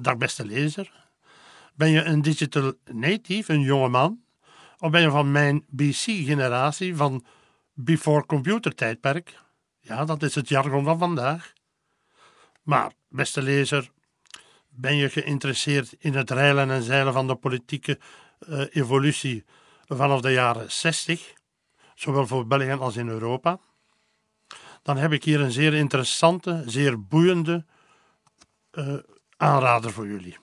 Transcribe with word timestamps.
Dag 0.00 0.16
beste 0.16 0.46
lezer. 0.46 0.92
Ben 1.74 1.90
je 1.90 2.02
een 2.02 2.22
digital 2.22 2.72
native, 2.84 3.52
een 3.52 3.60
jonge 3.60 3.88
man? 3.88 4.20
Of 4.78 4.90
ben 4.90 5.00
je 5.00 5.10
van 5.10 5.32
mijn 5.32 5.64
BC-generatie, 5.68 6.96
van 6.96 7.24
before 7.72 8.26
computer 8.26 8.74
tijdperk? 8.74 9.38
Ja, 9.80 10.04
dat 10.04 10.22
is 10.22 10.34
het 10.34 10.48
jargon 10.48 10.84
van 10.84 10.98
vandaag. 10.98 11.52
Maar, 12.62 12.92
beste 13.08 13.42
lezer, 13.42 13.90
ben 14.68 14.96
je 14.96 15.10
geïnteresseerd 15.10 15.94
in 15.98 16.14
het 16.14 16.30
reilen 16.30 16.70
en 16.70 16.82
zeilen 16.82 17.12
van 17.12 17.26
de 17.26 17.34
politieke 17.34 17.98
uh, 18.48 18.64
evolutie 18.70 19.44
vanaf 19.86 20.20
de 20.20 20.32
jaren 20.32 20.72
60, 20.72 21.32
zowel 21.94 22.26
voor 22.26 22.46
België 22.46 22.72
als 22.72 22.96
in 22.96 23.08
Europa? 23.08 23.58
Dan 24.82 24.96
heb 24.96 25.12
ik 25.12 25.24
hier 25.24 25.40
een 25.40 25.52
zeer 25.52 25.74
interessante, 25.74 26.62
zeer 26.66 27.06
boeiende 27.06 27.64
uh, 28.72 28.94
aanrader 29.40 29.92
voor 29.92 30.06
jullie. 30.06 30.38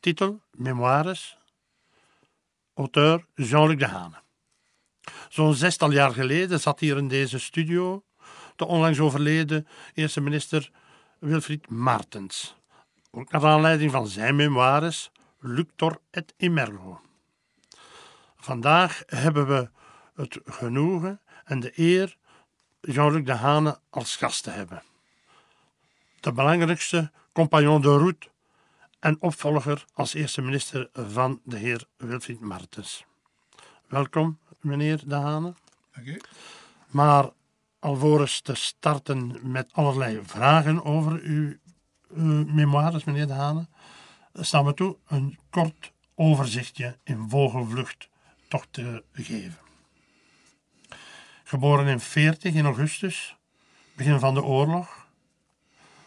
Titel: 0.00 0.40
Memoires. 0.50 1.38
Auteur 2.74 3.26
Jean-Luc 3.34 3.78
Dehane. 3.78 4.22
Zo'n 5.28 5.54
zestal 5.54 5.90
jaar 5.90 6.10
geleden 6.10 6.60
zat 6.60 6.80
hier 6.80 6.96
in 6.96 7.08
deze 7.08 7.38
studio 7.38 8.04
de 8.56 8.64
onlangs 8.66 9.00
overleden 9.00 9.68
eerste 9.94 10.20
minister 10.20 10.70
Wilfried 11.18 11.70
Martens. 11.70 12.56
Ook 13.10 13.30
naar 13.30 13.46
aanleiding 13.46 13.90
van 13.90 14.06
zijn 14.06 14.36
memoires 14.36 15.10
Luctor 15.38 16.00
et 16.10 16.34
Emergo. 16.36 17.00
Vandaag 18.36 19.02
hebben 19.06 19.46
we 19.46 19.70
het 20.14 20.40
genoegen 20.44 21.20
en 21.44 21.60
de 21.60 21.72
eer 21.74 22.16
Jean-Luc 22.80 23.24
Dehane 23.24 23.80
als 23.90 24.16
gast 24.16 24.42
te 24.42 24.50
hebben. 24.50 24.82
De 26.20 26.32
belangrijkste 26.32 27.10
compagnon 27.38 27.80
de 27.80 27.96
route 27.98 28.28
en 29.00 29.16
opvolger 29.20 29.84
als 29.94 30.14
eerste 30.14 30.42
minister 30.42 30.90
van 30.92 31.40
de 31.44 31.56
heer 31.56 31.84
Wilfried 31.96 32.40
Martens. 32.40 33.04
Welkom, 33.88 34.38
meneer 34.60 35.02
De 35.06 35.14
Hane. 35.14 35.54
Dank 35.94 36.20
Maar 36.86 37.30
alvorens 37.78 38.40
te 38.40 38.54
starten 38.54 39.38
met 39.42 39.72
allerlei 39.72 40.20
vragen 40.24 40.84
over 40.84 41.20
uw, 41.20 41.56
uw 42.08 42.44
memoires, 42.44 43.04
meneer 43.04 43.26
De 43.26 43.32
Hane, 43.32 43.66
staan 44.32 44.64
we 44.64 44.74
toe 44.74 44.96
een 45.06 45.38
kort 45.50 45.92
overzichtje 46.14 46.98
in 47.04 47.28
vogelvlucht 47.28 48.08
toch 48.48 48.66
te 48.70 49.04
geven. 49.12 49.58
Geboren 51.44 51.86
in 51.86 52.00
40 52.00 52.54
in 52.54 52.64
augustus, 52.64 53.36
begin 53.96 54.18
van 54.18 54.34
de 54.34 54.42
oorlog. 54.42 55.06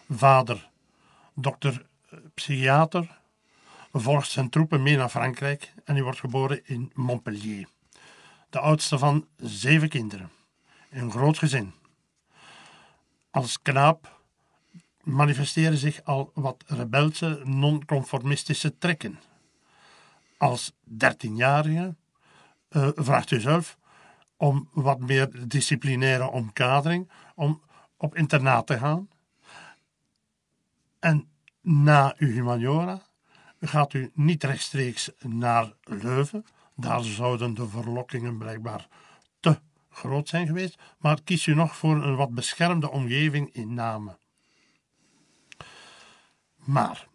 Vader, 0.10 0.71
dokter 1.42 1.86
psychiater, 2.34 3.20
volgt 3.92 4.30
zijn 4.30 4.50
troepen 4.50 4.84
mee 4.84 4.98
naar 4.98 5.10
Frankrijk 5.10 5.74
en 5.86 5.94
hij 5.94 6.04
wordt 6.04 6.20
geboren 6.20 6.66
in 6.66 6.92
Montpellier. 6.94 7.68
De 8.50 8.60
oudste 8.60 8.98
van 8.98 9.28
zeven 9.38 9.90
kinderen, 9.90 10.30
een 10.90 11.12
groot 11.12 11.38
gezin. 11.38 11.74
Als 13.30 13.62
knaap 13.62 14.20
manifesteren 15.04 15.78
zich 15.78 16.04
al 16.04 16.32
wat 16.34 16.64
rebelse, 16.68 17.42
non-conformistische 17.44 18.78
trekken. 18.78 19.20
Als 20.38 20.74
dertienjarige 20.84 21.96
uh, 22.70 22.90
vraagt 22.96 23.32
u 23.32 23.40
zelf 23.40 23.78
om 24.38 24.70
wat 24.72 25.00
meer 25.00 25.48
disciplinaire 25.48 26.30
omkadering, 26.30 27.10
om 27.36 27.62
op 27.98 28.16
internaat 28.16 28.68
te 28.68 28.78
gaan. 28.78 29.10
En 31.00 31.31
na 31.62 32.16
uw 32.18 32.32
gaat 33.60 33.94
u 33.94 34.12
niet 34.14 34.44
rechtstreeks 34.44 35.12
naar 35.20 35.74
Leuven. 35.84 36.46
Daar 36.76 37.04
zouden 37.04 37.54
de 37.54 37.68
verlokkingen 37.68 38.38
blijkbaar 38.38 38.88
te 39.40 39.60
groot 39.90 40.30
zijn 40.30 40.48
geweest, 40.48 40.80
maar 40.98 41.22
kiest 41.24 41.48
u 41.48 41.54
nog 41.54 41.76
voor 41.76 42.04
een 42.04 42.16
wat 42.16 42.34
beschermde 42.34 42.90
omgeving 42.90 43.54
in 43.54 43.74
Namen. 43.74 44.18
Maar 46.56 47.08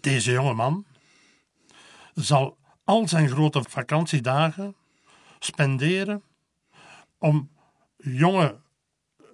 deze 0.00 0.32
jonge 0.32 0.54
man 0.54 0.84
zal 2.14 2.58
al 2.84 3.08
zijn 3.08 3.28
grote 3.28 3.62
vakantiedagen 3.68 4.76
spenderen 5.38 6.22
om 7.18 7.50
jonge, 7.96 8.60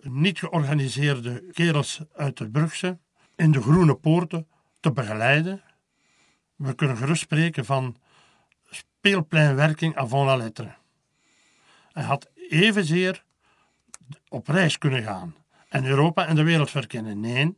niet 0.01 0.39
georganiseerde 0.39 1.51
kerels 1.53 2.01
uit 2.13 2.37
de 2.37 2.51
Brugse 2.51 2.99
in 3.43 3.53
de 3.53 3.63
groene 3.63 3.95
poorten 3.95 4.47
te 4.81 4.93
begeleiden. 4.93 5.63
We 6.57 6.75
kunnen 6.75 6.97
gerust 6.97 7.23
spreken 7.23 7.65
van 7.65 7.97
speelpleinwerking 8.71 9.97
avant 9.97 10.27
la 10.27 10.37
lettre. 10.37 10.75
Hij 11.93 12.03
had 12.03 12.31
evenzeer 12.49 13.25
op 14.29 14.49
reis 14.49 14.79
kunnen 14.79 15.03
gaan 15.03 15.35
en 15.69 15.85
Europa 15.85 16.27
en 16.27 16.37
de 16.37 16.43
wereld 16.43 16.71
verkennen. 16.71 17.21
Nee, 17.21 17.57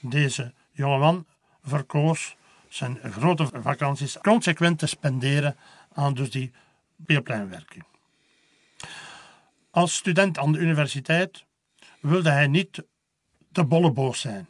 deze 0.00 0.52
jongeman 0.72 1.26
verkoos 1.62 2.36
zijn 2.68 2.98
grote 3.02 3.48
vakanties 3.52 4.18
consequent 4.18 4.78
te 4.78 4.86
spenderen 4.86 5.56
aan 5.92 6.14
dus 6.14 6.30
die 6.30 6.52
speelpleinwerking. 7.02 7.84
Als 9.70 9.94
student 9.94 10.38
aan 10.38 10.52
de 10.52 10.58
universiteit 10.58 11.44
wilde 12.00 12.30
hij 12.30 12.46
niet 12.46 12.82
de 13.48 13.64
bolleboos 13.64 14.20
zijn. 14.20 14.48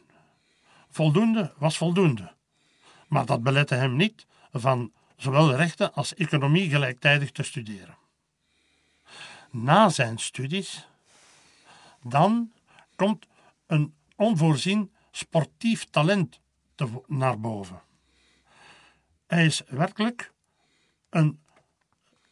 Voldoende 0.95 1.53
was 1.57 1.77
voldoende. 1.77 2.33
Maar 3.07 3.25
dat 3.25 3.43
belette 3.43 3.75
hem 3.75 3.95
niet 3.95 4.25
van 4.51 4.91
zowel 5.15 5.55
rechten 5.55 5.93
als 5.93 6.13
economie 6.13 6.69
gelijktijdig 6.69 7.31
te 7.31 7.43
studeren. 7.43 7.97
Na 9.51 9.89
zijn 9.89 10.17
studies, 10.17 10.87
dan 12.01 12.51
komt 12.95 13.27
een 13.67 13.95
onvoorzien 14.15 14.91
sportief 15.11 15.85
talent 15.85 16.39
naar 17.07 17.39
boven. 17.39 17.81
Hij 19.27 19.45
is 19.45 19.61
werkelijk 19.67 20.33
een 21.09 21.39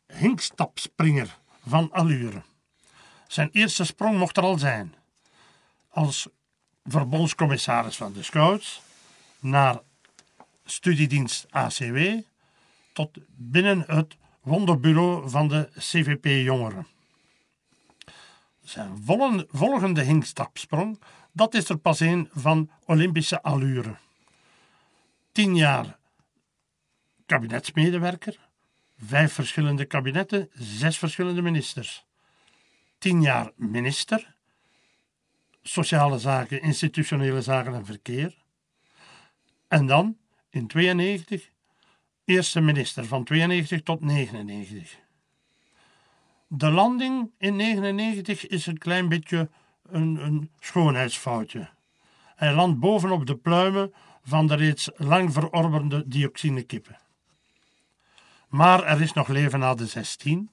hinkstapspringer 0.07 1.39
van 1.67 1.91
allure. 1.91 2.43
Zijn 3.27 3.49
eerste 3.51 3.85
sprong 3.85 4.17
mocht 4.17 4.37
er 4.37 4.43
al 4.43 4.57
zijn. 4.57 4.95
Als 5.89 6.27
verbondscommissaris 6.83 7.95
van 7.95 8.13
de 8.13 8.23
Scouts 8.23 8.81
naar 9.39 9.79
studiedienst 10.65 11.45
ACW 11.49 11.97
tot 12.93 13.17
binnen 13.27 13.83
het 13.87 14.15
wonderbureau 14.41 15.29
van 15.29 15.47
de 15.47 15.69
CVP-jongeren. 15.77 16.87
Zijn 18.63 19.03
volgende 19.51 20.01
hinkstapsprong, 20.01 20.99
dat 21.31 21.53
is 21.53 21.69
er 21.69 21.77
pas 21.77 21.99
een 21.99 22.29
van 22.33 22.69
Olympische 22.85 23.41
allure. 23.41 23.95
Tien 25.31 25.55
jaar 25.55 25.97
kabinetsmedewerker, 27.25 28.39
vijf 28.97 29.33
verschillende 29.33 29.85
kabinetten, 29.85 30.49
zes 30.53 30.97
verschillende 30.97 31.41
ministers. 31.41 32.05
Tien 32.97 33.21
jaar 33.21 33.51
minister, 33.55 34.32
sociale 35.63 36.19
zaken, 36.19 36.61
institutionele 36.61 37.41
zaken 37.41 37.73
en 37.73 37.85
verkeer. 37.85 38.35
En 39.67 39.85
dan 39.85 40.17
in 40.49 40.67
92 40.67 41.49
eerste 42.25 42.61
minister 42.61 43.05
van 43.05 43.23
92 43.23 43.83
tot 43.83 44.01
99. 44.01 44.99
De 46.47 46.69
landing 46.69 47.31
in 47.37 47.55
99 47.55 48.47
is 48.47 48.65
een 48.65 48.77
klein 48.77 49.09
beetje 49.09 49.49
een, 49.89 50.25
een 50.25 50.51
schoonheidsfoutje. 50.59 51.69
Hij 52.35 52.53
landt 52.53 52.79
bovenop 52.79 53.25
de 53.25 53.35
pluimen 53.35 53.93
van 54.23 54.47
de 54.47 54.55
reeds 54.55 54.89
lang 54.95 55.33
verorberde 55.33 56.07
dioxinekippen. 56.07 56.97
Maar 58.47 58.83
er 58.83 59.01
is 59.01 59.13
nog 59.13 59.27
leven 59.27 59.59
na 59.59 59.73
de 59.73 59.85
16 59.85 60.49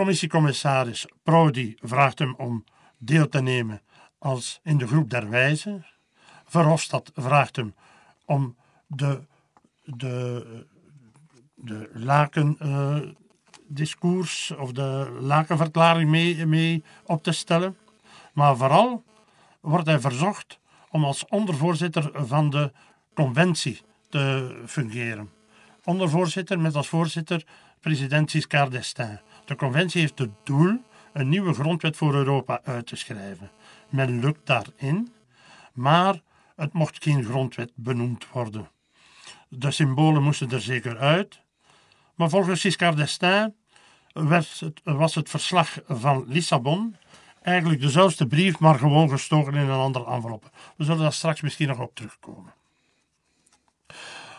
Commissiecommissaris 0.00 1.06
Prodi 1.22 1.76
vraagt 1.82 2.18
hem 2.18 2.34
om 2.34 2.64
deel 2.98 3.28
te 3.28 3.40
nemen 3.42 3.80
als 4.18 4.60
in 4.62 4.78
de 4.78 4.86
groep 4.86 5.10
der 5.10 5.30
wijzen. 5.30 5.86
Verhofstadt 6.44 7.10
vraagt 7.14 7.56
hem 7.56 7.74
om 8.24 8.56
de, 8.86 9.20
de, 9.84 10.66
de 11.54 11.90
uh, 13.68 14.60
of 14.60 14.72
de 14.72 15.18
lakenverklaring 15.20 16.10
mee, 16.10 16.46
mee 16.46 16.84
op 17.04 17.22
te 17.22 17.32
stellen. 17.32 17.76
Maar 18.32 18.56
vooral 18.56 19.04
wordt 19.60 19.86
hij 19.86 20.00
verzocht 20.00 20.58
om 20.90 21.04
als 21.04 21.26
ondervoorzitter 21.28 22.10
van 22.26 22.50
de 22.50 22.72
conventie 23.14 23.80
te 24.08 24.54
fungeren. 24.66 25.30
Ondervoorzitter 25.84 26.60
met 26.60 26.74
als 26.74 26.88
voorzitter 26.88 27.44
president 27.80 28.30
Giscard 28.30 28.70
d'Estaing. 28.70 29.20
De 29.50 29.56
conventie 29.56 30.00
heeft 30.00 30.18
het 30.18 30.30
doel 30.44 30.80
een 31.12 31.28
nieuwe 31.28 31.54
grondwet 31.54 31.96
voor 31.96 32.14
Europa 32.14 32.60
uit 32.64 32.86
te 32.86 32.96
schrijven. 32.96 33.50
Men 33.88 34.20
lukt 34.20 34.46
daarin, 34.46 35.12
maar 35.72 36.20
het 36.56 36.72
mocht 36.72 37.02
geen 37.02 37.24
grondwet 37.24 37.72
benoemd 37.74 38.28
worden. 38.32 38.68
De 39.48 39.70
symbolen 39.70 40.22
moesten 40.22 40.50
er 40.50 40.60
zeker 40.60 40.98
uit, 40.98 41.40
maar 42.14 42.28
volgens 42.28 42.60
Giscard 42.60 42.96
d'Estaing 42.96 43.52
het, 44.12 44.62
was 44.84 45.14
het 45.14 45.30
verslag 45.30 45.78
van 45.88 46.24
Lissabon 46.26 46.96
eigenlijk 47.42 47.80
dezelfde 47.80 48.26
brief, 48.26 48.58
maar 48.58 48.78
gewoon 48.78 49.08
gestoken 49.08 49.54
in 49.54 49.68
een 49.68 49.78
andere 49.78 50.06
envelop. 50.06 50.50
We 50.76 50.84
zullen 50.84 51.00
daar 51.00 51.12
straks 51.12 51.40
misschien 51.40 51.68
nog 51.68 51.78
op 51.78 51.94
terugkomen. 51.94 52.54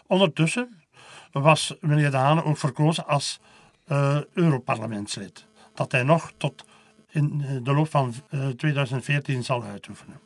Ondertussen 0.07 0.83
was 1.31 1.75
meneer 1.79 2.11
De 2.11 2.17
Haan 2.17 2.43
ook 2.43 2.57
verkozen 2.57 3.07
als 3.07 3.39
uh, 3.91 4.21
Europarlementslid. 4.33 5.47
Dat 5.73 5.91
hij 5.91 6.03
nog 6.03 6.31
tot 6.37 6.65
in 7.09 7.41
eh, 7.41 7.63
de 7.63 7.73
loop 7.73 7.89
van 7.89 8.13
2014 8.55 9.35
eh, 9.37 9.43
zal 9.43 9.63
uitoefenen. 9.63 10.19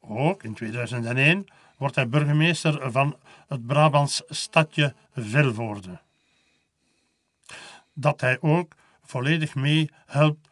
Ook 0.00 0.42
in 0.42 0.54
2001 0.54 1.46
wordt 1.76 1.94
hij 1.94 2.08
burgemeester 2.08 2.90
van 2.92 3.16
het 3.48 3.66
Brabants 3.66 4.22
stadje 4.28 4.94
Vilvoorde. 5.14 6.00
Dat 7.92 8.20
hij 8.20 8.38
ook 8.40 8.74
volledig 9.02 9.54
mee 9.54 9.90
helpt 10.06 10.48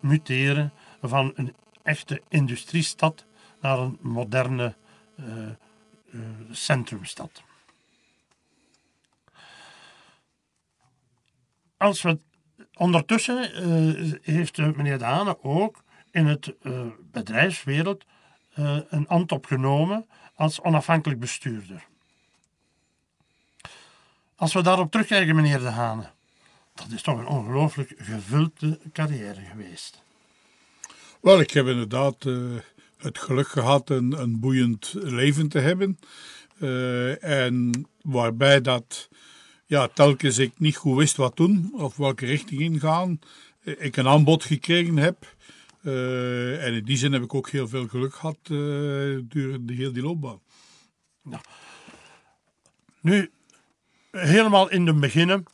muteren 0.00 0.72
van 1.02 1.32
een 1.34 1.54
echte 1.82 2.22
industriestad 2.28 3.24
naar 3.60 3.78
een 3.78 3.98
moderne 4.00 4.74
centrumstad. 6.50 7.42
Als 11.78 12.02
we 12.02 12.18
ondertussen 12.74 13.68
uh, 13.68 14.12
heeft 14.22 14.56
meneer 14.56 14.98
Dane 14.98 15.42
ook 15.42 15.82
in 16.10 16.26
het 16.26 16.54
bedrijfswereld 17.12 18.04
een 18.88 19.08
ambt 19.08 19.32
opgenomen 19.32 20.06
als 20.34 20.60
onafhankelijk 20.60 21.20
bestuurder. 21.20 21.86
Als 24.36 24.52
we 24.52 24.62
daarop 24.62 24.90
terugkijken, 24.90 25.34
meneer 25.34 25.58
De 25.58 25.68
Hane, 25.68 26.10
dat 26.74 26.86
is 26.90 27.02
toch 27.02 27.18
een 27.18 27.26
ongelooflijk 27.26 27.94
gevulde 27.96 28.78
carrière 28.92 29.40
geweest. 29.40 30.02
Wel, 31.20 31.40
ik 31.40 31.50
heb 31.50 31.66
inderdaad 31.66 32.24
uh, 32.24 32.58
het 32.96 33.18
geluk 33.18 33.48
gehad 33.48 33.90
een, 33.90 34.12
een 34.20 34.40
boeiend 34.40 34.92
leven 34.94 35.48
te 35.48 35.58
hebben. 35.58 35.98
Uh, 36.58 37.24
en 37.24 37.86
waarbij 38.02 38.60
dat 38.60 39.08
ja, 39.68 39.88
telkens 39.88 40.38
ik 40.38 40.52
niet 40.58 40.76
goed 40.76 40.96
wist 40.96 41.16
wat 41.16 41.36
doen 41.36 41.70
of 41.74 41.96
welke 41.96 42.26
richting 42.26 42.60
ingaan, 42.60 43.20
uh, 43.62 43.74
ik 43.78 43.96
een 43.96 44.08
aanbod 44.08 44.44
gekregen 44.44 44.96
heb. 44.96 45.36
en 45.82 46.74
in 46.74 46.84
die 46.84 46.96
zin 46.96 47.12
heb 47.12 47.22
ik 47.22 47.34
ook 47.34 47.50
heel 47.50 47.68
veel 47.68 47.88
geluk 47.88 48.14
gehad 48.14 48.38
durende 49.22 49.72
heel 49.72 49.92
die 49.92 50.02
loopbaan. 50.02 50.40
Ja. 51.22 51.40
Nu, 53.00 53.30
helemaal 54.10 54.70
in 54.70 54.86
het 54.86 55.00
begin 55.00 55.46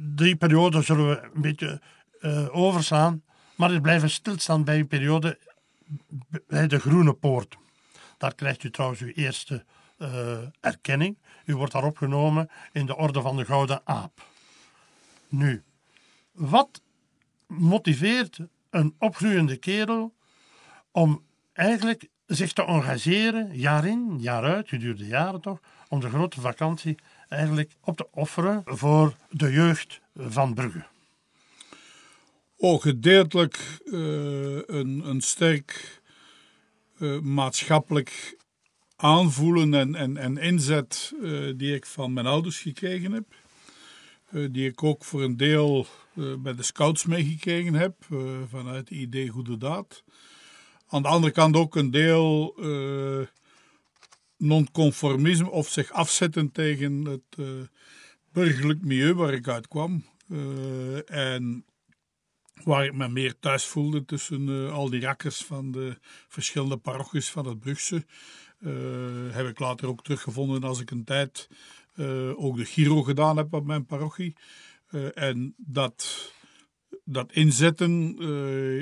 die 0.00 0.36
periode 0.36 0.82
zullen 0.82 1.08
we 1.08 1.30
een 1.34 1.40
beetje 1.40 1.80
uh, 2.20 2.56
overslaan. 2.56 3.22
Maar 3.54 3.70
we 3.70 3.80
blijven 3.80 4.10
stilstaan 4.10 4.64
bij 4.64 4.78
een 4.78 4.86
periode 4.86 5.38
bij 6.46 6.66
de 6.66 6.78
Groene 6.78 7.12
Poort. 7.12 7.56
Daar 8.18 8.34
krijgt 8.34 8.64
u 8.64 8.70
trouwens 8.70 9.00
uw 9.00 9.12
eerste 9.14 9.64
uh, 9.98 10.38
erkenning. 10.60 11.18
U 11.50 11.56
wordt 11.56 11.72
daar 11.72 11.84
opgenomen 11.84 12.50
in 12.72 12.86
de 12.86 12.96
Orde 12.96 13.20
van 13.20 13.36
de 13.36 13.44
Gouden 13.44 13.80
Aap. 13.84 14.26
Nu, 15.28 15.62
wat 16.32 16.82
motiveert 17.46 18.38
een 18.70 18.94
opgroeiende 18.98 19.56
kerel 19.56 20.14
om 20.90 21.24
eigenlijk 21.52 22.08
zich 22.26 22.52
te 22.52 22.64
engageren, 22.64 23.58
jaar 23.58 23.86
in, 23.86 24.16
jaar 24.18 24.44
uit, 24.44 24.68
gedurende 24.68 25.06
jaren 25.06 25.40
toch, 25.40 25.60
om 25.88 26.00
de 26.00 26.08
grote 26.08 26.40
vakantie 26.40 26.98
eigenlijk 27.28 27.72
op 27.80 27.96
te 27.96 28.06
offeren 28.10 28.62
voor 28.64 29.14
de 29.30 29.52
jeugd 29.52 30.00
van 30.14 30.54
Brugge? 30.54 30.84
Oh, 32.56 32.80
gedeeltelijk 32.80 33.80
uh, 33.84 34.62
een, 34.66 35.02
een 35.04 35.20
sterk 35.20 36.00
uh, 36.98 37.20
maatschappelijk 37.20 38.38
aanvoelen 39.00 39.74
en, 39.74 39.94
en, 39.94 40.16
en 40.16 40.36
inzet 40.36 41.12
uh, 41.20 41.52
die 41.56 41.74
ik 41.74 41.86
van 41.86 42.12
mijn 42.12 42.26
ouders 42.26 42.60
gekregen 42.60 43.12
heb. 43.12 43.24
die 44.52 44.68
ik 44.68 44.82
ook 44.82 45.04
voor 45.04 45.22
een 45.22 45.36
deel 45.36 45.86
bij 46.38 46.54
de 46.54 46.62
scouts 46.62 47.06
meegekregen 47.06 47.74
heb, 47.74 47.94
vanuit 48.48 48.88
het 48.88 48.90
idee 48.90 49.28
Goede 49.28 49.56
Daad. 49.56 50.04
Aan 50.88 51.02
de 51.02 51.08
andere 51.08 51.32
kant 51.32 51.56
ook 51.56 51.76
een 51.76 51.90
deel 51.90 52.54
nonconformisme 54.36 55.50
of 55.50 55.68
zich 55.68 55.90
afzetten 55.90 56.52
tegen 56.52 57.04
het 57.04 57.36
burgerlijk 58.32 58.84
milieu 58.84 59.14
waar 59.14 59.32
ik 59.32 59.48
uitkwam. 59.48 60.04
En 61.06 61.64
waar 62.64 62.84
ik 62.84 62.94
me 62.94 63.08
meer 63.08 63.38
thuis 63.38 63.64
voelde 63.64 64.04
tussen 64.04 64.70
al 64.72 64.90
die 64.90 65.00
rakkers 65.00 65.44
van 65.44 65.70
de 65.70 65.98
verschillende 66.28 66.76
parochies 66.76 67.30
van 67.30 67.46
het 67.46 67.60
Brugse. 67.60 68.04
Heb 69.30 69.46
ik 69.46 69.58
later 69.58 69.88
ook 69.88 70.02
teruggevonden 70.02 70.64
als 70.64 70.80
ik 70.80 70.90
een 70.90 71.04
tijd 71.04 71.48
ook 72.36 72.56
de 72.56 72.64
Giro 72.64 73.02
gedaan 73.02 73.36
heb 73.36 73.54
op 73.54 73.64
mijn 73.64 73.86
parochie. 73.86 74.36
en 75.14 75.54
dat, 75.56 76.32
dat 77.04 77.32
inzetten 77.32 78.18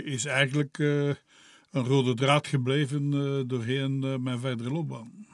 is 0.04 0.24
eigenlijk 0.24 0.78
een 0.78 1.84
rode 1.84 2.14
draad 2.14 2.46
gebleven 2.46 3.10
doorheen 3.48 4.22
mijn 4.22 4.38
verdere 4.38 4.70
loopbaan 4.70 5.26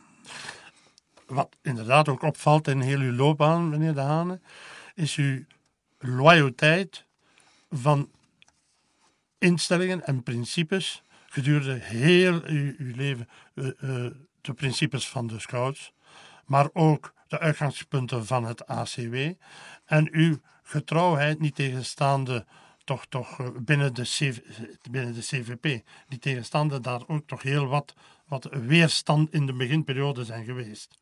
wat 1.26 1.56
inderdaad 1.62 2.08
ook 2.08 2.22
opvalt 2.22 2.68
in 2.68 2.80
heel 2.80 2.98
uw 2.98 3.12
loopbaan, 3.12 3.68
meneer 3.68 3.94
De 3.94 4.00
Hane, 4.00 4.40
is 4.94 5.16
uw 5.16 5.44
loyaliteit 5.98 7.04
van 7.70 8.10
instellingen 9.38 10.06
en 10.06 10.22
principes 10.22 11.02
gedurende 11.26 11.74
heel 11.74 12.42
uw, 12.44 12.74
uw 12.78 12.94
leven. 12.94 13.28
De 14.44 14.54
principes 14.54 15.08
van 15.08 15.26
de 15.26 15.38
scouts, 15.38 15.92
maar 16.46 16.68
ook 16.72 17.14
de 17.28 17.38
uitgangspunten 17.38 18.26
van 18.26 18.44
het 18.44 18.66
ACW 18.66 19.14
en 19.84 20.08
uw 20.12 20.40
getrouwheid 20.62 21.40
niet 21.40 21.54
tegenstaande 21.54 22.46
toch, 22.84 23.06
toch 23.06 23.40
eh, 23.40 23.48
binnen, 23.60 23.94
de 23.94 24.34
binnen 24.90 25.14
de 25.14 25.20
CVP, 25.20 25.82
die 26.08 26.18
tegenstaande 26.18 26.80
daar 26.80 27.02
ook 27.06 27.26
toch 27.26 27.42
heel 27.42 27.66
wat, 27.66 27.94
wat 28.26 28.48
weerstand 28.50 29.32
in 29.32 29.46
de 29.46 29.52
beginperiode 29.52 30.24
zijn 30.24 30.44
geweest. 30.44 30.98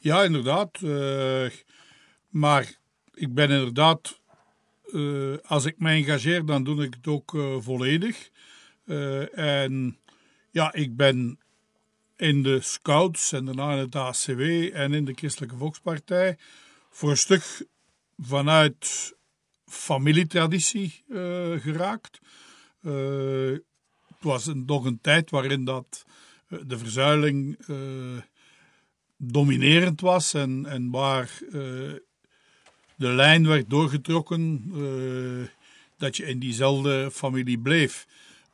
Ja, 0.00 0.22
inderdaad. 0.22 0.80
Uh, 0.80 1.50
maar 2.28 2.74
ik 3.14 3.34
ben 3.34 3.50
inderdaad, 3.50 4.20
uh, 4.86 5.36
als 5.44 5.64
ik 5.64 5.78
me 5.78 5.90
engageer, 5.90 6.44
dan 6.44 6.64
doe 6.64 6.84
ik 6.84 6.94
het 6.94 7.06
ook 7.06 7.30
volledig. 7.58 8.30
en 9.34 9.98
ja, 10.56 10.72
ik 10.72 10.96
ben 10.96 11.38
in 12.16 12.42
de 12.42 12.60
Scouts 12.60 13.32
en 13.32 13.44
daarna 13.44 13.72
in 13.72 13.78
het 13.78 13.94
ACW 13.94 14.40
en 14.72 14.92
in 14.92 15.04
de 15.04 15.12
Christelijke 15.14 15.56
Volkspartij 15.56 16.36
voor 16.90 17.10
een 17.10 17.16
stuk 17.16 17.66
vanuit 18.18 19.14
familietraditie 19.66 21.04
geraakt. 21.58 22.20
het 22.80 23.62
was 24.20 24.46
een, 24.46 24.64
nog 24.66 24.84
een 24.84 25.00
tijd 25.00 25.30
waarin 25.30 25.64
dat 25.64 26.04
de 26.48 26.78
verzuiling 26.78 27.58
dominerend 29.16 30.00
was 30.00 30.34
en, 30.34 30.66
en 30.66 30.90
waar 30.90 31.38
uh, 31.42 31.52
de 32.96 33.08
lijn 33.08 33.46
werd 33.46 33.70
doorgetrokken 33.70 34.64
uh, 34.74 35.46
dat 35.96 36.16
je 36.16 36.26
in 36.26 36.38
diezelfde 36.38 37.10
familie 37.12 37.58
bleef. 37.58 38.06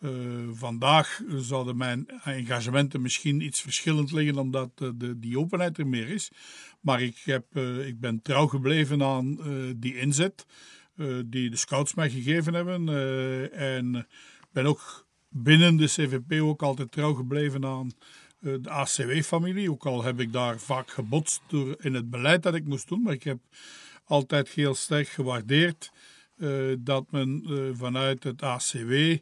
Uh, 0.03 0.11
vandaag 0.53 1.21
zouden 1.37 1.77
mijn 1.77 2.07
engagementen 2.25 3.03
misschien 3.03 3.41
iets 3.41 3.61
verschillend 3.61 4.13
liggen 4.13 4.39
omdat 4.39 4.71
de, 4.79 5.19
die 5.19 5.39
openheid 5.39 5.79
er 5.79 5.87
meer 5.87 6.09
is. 6.09 6.31
Maar 6.81 7.03
ik, 7.03 7.19
heb, 7.25 7.57
ik 7.87 8.01
ben 8.01 8.23
trouw 8.23 8.47
gebleven 8.47 9.03
aan 9.03 9.39
die 9.77 9.97
inzet 9.97 10.47
die 11.27 11.51
de 11.51 11.57
scouts 11.57 11.95
mij 11.95 12.11
gegeven 12.11 12.55
hebben. 12.55 12.89
en 13.53 14.07
ben 14.53 14.67
ook 14.67 15.07
binnen 15.29 15.77
de 15.77 15.87
CVP 15.87 16.43
ook 16.43 16.63
altijd 16.63 16.93
trouw 16.93 17.15
gebleven 17.15 17.65
aan 17.65 17.93
eh, 18.41 18.55
de 18.61 18.71
ACW-familie. 18.71 19.71
Ook 19.71 19.87
al 19.87 20.03
heb 20.03 20.21
ik 20.21 20.33
daar 20.33 20.59
vaak 20.59 20.91
gebotst 20.91 21.41
door 21.47 21.77
in 21.79 21.95
het 21.95 22.11
beleid 22.11 22.43
dat 22.43 22.55
ik 22.55 22.65
moest 22.65 22.89
doen. 22.89 23.03
Maar 23.03 23.13
ik 23.13 23.23
heb 23.23 23.39
altijd 24.05 24.49
heel 24.49 24.75
sterk 24.75 25.09
gewaardeerd 25.09 25.93
dat 26.79 27.11
men 27.11 27.45
vanuit 27.77 28.25
het 28.25 28.43
ACW, 28.43 29.17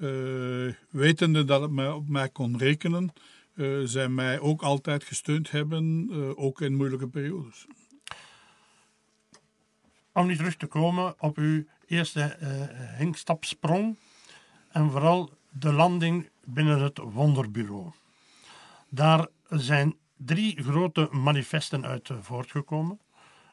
uh, 0.00 0.72
wetende 0.90 1.44
dat 1.44 1.60
het 1.60 1.70
mij, 1.70 1.90
op 1.90 2.08
mij 2.08 2.28
kon 2.28 2.58
rekenen, 2.58 3.12
zij 3.84 4.08
mij 4.08 4.40
ook 4.40 4.62
altijd 4.62 5.04
gesteund 5.04 5.50
hebben, 5.50 6.08
ook 6.36 6.60
in 6.60 6.74
moeilijke 6.74 7.08
periodes. 7.08 7.66
Om 10.12 10.26
nu 10.26 10.36
terug 10.36 10.56
te 10.56 10.66
komen 10.66 11.14
op 11.18 11.36
uw 11.36 11.64
eerste 11.86 12.36
hinkstapsprong 12.96 13.96
en 14.68 14.90
vooral 14.90 15.30
de 15.50 15.72
landing 15.72 16.28
binnen 16.44 16.82
het 16.82 16.98
Wonderbureau. 16.98 17.92
Daar 18.88 19.26
zijn 19.48 19.96
drie 20.16 20.62
grote 20.62 21.08
manifesten 21.10 21.86
uit 21.86 22.10
voortgekomen, 22.20 23.00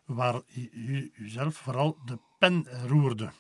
waar 0.06 0.42
u, 0.72 1.12
u 1.16 1.30
zelf 1.30 1.56
vooral 1.56 1.98
de 2.06 2.20
pen 2.40 2.68
roerde. 2.88 3.32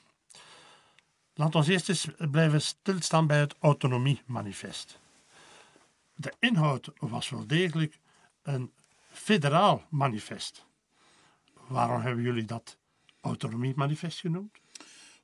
Laten 1.37 1.63
we 1.63 1.71
eerst 1.71 1.89
eens 1.89 2.07
blijven 2.31 2.61
stilstaan 2.61 3.27
bij 3.27 3.39
het 3.39 3.55
autonomiemanifest. 3.59 4.99
De 6.15 6.33
inhoud 6.39 6.89
was 6.99 7.29
wel 7.29 7.47
degelijk 7.47 7.99
een 8.43 8.71
federaal 9.11 9.87
manifest. 9.89 10.65
Waarom 11.67 12.01
hebben 12.01 12.23
jullie 12.23 12.45
dat 12.45 12.77
autonomiemanifest 13.21 14.19
genoemd? 14.19 14.57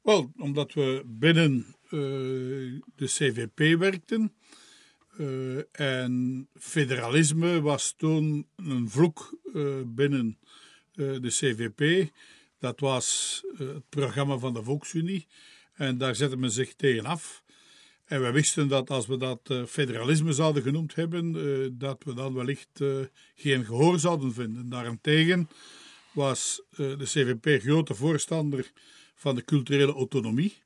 Wel, 0.02 0.32
omdat 0.38 0.74
we 0.74 1.04
binnen 1.06 1.66
uh, 1.84 1.92
de 2.96 3.06
CVP 3.06 3.80
werkten. 3.80 4.34
Uh, 5.18 5.62
en 5.72 6.48
federalisme 6.54 7.62
was 7.62 7.94
toen 7.98 8.48
een 8.56 8.90
vloek 8.90 9.38
uh, 9.54 9.82
binnen 9.86 10.38
de 10.92 11.28
CVP. 11.28 12.12
Dat 12.60 12.80
was 12.80 13.42
het 13.58 13.90
programma 13.90 14.38
van 14.38 14.54
de 14.54 14.64
Volksunie. 14.64 15.28
En 15.74 15.98
daar 15.98 16.16
zette 16.16 16.38
men 16.38 16.52
zich 16.52 16.74
tegen 16.74 17.06
af. 17.06 17.44
En 18.06 18.22
we 18.22 18.32
wisten 18.32 18.68
dat 18.68 18.90
als 18.90 19.06
we 19.06 19.18
dat 19.18 19.50
uh, 19.52 19.66
federalisme 19.66 20.34
zouden 20.34 20.64
genoemd 20.64 20.96
hebben, 20.96 21.36
uh, 21.36 21.70
dat 21.72 22.04
we 22.04 22.14
dan 22.14 22.34
wellicht 22.34 22.80
uh, 22.80 23.06
geen 23.36 23.66
gehoor 23.66 24.00
zouden 24.00 24.34
vinden. 24.34 24.70
Daarentegen 24.70 25.50
was 26.12 26.62
de 26.76 26.98
CVP 27.04 27.62
grote 27.62 27.94
voorstander 27.94 28.72
van 29.16 29.36
de 29.36 29.44
culturele 29.44 29.94
autonomie. 29.94 30.62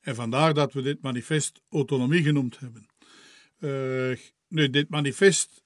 En 0.00 0.14
vandaar 0.14 0.54
dat 0.54 0.72
we 0.72 0.82
dit 0.82 1.02
manifest 1.02 1.60
autonomie 1.70 2.22
genoemd 2.22 2.58
hebben. 2.58 2.86
nu, 4.48 4.70
dit 4.70 4.88
manifest 4.88 5.62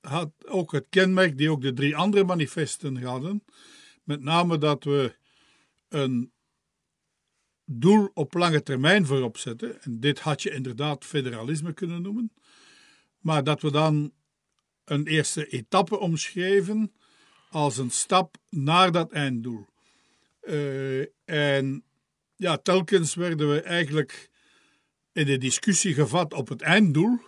had 0.00 0.32
ook 0.46 0.72
het 0.72 0.86
kenmerk 0.90 1.38
die 1.38 1.50
ook 1.50 1.62
de 1.62 1.72
drie 1.72 1.96
andere 1.96 2.24
manifesten 2.24 2.96
hadden. 2.96 3.44
Met 4.04 4.22
name 4.22 4.58
dat 4.58 4.84
we 4.84 5.14
een 5.88 6.32
doel 7.80 8.10
op 8.14 8.34
lange 8.34 8.62
termijn 8.62 9.06
voorop 9.06 9.38
zetten. 9.38 9.82
En 9.82 10.00
dit 10.00 10.20
had 10.20 10.42
je 10.42 10.50
inderdaad 10.50 11.04
federalisme 11.04 11.72
kunnen 11.72 12.02
noemen. 12.02 12.32
Maar 13.18 13.44
dat 13.44 13.62
we 13.62 13.70
dan 13.70 14.12
een 14.84 15.06
eerste 15.06 15.46
etappe 15.46 15.98
omschreven 15.98 16.92
als 17.50 17.76
een 17.78 17.90
stap 17.90 18.36
naar 18.48 18.92
dat 18.92 19.10
einddoel. 19.10 19.66
Uh, 20.42 21.06
en 21.24 21.84
ja, 22.36 22.56
telkens 22.56 23.14
werden 23.14 23.50
we 23.50 23.60
eigenlijk 23.60 24.30
in 25.12 25.26
de 25.26 25.38
discussie 25.38 25.94
gevat 25.94 26.34
op 26.34 26.48
het 26.48 26.62
einddoel, 26.62 27.18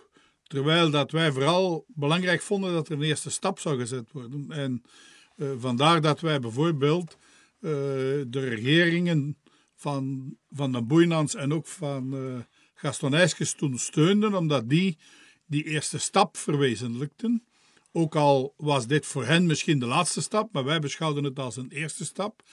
terwijl 0.43 0.89
dat 0.89 1.11
wij 1.11 1.31
vooral 1.31 1.85
belangrijk 1.87 2.41
vonden 2.41 2.73
dat 2.73 2.87
er 2.87 2.93
een 2.93 3.01
eerste 3.01 3.29
stap 3.29 3.59
zou 3.59 3.79
gezet 3.79 4.11
worden. 4.11 4.51
En 4.51 4.83
uh, 5.37 5.51
vandaar 5.57 6.01
dat 6.01 6.19
wij 6.19 6.39
bijvoorbeeld 6.39 7.17
uh, 7.59 7.71
de 8.27 8.47
regeringen 8.49 9.37
van, 9.75 10.35
van 10.51 10.71
de 10.71 10.81
Boeinans 10.81 11.35
en 11.35 11.53
ook 11.53 11.67
van 11.67 12.15
uh, 12.15 12.39
Gaston 12.73 13.13
IJskes 13.13 13.53
toen 13.53 13.77
steunden, 13.77 14.35
omdat 14.35 14.69
die 14.69 14.97
die 15.45 15.63
eerste 15.63 15.97
stap 15.97 16.37
verwezenlijkten. 16.37 17.43
Ook 17.91 18.15
al 18.15 18.53
was 18.57 18.87
dit 18.87 19.05
voor 19.05 19.25
hen 19.25 19.45
misschien 19.45 19.79
de 19.79 19.85
laatste 19.85 20.21
stap, 20.21 20.53
maar 20.53 20.63
wij 20.63 20.79
beschouwden 20.79 21.23
het 21.23 21.39
als 21.39 21.55
een 21.55 21.71
eerste 21.71 22.05
stap. 22.05 22.43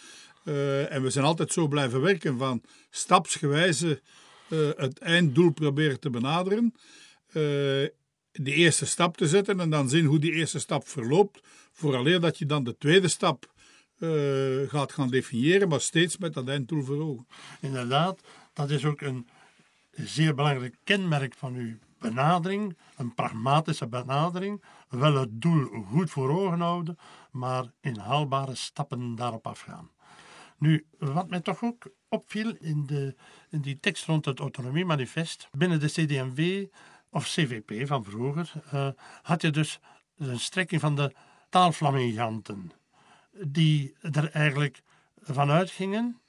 Uh, 0.44 0.92
en 0.92 1.02
we 1.02 1.10
zijn 1.10 1.24
altijd 1.24 1.52
zo 1.52 1.68
blijven 1.68 2.00
werken 2.00 2.38
van 2.38 2.62
stapsgewijze 2.90 4.02
uh, 4.48 4.70
het 4.76 4.98
einddoel 4.98 5.50
proberen 5.50 6.00
te 6.00 6.10
benaderen. 6.10 6.74
Uh, 7.32 7.88
die 8.32 8.54
eerste 8.54 8.86
stap 8.86 9.16
te 9.16 9.28
zetten 9.28 9.60
en 9.60 9.70
dan 9.70 9.88
zien 9.88 10.04
hoe 10.04 10.18
die 10.18 10.32
eerste 10.32 10.58
stap 10.58 10.88
verloopt. 10.88 11.40
Vooraleer 11.72 12.20
dat 12.20 12.38
je 12.38 12.46
dan 12.46 12.64
de 12.64 12.76
tweede 12.78 13.08
stap 13.08 13.51
uh, 14.02 14.68
gaat 14.70 14.92
gaan 14.92 15.08
definiëren, 15.08 15.68
maar 15.68 15.80
steeds 15.80 16.18
met 16.18 16.34
dat 16.34 16.48
einddoel 16.48 16.82
voor 16.82 17.00
ogen. 17.02 17.26
Inderdaad, 17.60 18.20
dat 18.52 18.70
is 18.70 18.84
ook 18.84 19.00
een 19.00 19.28
zeer 19.90 20.34
belangrijk 20.34 20.76
kenmerk 20.84 21.34
van 21.34 21.54
uw 21.54 21.76
benadering, 21.98 22.76
een 22.96 23.14
pragmatische 23.14 23.88
benadering. 23.88 24.62
Wel 24.88 25.14
het 25.14 25.42
doel 25.42 25.84
goed 25.90 26.10
voor 26.10 26.30
ogen 26.30 26.60
houden, 26.60 26.98
maar 27.30 27.64
in 27.80 27.96
haalbare 27.96 28.54
stappen 28.54 29.14
daarop 29.14 29.46
afgaan. 29.46 29.90
Nu, 30.58 30.86
wat 30.98 31.30
mij 31.30 31.40
toch 31.40 31.62
ook 31.62 31.90
opviel 32.08 32.54
in, 32.60 32.86
de, 32.86 33.14
in 33.50 33.60
die 33.60 33.80
tekst 33.80 34.06
rond 34.06 34.24
het 34.24 34.38
autonomiemanifest, 34.38 35.48
binnen 35.52 35.80
de 35.80 35.86
CDMV 35.86 36.66
of 37.10 37.24
CVP 37.24 37.86
van 37.86 38.04
vroeger, 38.04 38.52
uh, 38.74 38.88
had 39.22 39.42
je 39.42 39.50
dus 39.50 39.80
een 40.16 40.40
strekking 40.40 40.80
van 40.80 40.96
de 40.96 41.14
taalflaminganten 41.48 42.72
die 43.40 43.94
er 44.00 44.30
eigenlijk 44.30 44.82
vanuit 45.20 45.70
gingen, 45.70 46.20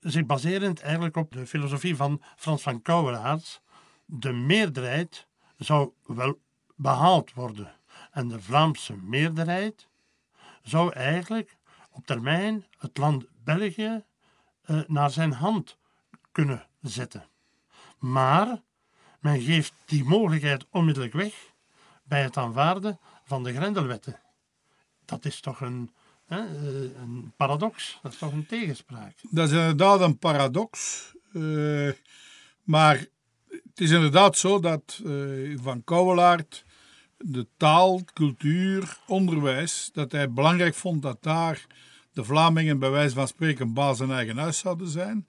zich 0.00 0.26
baserend 0.26 0.80
eigenlijk 0.80 1.16
op 1.16 1.32
de 1.32 1.46
filosofie 1.46 1.96
van 1.96 2.22
Frans 2.36 2.62
van 2.62 2.82
Kouwelaars, 2.82 3.60
de 4.04 4.32
meerderheid 4.32 5.26
zou 5.56 5.92
wel 6.06 6.38
behaald 6.76 7.32
worden. 7.32 7.74
En 8.10 8.28
de 8.28 8.40
Vlaamse 8.40 8.96
meerderheid 8.96 9.88
zou 10.62 10.92
eigenlijk 10.92 11.56
op 11.90 12.06
termijn 12.06 12.66
het 12.78 12.96
land 12.96 13.26
België 13.44 14.04
uh, 14.66 14.80
naar 14.86 15.10
zijn 15.10 15.32
hand 15.32 15.78
kunnen 16.32 16.66
zetten. 16.80 17.28
Maar 17.98 18.60
men 19.20 19.40
geeft 19.40 19.72
die 19.84 20.04
mogelijkheid 20.04 20.66
onmiddellijk 20.70 21.12
weg 21.12 21.52
bij 22.02 22.22
het 22.22 22.36
aanvaarden 22.36 22.98
van 23.24 23.42
de 23.42 23.52
Grendelwetten. 23.52 24.20
Dat 25.04 25.24
is 25.24 25.40
toch 25.40 25.60
een, 25.60 25.90
eh, 25.94 25.99
een 26.38 27.32
paradox, 27.36 27.98
dat 28.02 28.12
is 28.12 28.18
toch 28.18 28.32
een 28.32 28.46
tegenspraak? 28.46 29.14
Dat 29.30 29.50
is 29.50 29.56
inderdaad 29.56 30.00
een 30.00 30.18
paradox. 30.18 31.04
Uh, 31.32 31.90
maar 32.62 33.06
het 33.48 33.80
is 33.80 33.90
inderdaad 33.90 34.38
zo 34.38 34.60
dat 34.60 35.00
uh, 35.04 35.58
Van 35.62 35.84
Kouwelaert 35.84 36.64
de 37.18 37.46
taal, 37.56 38.04
cultuur, 38.12 38.98
onderwijs, 39.06 39.90
dat 39.92 40.12
hij 40.12 40.30
belangrijk 40.30 40.74
vond 40.74 41.02
dat 41.02 41.22
daar 41.22 41.66
de 42.12 42.24
Vlamingen 42.24 42.78
bij 42.78 42.90
wijze 42.90 43.14
van 43.14 43.28
spreken 43.28 43.72
baas 43.72 44.00
en 44.00 44.10
eigen 44.10 44.38
huis 44.38 44.58
zouden 44.58 44.88
zijn. 44.88 45.26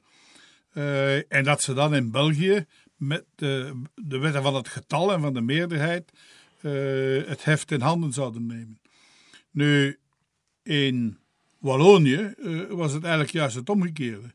En 1.28 1.44
dat 1.44 1.62
ze 1.62 1.74
dan 1.74 1.96
in 1.96 2.12
België 2.12 2.66
met 2.96 3.26
de, 3.36 3.82
de 3.96 4.18
wetten 4.18 4.44
van 4.44 4.56
het 4.56 4.68
getal 4.68 5.14
en 5.14 5.22
van 5.22 5.34
de 5.34 5.42
meerderheid 5.42 6.12
het 7.28 7.44
heft 7.44 7.72
in 7.72 7.82
handen 7.82 8.14
zouden 8.14 8.46
nemen. 8.46 8.80
Nu, 9.52 10.00
in 10.64 11.18
Wallonië 11.62 12.34
uh, 12.38 12.70
was 12.70 12.94
het 12.94 13.04
eigenlijk 13.04 13.34
juist 13.34 13.56
het 13.56 13.70
omgekeerde. 13.70 14.34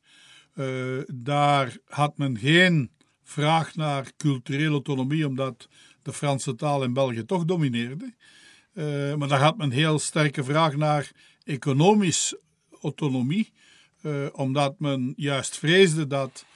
Uh, 0.54 1.02
daar 1.06 1.76
had 1.84 2.18
men 2.18 2.38
geen 2.38 2.90
vraag 3.22 3.74
naar 3.74 4.12
culturele 4.16 4.70
autonomie, 4.70 5.26
omdat 5.26 5.68
de 6.02 6.12
Franse 6.12 6.54
taal 6.54 6.82
in 6.82 6.92
België 6.92 7.24
toch 7.24 7.44
domineerde. 7.44 8.14
Uh, 8.74 9.14
maar 9.14 9.28
daar 9.28 9.40
had 9.40 9.56
men 9.56 9.70
heel 9.70 9.98
sterke 9.98 10.44
vraag 10.44 10.76
naar 10.76 11.10
economisch 11.44 12.34
autonomie, 12.80 13.52
omdat 14.32 14.78
men 14.78 15.12
juist 15.16 15.58
vreesde 15.58 16.06
dat 16.06 16.46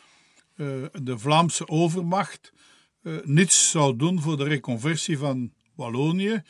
de 0.93 1.19
Vlaamse 1.19 1.69
overmacht 1.69 2.53
niets 3.25 3.71
zou 3.71 3.97
doen 3.97 4.21
voor 4.21 4.37
de 4.37 4.45
reconversie 4.45 5.19
van 5.19 5.53
Wallonië 5.75 6.43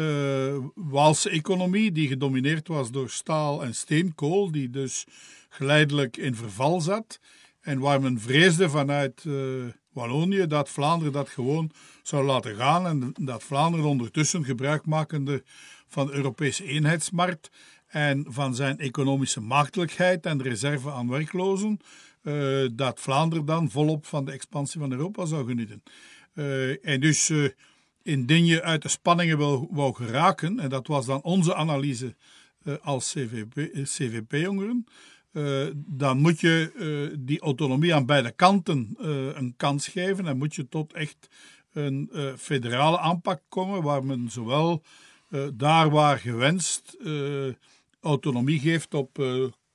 uh, 0.00 0.56
Waalse 0.74 1.30
economie, 1.30 1.92
die 1.92 2.08
gedomineerd 2.08 2.68
was 2.68 2.90
door 2.90 3.10
staal 3.10 3.64
en 3.64 3.74
steenkool, 3.74 4.50
die 4.50 4.70
dus 4.70 5.04
geleidelijk 5.48 6.16
in 6.16 6.34
verval 6.34 6.80
zat. 6.80 7.20
En 7.60 7.78
waar 7.78 8.00
men 8.00 8.20
vreesde 8.20 8.70
vanuit 8.70 9.24
uh, 9.24 9.64
Wallonië 9.92 10.46
dat 10.46 10.68
Vlaanderen 10.68 11.12
dat 11.12 11.28
gewoon 11.28 11.70
zou 12.02 12.24
laten 12.24 12.56
gaan 12.56 12.86
en 12.86 13.12
dat 13.20 13.42
Vlaanderen 13.42 13.86
ondertussen 13.86 14.44
gebruik 14.44 14.86
makende 14.86 15.42
van 15.88 16.06
de 16.06 16.12
Europese 16.12 16.64
eenheidsmarkt 16.64 17.50
en 17.86 18.26
van 18.28 18.54
zijn 18.54 18.78
economische 18.78 19.40
maagdelijkheid 19.40 20.26
en 20.26 20.38
de 20.38 20.44
reserve 20.44 20.90
aan 20.90 21.08
werklozen, 21.08 21.78
uh, 22.22 22.68
dat 22.72 23.00
Vlaanderen 23.00 23.44
dan 23.44 23.70
volop 23.70 24.06
van 24.06 24.24
de 24.24 24.32
expansie 24.32 24.80
van 24.80 24.92
Europa 24.92 25.24
zou 25.24 25.46
genieten. 25.46 25.82
En 26.82 27.00
dus 27.00 27.32
indien 28.10 28.44
je 28.44 28.62
uit 28.62 28.82
de 28.82 28.88
spanningen 28.88 29.38
wil, 29.38 29.68
wou 29.70 29.94
geraken, 29.94 30.60
en 30.60 30.68
dat 30.68 30.86
was 30.86 31.06
dan 31.06 31.22
onze 31.22 31.54
analyse 31.54 32.14
uh, 32.62 32.74
als 32.82 33.12
CVP-jongeren, 33.82 34.86
uh, 35.32 35.66
dan 35.74 36.18
moet 36.18 36.40
je 36.40 36.72
die 37.18 37.40
autonomie 37.40 37.94
aan 37.94 38.06
beide 38.06 38.30
kanten 38.30 38.94
een 39.34 39.54
kans 39.56 39.88
geven 39.88 40.26
en 40.26 40.38
moet 40.38 40.54
je 40.54 40.68
tot 40.68 40.92
echt 40.92 41.28
een 41.72 42.10
federale 42.38 42.98
aanpak 42.98 43.42
komen, 43.48 43.82
waar 43.82 44.04
men 44.04 44.30
zowel 44.30 44.82
daar 45.54 45.90
waar 45.90 46.18
gewenst 46.18 46.96
autonomie 48.00 48.60
geeft 48.60 48.94
op 48.94 49.22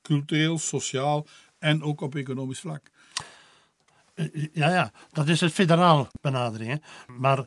cultureel, 0.01 0.57
sociaal 0.57 1.27
en 1.59 1.83
ook 1.83 2.01
op 2.01 2.15
economisch 2.15 2.59
vlak. 2.59 2.91
Eh, 4.15 4.47
Ja, 4.53 4.69
ja, 4.69 4.91
dat 5.11 5.27
is 5.27 5.41
het 5.41 5.53
federaal 5.53 6.07
benadering. 6.21 6.83
Maar 7.07 7.45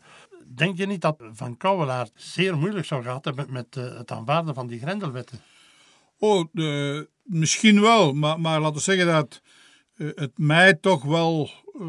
denk 0.55 0.77
je 0.77 0.87
niet 0.87 1.01
dat 1.01 1.23
Van 1.33 1.57
Kouwelaar 1.57 2.09
zeer 2.15 2.57
moeilijk 2.57 2.87
zou 2.87 3.03
gehad 3.03 3.25
hebben 3.25 3.47
met 3.53 3.77
eh, 3.77 3.99
het 3.99 4.11
aanvaarden 4.11 4.55
van 4.55 4.67
die 4.67 4.81
grendelwetten? 4.81 5.41
Oh, 6.19 6.45
misschien 7.23 7.81
wel, 7.81 8.13
maar, 8.13 8.41
maar 8.41 8.61
laten 8.61 8.77
we 8.77 8.83
zeggen 8.83 9.07
dat 9.07 9.43
eh, 9.97 10.09
het 10.15 10.39
mij 10.39 10.75
toch 10.75 11.03
wel 11.03 11.51
eh, 11.81 11.87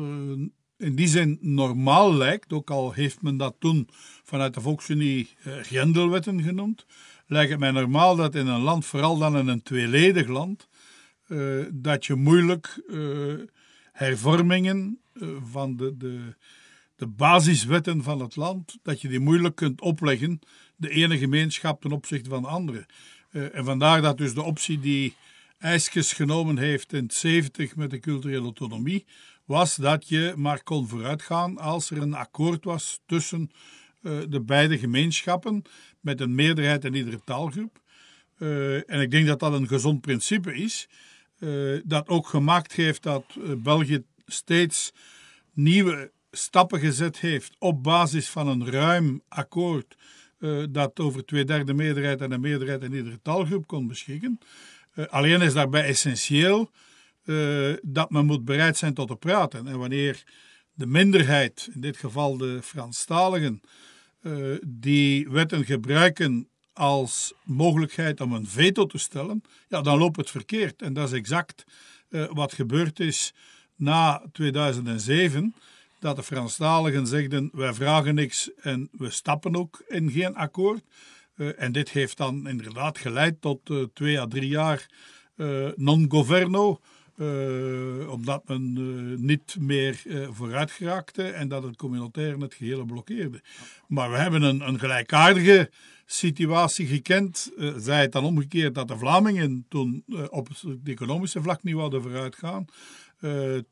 in 0.78 0.96
die 0.96 1.08
zin 1.08 1.38
normaal 1.42 2.14
lijkt, 2.14 2.54
ook 2.54 2.70
al 2.70 2.92
heeft 2.92 3.22
men 3.22 3.38
dat 3.38 3.56
toen 3.60 3.90
vanuit 4.24 4.54
de 4.54 4.62
Volksunie 4.62 5.36
grendelwetten 5.44 6.44
genoemd, 6.44 6.86
lijkt 7.28 7.52
het 7.52 7.60
mij 7.60 7.72
normaal 7.72 8.16
dat 8.16 8.36
in 8.36 8.48
een 8.48 8.62
land, 8.62 8.86
vooral 8.86 9.18
dan 9.18 9.38
in 9.38 9.48
een 9.48 9.64
tweeledig 9.64 10.28
land, 10.28 10.68
dat 11.72 12.06
je 12.06 12.16
moeilijk 12.16 12.82
hervormingen 13.92 15.00
van 15.52 15.76
de, 15.76 15.98
de, 15.98 16.36
de 17.00 17.08
basiswetten 17.08 18.04
van 18.04 18.20
het 18.20 18.36
land, 18.36 18.78
dat 18.84 19.02
je 19.02 19.08
die 19.08 19.20
moeilijk 19.20 19.56
kunt 19.56 19.82
opleggen, 19.82 20.40
de 20.76 20.90
ene 20.90 21.18
gemeenschap 21.18 21.82
ten 21.82 21.92
opzichte 21.92 22.30
van 22.30 22.42
de 22.42 22.48
andere. 22.48 22.86
Eh, 23.32 23.56
en 23.56 23.66
vandaar 23.66 24.02
dat 24.02 24.18
dus 24.18 24.34
de 24.34 24.42
optie 24.42 24.80
die 24.80 25.16
IJskes 25.58 26.14
genomen 26.14 26.58
heeft 26.58 26.94
in 26.94 27.10
70 27.12 27.76
met 27.76 27.90
de 27.90 28.00
culturele 28.00 28.42
autonomie, 28.42 29.06
was 29.46 29.76
dat 29.76 30.08
je 30.08 30.34
maar 30.36 30.64
kon 30.64 30.88
vooruitgaan 30.88 31.58
als 31.58 31.90
er 31.90 32.02
een 32.02 32.14
akkoord 32.14 32.64
was 32.64 33.02
tussen 33.06 33.52
eh, 34.02 34.18
de 34.30 34.42
beide 34.42 34.78
gemeenschappen 34.78 35.62
met 36.00 36.22
een 36.22 36.36
meerderheid 36.36 36.86
in 36.86 36.94
iedere 36.94 37.22
taalgroep. 37.26 37.82
Eh, 38.38 38.90
en 38.90 39.02
ik 39.02 39.12
denk 39.12 39.28
dat 39.28 39.40
dat 39.40 39.54
een 39.54 39.68
gezond 39.68 40.02
principe 40.02 40.56
is, 40.56 40.88
dat 41.84 42.08
ook 42.08 42.28
gemaakt 42.28 42.74
heeft 42.74 43.04
dat 43.04 43.24
België 43.58 44.04
steeds 44.26 44.94
nieuwe 45.54 46.12
stappen 46.32 46.80
gezet 46.80 47.20
heeft 47.20 47.56
op 47.60 47.84
basis 47.84 48.30
van 48.30 48.48
een 48.48 48.72
ruim 48.72 49.22
akkoord 49.28 49.96
eh, 50.40 50.64
dat 50.70 51.00
over 51.00 51.26
twee 51.26 51.46
derde 51.46 51.74
meerderheid 51.74 52.22
en 52.22 52.32
een 52.32 52.42
meerderheid 52.42 52.84
in 52.84 52.94
iedere 52.94 53.20
taalgroep 53.22 53.68
kon 53.68 53.88
beschikken. 53.88 54.40
Eh, 54.94 55.06
alleen 55.06 55.42
is 55.42 55.54
daarbij 55.54 55.84
essentieel 55.84 56.72
eh, 57.24 57.74
dat 57.82 58.10
men 58.10 58.26
moet 58.26 58.46
bereid 58.46 58.78
zijn 58.78 58.94
tot 58.94 59.08
te 59.08 59.16
praten. 59.16 59.68
En 59.68 59.78
wanneer 59.78 60.24
de 60.74 60.86
minderheid, 60.86 61.70
in 61.74 61.82
dit 61.82 61.98
geval 61.98 62.38
de 62.38 62.60
Franstaligen, 62.64 63.62
die 64.66 65.30
wetten 65.30 65.66
gebruiken 65.66 66.48
als 66.74 67.34
mogelijkheid 67.44 68.22
om 68.22 68.34
een 68.34 68.48
veto 68.48 68.86
te 68.86 68.98
stellen, 68.98 69.42
ja, 69.68 69.82
dan 69.82 69.98
loopt 69.98 70.18
het 70.18 70.30
verkeerd. 70.30 70.82
En 70.82 70.94
dat 70.94 71.08
is 71.08 71.14
exact 71.14 71.64
wat 72.10 72.54
gebeurd 72.54 73.00
is 73.00 73.34
na 73.76 74.24
2007 74.32 75.56
dat 76.00 76.16
de 76.16 76.24
Franstaligen 76.24 77.08
zegden: 77.08 77.50
wij 77.54 77.74
vragen 77.74 78.16
niks 78.16 78.52
en 78.62 78.90
we 78.92 79.10
stappen 79.10 79.56
ook 79.56 79.84
in 79.88 80.12
geen 80.12 80.36
akkoord. 80.36 80.84
Eh, 81.40 81.62
en 81.62 81.72
dit 81.72 81.90
heeft 81.90 82.18
dan 82.18 82.48
inderdaad 82.48 82.98
geleid 82.98 83.42
tot 83.42 83.70
eh, 83.70 83.84
twee 83.94 84.20
à 84.20 84.28
drie 84.28 84.50
jaar 84.50 84.90
eh, 85.36 85.68
non-governo, 85.76 86.80
omdat 88.10 88.48
men 88.48 89.26
niet 89.26 89.56
meer 89.60 90.02
vooruit 90.32 90.72
geraakte 90.72 91.24
en 91.24 91.48
dat 91.48 91.64
het 91.64 91.76
communautaire 91.76 92.38
het 92.38 92.54
gehele 92.54 92.86
blokkeerde. 92.86 93.42
Maar 93.88 94.12
we 94.12 94.18
hebben 94.18 94.42
een, 94.42 94.68
een 94.68 94.80
gelijkaardige 94.80 95.70
situatie 96.06 96.88
gekend. 96.88 97.52
Zij 97.78 98.02
het 98.02 98.12
dan 98.12 98.24
omgekeerd 98.24 98.76
dat 98.76 98.88
de 98.88 98.98
Vlamingen 98.98 99.66
toen 99.70 100.04
op 100.30 100.48
het 100.48 100.64
economische 100.84 101.42
vlak 101.42 101.64
niet 101.64 101.76
wilden 101.76 102.02
vooruitgaan. 102.02 102.66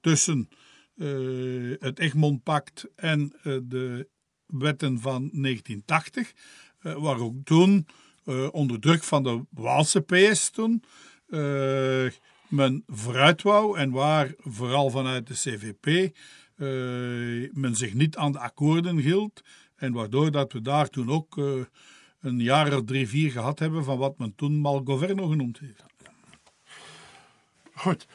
tussen 0.01 0.49
eh, 0.97 1.75
het 1.79 1.99
Egmond-pact 1.99 2.87
en 2.95 3.33
eh, 3.43 3.57
de 3.63 4.07
wetten 4.45 4.99
van 4.99 5.29
1980, 5.31 6.33
eh, 6.79 6.93
waar 6.93 7.19
ook 7.19 7.35
toen 7.43 7.87
onder 8.51 8.79
druk 8.79 9.03
van 9.03 9.23
de 9.23 9.45
Waalse 9.49 10.01
PS 10.01 10.49
toen 10.49 10.83
men 12.47 12.83
vooruit 12.87 13.41
wou 13.41 13.77
en 13.77 13.91
waar 13.91 14.33
vooral 14.37 14.89
vanuit 14.89 15.27
de 15.27 15.33
CVP 15.33 16.15
men 17.55 17.75
zich 17.75 17.93
niet 17.93 18.17
aan 18.17 18.31
de 18.31 18.39
akkoorden 18.39 18.97
hield 18.97 19.41
en 19.75 19.93
waardoor 19.93 20.31
dat 20.31 20.53
we 20.53 20.61
daar 20.61 20.89
toen 20.89 21.09
ook 21.09 21.37
een 22.19 22.39
jaar 22.39 22.75
of 22.75 22.83
drie, 22.83 23.07
vier 23.07 23.31
gehad 23.31 23.59
hebben 23.59 23.83
van 23.83 23.97
wat 23.97 24.17
men 24.17 24.35
toen 24.35 24.59
Malgoverno 24.59 25.27
genoemd 25.27 25.59
heeft. 25.59 25.83
Goed. 27.73 28.07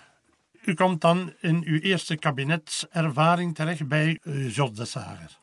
U 0.64 0.74
komt 0.74 1.00
dan 1.00 1.32
in 1.40 1.62
uw 1.66 1.78
eerste 1.78 2.16
kabinetservaring 2.16 3.54
terecht 3.54 3.88
bij 3.88 4.18
uh, 4.22 4.54
Jos 4.54 4.72
de 4.72 4.84
Sager. 4.84 5.38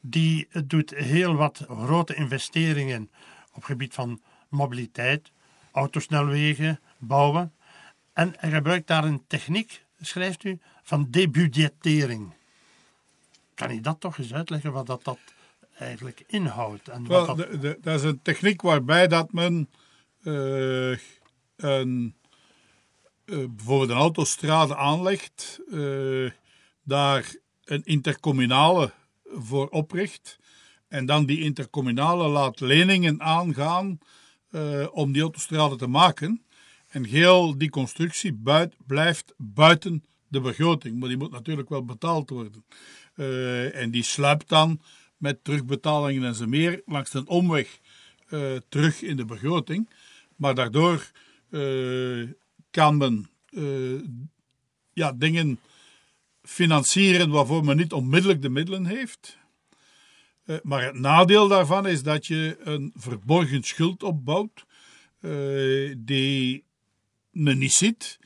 Die 0.00 0.46
eh, 0.50 0.62
doet 0.66 0.90
heel 0.90 1.34
wat 1.34 1.64
grote 1.68 2.14
investeringen 2.14 3.10
op 3.52 3.64
gebied 3.64 3.94
van 3.94 4.20
mobiliteit, 4.48 5.30
autosnelwegen, 5.72 6.80
bouwen. 6.98 7.52
En 8.12 8.34
hij 8.36 8.50
gebruikt 8.50 8.86
daar 8.86 9.04
een 9.04 9.24
techniek, 9.26 9.84
schrijft 10.00 10.44
u, 10.44 10.58
van 10.82 11.06
debudgettering. 11.10 12.32
Kan 13.54 13.74
je 13.74 13.80
dat 13.80 14.00
toch 14.00 14.18
eens 14.18 14.34
uitleggen 14.34 14.72
wat 14.72 14.86
dat, 14.86 15.04
dat 15.04 15.18
eigenlijk 15.78 16.24
inhoudt? 16.26 16.88
En 16.88 17.06
wat 17.06 17.26
dat... 17.26 17.36
de- 17.36 17.58
de- 17.58 17.78
dat 17.80 17.94
is 17.98 18.02
een 18.02 18.22
techniek 18.22 18.62
waarbij 18.62 19.06
dat 19.08 19.32
men 19.32 19.68
eh, 20.22 20.90
een, 20.90 20.98
eh, 21.56 22.17
bijvoorbeeld 23.28 23.90
een 23.90 23.96
autostrade 23.96 24.76
aanlegt, 24.76 25.60
eh, 25.70 26.30
daar 26.84 27.34
een 27.64 27.82
intercommunale 27.84 28.92
voor 29.24 29.68
opricht 29.68 30.38
en 30.88 31.06
dan 31.06 31.26
die 31.26 31.40
intercommunale 31.40 32.28
laat 32.28 32.60
leningen 32.60 33.22
aangaan 33.22 33.98
eh, 34.50 34.86
om 34.92 35.12
die 35.12 35.22
autostrade 35.22 35.76
te 35.76 35.86
maken. 35.86 36.42
En 36.88 37.04
heel 37.04 37.58
die 37.58 37.70
constructie 37.70 38.32
buit, 38.32 38.74
blijft 38.86 39.34
buiten 39.36 40.04
de 40.28 40.40
begroting, 40.40 40.98
maar 40.98 41.08
die 41.08 41.18
moet 41.18 41.30
natuurlijk 41.30 41.68
wel 41.68 41.84
betaald 41.84 42.30
worden. 42.30 42.64
Eh, 43.14 43.76
en 43.82 43.90
die 43.90 44.02
sluipt 44.02 44.48
dan 44.48 44.80
met 45.16 45.44
terugbetalingen 45.44 46.24
en 46.24 46.34
zo 46.34 46.46
meer 46.46 46.82
langs 46.86 47.14
een 47.14 47.28
omweg 47.28 47.80
eh, 48.28 48.56
terug 48.68 49.02
in 49.02 49.16
de 49.16 49.24
begroting. 49.24 49.90
Maar 50.36 50.54
daardoor 50.54 51.10
eh, 51.50 52.22
kan 52.78 52.96
men 52.96 53.28
ja, 54.92 55.12
dingen 55.12 55.60
financieren 56.42 57.30
waarvoor 57.30 57.64
men 57.64 57.76
niet 57.76 57.92
onmiddellijk 57.92 58.42
de 58.42 58.48
middelen 58.48 58.86
heeft. 58.86 59.38
Maar 60.62 60.84
het 60.84 60.98
nadeel 60.98 61.48
daarvan 61.48 61.86
is 61.86 62.02
dat 62.02 62.26
je 62.26 62.56
een 62.60 62.92
verborgen 62.96 63.62
schuld 63.62 64.02
opbouwt 64.02 64.64
die 65.98 66.64
men 67.30 67.58
niet 67.58 67.72
ziet, 67.72 68.18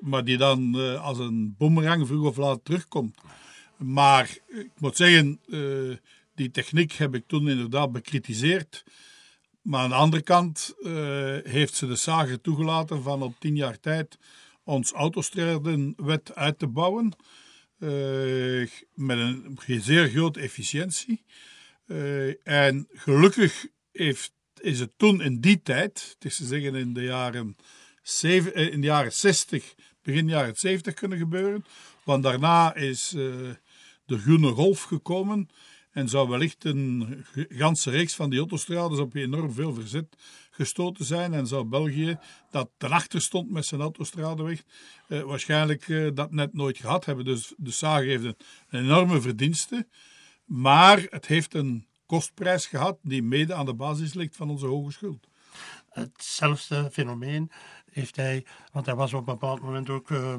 maar 0.00 0.24
die 0.24 0.36
dan 0.36 0.74
als 0.98 1.18
een 1.18 1.54
boemerang 1.58 2.06
vroeg 2.06 2.26
of 2.26 2.36
laat 2.36 2.64
terugkomt. 2.64 3.18
Maar 3.76 4.38
ik 4.48 4.70
moet 4.78 4.96
zeggen, 4.96 5.40
die 6.34 6.50
techniek 6.50 6.92
heb 6.92 7.14
ik 7.14 7.24
toen 7.26 7.48
inderdaad 7.48 7.92
bekritiseerd. 7.92 8.84
Maar 9.70 9.82
aan 9.82 9.88
de 9.88 9.94
andere 9.94 10.22
kant 10.22 10.74
eh, 10.82 10.92
heeft 11.42 11.74
ze 11.74 11.86
de 11.86 11.94
zager 11.94 12.40
toegelaten 12.40 13.02
van 13.02 13.22
op 13.22 13.34
tien 13.38 13.56
jaar 13.56 13.80
tijd 13.80 14.18
ons 14.64 14.92
autostradenwet 14.92 16.34
uit 16.34 16.58
te 16.58 16.66
bouwen. 16.66 17.12
eh, 17.78 18.68
met 18.94 19.18
een 19.18 19.58
zeer 19.66 20.08
grote 20.08 20.40
efficiëntie. 20.40 21.24
Eh, 21.86 22.46
en 22.46 22.88
gelukkig 22.92 23.66
heeft, 23.92 24.32
is 24.60 24.80
het 24.80 24.90
toen 24.96 25.22
in 25.22 25.40
die 25.40 25.62
tijd, 25.62 26.16
het 26.18 26.36
te 26.36 26.44
zeggen 26.44 26.74
in 26.74 26.92
de 26.92 27.02
jaren, 27.02 27.56
zeven, 28.02 28.54
in 28.72 28.80
de 28.80 28.86
jaren 28.86 29.12
60, 29.12 29.74
begin 30.02 30.28
jaren 30.28 30.56
70 30.56 30.94
kunnen 30.94 31.18
gebeuren. 31.18 31.64
Want 32.04 32.22
daarna 32.22 32.74
is 32.74 33.08
de 33.10 34.18
groene 34.18 34.50
golf 34.50 34.82
gekomen 34.82 35.48
en 35.90 36.08
zou 36.08 36.28
wellicht 36.28 36.64
een 36.64 37.24
ganse 37.48 37.90
reeks 37.90 38.14
van 38.14 38.30
die 38.30 38.38
autostrades 38.38 38.98
op 38.98 39.14
enorm 39.14 39.52
veel 39.52 39.74
verzet 39.74 40.16
gestoten 40.50 41.04
zijn. 41.04 41.34
En 41.34 41.46
zou 41.46 41.64
België, 41.64 42.18
dat 42.50 42.70
ten 42.76 42.90
achter 42.90 43.20
stond 43.20 43.50
met 43.50 43.66
zijn 43.66 43.80
autostradeweg, 43.80 44.62
eh, 45.08 45.22
waarschijnlijk 45.22 45.88
eh, 45.88 46.08
dat 46.14 46.30
net 46.30 46.52
nooit 46.52 46.78
gehad 46.78 47.04
hebben. 47.04 47.24
Dus 47.24 47.54
de 47.56 47.70
Sage 47.70 48.04
heeft 48.04 48.24
een, 48.24 48.36
een 48.68 48.84
enorme 48.84 49.20
verdienste. 49.20 49.86
Maar 50.44 51.06
het 51.10 51.26
heeft 51.26 51.54
een 51.54 51.86
kostprijs 52.06 52.66
gehad 52.66 52.98
die 53.02 53.22
mede 53.22 53.54
aan 53.54 53.66
de 53.66 53.74
basis 53.74 54.14
ligt 54.14 54.36
van 54.36 54.50
onze 54.50 54.66
hoge 54.66 54.92
schuld. 54.92 55.28
hetzelfde 55.88 56.88
fenomeen 56.92 57.50
heeft 57.90 58.16
hij, 58.16 58.46
want 58.72 58.86
hij 58.86 58.94
was 58.94 59.12
op 59.12 59.18
een 59.18 59.34
bepaald 59.34 59.60
moment 59.60 59.90
ook 59.90 60.10
eh, 60.10 60.34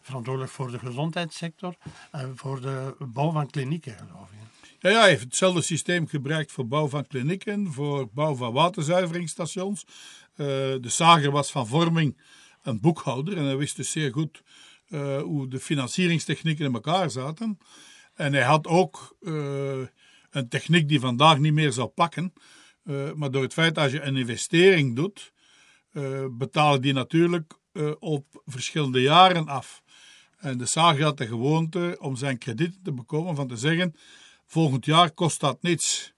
verantwoordelijk 0.00 0.52
voor 0.52 0.70
de 0.70 0.78
gezondheidssector 0.78 1.76
en 2.10 2.36
voor 2.36 2.60
de 2.60 2.96
bouw 2.98 3.30
van 3.30 3.50
klinieken, 3.50 3.96
geloof 3.96 4.30
ik. 4.30 4.59
Ja, 4.82 5.00
hij 5.00 5.08
heeft 5.08 5.22
hetzelfde 5.22 5.62
systeem 5.62 6.06
gebruikt 6.06 6.52
voor 6.52 6.66
bouw 6.66 6.88
van 6.88 7.06
klinieken, 7.06 7.72
voor 7.72 8.08
bouw 8.12 8.34
van 8.34 8.52
waterzuiveringsstations. 8.52 9.84
Eh, 10.34 10.46
de 10.80 10.88
zager 10.88 11.30
was 11.30 11.50
van 11.50 11.66
vorming 11.66 12.20
een 12.62 12.80
boekhouder 12.80 13.36
en 13.36 13.44
hij 13.44 13.56
wist 13.56 13.76
dus 13.76 13.90
zeer 13.90 14.12
goed 14.12 14.42
hoe 15.22 15.48
de 15.48 15.60
financieringstechnieken 15.60 16.64
in 16.64 16.74
elkaar 16.74 17.10
zaten. 17.10 17.58
En 18.14 18.32
hij 18.32 18.42
had 18.42 18.66
ook 18.66 19.16
een 20.30 20.48
techniek 20.48 20.88
die 20.88 21.00
vandaag 21.00 21.38
niet 21.38 21.52
meer 21.52 21.72
zal 21.72 21.88
pakken. 21.88 22.32
maar 23.14 23.30
door 23.30 23.42
het 23.42 23.52
feit 23.52 23.74
dat 23.74 23.90
je 23.90 24.00
een 24.00 24.16
investering 24.16 24.96
doet, 24.96 25.32
betalen 26.30 26.82
die 26.82 26.92
natuurlijk 26.92 27.58
op 27.98 28.42
verschillende 28.46 29.00
jaren 29.00 29.46
af. 29.46 29.82
En 30.36 30.58
de 30.58 30.66
Sage 30.66 31.02
had 31.02 31.18
de 31.18 31.26
gewoonte 31.26 31.96
om 32.00 32.16
zijn 32.16 32.38
krediet 32.38 32.78
te 32.84 32.92
bekomen 32.92 33.36
van 33.36 33.48
te 33.48 33.56
zeggen: 33.56 33.94
volgend 34.50 34.84
jaar 34.84 35.10
kost 35.10 35.40
dat 35.40 35.62
niets. 35.62 36.12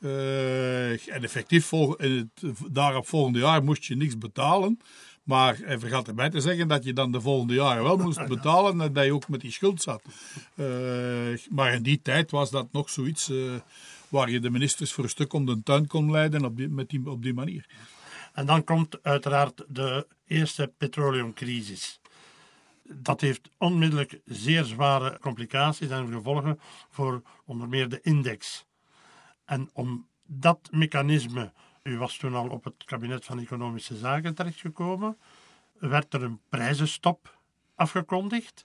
Uh, 0.00 1.08
en 1.08 1.22
effectief, 1.22 1.72
in 1.72 2.30
het 2.32 2.54
daarop 2.72 3.08
volgende 3.08 3.38
jaar 3.38 3.64
moest 3.64 3.84
je 3.84 3.96
niks 3.96 4.18
betalen. 4.18 4.78
Maar 5.22 5.58
hij 5.62 5.78
vergat 5.78 6.08
erbij 6.08 6.30
te 6.30 6.40
zeggen 6.40 6.68
dat 6.68 6.84
je 6.84 6.92
dan 6.92 7.12
de 7.12 7.20
volgende 7.20 7.54
jaren 7.54 7.82
wel 7.82 7.96
moest 7.96 8.26
betalen 8.36 8.80
en 8.80 8.92
dat 8.92 9.04
je 9.04 9.14
ook 9.14 9.28
met 9.28 9.40
die 9.40 9.52
schuld 9.52 9.82
zat. 9.82 10.02
Uh, 10.54 10.66
maar 11.50 11.72
in 11.72 11.82
die 11.82 12.02
tijd 12.02 12.30
was 12.30 12.50
dat 12.50 12.72
nog 12.72 12.90
zoiets 12.90 13.28
uh, 13.28 13.54
waar 14.08 14.30
je 14.30 14.40
de 14.40 14.50
ministers 14.50 14.92
voor 14.92 15.04
een 15.04 15.10
stuk 15.10 15.32
om 15.32 15.46
de 15.46 15.62
tuin 15.62 15.86
kon 15.86 16.10
leiden 16.10 16.44
op 16.44 16.56
die, 16.56 16.68
met 16.68 16.88
die, 16.88 17.10
op 17.10 17.22
die 17.22 17.34
manier. 17.34 17.66
En 18.32 18.46
dan 18.46 18.64
komt 18.64 19.02
uiteraard 19.02 19.64
de 19.68 20.06
eerste 20.26 20.72
petroleumcrisis 20.78 21.99
dat 22.92 23.20
heeft 23.20 23.50
onmiddellijk 23.58 24.20
zeer 24.24 24.64
zware 24.64 25.18
complicaties 25.18 25.88
en 25.88 26.12
gevolgen 26.12 26.60
voor 26.88 27.22
onder 27.44 27.68
meer 27.68 27.88
de 27.88 28.00
index. 28.00 28.66
En 29.44 29.70
om 29.72 30.06
dat 30.26 30.68
mechanisme, 30.70 31.52
u 31.82 31.98
was 31.98 32.16
toen 32.16 32.34
al 32.34 32.48
op 32.48 32.64
het 32.64 32.84
kabinet 32.84 33.24
van 33.24 33.40
Economische 33.40 33.96
Zaken 33.96 34.34
terechtgekomen, 34.34 35.18
werd 35.78 36.14
er 36.14 36.22
een 36.22 36.40
prijzenstop 36.48 37.38
afgekondigd, 37.74 38.64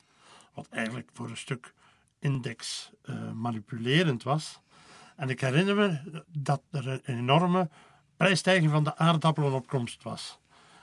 wat 0.53 0.67
eigenlijk 0.69 1.09
voor 1.13 1.29
een 1.29 1.37
stuk 1.37 1.73
index 2.19 2.91
uh, 3.05 3.31
manipulerend 3.31 4.23
was. 4.23 4.59
En 5.15 5.29
ik 5.29 5.41
herinner 5.41 5.75
me 5.75 6.23
dat 6.27 6.61
er 6.71 6.87
een 6.87 7.01
enorme 7.05 7.69
prijsstijging 8.17 8.71
van 8.71 8.83
de 8.83 8.97
aardappelen 8.97 9.53
op 9.53 9.67
komst 9.67 10.03
was. 10.03 10.39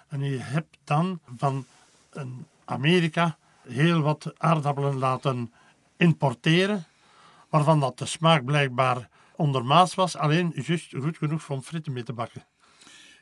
En 0.09 0.21
je 0.21 0.39
hebt 0.39 0.79
dan 0.85 1.21
van 1.37 1.67
een 2.11 2.47
Amerika 2.73 3.39
heel 3.69 4.01
wat 4.01 4.33
aardappelen 4.37 4.99
laten 4.99 5.53
importeren, 5.97 6.85
waarvan 7.49 7.81
dat 7.81 7.99
de 7.99 8.07
smaak 8.07 8.45
blijkbaar 8.45 9.09
ondermaats 9.37 9.95
was, 9.95 10.17
alleen 10.17 10.53
juist 10.55 10.95
goed 11.01 11.17
genoeg 11.17 11.51
om 11.51 11.63
fritten 11.63 11.93
mee 11.93 12.03
te 12.03 12.13
bakken. 12.13 12.47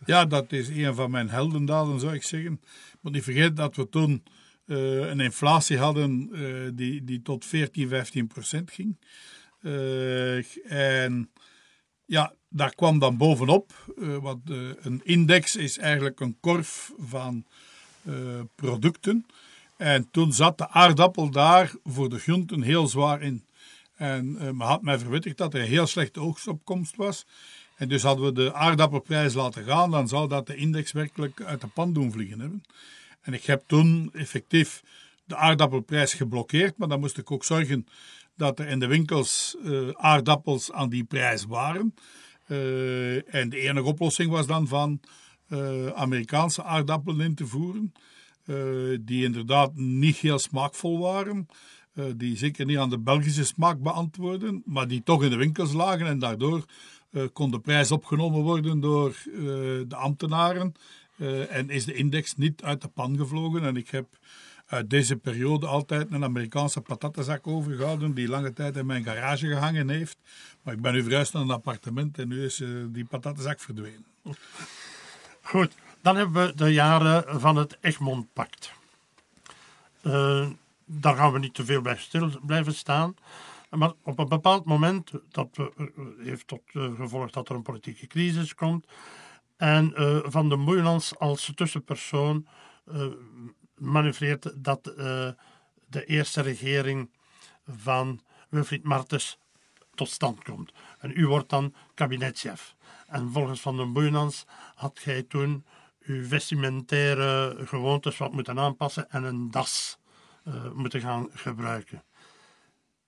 Ja, 0.05 0.25
dat 0.25 0.53
is 0.53 0.69
een 0.69 0.95
van 0.95 1.11
mijn 1.11 1.31
heldendaden, 1.31 2.01
zou 2.01 2.15
ik 2.15 2.23
zeggen. 2.23 2.61
Maar 3.01 3.13
niet 3.13 3.23
vergeten 3.23 3.55
dat 3.55 3.77
we 3.77 3.89
toen 3.89 4.23
uh, 4.67 5.09
een 5.09 5.21
inflatie 5.21 5.79
hadden 5.79 6.29
uh, 6.33 6.71
die, 6.75 7.05
die 7.05 7.23
tot 7.23 7.45
14, 7.45 7.89
15 7.89 8.27
procent 8.27 8.71
ging. 8.71 8.99
Uh, 9.61 10.73
en 10.73 11.31
ja, 12.05 12.35
daar 12.49 12.75
kwam 12.75 12.99
dan 12.99 13.17
bovenop, 13.17 13.93
want 13.97 14.51
een 14.81 15.01
index 15.05 15.57
is 15.57 15.79
eigenlijk 15.79 16.21
een 16.21 16.37
korf 16.41 16.93
van 16.99 17.47
producten. 18.55 19.27
En 19.77 20.09
toen 20.11 20.33
zat 20.33 20.59
de 20.59 20.69
aardappel 20.69 21.31
daar 21.31 21.73
voor 21.85 22.09
de 22.09 22.19
groenten 22.19 22.63
heel 22.63 22.87
zwaar 22.87 23.23
in. 23.23 23.45
En 23.97 24.27
uh, 24.35 24.41
men 24.41 24.67
had 24.67 24.83
mij 24.83 24.99
verwittigd 24.99 25.37
dat 25.37 25.55
er 25.55 25.61
een 25.61 25.67
heel 25.67 25.87
slechte 25.87 26.21
oogstopkomst 26.21 26.97
was. 26.97 27.27
En 27.77 27.89
dus 27.89 28.03
hadden 28.03 28.25
we 28.25 28.33
de 28.33 28.55
aardappelprijs 28.55 29.35
laten 29.35 29.65
gaan, 29.65 29.91
dan 29.91 30.09
zou 30.09 30.29
dat 30.29 30.47
de 30.47 30.55
index 30.55 30.93
werkelijk 30.93 31.43
uit 31.43 31.61
de 31.61 31.67
pan 31.67 31.93
doen 31.93 32.13
vliegen 32.13 32.41
hebben. 32.41 32.63
En 33.21 33.33
ik 33.33 33.45
heb 33.45 33.63
toen 33.67 34.11
effectief 34.13 34.83
de 35.25 35.37
aardappelprijs 35.37 36.15
geblokkeerd, 36.15 36.77
maar 36.77 36.89
dan 36.89 37.01
moest 37.01 37.19
ik 37.19 37.31
ook 37.31 37.45
zorgen 37.45 37.87
dat 38.37 38.59
er 38.59 38.67
in 38.67 38.79
de 38.79 38.87
winkels 38.87 39.57
uh, 39.65 39.89
aardappels 39.93 40.73
aan 40.73 40.89
die 40.89 41.05
prijs 41.05 41.45
waren. 41.45 41.95
En 43.27 43.49
de 43.49 43.59
enige 43.59 43.87
oplossing 43.87 44.31
was 44.31 44.47
dan 44.47 44.69
van 44.69 45.01
Amerikaanse 45.95 46.65
aardappelen 46.65 47.27
in 47.27 47.35
te 47.35 47.47
voeren. 47.47 47.93
Eh, 48.51 48.99
die 49.01 49.25
inderdaad 49.25 49.75
niet 49.75 50.17
heel 50.17 50.39
smaakvol 50.39 50.99
waren. 50.99 51.49
Uh, 51.95 52.05
die 52.17 52.37
zeker 52.37 52.67
niet 52.67 52.79
aan 52.79 52.91
de 52.91 52.99
Belgische 52.99 53.45
smaak 53.45 53.83
beantwoorden, 53.83 54.63
maar 54.65 54.89
die 54.89 55.03
toch 55.03 55.23
in 55.23 55.31
de 55.31 55.37
winkels 55.37 55.73
lagen 55.73 56.07
en 56.07 56.19
daardoor 56.19 56.65
kon 57.33 57.51
de 57.51 57.61
prijs 57.61 57.91
opgenomen 57.91 58.43
worden 58.43 58.81
door 58.81 59.17
de 59.89 59.97
ambtenaren 59.97 60.75
en 61.49 61.71
is 61.71 61.85
de 61.85 61.95
index 61.95 62.37
niet 62.37 62.63
uit 62.63 62.83
de 62.83 62.89
pan 62.89 63.17
gevlogen. 63.17 63.65
En 63.65 63.77
ik 63.77 63.91
heb 63.91 64.07
uit 64.67 64.91
deze 64.91 65.17
periode 65.17 65.67
altijd 65.67 66.11
een 66.11 66.25
Amerikaanse 66.25 66.81
patattenzak 66.81 67.47
overgehouden 67.47 68.15
die 68.15 68.29
lange 68.29 68.53
tijd 68.53 68.77
in 68.77 68.87
mijn 68.87 69.05
garage 69.05 69.47
gehangen 69.47 69.89
heeft. 69.89 70.17
Maar 70.63 70.75
ik 70.75 70.81
ben 70.81 70.93
nu 70.93 71.03
verhuisd 71.03 71.33
naar 71.33 71.43
een 71.43 71.51
appartement 71.51 72.19
en 72.19 72.29
nu 72.29 72.45
is 72.45 72.63
die 72.93 73.05
patattenzak 73.05 73.61
verdwenen. 73.61 74.05
Goed, 75.51 75.75
dan 76.03 76.17
hebben 76.17 76.47
we 76.47 76.55
de 76.55 76.73
jaren 76.73 77.41
van 77.41 77.57
het 77.57 77.79
Egmond-pact. 77.81 78.73
Uh, 80.03 80.49
daar 80.85 81.17
gaan 81.17 81.33
we 81.33 81.39
niet 81.39 81.55
te 81.55 81.65
veel 81.65 81.81
bij 81.81 81.97
stil 81.97 82.31
blijven 82.43 82.75
staan. 82.75 83.15
Maar 83.71 83.93
op 84.03 84.19
een 84.19 84.29
bepaald 84.29 84.65
moment, 84.65 85.11
dat 85.31 85.59
uh, 85.59 85.67
heeft 86.19 86.47
tot 86.47 86.63
uh, 86.73 86.95
gevolg 86.95 87.31
dat 87.31 87.49
er 87.49 87.55
een 87.55 87.63
politieke 87.63 88.07
crisis 88.07 88.55
komt. 88.55 88.87
En 89.57 89.93
Van 90.25 90.49
de 90.49 90.57
Moeilands 90.57 91.19
als 91.19 91.53
tussenpersoon 91.55 92.47
manoeuvreert 93.75 94.65
dat 94.65 94.85
de 95.87 96.05
eerste 96.07 96.41
regering 96.41 97.11
van 97.67 98.21
Wilfried 98.49 98.85
Martens 98.85 99.39
tot 99.95 100.09
stand 100.09 100.45
komt. 100.45 100.73
En 100.99 101.13
u 101.15 101.27
wordt 101.27 101.49
dan 101.49 101.75
kabinetchef. 101.95 102.75
En 103.11 103.31
volgens 103.31 103.61
Van 103.61 103.77
den 103.77 103.93
Boeinans 103.93 104.47
had 104.75 104.99
gij 104.99 105.23
toen 105.23 105.65
uw 106.01 106.25
vestimentaire 106.25 107.57
gewoontes 107.67 108.19
wat 108.19 108.33
moeten 108.33 108.59
aanpassen 108.59 109.11
en 109.11 109.23
een 109.23 109.51
das 109.51 109.99
uh, 110.45 110.71
moeten 110.73 111.01
gaan 111.01 111.29
gebruiken. 111.33 112.03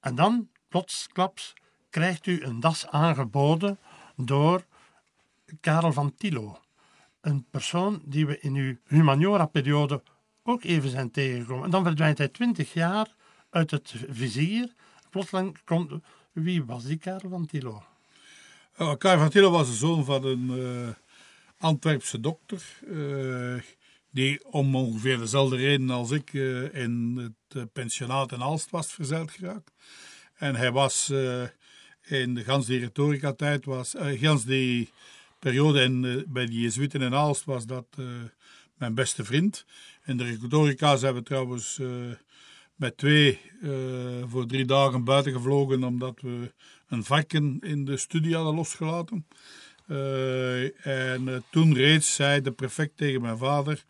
En 0.00 0.14
dan, 0.14 0.48
plotsklaps, 0.68 1.54
krijgt 1.90 2.26
u 2.26 2.42
een 2.42 2.60
das 2.60 2.86
aangeboden 2.86 3.78
door 4.16 4.64
Karel 5.60 5.92
van 5.92 6.14
Tilo. 6.14 6.60
Een 7.20 7.46
persoon 7.50 8.02
die 8.04 8.26
we 8.26 8.40
in 8.40 8.54
uw 8.54 8.76
humaniora-periode 8.86 10.02
ook 10.42 10.64
even 10.64 10.90
zijn 10.90 11.10
tegengekomen. 11.10 11.64
En 11.64 11.70
dan 11.70 11.84
verdwijnt 11.84 12.18
hij 12.18 12.28
twintig 12.28 12.72
jaar 12.72 13.14
uit 13.50 13.70
het 13.70 13.94
vizier. 14.08 14.72
Plotseling 15.10 15.58
komt... 15.64 15.92
Wie 16.32 16.64
was 16.64 16.84
die 16.84 16.96
Karel 16.98 17.30
van 17.30 17.46
Tilo? 17.46 17.82
Uh, 18.78 18.94
Karel 18.98 19.18
van 19.18 19.30
Tilo 19.30 19.50
was 19.50 19.68
de 19.68 19.74
zoon 19.74 20.04
van 20.04 20.24
een... 20.24 20.50
Uh 20.50 20.88
Antwerpse 21.62 22.20
dokter, 22.20 22.62
uh, 22.88 23.60
die 24.10 24.44
om 24.44 24.76
ongeveer 24.76 25.18
dezelfde 25.18 25.56
reden 25.56 25.90
als 25.90 26.10
ik 26.10 26.32
uh, 26.32 26.74
in 26.74 27.18
het 27.48 27.72
pensionaat 27.72 28.32
in 28.32 28.42
Aalst 28.42 28.70
was 28.70 28.92
verzeild 28.92 29.30
geraakt. 29.30 29.72
En 30.34 30.54
hij 30.54 30.72
was 30.72 31.10
in 32.02 32.34
de 32.34 32.44
gans 32.44 32.68
retorica-tijd, 32.68 33.64
was, 33.64 33.94
gans 33.98 34.44
die 34.44 34.90
periode 35.38 35.82
in, 35.82 36.24
bij 36.28 36.46
de 36.46 36.60
Jezuïten 36.60 37.02
in 37.02 37.14
Aalst, 37.14 37.44
was 37.44 37.66
dat 37.66 37.86
mijn 38.74 38.94
beste 38.94 39.24
vriend. 39.24 39.64
In 40.04 40.16
de 40.16 40.24
retorica 40.24 40.96
zijn 40.96 41.14
we 41.14 41.22
trouwens 41.22 41.80
met 42.74 42.96
twee 42.96 43.40
voor 44.28 44.46
drie 44.46 44.64
dagen 44.64 45.04
buiten 45.04 45.32
gevlogen, 45.32 45.84
omdat 45.84 46.20
we 46.20 46.52
een 46.92 47.04
varken 47.04 47.58
in 47.60 47.84
de 47.84 47.96
studie 47.96 48.34
hadden 48.34 48.54
losgelaten. 48.54 49.26
Uh, 49.86 50.86
en 50.86 51.22
uh, 51.28 51.36
toen 51.50 51.74
reeds 51.74 52.14
zei 52.14 52.40
de 52.40 52.52
prefect 52.52 52.96
tegen 52.96 53.20
mijn 53.20 53.38
vader: 53.38 53.84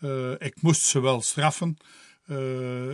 uh, 0.00 0.30
Ik 0.30 0.62
moest 0.62 0.82
ze 0.82 1.00
wel 1.00 1.22
straffen, 1.22 1.76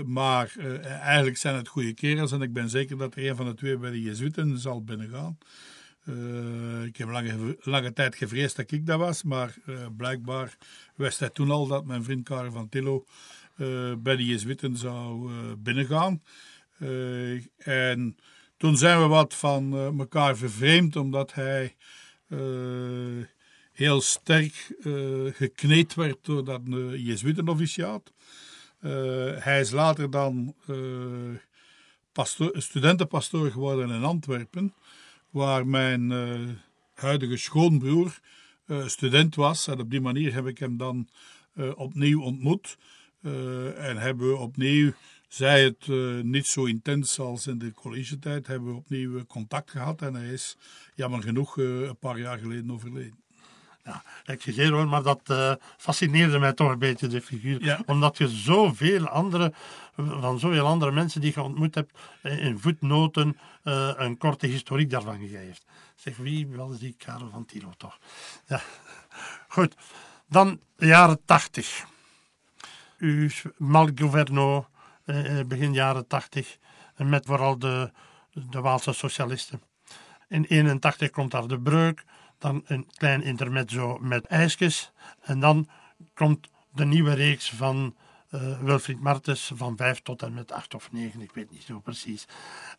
maar 0.07 0.53
eigenlijk 0.85 1.37
zijn 1.37 1.55
het 1.55 1.69
goede 1.69 1.95
kerels 1.95 2.33
en 2.33 2.43
ik 2.43 2.53
ben 2.53 2.69
zeker 2.69 2.99
dat 2.99 3.15
er 3.15 3.29
een 3.29 3.37
van 3.37 3.47
de 3.47 3.55
twee 3.55 3.77
bij 3.77 3.91
de 3.91 4.03
Jezuïten 4.03 4.59
zal 4.59 4.85
binnengaan. 4.85 5.39
ik 6.85 6.97
heb 6.97 7.09
lange, 7.09 7.57
lange 7.61 7.93
tijd 7.93 8.15
gevreesd 8.15 8.57
dat 8.57 8.71
ik 8.71 8.87
dat 8.87 8.99
was, 8.99 9.23
maar 9.23 9.55
blijkbaar 9.97 10.57
wist 10.97 11.19
hij 11.19 11.31
toen 11.31 11.51
al 11.51 11.67
dat 11.67 11.85
mijn 11.85 12.05
vriend 12.05 12.25
Karel 12.25 12.53
van 12.53 12.69
Tillo 12.69 13.05
bij 13.99 14.17
de 14.17 14.25
Jezuïten 14.25 14.77
zou 14.77 15.31
binnengaan. 15.57 16.23
en 17.59 18.17
toen 18.61 18.77
zijn 18.77 19.01
we 19.01 19.07
wat 19.07 19.35
van 19.35 19.75
elkaar 19.99 20.37
vervreemd, 20.37 20.97
omdat 20.97 21.35
hij 21.35 21.77
uh, 22.29 23.25
heel 23.73 24.01
sterk 24.01 24.75
uh, 24.79 25.33
gekneed 25.33 25.95
werd 25.95 26.19
door 26.23 26.45
dat 26.45 26.61
uh, 26.67 27.07
hij 29.39 29.61
is 29.61 29.71
later 29.71 30.11
dan 30.11 30.55
pastoor, 32.13 32.53
studentenpastoor 32.55 33.51
geworden 33.51 33.91
in 33.91 34.05
Antwerpen, 34.05 34.75
waar 35.31 35.67
mijn 35.67 36.13
huidige 36.95 37.37
schoonbroer 37.37 38.21
student 38.87 39.35
was. 39.35 39.67
En 39.67 39.81
op 39.81 39.91
die 39.91 40.01
manier 40.01 40.33
heb 40.33 40.47
ik 40.47 40.59
hem 40.59 40.77
dan 40.77 41.09
opnieuw 41.75 42.23
ontmoet. 42.23 42.77
en 43.77 43.97
hebben 43.97 44.29
we 44.29 44.37
opnieuw, 44.37 44.93
zij 45.31 45.65
het 45.65 45.87
niet 46.25 46.47
zo 46.47 46.65
intens 46.65 47.19
als 47.19 47.47
in 47.47 47.59
de 47.59 47.75
collegetijd, 47.75 48.47
hebben 48.47 48.69
we 48.69 48.77
opnieuw 48.77 49.25
contact 49.27 49.71
gehad. 49.71 50.03
En 50.03 50.15
hij 50.15 50.29
is 50.29 50.57
jammer 50.95 51.23
genoeg 51.23 51.57
een 51.57 51.99
paar 52.01 52.19
jaar 52.19 52.39
geleden 52.39 52.71
overleden. 52.71 53.19
Ja, 53.85 54.03
excuseer 54.25 54.71
hoor, 54.71 54.89
maar 54.89 55.03
dat 55.03 55.21
uh, 55.31 55.55
fascineerde 55.77 56.39
mij 56.39 56.53
toch 56.53 56.71
een 56.71 56.79
beetje, 56.79 57.07
de 57.07 57.21
figuur. 57.21 57.83
Omdat 57.87 58.19
je 58.19 58.29
zoveel 58.29 59.09
andere, 59.09 59.53
van 59.97 60.39
zoveel 60.39 60.67
andere 60.67 60.93
mensen 60.93 61.21
die 61.21 61.33
je 61.35 61.43
ontmoet 61.43 61.75
hebt, 61.75 61.99
in 62.23 62.59
voetnoten 62.59 63.37
een 63.63 64.19
korte 64.19 64.47
historiek 64.47 64.91
daarvan 64.91 65.19
gegeven. 65.19 65.63
Zeg, 65.95 66.17
wie 66.17 66.49
was 66.49 66.79
die 66.79 66.95
Karel 66.99 67.31
van 67.31 67.45
Tilo 67.45 67.73
toch? 67.77 67.99
Ja, 68.47 68.63
goed. 69.49 69.75
Dan 70.29 70.61
de 70.77 70.87
jaren 70.87 71.21
tachtig. 71.25 71.85
U 72.99 73.31
Malgoverno, 73.57 74.69
begin 75.47 75.73
jaren 75.73 76.07
tachtig, 76.07 76.59
met 76.97 77.27
vooral 77.27 77.59
de, 77.59 77.91
de 78.33 78.61
Waalse 78.61 78.93
socialisten. 78.93 79.63
In 80.29 80.45
81 80.45 81.11
komt 81.11 81.31
daar 81.31 81.47
de 81.47 81.61
breuk 81.61 82.05
dan 82.39 82.63
een 82.67 82.87
klein 82.95 83.23
intermezzo 83.23 83.99
met 83.99 84.27
ijsjes. 84.27 84.93
En 85.21 85.41
dan 85.41 85.69
komt 86.15 86.49
de 86.73 86.85
nieuwe 86.85 87.15
reeks 87.15 87.51
van 87.51 87.97
uh, 88.31 88.61
Wilfried 88.61 89.01
Martens 89.01 89.53
van 89.55 89.77
5 89.77 90.03
tot 90.03 90.23
en 90.23 90.35
met 90.35 90.53
8 90.53 90.75
of 90.75 90.93
9, 90.93 91.21
ik 91.21 91.33
weet 91.33 91.51
niet 91.51 91.63
zo 91.63 91.79
precies. 91.79 92.27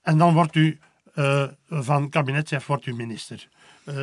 En 0.01 0.17
dan 0.17 0.33
wordt 0.33 0.55
u 0.55 0.79
van 1.69 2.09
kabinetchef 2.09 2.65
wordt 2.65 2.85
u 2.85 2.93
minister. 2.93 3.47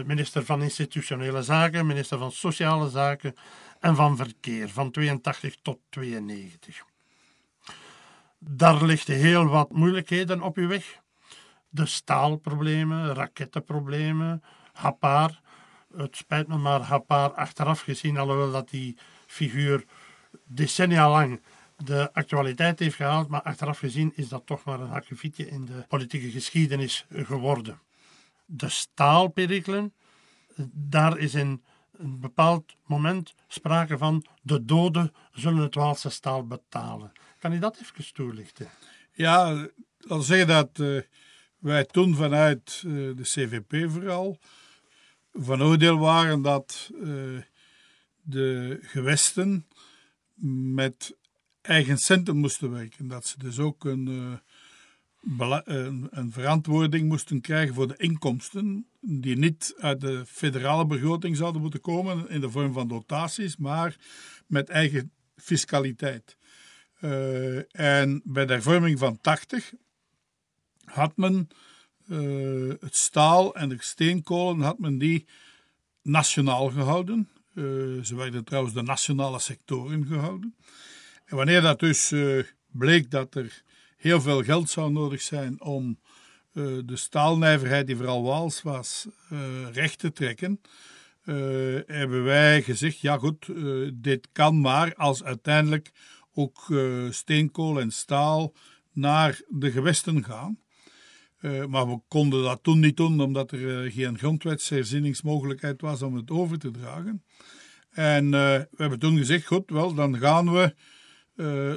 Minister 0.07 0.45
van 0.45 0.63
Institutionele 0.63 1.43
Zaken, 1.43 1.87
minister 1.87 2.19
van 2.19 2.33
Sociale 2.33 2.91
Zaken 2.91 3.35
en 3.81 3.97
van 3.97 4.17
Verkeer 4.17 4.69
van 4.69 4.91
82 4.91 5.57
tot 5.63 5.79
92. 5.91 6.88
Daar 8.39 8.85
ligt 8.85 9.07
heel 9.07 9.47
wat 9.47 9.73
moeilijkheden 9.73 10.43
op 10.43 10.57
uw 10.57 10.69
weg. 10.69 11.01
De 11.69 11.87
staalproblemen, 11.87 13.15
rakettenproblemen, 13.15 14.43
Hapar, 14.73 15.41
het 15.97 16.17
spijt 16.17 16.49
me, 16.49 16.57
maar 16.57 16.81
Hapar 16.81 17.33
achteraf 17.33 17.81
gezien, 17.81 18.19
alhoewel 18.19 18.53
dat 18.53 18.71
die 18.71 18.97
figuur 19.27 19.85
decennia 20.45 21.11
lang 21.11 21.41
de 21.77 22.13
actualiteit 22.13 22.79
heeft 22.79 22.97
gehaald, 22.97 23.29
maar 23.29 23.43
achteraf 23.43 23.79
gezien 23.79 24.13
is 24.15 24.29
dat 24.29 24.47
toch 24.47 24.65
maar 24.65 24.81
een 24.81 24.89
hakkefietje 24.89 25.49
in 25.49 25.65
de 25.65 25.85
politieke 25.89 26.31
geschiedenis 26.31 27.07
geworden. 27.11 27.81
De 28.45 28.69
staalperikelen, 28.69 29.95
daar 30.73 31.19
is 31.19 31.35
in 31.35 31.63
een 31.93 32.21
bepaald 32.21 32.77
moment 32.87 33.35
sprake 33.49 33.99
van 33.99 34.25
de 34.43 34.65
doden 34.65 35.15
zullen 35.33 35.63
het 35.63 35.75
Waalse 35.75 36.11
staal 36.11 36.47
betalen. 36.47 37.13
Kan 37.39 37.53
je 37.53 37.59
dat 37.59 37.81
even 37.81 38.13
toelichten? 38.15 38.69
Ja, 39.13 39.69
dat 39.99 40.25
zeggen 40.25 40.47
dat 40.47 40.79
uh, 40.79 41.01
wij 41.59 41.85
toen 41.85 42.15
vanuit 42.15 42.83
uh, 42.87 43.17
de 43.17 43.23
CVP 43.23 43.91
vooral 43.91 44.39
van 45.33 45.63
oordeel 45.63 45.99
waren 45.99 46.43
dat 46.43 46.91
uh, 46.95 47.41
de 48.23 48.79
gewesten 48.83 49.67
met 50.75 51.17
eigen 51.61 51.99
centen 51.99 52.37
moesten 52.37 52.71
werken. 52.71 53.09
Dat 53.09 53.27
ze 53.27 53.39
dus 53.39 53.59
ook 53.59 53.85
een, 53.85 54.41
een, 55.39 56.09
een, 56.11 56.33
verantwoording 56.33 57.09
moesten 57.09 57.41
krijgen 57.41 57.75
voor 57.75 57.89
de 57.89 57.97
inkomsten, 57.97 58.87
die 59.01 59.37
niet 59.37 59.75
uit 59.79 60.01
de 60.01 60.27
federale 60.27 60.87
begroting 60.87 61.37
zouden 61.37 61.61
moeten 61.61 61.81
komen 61.81 62.29
in 62.29 62.41
de 62.41 62.51
vorm 62.51 62.73
van 62.73 62.89
dotaties, 62.89 63.57
maar 63.57 63.97
met 64.47 64.69
eigen 64.69 65.13
fiscaliteit. 65.37 66.38
Uh, 67.01 67.81
en 67.81 68.21
bij 68.25 68.47
de 68.47 68.53
hervorming 68.53 68.99
van 68.99 69.21
80 69.21 69.73
had 70.85 71.17
men 71.17 71.49
uh, 72.07 72.75
het 72.81 72.97
staal 72.97 73.55
en 73.55 73.69
de 73.69 73.77
steenkolen 73.79 74.61
had 74.61 74.79
men 74.79 74.99
die 74.99 75.27
nationaal 76.03 76.71
gehouden. 76.71 77.29
Uh, 77.55 77.65
ze 78.03 78.15
werden 78.17 78.45
trouwens 78.45 78.75
de 78.75 78.83
nationale 78.83 79.39
sectoren 79.39 80.07
gehouden. 80.07 80.57
En 81.25 81.37
wanneer 81.37 81.61
dat 81.61 81.81
dus 81.81 82.13
bleek 82.71 83.11
dat 83.11 83.35
er 83.35 83.63
heel 83.97 84.21
veel 84.21 84.43
geld 84.43 84.71
zou 84.71 84.93
nodig 84.93 85.23
zijn 85.23 85.61
om 85.61 85.99
de 86.53 86.97
staalnijverheid, 86.97 87.87
die 87.87 87.97
vooral 87.97 88.23
Waals 88.23 88.63
was, 88.63 89.07
recht 89.73 89.99
te 89.99 90.13
trekken, 90.13 90.61
hebben 91.87 92.25
wij 92.25 92.63
gezegd: 92.63 93.01
ja, 93.01 93.19
goed, 93.19 93.47
dit 93.95 94.29
kan 94.33 94.61
maar 94.61 94.95
als 94.95 95.25
uiteindelijk 95.25 95.91
ook 96.39 96.73
steenkool 97.11 97.81
en 97.81 97.91
staal 97.91 98.55
naar 98.93 99.41
de 99.49 99.71
gewesten 99.71 100.25
gaan. 100.25 100.59
Uh, 101.41 101.65
maar 101.65 101.89
we 101.89 102.01
konden 102.09 102.43
dat 102.43 102.63
toen 102.63 102.81
niet 102.81 102.97
doen, 102.97 103.21
omdat 103.21 103.53
er 103.53 103.85
uh, 103.85 103.93
geen 103.93 104.19
grondwetsherzieningsmogelijkheid 104.19 105.81
was 105.81 106.03
om 106.03 106.15
het 106.15 106.31
over 106.31 106.59
te 106.59 106.71
dragen. 106.71 107.23
En 107.91 108.25
uh, 108.25 108.31
we 108.31 108.77
hebben 108.77 108.99
toen 108.99 109.17
gezegd, 109.17 109.47
goed, 109.47 109.71
wel, 109.71 109.95
dan 109.95 110.19
gaan 110.19 110.53
we, 110.53 110.75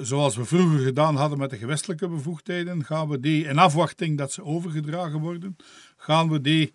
zoals 0.04 0.36
we 0.36 0.46
vroeger 0.46 0.80
gedaan 0.80 1.16
hadden 1.16 1.38
met 1.38 1.50
de 1.50 1.58
gewestelijke 1.58 2.08
bevoegdheden, 2.08 2.86
gaan 2.86 3.10
we 3.10 3.20
die, 3.20 3.46
in 3.46 3.58
afwachting 3.58 4.18
dat 4.18 4.32
ze 4.32 4.44
overgedragen 4.44 5.20
worden, 5.20 5.56
gaan 5.98 6.30
we 6.30 6.42
die 6.42 6.74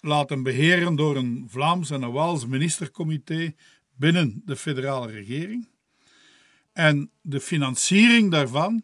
laten 0.00 0.42
beheren 0.42 0.96
door 0.96 1.16
een 1.16 1.46
Vlaams 1.48 1.90
en 1.90 2.02
een 2.02 2.12
Waals 2.12 2.46
ministercomité 2.46 3.54
binnen 3.96 4.42
de 4.44 4.56
federale 4.56 5.12
regering. 5.12 5.68
En 6.72 7.10
de 7.20 7.40
financiering 7.40 8.30
daarvan 8.30 8.82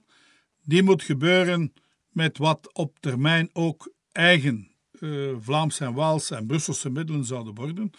die 0.65 0.83
moet 0.83 1.03
gebeuren 1.03 1.73
met 2.09 2.39
wat 2.39 2.71
op 2.73 2.99
termijn 3.01 3.51
ook 3.53 3.93
eigen 4.13 4.71
uh, 5.01 5.35
Vlaamse 5.41 5.85
en 5.85 5.95
Waalse 5.95 6.35
en 6.35 6.47
Brusselse 6.47 6.91
middelen 6.91 7.25
zouden 7.25 7.55
worden, 7.55 7.91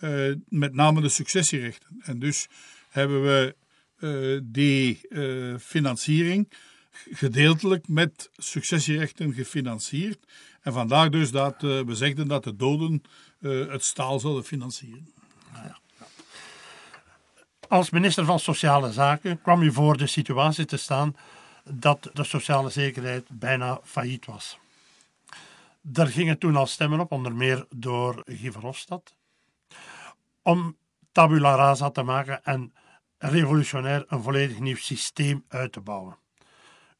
uh, 0.00 0.34
met 0.48 0.74
name 0.74 1.00
de 1.00 1.08
successierechten. 1.08 1.96
En 2.00 2.18
dus 2.18 2.48
hebben 2.88 3.22
we 3.22 3.56
uh, 3.98 4.40
die 4.44 5.00
financiering 5.60 6.52
gedeeltelijk 7.10 7.88
met 7.88 8.30
successierechten 8.36 9.32
gefinancierd. 9.32 10.26
En 10.60 10.72
vandaar 10.72 11.10
dus 11.10 11.30
dat 11.30 11.62
we 11.62 11.94
zegden 11.94 12.28
dat 12.28 12.44
de 12.44 12.56
doden 12.56 13.02
het 13.68 13.84
staal 13.84 14.20
zouden 14.20 14.44
financieren. 14.44 15.12
Als 17.68 17.90
minister 17.90 18.24
van 18.24 18.38
Sociale 18.38 18.92
Zaken 18.92 19.42
kwam 19.42 19.62
u 19.62 19.72
voor 19.72 19.96
de 19.96 20.06
situatie 20.06 20.64
te 20.64 20.76
staan 20.76 21.16
dat 21.64 22.10
de 22.12 22.24
sociale 22.24 22.70
zekerheid 22.70 23.28
bijna 23.30 23.80
failliet 23.82 24.26
was. 24.26 24.58
Daar 25.80 26.06
gingen 26.06 26.38
toen 26.38 26.56
al 26.56 26.66
stemmen 26.66 27.00
op, 27.00 27.12
onder 27.12 27.34
meer 27.34 27.66
door 27.70 28.22
Guy 28.24 28.52
Verhofstadt, 28.52 29.14
om 30.42 30.76
tabula 31.12 31.54
rasa 31.54 31.90
te 31.90 32.02
maken 32.02 32.44
en 32.44 32.72
revolutionair 33.18 34.04
een 34.08 34.22
volledig 34.22 34.58
nieuw 34.58 34.76
systeem 34.76 35.44
uit 35.48 35.72
te 35.72 35.80
bouwen. 35.80 36.16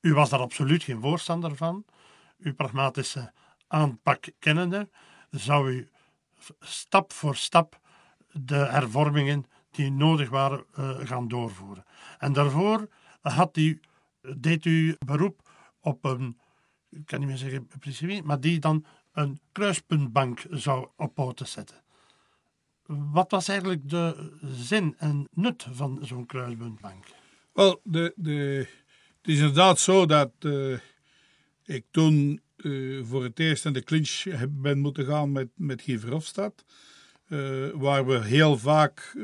U 0.00 0.14
was 0.14 0.30
daar 0.30 0.40
absoluut 0.40 0.82
geen 0.82 1.00
voorstander 1.00 1.56
van. 1.56 1.84
Uw 2.38 2.54
pragmatische 2.54 3.32
aanpak 3.66 4.24
kennende 4.38 4.88
zou 5.30 5.70
u 5.70 5.88
stap 6.60 7.12
voor 7.12 7.36
stap 7.36 7.78
de 8.32 8.56
hervormingen 8.56 9.46
die 9.70 9.90
nodig 9.90 10.28
waren 10.28 10.64
uh, 10.78 10.98
gaan 10.98 11.28
doorvoeren. 11.28 11.84
En 12.18 12.32
daarvoor 12.32 12.88
had 13.20 13.54
deed 14.36 14.64
u 14.64 14.96
beroep 15.06 15.50
op 15.80 16.04
een, 16.04 16.38
ik 16.90 17.06
kan 17.06 17.18
niet 17.18 17.28
meer 17.28 17.36
zeggen 17.36 17.66
precies 17.78 18.22
maar 18.22 18.40
die 18.40 18.58
dan 18.58 18.84
een 19.12 19.40
kruispuntbank 19.52 20.46
zou 20.50 20.88
op 20.96 21.14
poten 21.14 21.48
zetten. 21.48 21.82
Wat 22.86 23.30
was 23.30 23.48
eigenlijk 23.48 23.88
de 23.88 24.30
zin 24.42 24.94
en 24.98 25.28
nut 25.30 25.66
van 25.70 25.98
zo'n 26.02 26.26
kruispuntbank? 26.26 27.04
Wel, 27.52 27.80
de, 27.84 28.12
de, 28.16 28.66
het 29.18 29.28
is 29.28 29.38
inderdaad 29.38 29.78
zo 29.78 30.06
dat 30.06 30.32
uh, 30.40 30.78
ik 31.64 31.84
toen 31.90 32.40
uh, 32.56 33.04
voor 33.04 33.22
het 33.22 33.38
eerst 33.38 33.64
in 33.64 33.72
de 33.72 33.82
clinch 33.82 34.24
ben 34.48 34.78
moeten 34.78 35.04
gaan 35.04 35.32
met, 35.32 35.48
met 35.54 35.82
Guy 35.82 35.98
Verhofstadt. 35.98 36.64
Uh, 37.28 37.68
waar 37.74 38.06
we 38.06 38.24
heel 38.24 38.58
vaak 38.58 39.16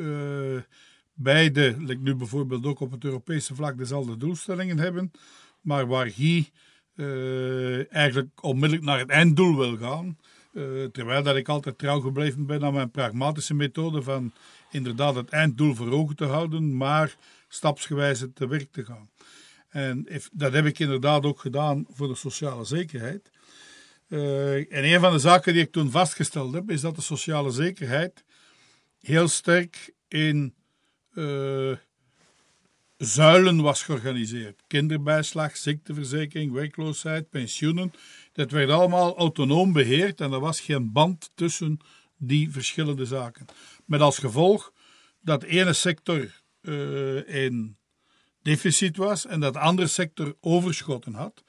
beide, 1.14 1.76
nu 1.98 2.14
bijvoorbeeld 2.14 2.66
ook 2.66 2.80
op 2.80 2.90
het 2.90 3.04
Europese 3.04 3.54
vlak, 3.54 3.78
dezelfde 3.78 4.16
doelstellingen 4.16 4.78
hebben, 4.78 5.10
maar 5.60 5.86
waar 5.86 6.10
Guy 6.10 6.50
uh, 6.96 7.92
eigenlijk 7.92 8.44
onmiddellijk 8.44 8.86
naar 8.86 8.98
het 8.98 9.08
einddoel 9.08 9.56
wil 9.56 9.76
gaan. 9.76 10.18
Terwijl 10.92 11.22
dat 11.22 11.36
ik 11.36 11.48
altijd 11.48 11.78
trouw 11.78 12.00
gebleven 12.00 12.46
ben 12.46 12.64
aan 12.64 12.72
mijn 12.72 12.90
pragmatische 12.90 13.54
methode 13.54 14.02
van 14.02 14.32
inderdaad 14.70 15.14
het 15.14 15.30
einddoel 15.30 15.74
voor 15.74 15.90
ogen 15.90 16.16
te 16.16 16.24
houden, 16.24 16.76
maar 16.76 17.16
stapsgewijs 17.48 18.24
te 18.34 18.48
werk 18.48 18.72
te 18.72 18.84
gaan. 18.84 19.08
En 19.68 20.08
dat 20.32 20.52
heb 20.52 20.66
ik 20.66 20.78
inderdaad 20.78 21.24
ook 21.24 21.40
gedaan 21.40 21.86
voor 21.88 22.08
de 22.08 22.14
sociale 22.14 22.64
zekerheid. 22.64 23.30
Uh, 24.08 24.54
en 24.54 24.84
een 24.84 25.00
van 25.00 25.12
de 25.12 25.18
zaken 25.18 25.52
die 25.52 25.62
ik 25.62 25.72
toen 25.72 25.90
vastgesteld 25.90 26.54
heb, 26.54 26.70
is 26.70 26.80
dat 26.80 26.94
de 26.94 27.02
sociale 27.02 27.50
zekerheid 27.50 28.24
heel 29.00 29.28
sterk 29.28 29.94
in 30.08 30.54
uh, 31.12 31.76
zuilen 32.96 33.60
was 33.62 33.82
georganiseerd. 33.82 34.62
Kinderbijslag, 34.66 35.56
ziekteverzekering, 35.56 36.52
werkloosheid, 36.52 37.30
pensioenen. 37.30 37.92
Dat 38.32 38.50
werd 38.50 38.70
allemaal 38.70 39.16
autonoom 39.16 39.72
beheerd 39.72 40.20
en 40.20 40.32
er 40.32 40.40
was 40.40 40.60
geen 40.60 40.92
band 40.92 41.30
tussen 41.34 41.78
die 42.16 42.50
verschillende 42.50 43.06
zaken. 43.06 43.46
Met 43.84 44.00
als 44.00 44.18
gevolg 44.18 44.72
dat 45.20 45.42
ene 45.42 45.72
sector 45.72 46.42
uh, 46.62 47.44
in 47.44 47.76
deficit 48.42 48.96
was 48.96 49.26
en 49.26 49.40
dat 49.40 49.52
de 49.52 49.58
andere 49.58 49.88
sector 49.88 50.36
overschotten 50.40 51.14
had. 51.14 51.44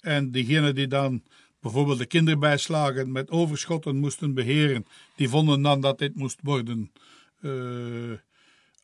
En 0.00 0.30
diegenen 0.30 0.74
die 0.74 0.86
dan 0.86 1.22
bijvoorbeeld 1.62 1.98
de 1.98 2.06
kinderbijslagen 2.06 3.12
met 3.12 3.30
overschotten 3.30 3.96
moesten 3.96 4.34
beheren, 4.34 4.86
die 5.16 5.28
vonden 5.28 5.62
dan 5.62 5.80
dat 5.80 5.98
dit 5.98 6.14
moest 6.14 6.38
worden 6.42 6.92
uh, 7.40 8.12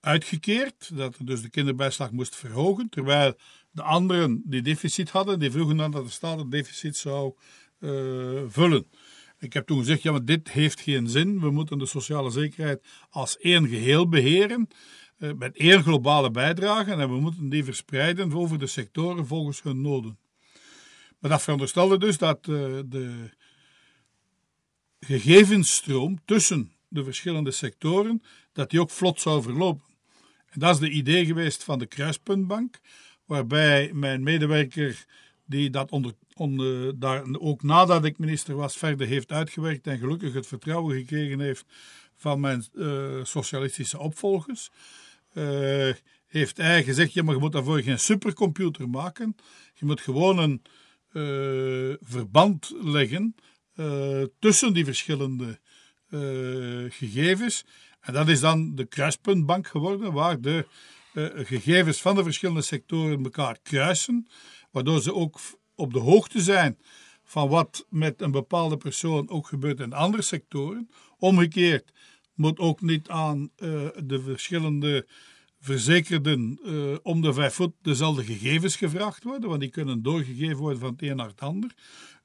uitgekeerd, 0.01 0.97
dat 0.97 1.17
dus 1.23 1.43
de 1.43 1.51
kinderbijslag 1.51 2.11
moest 2.11 2.37
verhogen, 2.37 2.89
terwijl 2.89 3.35
de 3.71 3.83
anderen 3.83 4.43
die 4.45 4.63
deficit 4.63 5.11
hadden, 5.11 5.39
die 5.39 5.51
vroegen 5.51 5.77
dan 5.77 5.91
dat 5.91 6.05
de 6.05 6.11
staat 6.11 6.39
het 6.39 6.51
deficit 6.51 6.97
zou 6.97 7.35
uh, 7.81 8.43
vullen. 8.49 8.87
Ik 9.39 9.53
heb 9.53 9.67
toen 9.67 9.79
gezegd, 9.79 10.03
ja, 10.03 10.11
maar 10.11 10.25
dit 10.25 10.51
heeft 10.51 10.81
geen 10.81 11.09
zin. 11.09 11.41
We 11.41 11.51
moeten 11.51 11.79
de 11.79 11.87
sociale 11.87 12.31
zekerheid 12.31 12.85
als 13.11 13.39
één 13.39 13.69
geheel 13.69 14.09
beheren, 14.09 14.69
uh, 15.19 15.33
met 15.33 15.57
één 15.57 15.83
globale 15.83 16.31
bijdrage, 16.31 16.93
en 16.93 17.11
we 17.11 17.21
moeten 17.21 17.49
die 17.49 17.65
verspreiden 17.65 18.33
over 18.33 18.59
de 18.59 18.67
sectoren 18.67 19.27
volgens 19.27 19.63
hun 19.63 19.81
noden. 19.81 20.19
Maar 21.19 21.31
dat 21.31 21.43
veronderstelde 21.43 21.99
dus 21.99 22.19
dat 22.19 22.47
uh, 22.47 22.79
de 22.87 23.31
gegevensstroom 25.01 26.19
tussen 26.25 26.73
de 26.89 27.05
verschillende 27.05 27.51
sectoren, 27.51 28.23
dat 28.53 28.71
die 28.71 28.81
ook 28.81 28.91
vlot 28.91 29.21
zou 29.21 29.43
verlopen. 29.43 29.85
En 30.49 30.61
dat 30.61 30.75
is 30.75 30.81
de 30.81 30.91
idee 30.91 31.27
geweest 31.27 31.65
van 31.65 31.79
de 31.79 31.87
Kruispuntbank, 31.87 32.81
waarbij 33.25 33.91
mijn 33.93 34.23
medewerker, 34.23 35.05
die 35.47 35.71
dat 35.71 35.91
onder, 35.91 36.13
onder, 36.35 36.99
daar 36.99 37.25
ook 37.39 37.63
nadat 37.63 38.05
ik 38.05 38.19
minister 38.19 38.55
was, 38.55 38.77
verder 38.77 39.07
heeft 39.07 39.33
uitgewerkt 39.33 39.87
en 39.87 39.99
gelukkig 39.99 40.35
het 40.35 40.47
vertrouwen 40.47 40.97
gekregen 40.97 41.41
heeft 41.41 41.65
van 42.17 42.41
mijn 42.41 42.65
uh, 42.75 43.25
socialistische 43.25 43.99
opvolgers, 43.99 44.71
uh, 45.35 45.93
heeft 46.27 46.57
hij 46.57 46.85
gezegd: 46.85 47.13
je 47.13 47.23
moet 47.23 47.53
daarvoor 47.53 47.83
geen 47.83 47.99
supercomputer 47.99 48.89
maken. 48.89 49.37
Je 49.75 49.87
moet 49.87 50.01
gewoon 50.01 50.39
een 50.39 50.63
uh, 51.13 51.95
verband 52.01 52.75
leggen 52.81 53.35
tussen 54.39 54.73
die 54.73 54.85
verschillende 54.85 55.59
gegevens. 56.89 57.65
En 58.01 58.13
dat 58.13 58.29
is 58.29 58.41
dan 58.41 58.75
de 58.75 58.85
kruispuntbank 58.85 59.67
geworden, 59.67 60.13
waar 60.13 60.41
de 60.41 60.67
gegevens 61.35 62.01
van 62.01 62.15
de 62.15 62.23
verschillende 62.23 62.63
sectoren 62.63 63.25
elkaar 63.25 63.59
kruisen, 63.63 64.29
waardoor 64.71 65.03
ze 65.03 65.15
ook 65.15 65.41
op 65.75 65.93
de 65.93 65.99
hoogte 65.99 66.41
zijn 66.41 66.79
van 67.25 67.49
wat 67.49 67.87
met 67.89 68.23
een 68.23 68.31
bepaalde 68.31 68.77
persoon 68.77 69.29
ook 69.29 69.47
gebeurt 69.47 69.81
in 69.81 69.93
andere 69.93 70.23
sectoren. 70.23 70.91
Omgekeerd 71.19 71.93
moet 72.35 72.59
ook 72.59 72.81
niet 72.81 73.09
aan 73.09 73.51
de 74.05 74.21
verschillende 74.25 75.07
verzekerden 75.61 76.61
uh, 76.65 76.97
om 77.03 77.21
de 77.21 77.33
vijf 77.33 77.55
voet 77.55 77.73
dezelfde 77.83 78.25
gegevens 78.25 78.77
gevraagd 78.77 79.23
worden, 79.23 79.49
want 79.49 79.61
die 79.61 79.71
kunnen 79.71 80.03
doorgegeven 80.03 80.57
worden 80.57 80.81
van 80.81 80.93
het 80.93 81.03
een 81.03 81.17
naar 81.17 81.27
het 81.29 81.41
ander. 81.41 81.75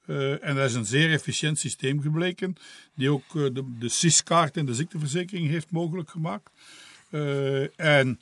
Uh, 0.07 0.47
en 0.47 0.55
dat 0.55 0.69
is 0.69 0.73
een 0.73 0.85
zeer 0.85 1.11
efficiënt 1.11 1.59
systeem 1.59 2.01
gebleken, 2.01 2.55
die 2.95 3.11
ook 3.11 3.33
uh, 3.33 3.43
de, 3.53 3.75
de 3.79 3.89
CIS-kaart 3.89 4.57
en 4.57 4.65
de 4.65 4.73
ziekteverzekering 4.73 5.47
heeft 5.47 5.71
mogelijk 5.71 6.09
gemaakt. 6.09 6.49
En 7.75 8.19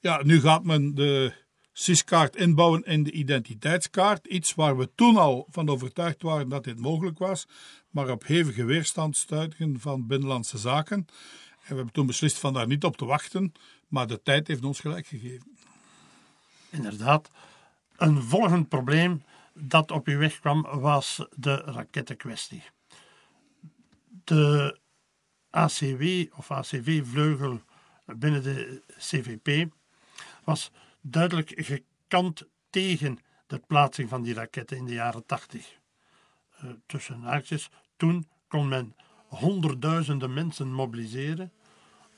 ja, 0.00 0.22
nu 0.22 0.40
gaat 0.40 0.64
men 0.64 0.94
de 0.94 1.32
CIS-kaart 1.72 2.36
inbouwen 2.36 2.82
in 2.82 3.02
de 3.02 3.10
identiteitskaart. 3.10 4.26
Iets 4.26 4.54
waar 4.54 4.76
we 4.76 4.90
toen 4.94 5.16
al 5.16 5.46
van 5.50 5.68
overtuigd 5.68 6.22
waren 6.22 6.48
dat 6.48 6.64
dit 6.64 6.78
mogelijk 6.78 7.18
was, 7.18 7.46
maar 7.90 8.10
op 8.10 8.26
hevige 8.26 8.64
weerstand 8.64 9.16
stuitigen 9.16 9.80
van 9.80 10.06
Binnenlandse 10.06 10.58
Zaken. 10.58 10.96
En 10.96 11.70
we 11.70 11.74
hebben 11.74 11.92
toen 11.92 12.06
beslist 12.06 12.38
van 12.38 12.52
daar 12.52 12.66
niet 12.66 12.84
op 12.84 12.96
te 12.96 13.04
wachten, 13.04 13.52
maar 13.94 14.06
de 14.06 14.22
tijd 14.22 14.48
heeft 14.48 14.64
ons 14.64 14.80
gelijk 14.80 15.06
gegeven. 15.06 15.56
Inderdaad, 16.70 17.30
een 17.96 18.22
volgend 18.22 18.68
probleem 18.68 19.22
dat 19.52 19.90
op 19.90 20.06
uw 20.06 20.18
weg 20.18 20.40
kwam, 20.40 20.62
was 20.62 21.26
de 21.36 21.54
rakettenkwestie. 21.54 22.62
De 24.24 24.78
ACW 25.50 26.02
of 26.36 26.50
ACV-vleugel 26.50 27.60
binnen 28.06 28.42
de 28.42 28.82
CVP 28.98 29.72
was 30.44 30.70
duidelijk 31.00 31.52
gekant 31.56 32.42
tegen 32.70 33.18
de 33.46 33.58
plaatsing 33.58 34.08
van 34.08 34.22
die 34.22 34.34
raketten 34.34 34.76
in 34.76 34.84
de 34.84 34.92
jaren 34.92 35.26
80. 35.26 35.78
Uh, 36.64 36.70
tussen 36.86 37.20
haakjes, 37.20 37.68
toen 37.96 38.28
kon 38.48 38.68
men 38.68 38.96
honderdduizenden 39.28 40.32
mensen 40.32 40.72
mobiliseren. 40.72 41.52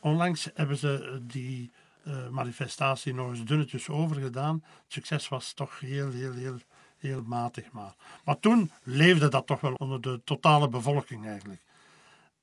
Onlangs 0.01 0.49
hebben 0.55 0.77
ze 0.77 1.21
die 1.23 1.71
uh, 2.07 2.29
manifestatie 2.29 3.15
nog 3.15 3.31
eens 3.31 3.45
dunnetjes 3.45 3.89
overgedaan. 3.89 4.55
Het 4.55 4.93
succes 4.93 5.29
was 5.29 5.53
toch 5.53 5.81
heel, 5.81 6.11
heel, 6.11 6.33
heel 6.33 6.59
heel 6.97 7.23
matig 7.27 7.71
maar. 7.73 7.95
Maar 8.25 8.41
toen 8.41 8.71
leefde 8.83 9.29
dat 9.29 9.47
toch 9.47 9.61
wel 9.61 9.75
onder 9.75 10.01
de 10.01 10.21
totale 10.25 10.69
bevolking 10.69 11.27
eigenlijk. 11.27 11.61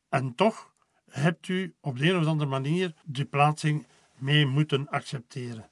En 0.10 0.36
toch 0.36 0.72
hebt 1.10 1.48
u 1.48 1.74
op 1.82 1.98
de 1.98 2.10
een 2.10 2.20
of 2.20 2.26
andere 2.26 2.50
manier 2.50 2.94
die 3.04 3.26
plaatsing 3.26 3.86
mee 4.18 4.46
moeten 4.46 4.90
accepteren. 4.90 5.70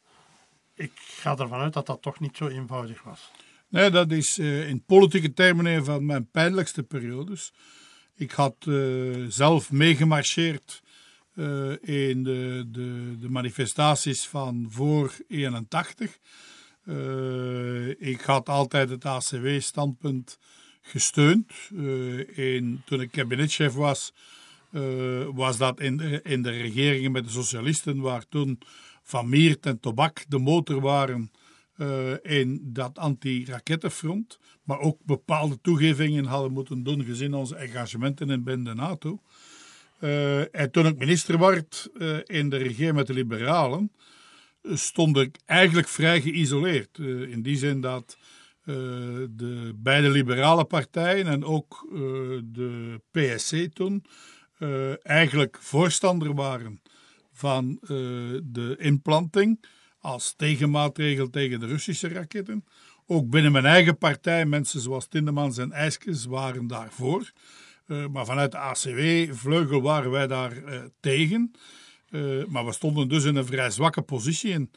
Ik 0.76 0.91
ga 0.96 1.38
ervan 1.38 1.60
uit 1.60 1.74
dat 1.74 1.86
dat 1.86 2.02
toch 2.02 2.20
niet 2.20 2.38
zo 2.38 2.48
eenvoudig 2.48 3.04
was. 3.04 3.32
Nee, 3.67 3.89
dat 3.89 4.12
is 4.12 4.39
uh, 4.39 4.70
in 4.70 4.84
politieke 4.84 5.34
termen 5.34 5.65
een 5.65 5.86
van 5.86 6.06
mijn 6.06 6.30
pijnlijkste 6.30 6.84
periodes. 6.84 7.54
Ik 8.15 8.32
had 8.32 8.56
zelf 9.28 9.72
meegemarcheerd 9.72 10.82
in 11.82 12.24
de, 12.24 12.66
de, 12.68 13.18
de 13.20 13.30
manifestaties 13.30 14.28
van 14.28 14.68
voor 14.70 15.14
81. 15.28 16.18
Uh, 16.86 17.90
ik 17.90 18.22
had 18.22 18.50
altijd 18.50 18.90
het 18.90 19.06
ACW-standpunt 19.06 20.38
gesteund. 20.82 21.52
Uh, 21.74 22.38
in, 22.38 22.82
toen 22.86 23.02
ik 23.02 23.12
kabinetchef 23.12 23.74
was, 23.74 24.14
was 25.34 25.58
dat 25.58 25.80
in 25.80 25.98
de, 25.98 26.20
in 26.24 26.42
de 26.42 26.50
regeringen 26.50 27.12
met 27.12 27.24
de 27.24 27.32
socialisten, 27.32 28.00
waar 28.00 28.26
toen 28.30 28.60
Van 29.04 29.30
Miert 29.30 29.66
en 29.66 29.80
Tobak 29.80 30.26
de 30.28 30.40
motor 30.40 30.82
waren 30.82 31.32
in 32.22 32.60
dat 32.64 32.98
anti-rakettenfront. 32.98 34.40
Maar 34.64 34.80
ook 34.80 34.98
bepaalde 35.04 35.60
toegevingen 35.62 36.26
hadden 36.26 36.52
moeten 36.52 36.84
doen 36.84 37.04
gezien 37.04 37.34
onze 37.34 37.56
engagementen 37.56 38.30
in 38.30 38.44
binnen 38.44 38.76
de 38.76 38.82
NATO. 38.82 39.22
En 40.52 40.72
toen 40.72 40.86
ik 40.86 40.98
minister 40.98 41.40
werd 41.40 41.90
in 42.26 42.50
de 42.50 42.58
regering 42.58 42.96
met 42.96 43.08
de 43.08 43.14
liberalen, 43.14 43.92
stond 44.64 45.18
ik 45.18 45.40
eigenlijk 45.46 45.88
vrij 45.88 46.22
geïsoleerd. 46.22 46.98
Uh, 46.98 47.32
in 47.32 47.42
die 47.42 47.58
zin 47.58 47.82
dat 47.82 48.18
uh, 48.66 48.76
de 49.30 49.74
beide 49.76 50.10
liberale 50.10 50.66
partijen 50.66 51.28
en 51.28 51.44
ook 51.44 51.88
uh, 51.92 52.00
de 52.44 53.02
PSC 53.12 53.68
toen 53.74 54.06
eigenlijk 55.04 55.58
voorstander 55.62 56.34
waren 56.34 56.82
van 57.34 57.78
de 58.44 58.76
inplanting 58.78 59.66
als 60.00 60.34
tegenmaatregel 60.38 61.30
tegen 61.30 61.60
de 61.60 61.66
Russische 61.66 62.08
raketten. 62.08 62.66
Ook 63.06 63.30
binnen 63.30 63.52
mijn 63.52 63.66
eigen 63.66 63.98
partij, 63.98 64.46
mensen 64.46 64.80
zoals 64.80 65.08
Tindemans 65.08 65.58
en 65.58 65.72
IJskes 65.72 66.26
waren 66.26 66.68
daarvoor. 66.68 67.32
Maar 68.12 68.26
vanuit 68.26 68.52
de 68.52 68.58
ACW-vleugel 68.58 69.82
waren 69.82 70.12
wij 70.12 70.28
daar 70.28 70.54
tegen. 71.00 71.52
Uh, 72.10 72.46
maar 72.46 72.66
we 72.66 72.72
stonden 72.72 73.08
dus 73.08 73.24
in 73.24 73.36
een 73.36 73.46
vrij 73.46 73.70
zwakke 73.70 74.02
positie. 74.02 74.54
En 74.54 74.72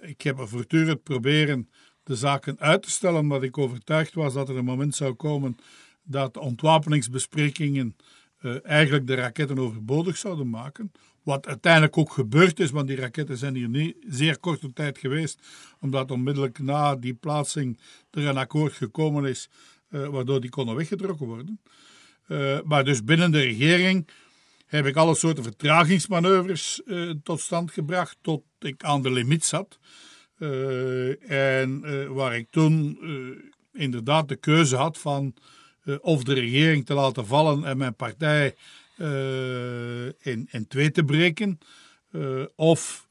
ik 0.00 0.22
heb 0.22 0.40
voortdurend 0.40 1.02
proberen 1.02 1.68
de 2.02 2.16
zaken 2.16 2.58
uit 2.58 2.82
te 2.82 2.90
stellen, 2.90 3.20
omdat 3.20 3.42
ik 3.42 3.58
overtuigd 3.58 4.14
was 4.14 4.34
dat 4.34 4.48
er 4.48 4.56
een 4.56 4.64
moment 4.64 4.94
zou 4.94 5.12
komen 5.12 5.56
dat 6.02 6.34
de 6.34 6.40
ontwapeningsbesprekingen 6.40 7.96
eigenlijk 8.62 9.06
de 9.06 9.14
raketten 9.14 9.58
overbodig 9.58 10.16
zouden 10.16 10.50
maken. 10.50 10.92
Wat 11.22 11.46
uiteindelijk 11.46 11.96
ook 11.96 12.12
gebeurd 12.12 12.60
is, 12.60 12.70
want 12.70 12.88
die 12.88 12.96
raketten 12.96 13.36
zijn 13.36 13.54
hier 13.54 13.68
niet 13.68 13.96
zeer 14.08 14.38
korte 14.38 14.72
tijd 14.72 14.98
geweest, 14.98 15.40
omdat 15.80 16.10
onmiddellijk 16.10 16.58
na 16.58 16.96
die 16.96 17.14
plaatsing 17.14 17.78
er 18.10 18.26
een 18.26 18.36
akkoord 18.36 18.72
gekomen 18.72 19.24
is, 19.24 19.48
waardoor 19.88 20.40
die 20.40 20.50
konden 20.50 20.76
weggetrokken 20.76 21.26
worden. 21.26 21.60
Uh, 22.32 22.58
maar 22.64 22.84
dus 22.84 23.04
binnen 23.04 23.30
de 23.30 23.40
regering 23.40 24.08
heb 24.66 24.86
ik 24.86 24.96
alle 24.96 25.14
soorten 25.14 25.42
vertragingsmanoeuvres 25.42 26.82
uh, 26.84 27.10
tot 27.22 27.40
stand 27.40 27.70
gebracht 27.70 28.16
tot 28.20 28.42
ik 28.58 28.84
aan 28.84 29.02
de 29.02 29.10
limiet 29.10 29.44
zat. 29.44 29.78
Uh, 30.38 31.30
en 31.30 31.80
waar 32.14 32.36
ik 32.36 32.50
toen 32.50 32.98
inderdaad 33.72 34.28
de 34.28 34.36
keuze 34.36 34.76
had 34.76 34.98
van 34.98 35.34
of 36.00 36.24
de 36.24 36.34
regering 36.34 36.86
te 36.86 36.94
laten 36.94 37.26
vallen 37.26 37.64
en 37.64 37.76
mijn 37.76 37.94
partij 37.94 38.54
in, 40.18 40.48
in 40.50 40.66
twee 40.68 40.90
te 40.90 41.04
breken, 41.04 41.58
of 42.56 43.06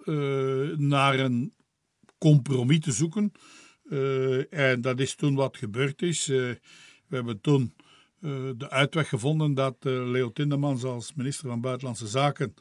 naar 0.78 1.20
een 1.20 1.54
compromis 2.18 2.80
te 2.80 2.92
zoeken. 2.92 3.32
en 4.50 4.82
dat 4.82 5.00
is 5.00 5.16
toen 5.16 5.36
wat 5.36 5.58
gebeurd 5.58 6.02
is. 6.02 6.26
we 6.26 6.60
hebben 7.10 7.42
toen 7.42 7.74
de 8.58 8.70
uitweg 8.70 9.10
gevonden 9.10 9.54
dat 9.54 9.76
Leo 9.80 10.32
Tindemans 10.32 10.84
als 10.84 11.14
minister 11.14 11.48
van 11.48 11.62
Buitenlandse 11.62 12.08
Zaken, 12.08 12.54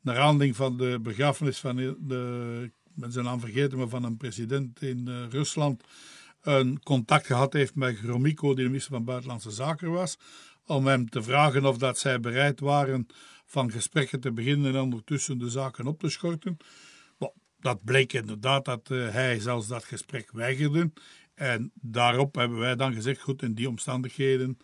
naar 0.00 0.18
aanleiding 0.18 0.56
van 0.56 0.76
de 0.76 0.98
begrafenis 1.02 1.58
van 1.58 1.76
de, 1.76 2.70
met 2.94 3.14
naam 3.14 3.40
vergeten, 3.40 3.78
maar 3.78 3.88
van 3.88 4.04
een 4.04 4.16
president 4.16 4.82
in 4.82 5.26
Rusland, 5.30 5.82
een 6.42 6.82
contact 6.82 7.26
gehad 7.26 7.52
heeft 7.52 7.74
met 7.74 7.96
Gromyko, 7.96 8.46
die 8.46 8.64
de 8.64 8.70
minister 8.70 8.92
van 8.92 9.04
Buitenlandse 9.04 9.50
Zaken 9.50 9.90
was, 9.90 10.18
om 10.66 10.86
hem 10.86 11.08
te 11.08 11.22
vragen 11.22 11.64
of 11.64 11.78
dat 11.78 11.98
zij 11.98 12.20
bereid 12.20 12.60
waren 12.60 13.06
van 13.46 13.70
gesprekken 13.70 14.20
te 14.20 14.32
beginnen 14.32 14.74
en 14.74 14.80
ondertussen 14.80 15.38
de 15.38 15.50
zaken 15.50 15.86
op 15.86 15.98
te 15.98 16.08
schorten. 16.08 16.56
dat 17.60 17.84
bleek 17.84 18.12
inderdaad 18.12 18.64
dat 18.64 18.88
hij 18.88 19.40
zelfs 19.40 19.66
dat 19.66 19.84
gesprek 19.84 20.30
weigerde. 20.32 20.92
En 21.34 21.70
daarop 21.74 22.34
hebben 22.34 22.58
wij 22.58 22.76
dan 22.76 22.94
gezegd, 22.94 23.20
goed, 23.20 23.42
in 23.42 23.54
die 23.54 23.68
omstandigheden 23.68 24.58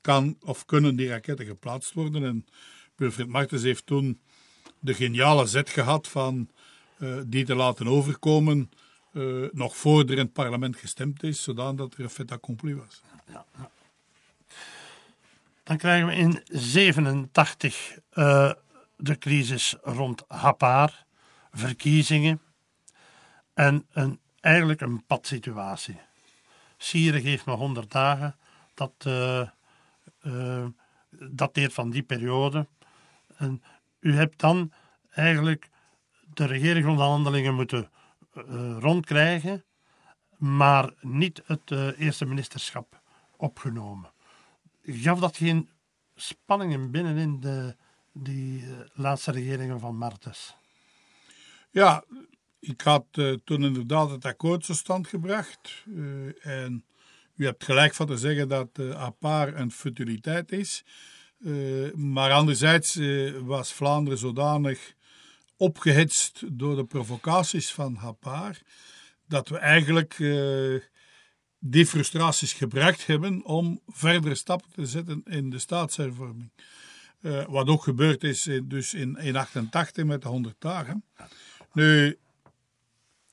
kan 0.00 0.36
of 0.40 0.64
kunnen 0.64 0.96
die 0.96 1.08
raketten 1.08 1.46
geplaatst 1.46 1.92
worden. 1.92 2.24
En 2.24 2.46
Wilfried 2.96 3.28
Martens 3.28 3.62
heeft 3.62 3.86
toen 3.86 4.20
de 4.80 4.94
geniale 4.94 5.46
zet 5.46 5.70
gehad 5.70 6.08
van 6.08 6.50
uh, 6.98 7.20
die 7.26 7.44
te 7.44 7.54
laten 7.54 7.86
overkomen 7.86 8.70
uh, 9.12 9.48
nog 9.52 9.76
voor 9.76 10.04
er 10.04 10.10
in 10.10 10.18
het 10.18 10.32
parlement 10.32 10.76
gestemd 10.76 11.22
is, 11.22 11.42
zodat 11.42 11.94
er 11.94 12.00
een 12.00 12.10
fait 12.10 12.32
accompli 12.32 12.74
was. 12.74 13.02
Ja. 13.26 13.46
Dan 15.62 15.76
krijgen 15.76 16.06
we 16.06 16.14
in 16.14 16.42
87 16.44 17.98
uh, 18.14 18.52
de 18.96 19.18
crisis 19.18 19.76
rond 19.82 20.24
Hapar, 20.28 21.04
verkiezingen 21.52 22.40
en 23.54 23.86
een, 23.92 24.20
eigenlijk 24.40 24.80
een 24.80 25.04
padsituatie. 25.06 26.00
Sieren 26.78 27.20
geeft 27.20 27.44
nog 27.44 27.58
100 27.58 27.90
dagen, 27.90 28.36
dat 28.74 28.92
uh, 29.06 29.48
uh, 30.22 30.66
dateert 31.10 31.72
van 31.72 31.90
die 31.90 32.02
periode. 32.02 32.66
En 33.36 33.62
u 34.00 34.14
hebt 34.14 34.40
dan 34.40 34.72
eigenlijk 35.10 35.68
de 36.34 36.44
regeringsonderhandelingen 36.44 37.54
moeten 37.54 37.90
uh, 38.34 38.76
rondkrijgen, 38.78 39.64
maar 40.36 40.92
niet 41.00 41.42
het 41.46 41.70
eerste 41.96 42.24
ministerschap 42.24 43.00
opgenomen. 43.36 44.10
Gaf 44.82 45.18
dat 45.18 45.36
geen 45.36 45.68
spanningen 46.14 46.90
binnenin 46.90 47.40
de, 47.40 47.76
die 48.12 48.64
laatste 48.92 49.30
regeringen 49.30 49.80
van 49.80 49.96
Martens? 49.96 50.56
Ja, 51.70 52.04
ik 52.60 52.80
had 52.80 53.06
toen 53.44 53.64
inderdaad 53.64 54.10
het 54.10 54.24
akkoord 54.24 54.66
tot 54.66 54.76
stand 54.76 55.08
gebracht. 55.08 55.84
en 56.40 56.84
u 57.36 57.44
hebt 57.44 57.64
gelijk 57.64 57.94
van 57.94 58.06
te 58.06 58.16
zeggen 58.16 58.48
dat 58.48 58.68
uh, 58.80 58.90
APAR 58.90 59.56
een 59.56 59.70
futiliteit 59.70 60.52
is. 60.52 60.84
maar 61.94 62.32
anderzijds 62.32 62.98
was 63.42 63.72
Vlaanderen 63.72 64.18
zodanig 64.18 64.94
opgehitst 65.56 66.42
door 66.52 66.76
de 66.76 66.84
provocaties 66.84 67.72
van 67.72 67.94
Hapar, 67.94 68.58
dat 69.26 69.48
we 69.48 69.58
eigenlijk 69.58 70.16
die 71.58 71.86
frustraties 71.86 72.52
gebruikt 72.52 73.06
hebben 73.06 73.44
om 73.44 73.80
verdere 73.86 74.34
stappen 74.34 74.70
te 74.72 74.86
zetten 74.86 75.22
in 75.24 75.50
de 75.50 75.58
staatshervorming. 75.58 76.52
Wat 77.48 77.68
ook 77.68 77.82
gebeurd 77.82 78.24
is 78.24 78.42
dus 78.42 78.94
in 78.94 79.12
1988 79.12 80.04
met 80.04 80.22
de 80.22 80.28
100 80.28 80.54
dagen. 80.58 81.04
Nu, 81.72 82.18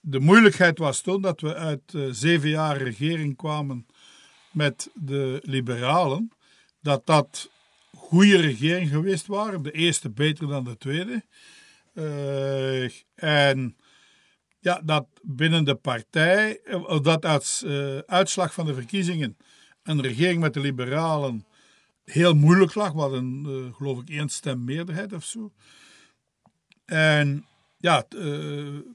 de 0.07 0.19
moeilijkheid 0.19 0.77
was 0.77 1.01
toen 1.01 1.21
dat 1.21 1.41
we 1.41 1.55
uit 1.55 1.93
uh, 1.93 2.07
zeven 2.11 2.49
jaar 2.49 2.77
regering 2.77 3.35
kwamen 3.35 3.87
met 4.51 4.89
de 4.93 5.39
liberalen, 5.43 6.31
dat 6.81 7.05
dat 7.05 7.49
goede 7.95 8.37
regering 8.37 8.89
geweest 8.89 9.27
waren. 9.27 9.61
De 9.61 9.71
eerste 9.71 10.09
beter 10.09 10.47
dan 10.47 10.63
de 10.63 10.77
tweede. 10.77 11.23
Uh, 11.93 12.83
en 13.15 13.77
ja, 14.59 14.81
dat 14.83 15.07
binnen 15.21 15.63
de 15.63 15.75
partij, 15.75 16.59
eh, 16.63 17.01
dat 17.01 17.25
als 17.25 17.65
uitslag 18.05 18.53
van 18.53 18.65
de 18.65 18.73
verkiezingen 18.73 19.37
een 19.83 20.01
regering 20.01 20.41
met 20.41 20.53
de 20.53 20.59
liberalen 20.59 21.45
heel 22.03 22.33
moeilijk 22.33 22.75
lag. 22.75 22.93
Hadden, 22.93 23.45
uh, 23.47 23.73
geloof 23.75 24.01
ik, 24.01 24.09
één 24.09 24.29
stem 24.29 24.63
meerderheid 24.63 25.13
of 25.13 25.23
zo. 25.23 25.51
En 26.85 27.45
ja, 27.85 28.05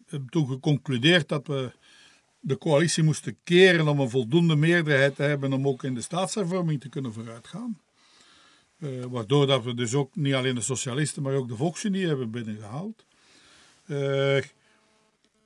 hebben 0.07 0.29
toen 0.31 0.47
geconcludeerd 0.47 1.29
dat 1.29 1.47
we 1.47 1.73
de 2.41 2.59
coalitie 2.59 3.03
moesten 3.03 3.37
keren 3.45 3.89
om 3.89 4.01
een 4.01 4.11
voldoende 4.11 4.57
meerderheid 4.57 5.17
te 5.17 5.23
hebben 5.23 5.53
om 5.53 5.69
ook 5.69 5.85
in 5.85 5.95
de 5.95 6.01
staatshervorming 6.01 6.81
te 6.81 6.89
kunnen 6.89 7.13
vooruitgaan. 7.13 7.81
Uh, 8.79 9.05
waardoor 9.05 9.47
dat 9.47 9.65
we 9.65 9.75
dus 9.75 9.95
ook 9.95 10.17
niet 10.17 10.35
alleen 10.35 10.55
de 10.55 10.61
socialisten, 10.61 11.23
maar 11.23 11.35
ook 11.35 11.49
de 11.49 11.57
Volksunie 11.57 12.07
hebben 12.07 12.31
binnengehaald. 12.31 13.05
Uh, 13.87 14.43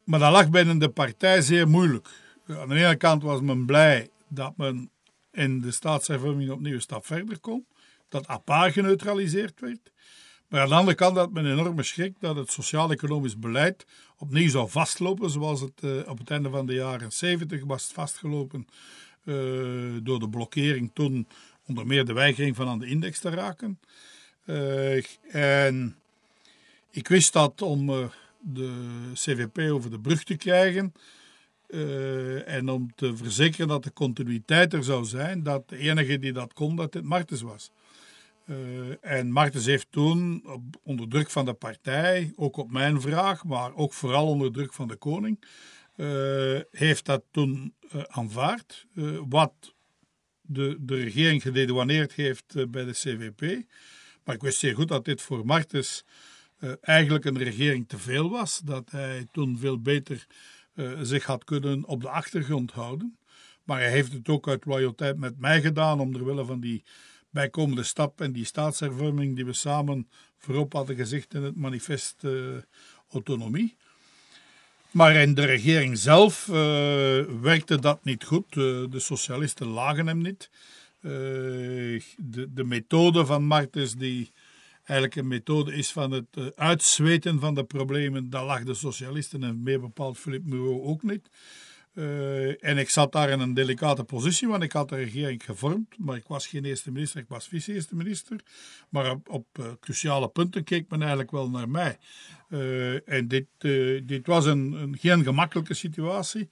maar 0.05 0.19
dat 0.19 0.33
lag 0.33 0.51
binnen 0.51 0.79
de 0.79 0.89
partij 0.89 1.43
zeer 1.43 1.69
moeilijk. 1.69 2.09
Aan 2.47 2.69
de 2.69 2.75
ene 2.75 2.97
kant 2.97 3.23
was 3.23 3.41
men 3.41 3.67
blij 3.67 4.11
dat 4.29 4.57
men 4.57 4.91
in 5.33 5.61
de 5.61 5.71
staatshervorming 5.71 6.51
opnieuw 6.51 6.75
een 6.75 6.81
stap 6.81 7.07
verder 7.07 7.39
kon. 7.39 7.67
Dat 8.09 8.27
APA 8.27 8.71
geneutraliseerd 8.71 9.61
werd. 9.61 9.93
Maar 10.49 10.61
aan 10.61 10.69
de 10.69 10.75
andere 10.75 10.97
kant 10.97 11.17
had 11.17 11.33
men 11.33 11.47
enorme 11.47 11.83
schrik 11.83 12.15
dat 12.21 12.37
het 12.37 12.53
sociaal-economisch 12.53 13.39
beleid 13.39 13.87
opnieuw 14.19 14.49
zou 14.49 14.71
vastlopen, 14.71 15.31
zoals 15.31 15.61
het 15.61 15.83
uh, 15.85 16.09
op 16.09 16.19
het 16.19 16.31
einde 16.31 16.51
van 16.51 16.67
de 16.67 16.75
jaren 16.75 17.13
70 17.13 17.65
was 17.65 17.91
vastgelopen 17.93 18.67
uh, 19.25 19.35
door 20.03 20.19
de 20.19 20.29
blokkering 20.29 20.91
toen 20.95 21.29
onder 21.67 21.87
meer 21.87 22.05
de 22.05 22.13
weigering 22.13 22.57
van 22.57 22.69
aan 22.69 22.79
de 22.79 22.87
index 22.87 23.19
te 23.19 23.31
raken. 23.31 23.81
Uh, 24.45 25.05
en 25.35 25.97
ik 26.91 27.09
wist 27.09 27.33
dat 27.33 27.63
om 27.63 28.11
de 28.41 28.73
CVP 29.15 29.59
over 29.59 29.91
de 29.91 30.01
brug 30.01 30.25
te 30.25 30.37
krijgen 30.37 30.95
en 32.47 32.69
om 32.69 32.93
te 32.95 33.17
verzekeren 33.17 33.69
dat 33.69 33.85
de 33.85 33.93
continuïteit 33.93 34.73
er 34.73 34.85
zou 34.85 35.05
zijn, 35.05 35.43
dat 35.43 35.69
de 35.69 35.77
enige 35.77 36.19
die 36.19 36.33
dat 36.33 36.53
kon, 36.53 36.77
dat 36.77 36.95
het 36.95 37.05
Martens 37.05 37.43
was. 37.43 37.71
En 39.01 39.31
Martens 39.31 39.67
heeft 39.67 39.87
toen, 39.91 40.45
onder 40.83 41.09
druk 41.09 41.31
van 41.31 41.45
de 41.45 41.53
partij, 41.53 42.33
ook 42.37 42.57
op 42.57 42.71
mijn 42.71 43.01
vraag, 43.01 43.45
maar 43.45 43.75
ook 43.75 43.93
vooral 43.93 44.27
onder 44.27 44.53
druk 44.53 44.73
van 44.73 44.89
de 44.89 44.97
koning, 44.97 45.45
heeft 46.71 47.05
dat 47.05 47.23
toen 47.31 47.75
aanvaard. 48.07 48.87
wat 49.29 49.75
de, 50.41 50.77
de 50.81 50.97
regering 50.97 51.43
gededouaneerd 51.43 52.13
heeft 52.13 52.71
bij 52.71 52.85
de 52.85 52.93
CVP. 52.93 53.65
Maar 54.25 54.35
ik 54.35 54.43
wist 54.43 54.59
zeer 54.59 54.75
goed 54.75 54.89
dat 54.89 55.05
dit 55.05 55.23
voor 55.23 55.47
Martens 55.47 56.05
eigenlijk 56.81 57.25
een 57.25 57.39
regering 57.39 57.89
te 57.89 57.99
veel 57.99 58.31
was. 58.31 58.61
Dat 58.65 58.91
hij 58.91 59.27
toen 59.33 59.59
veel 59.59 59.81
beter 59.81 60.27
zich 61.03 61.25
had 61.25 61.45
kunnen 61.45 61.85
op 61.87 62.01
de 62.01 62.09
achtergrond 62.09 62.73
houden. 62.73 63.19
Maar 63.65 63.79
hij 63.79 63.91
heeft 63.91 64.13
het 64.13 64.29
ook 64.29 64.49
uit 64.49 64.65
loyaliteit 64.65 65.17
met 65.17 65.39
mij 65.39 65.61
gedaan, 65.61 66.01
omwille 66.01 66.45
van 66.45 66.61
die 66.61 66.85
bijkomende 67.35 67.83
stap 67.83 68.21
en 68.21 68.33
die 68.33 68.45
staatshervorming 68.45 69.35
die 69.35 69.45
we 69.45 69.53
samen 69.53 70.09
voorop 70.39 70.73
hadden 70.73 70.97
gezegd 70.97 71.35
in 71.35 71.43
het 71.43 71.57
manifest 71.57 72.23
autonomie. 73.11 73.77
Maar 74.95 75.15
in 75.15 75.35
de 75.35 75.45
regering 75.45 75.99
zelf 75.99 76.49
uh, 76.49 76.55
werkte 77.41 77.79
dat 77.79 78.05
niet 78.05 78.25
goed. 78.25 78.57
Uh, 78.57 78.85
de 78.91 78.99
socialisten 78.99 79.67
lagen 79.67 80.07
hem 80.07 80.23
niet. 80.23 80.51
De, 81.01 82.49
de 82.55 82.65
methode 82.65 83.27
van 83.27 83.45
Martens, 83.45 83.95
die 83.95 84.31
eigenlijk 84.77 85.17
een 85.17 85.29
methode 85.29 85.75
is 85.75 85.93
van 85.93 86.11
het 86.11 86.57
uitzweten 86.57 87.41
van 87.41 87.55
de 87.55 87.65
problemen, 87.65 88.31
dat 88.31 88.45
lag 88.45 88.63
de 88.63 88.75
socialisten 88.75 89.45
en 89.45 89.63
meer 89.63 89.81
bepaald 89.81 90.19
Philippe 90.19 90.49
Mouveau 90.49 90.83
ook 90.83 91.03
niet. 91.03 91.29
Uh, 91.95 92.65
en 92.65 92.79
ik 92.79 92.91
zat 92.91 93.13
daar 93.13 93.31
in 93.31 93.41
een 93.41 93.55
delicate 93.55 94.05
positie, 94.05 94.49
want 94.49 94.63
ik 94.63 94.73
had 94.73 94.89
de 94.89 94.97
regering 94.97 95.45
gevormd, 95.45 95.99
maar 95.99 96.17
ik 96.17 96.27
was 96.27 96.47
geen 96.47 96.65
eerste 96.65 96.93
minister, 96.93 97.21
ik 97.21 97.29
was 97.29 97.49
vice-eerste 97.49 97.97
minister. 97.97 98.41
Maar 98.89 99.11
op, 99.11 99.29
op 99.29 99.47
uh, 99.61 99.67
cruciale 99.81 100.29
punten 100.29 100.65
keek 100.65 100.91
men 100.91 101.01
eigenlijk 101.01 101.31
wel 101.31 101.51
naar 101.51 101.69
mij. 101.69 101.99
Uh, 102.49 103.09
en 103.09 103.29
dit, 103.29 103.47
dit 104.09 104.27
was 104.27 104.45
een, 104.47 104.73
een, 104.73 104.99
geen 104.99 105.23
gemakkelijke 105.23 105.75
situatie. 105.75 106.49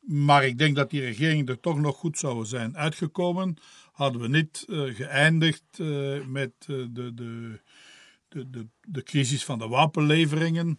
maar 0.00 0.44
ik 0.46 0.58
denk 0.58 0.76
dat 0.76 0.90
die 0.90 1.00
regering 1.00 1.48
er 1.48 1.60
toch 1.60 1.78
nog 1.78 1.96
goed 1.96 2.18
zou 2.18 2.44
zijn 2.44 2.76
uitgekomen. 2.76 3.56
Hadden 3.92 4.20
we 4.20 4.28
niet 4.28 4.64
geëindigd 4.68 5.78
met 6.26 6.52
de, 6.66 6.92
de, 6.92 7.60
de, 8.28 8.66
de 8.86 9.02
crisis 9.02 9.44
van 9.44 9.58
de 9.58 9.68
wapenleveringen. 9.68 10.78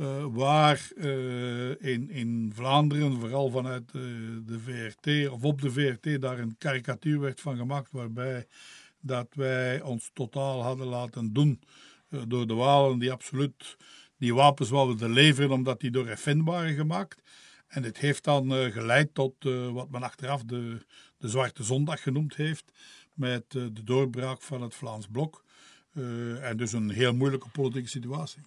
Uh, 0.00 0.24
waar 0.30 0.88
uh, 0.96 1.70
in, 1.70 2.10
in 2.10 2.52
Vlaanderen, 2.54 3.20
vooral 3.20 3.50
vanuit 3.50 3.92
uh, 3.92 4.02
de 4.46 4.58
VRT 4.58 5.28
of 5.30 5.44
op 5.44 5.60
de 5.60 5.70
VRT, 5.70 6.20
daar 6.20 6.38
een 6.38 6.56
karikatuur 6.58 7.20
werd 7.20 7.40
van 7.40 7.56
gemaakt 7.56 7.90
waarbij 7.90 8.46
dat 9.00 9.28
wij 9.34 9.82
ons 9.82 10.10
totaal 10.12 10.62
hadden 10.62 10.86
laten 10.86 11.32
doen 11.32 11.60
door 12.28 12.46
de 12.46 12.54
Walen 12.54 12.98
die 12.98 13.12
absoluut 13.12 13.76
die 14.18 14.34
wapens 14.34 14.70
wilden 14.70 15.10
leveren 15.10 15.50
omdat 15.50 15.80
die 15.80 15.90
door 15.90 16.16
FN 16.16 16.42
waren 16.42 16.74
gemaakt. 16.74 17.22
En 17.66 17.82
dit 17.82 17.98
heeft 17.98 18.24
dan 18.24 18.72
geleid 18.72 19.14
tot 19.14 19.34
wat 19.72 19.90
men 19.90 20.02
achteraf 20.02 20.42
de, 20.44 20.86
de 21.18 21.28
Zwarte 21.28 21.62
Zondag 21.62 22.02
genoemd 22.02 22.36
heeft, 22.36 22.72
met 23.12 23.50
de 23.50 23.82
doorbraak 23.84 24.42
van 24.42 24.62
het 24.62 24.74
Vlaams 24.74 25.06
Blok. 25.06 25.44
en 26.40 26.56
dus 26.56 26.72
een 26.72 26.90
heel 26.90 27.14
moeilijke 27.14 27.48
politieke 27.48 27.88
situatie. 27.88 28.42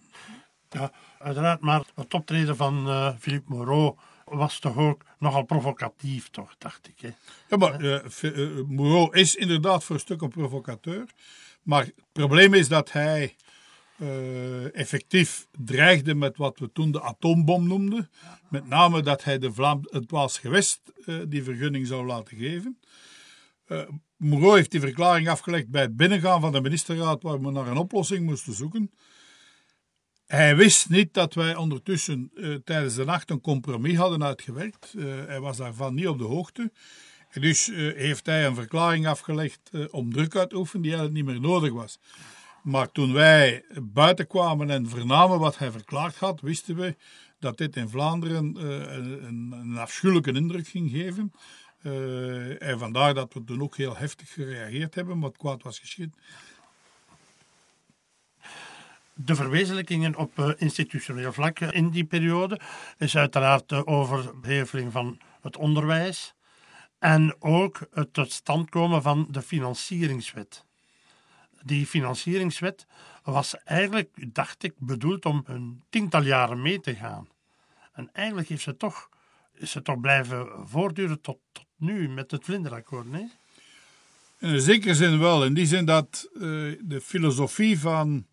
Ja, 0.70 0.92
uiteraard, 1.18 1.60
maar 1.60 1.82
het 1.94 2.14
optreden 2.14 2.56
van 2.56 2.86
Philippe 3.18 3.54
Moreau 3.54 3.96
was 4.24 4.58
toch 4.58 4.76
ook 4.76 5.04
nogal 5.18 5.42
provocatief, 5.42 6.30
toch, 6.30 6.54
dacht 6.58 6.88
ik. 6.88 7.00
Hè? 7.00 7.10
Ja, 7.48 7.56
maar 7.56 8.02
Moreau 8.66 9.16
is 9.18 9.34
inderdaad 9.34 9.84
voor 9.84 9.94
een 9.94 10.00
stuk 10.00 10.20
een 10.20 10.28
provocateur. 10.28 11.04
Maar 11.62 11.84
het 11.84 11.94
probleem 12.12 12.54
is 12.54 12.68
dat 12.68 12.92
hij 12.92 13.36
uh, 13.96 14.76
effectief 14.76 15.46
dreigde 15.58 16.14
met 16.14 16.36
wat 16.36 16.58
we 16.58 16.72
toen 16.72 16.92
de 16.92 17.02
atoombom 17.02 17.66
noemden. 17.66 18.10
Met 18.48 18.68
name 18.68 19.02
dat 19.02 19.24
hij 19.24 19.38
de 19.38 19.52
Vlaam 19.52 19.80
het 19.82 20.10
Waals 20.10 20.38
gewest 20.38 20.80
uh, 21.06 21.22
die 21.28 21.42
vergunning 21.42 21.86
zou 21.86 22.06
laten 22.06 22.36
geven. 22.36 22.78
Uh, 23.66 23.82
Moreau 24.16 24.56
heeft 24.56 24.70
die 24.70 24.80
verklaring 24.80 25.28
afgelegd 25.28 25.68
bij 25.68 25.82
het 25.82 25.96
binnengaan 25.96 26.40
van 26.40 26.52
de 26.52 26.60
ministerraad 26.60 27.22
waar 27.22 27.40
we 27.40 27.50
naar 27.50 27.66
een 27.66 27.76
oplossing 27.76 28.26
moesten 28.26 28.54
zoeken. 28.54 28.90
Hij 30.28 30.56
wist 30.56 30.88
niet 30.88 31.14
dat 31.14 31.34
wij 31.34 31.56
ondertussen 31.56 32.30
tijdens 32.64 32.94
de 32.94 33.04
nacht 33.04 33.30
een 33.30 33.40
compromis 33.40 33.96
hadden 33.96 34.24
uitgewerkt. 34.24 34.94
hij 35.26 35.40
was 35.40 35.56
daarvan 35.56 35.94
niet 35.94 36.08
op 36.08 36.18
de 36.18 36.24
hoogte. 36.24 36.72
En 37.30 37.40
dus 37.40 37.66
heeft 37.94 38.26
hij 38.26 38.46
een 38.46 38.54
verklaring 38.54 39.06
afgelegd 39.06 39.70
om 39.90 40.12
druk 40.12 40.36
uit 40.36 40.50
te 40.50 40.56
oefenen 40.56 40.82
die 40.82 40.92
eigenlijk 40.92 41.26
niet 41.26 41.34
meer 41.34 41.50
nodig 41.50 41.72
was. 41.72 41.98
Maar 42.62 42.92
toen 42.92 43.12
wij 43.12 43.64
buiten 43.82 44.26
kwamen 44.26 44.70
en 44.70 44.88
vernamen 44.88 45.38
wat 45.38 45.58
hij 45.58 45.70
verklaard 45.70 46.16
had, 46.16 46.40
wisten 46.40 46.76
we 46.76 46.96
dat 47.38 47.58
dit 47.58 47.76
in 47.76 47.88
Vlaanderen 47.88 48.56
een, 48.56 49.52
een, 49.52 49.76
afschuwelijke 49.76 50.32
indruk 50.32 50.68
ging 50.68 50.90
geven. 50.90 51.32
En 52.58 52.78
vandaar 52.78 53.14
dat 53.14 53.34
we 53.34 53.44
toen 53.44 53.62
ook 53.62 53.76
heel 53.76 53.96
heftig 53.96 54.32
gereageerd 54.32 54.94
hebben, 54.94 55.20
wat 55.20 55.36
kwaad 55.36 55.62
was 55.62 55.78
geschied. 55.78 56.14
De 59.20 59.34
verwezenlijkingen 59.34 60.16
op 60.16 60.38
uh, 60.38 60.50
institutioneel 60.56 61.32
vlak 61.32 61.60
in 61.60 61.90
die 61.90 62.04
periode 62.04 62.60
is 62.98 63.16
uiteraard 63.16 63.68
de 63.68 63.86
overheveling 63.86 64.92
van 64.92 65.18
het 65.40 65.56
onderwijs 65.56 66.34
en 66.98 67.36
ook 67.38 67.80
het 67.92 68.12
tot 68.12 68.32
stand 68.32 68.70
komen 68.70 69.02
van 69.02 69.28
de 69.30 69.42
financieringswet 69.42 70.66
die 71.62 71.86
financieringswet 71.86 72.86
was 73.22 73.54
eigenlijk, 73.64 74.34
dacht 74.34 74.62
ik, 74.62 74.72
bedoeld 74.78 75.26
om 75.26 75.42
een 75.46 75.82
tiental 75.90 76.22
jaren 76.22 76.62
mee 76.62 76.80
te 76.80 76.94
gaan. 76.94 77.28
En 77.92 78.10
eigenlijk 78.12 78.48
heeft 78.48 78.62
ze 78.62 78.76
toch, 78.76 79.08
is 79.54 79.70
ze 79.70 79.82
toch 79.82 80.00
blijven 80.00 80.48
voortduren 80.64 81.20
tot, 81.20 81.38
tot 81.52 81.66
nu 81.76 82.08
met 82.08 82.30
het 82.30 82.44
vlinderakkoord, 82.44 83.10
nee? 83.10 83.30
In 84.38 84.60
zekere 84.60 84.94
zin 84.94 85.18
wel. 85.18 85.44
In 85.44 85.54
die 85.54 85.66
zin 85.66 85.84
dat 85.84 86.28
de 86.32 87.00
filosofie 87.02 87.80
van 87.80 88.26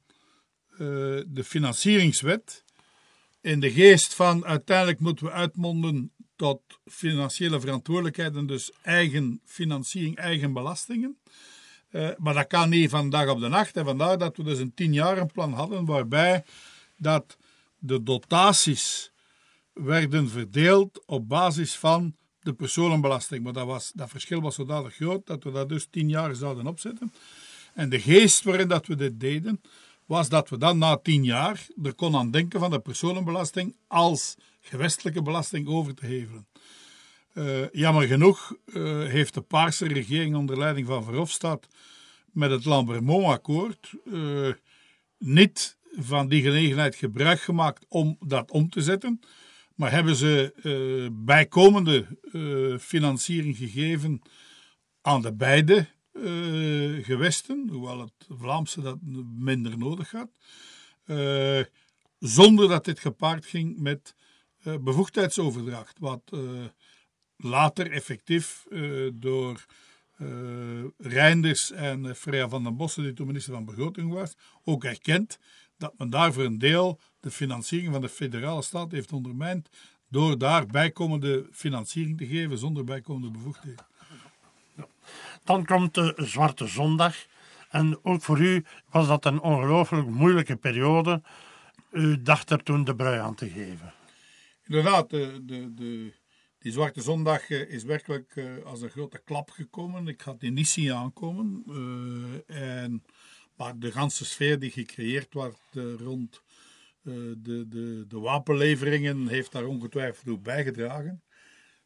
de 0.78 1.44
financieringswet 1.44 2.64
in 3.42 3.60
de 3.60 3.72
geest 3.72 4.14
van 4.14 4.46
uiteindelijk 4.46 5.00
moeten 5.00 5.26
we 5.26 5.32
uitmonden 5.32 6.12
tot 6.36 6.62
financiële 6.86 7.60
verantwoordelijkheid 7.60 8.36
en 8.36 8.46
dus 8.46 8.72
eigen 8.82 9.42
financiering, 9.46 10.16
eigen 10.16 10.54
belastingen. 10.54 11.18
Uh, 11.92 12.10
maar 12.18 12.34
dat 12.34 12.48
kan 12.48 12.70
niet 12.70 12.90
van 12.90 13.10
dag 13.10 13.30
op 13.30 13.40
de 13.40 13.48
nacht. 13.48 13.78
En 13.78 13.86
vandaar 13.86 14.18
dat 14.18 14.38
we 14.38 14.44
dus 14.44 14.60
een 14.60 14.74
tienjarenplan 14.74 15.54
hadden 15.54 15.86
waarbij 15.86 16.44
dat 16.98 17.38
de 17.78 18.04
dotaties 18.04 19.12
werden 19.74 20.30
verdeeld 20.30 21.06
op 21.06 21.28
basis 21.28 21.76
van 21.76 22.16
de 22.40 22.54
personenbelasting. 22.54 23.44
Maar 23.44 23.54
dat, 23.54 23.66
was, 23.66 23.92
dat 23.94 24.10
verschil 24.10 24.42
was 24.42 24.56
zodanig 24.56 24.96
groot 24.96 25.28
dat 25.28 25.44
we 25.44 25.52
dat 25.52 25.70
dus 25.70 25.88
tien 25.90 26.10
jaar 26.10 26.36
zouden 26.36 26.68
opzetten. 26.68 27.14
En 27.74 27.90
de 27.90 28.00
geest 28.00 28.44
waarin 28.44 28.68
dat 28.68 28.88
we 28.88 28.96
dit 28.96 29.20
deden, 29.20 29.62
was 30.06 30.30
dat 30.30 30.50
we 30.50 30.58
dan 30.58 30.78
na 30.78 30.98
tien 30.98 31.24
jaar 31.24 31.68
er 31.84 31.94
kon 31.94 32.16
aan 32.16 32.32
denken 32.32 32.60
van 32.60 32.70
de 32.70 32.80
personenbelasting 32.80 33.76
als 33.88 34.36
gewestelijke 34.62 35.22
belasting 35.22 35.68
over 35.68 35.96
te 35.96 36.06
hevelen. 36.06 36.48
Uh, 37.34 37.70
jammer 37.72 38.08
genoeg 38.08 38.56
uh, 38.66 39.08
heeft 39.08 39.34
de 39.34 39.42
Paarse 39.42 39.88
regering 39.88 40.36
onder 40.36 40.58
leiding 40.58 40.88
van 40.88 41.04
Verhofstadt 41.04 41.68
met 42.32 42.52
het 42.52 42.66
Lambermont-akkoord 42.66 43.92
uh, 44.06 44.54
niet 45.18 45.78
van 45.92 46.28
die 46.28 46.42
gelegenheid 46.42 46.96
gebruik 46.96 47.42
gemaakt 47.42 47.86
om 47.90 48.18
dat 48.20 48.52
om 48.52 48.70
te 48.70 48.82
zetten, 48.82 49.20
maar 49.76 49.92
hebben 49.92 50.16
ze 50.16 50.54
bijkomende 51.12 52.06
financiering 52.80 53.58
gegeven 53.58 54.22
aan 55.02 55.22
de 55.22 55.34
beide 55.34 55.88
gewesten, 57.02 57.68
hoewel 57.72 58.00
het 58.00 58.28
Vlaamse 58.30 58.82
dat 58.82 58.98
minder 59.36 59.78
nodig 59.78 60.12
had, 60.12 60.30
zonder 62.20 62.68
dat 62.68 62.86
dit 62.86 63.00
gepaard 63.00 63.46
ging 63.46 63.78
met 63.80 64.16
bevoegdheidsoverdracht, 64.64 66.00
wat 66.00 66.32
later 67.38 67.92
effectief 67.92 68.66
door 69.14 69.66
Reinders 70.98 71.72
en 71.72 72.16
Freya 72.16 72.50
van 72.50 72.64
den 72.64 72.78
Bossen, 72.78 73.04
die 73.04 73.14
toen 73.14 73.28
minister 73.28 73.54
van 73.54 73.66
Begroting 73.66 74.12
was, 74.12 74.36
ook 74.64 74.84
erkend 74.84 75.40
dat 75.78 75.98
men 75.98 76.10
daar 76.10 76.34
voor 76.34 76.44
een 76.44 76.58
deel 76.58 77.00
de 77.20 77.32
financiering 77.32 77.92
van 77.92 78.02
de 78.02 78.10
federale 78.10 78.62
staat 78.62 78.92
heeft 78.92 79.12
ondermijnd 79.12 79.70
door 80.10 80.38
daar 80.38 80.66
bijkomende 80.66 81.48
financiering 81.52 82.18
te 82.18 82.28
geven 82.28 82.58
zonder 82.58 82.84
bijkomende 82.84 83.32
bevoegdheden. 83.32 83.86
Dan 85.46 85.66
komt 85.66 85.94
de 85.94 86.14
Zwarte 86.16 86.68
Zondag. 86.68 87.16
En 87.70 88.00
ook 88.04 88.22
voor 88.22 88.40
u 88.40 88.66
was 88.90 89.08
dat 89.08 89.26
een 89.26 89.42
ongelooflijk 89.42 90.08
moeilijke 90.08 90.56
periode. 90.56 91.22
U 91.92 92.22
dacht 92.22 92.50
er 92.50 92.64
toen 92.64 92.84
de 92.84 92.96
brui 92.96 93.20
aan 93.20 93.36
te 93.36 93.50
geven. 93.50 93.94
Inderdaad, 94.64 95.10
de, 95.10 95.42
de, 95.46 95.74
de 95.74 96.14
die 96.66 96.74
Zwarte 96.74 97.02
Zondag 97.02 97.50
eh, 97.50 97.70
is 97.70 97.84
werkelijk 97.84 98.36
eh, 98.36 98.46
als 98.64 98.82
een 98.82 98.90
grote 98.90 99.22
klap 99.24 99.50
gekomen. 99.50 100.08
Ik 100.08 100.22
had 100.22 100.40
die 100.40 100.52
niet 100.52 100.68
zien 100.68 100.94
aankomen. 100.94 101.64
Uh, 101.68 102.82
en, 102.84 103.04
maar 103.56 103.80
de 103.80 103.92
ganse 103.92 104.26
sfeer 104.26 104.60
die 104.60 104.72
gecreëerd 104.72 105.34
werd 105.34 105.60
rond 106.00 106.42
de, 107.02 107.66
de, 107.68 108.06
de 108.08 108.20
wapenleveringen 108.20 109.28
heeft 109.28 109.52
daar 109.52 109.66
ongetwijfeld 109.66 110.26
toe 110.26 110.40
bijgedragen. 110.40 111.24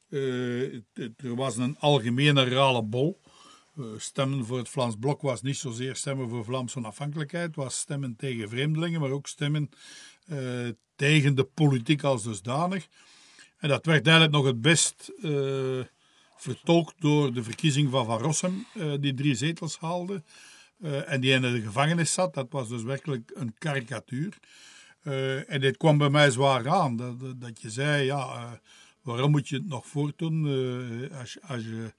er 0.10 1.36
was 1.36 1.58
een 1.58 1.78
algemene 1.78 2.44
rale 2.44 2.84
bol. 2.84 3.22
Stemmen 3.98 4.46
voor 4.46 4.58
het 4.58 4.70
Vlaams 4.70 4.96
Blok 5.00 5.22
was 5.22 5.42
niet 5.42 5.58
zozeer 5.58 5.96
stemmen 5.96 6.30
voor 6.30 6.46
Vlaamse 6.46 6.78
onafhankelijkheid, 6.78 7.56
was 7.56 7.78
stemmen 7.78 8.16
tegen 8.16 8.50
vreemdelingen, 8.50 9.02
maar 9.02 9.12
ook 9.12 9.28
stemmen 9.28 9.70
tegen 10.96 11.36
de 11.36 11.44
politiek 11.44 12.04
als 12.04 12.24
dusdanig. 12.24 12.88
En 13.58 13.70
dat 13.70 13.86
werd 13.86 14.08
eigenlijk 14.08 14.36
nog 14.36 14.46
het 14.46 14.62
best 14.62 15.12
uh, 15.18 15.80
vertolkt 16.36 16.94
door 17.00 17.34
de 17.34 17.44
verkiezing 17.44 17.90
van 17.90 18.06
Van 18.06 18.20
Rossum, 18.20 18.66
die 19.00 19.14
drie 19.14 19.36
zetels 19.36 19.78
haalde. 19.78 20.24
En 21.06 21.22
die 21.22 21.32
in 21.32 21.42
de 21.42 21.62
gevangenis 21.62 22.14
zat. 22.14 22.34
Dat 22.34 22.48
was 22.50 22.70
dus 22.70 22.84
werkelijk 22.84 23.32
een 23.34 23.54
karikatuur. 23.58 24.38
en 25.48 25.62
dit 25.62 25.78
kwam 25.78 25.98
bij 25.98 26.10
mij 26.10 26.32
zwaar 26.32 26.70
aan. 26.70 26.96
Dat, 26.96 27.42
dat 27.42 27.62
je 27.62 27.70
zei, 27.70 28.06
ja, 28.06 28.60
waarom 29.02 29.32
moet 29.32 29.48
je 29.48 29.56
het 29.56 29.68
nog 29.68 29.88
voortdoen 29.88 30.46
als, 31.12 31.38
als, 31.42 31.64
je, 31.64 31.94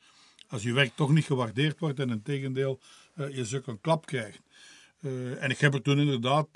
als 0.50 0.62
je 0.62 0.72
werk 0.72 0.92
toch 0.94 1.10
niet 1.10 1.24
gewaardeerd 1.24 1.78
wordt 1.78 1.98
en 1.98 2.10
in 2.10 2.22
tegendeel 2.22 2.80
je 3.14 3.44
zulke 3.44 3.70
een 3.70 3.80
klap 3.80 4.06
krijgt. 4.06 4.40
en 5.38 5.50
ik 5.50 5.58
heb 5.58 5.74
er 5.74 5.82
toen 5.82 5.98
inderdaad 5.98 6.48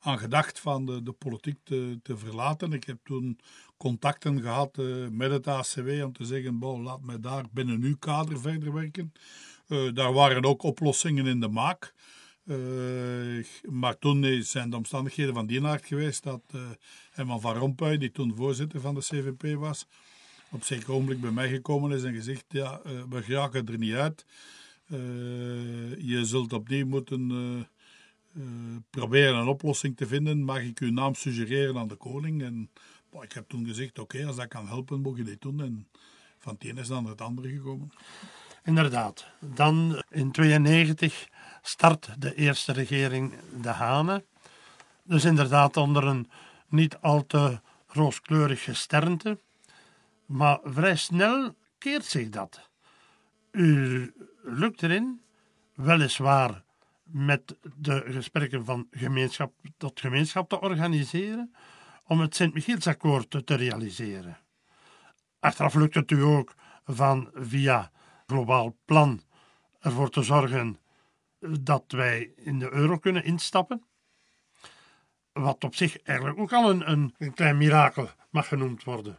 aan 0.00 0.18
gedacht 0.18 0.60
van 0.60 0.86
de, 0.86 1.02
de 1.02 1.12
politiek 1.12 1.58
te, 1.64 1.98
te 2.02 2.16
verlaten. 2.16 2.72
Ik 2.72 2.84
heb 2.84 2.98
toen 3.04 3.38
contacten 3.76 4.40
gehad 4.40 4.78
uh, 4.78 5.08
met 5.08 5.30
het 5.30 5.46
ACW 5.46 5.88
om 6.04 6.12
te 6.12 6.24
zeggen, 6.24 6.58
bon, 6.58 6.82
laat 6.82 7.02
mij 7.02 7.20
daar 7.20 7.44
binnen 7.52 7.82
uw 7.82 7.96
kader 7.96 8.40
verder 8.40 8.72
werken. 8.72 9.12
Uh, 9.68 9.92
daar 9.94 10.12
waren 10.12 10.44
ook 10.44 10.62
oplossingen 10.62 11.26
in 11.26 11.40
de 11.40 11.48
maak. 11.48 11.94
Uh, 12.44 13.44
maar 13.62 13.98
toen 13.98 14.42
zijn 14.42 14.70
de 14.70 14.76
omstandigheden 14.76 15.34
van 15.34 15.46
die 15.46 15.64
aard 15.64 15.86
geweest 15.86 16.22
dat 16.22 16.42
Herman 17.10 17.40
van 17.40 17.56
Rompuy, 17.56 17.98
die 17.98 18.10
toen 18.10 18.36
voorzitter 18.36 18.80
van 18.80 18.94
de 18.94 19.00
CVP 19.00 19.58
was, 19.58 19.86
op 20.50 20.64
zeker 20.64 20.92
ogenblik 20.92 21.20
bij 21.20 21.30
mij 21.30 21.48
gekomen 21.48 21.92
is 21.92 22.02
en 22.02 22.14
gezegd, 22.14 22.44
ja, 22.48 22.80
we 23.08 23.22
geraken 23.22 23.66
er 23.66 23.78
niet 23.78 23.94
uit. 23.94 24.24
je 25.98 26.20
zult 26.22 26.52
opnieuw 26.52 26.86
moeten 26.86 27.68
proberen 28.90 29.34
een 29.34 29.48
oplossing 29.48 29.96
te 29.96 30.06
vinden. 30.06 30.42
Mag 30.42 30.60
ik 30.60 30.78
uw 30.78 30.92
naam 30.92 31.14
suggereren 31.14 31.78
aan 31.78 31.88
de 31.88 31.94
koning? 31.94 32.42
En 32.42 32.70
ik 33.20 33.32
heb 33.32 33.48
toen 33.48 33.66
gezegd, 33.66 33.98
oké, 33.98 34.26
als 34.26 34.36
dat 34.36 34.48
kan 34.48 34.66
helpen, 34.66 35.00
moet 35.00 35.16
je 35.16 35.24
dit 35.24 35.40
doen. 35.40 35.60
En 35.60 35.86
van 36.38 36.54
het 36.54 36.64
ene 36.64 36.80
is 36.80 36.88
dan 36.88 37.06
het 37.06 37.20
andere 37.20 37.48
gekomen. 37.48 37.92
Inderdaad. 38.64 39.26
Dan 39.54 40.02
in 40.08 40.30
92 40.30 41.28
start 41.62 42.14
de 42.18 42.34
eerste 42.34 42.72
regering 42.72 43.34
De 43.62 43.68
Hane. 43.68 44.24
Dus 45.02 45.24
inderdaad 45.24 45.76
onder 45.76 46.04
een 46.04 46.30
niet 46.68 46.96
al 47.00 47.26
te 47.26 47.60
rooskleurig 47.86 48.64
gesternte. 48.64 49.38
Maar 50.30 50.58
vrij 50.62 50.96
snel 50.96 51.56
keert 51.78 52.04
zich 52.04 52.28
dat. 52.28 52.70
U 53.50 54.14
lukt 54.42 54.82
erin, 54.82 55.22
weliswaar 55.74 56.64
met 57.02 57.56
de 57.76 58.04
gesprekken 58.06 58.64
van 58.64 58.86
gemeenschap 58.90 59.52
tot 59.76 60.00
gemeenschap 60.00 60.48
te 60.48 60.60
organiseren, 60.60 61.54
om 62.06 62.20
het 62.20 62.34
Sint-Michielsakkoord 62.34 63.46
te 63.46 63.54
realiseren. 63.54 64.38
Achteraf 65.38 65.74
lukt 65.74 65.94
het 65.94 66.10
u 66.10 66.22
ook 66.22 66.54
van 66.84 67.30
via 67.34 67.90
globaal 68.26 68.76
plan 68.84 69.22
ervoor 69.80 70.10
te 70.10 70.22
zorgen 70.22 70.78
dat 71.60 71.84
wij 71.88 72.32
in 72.36 72.58
de 72.58 72.72
euro 72.72 72.98
kunnen 72.98 73.24
instappen. 73.24 73.84
Wat 75.32 75.64
op 75.64 75.74
zich 75.74 76.02
eigenlijk 76.02 76.38
ook 76.38 76.52
al 76.52 76.70
een, 76.70 76.90
een, 77.18 77.34
klein 77.34 77.56
mirakel 77.56 78.08
mag 78.30 78.48
genoemd 78.48 78.84
worden, 78.84 79.18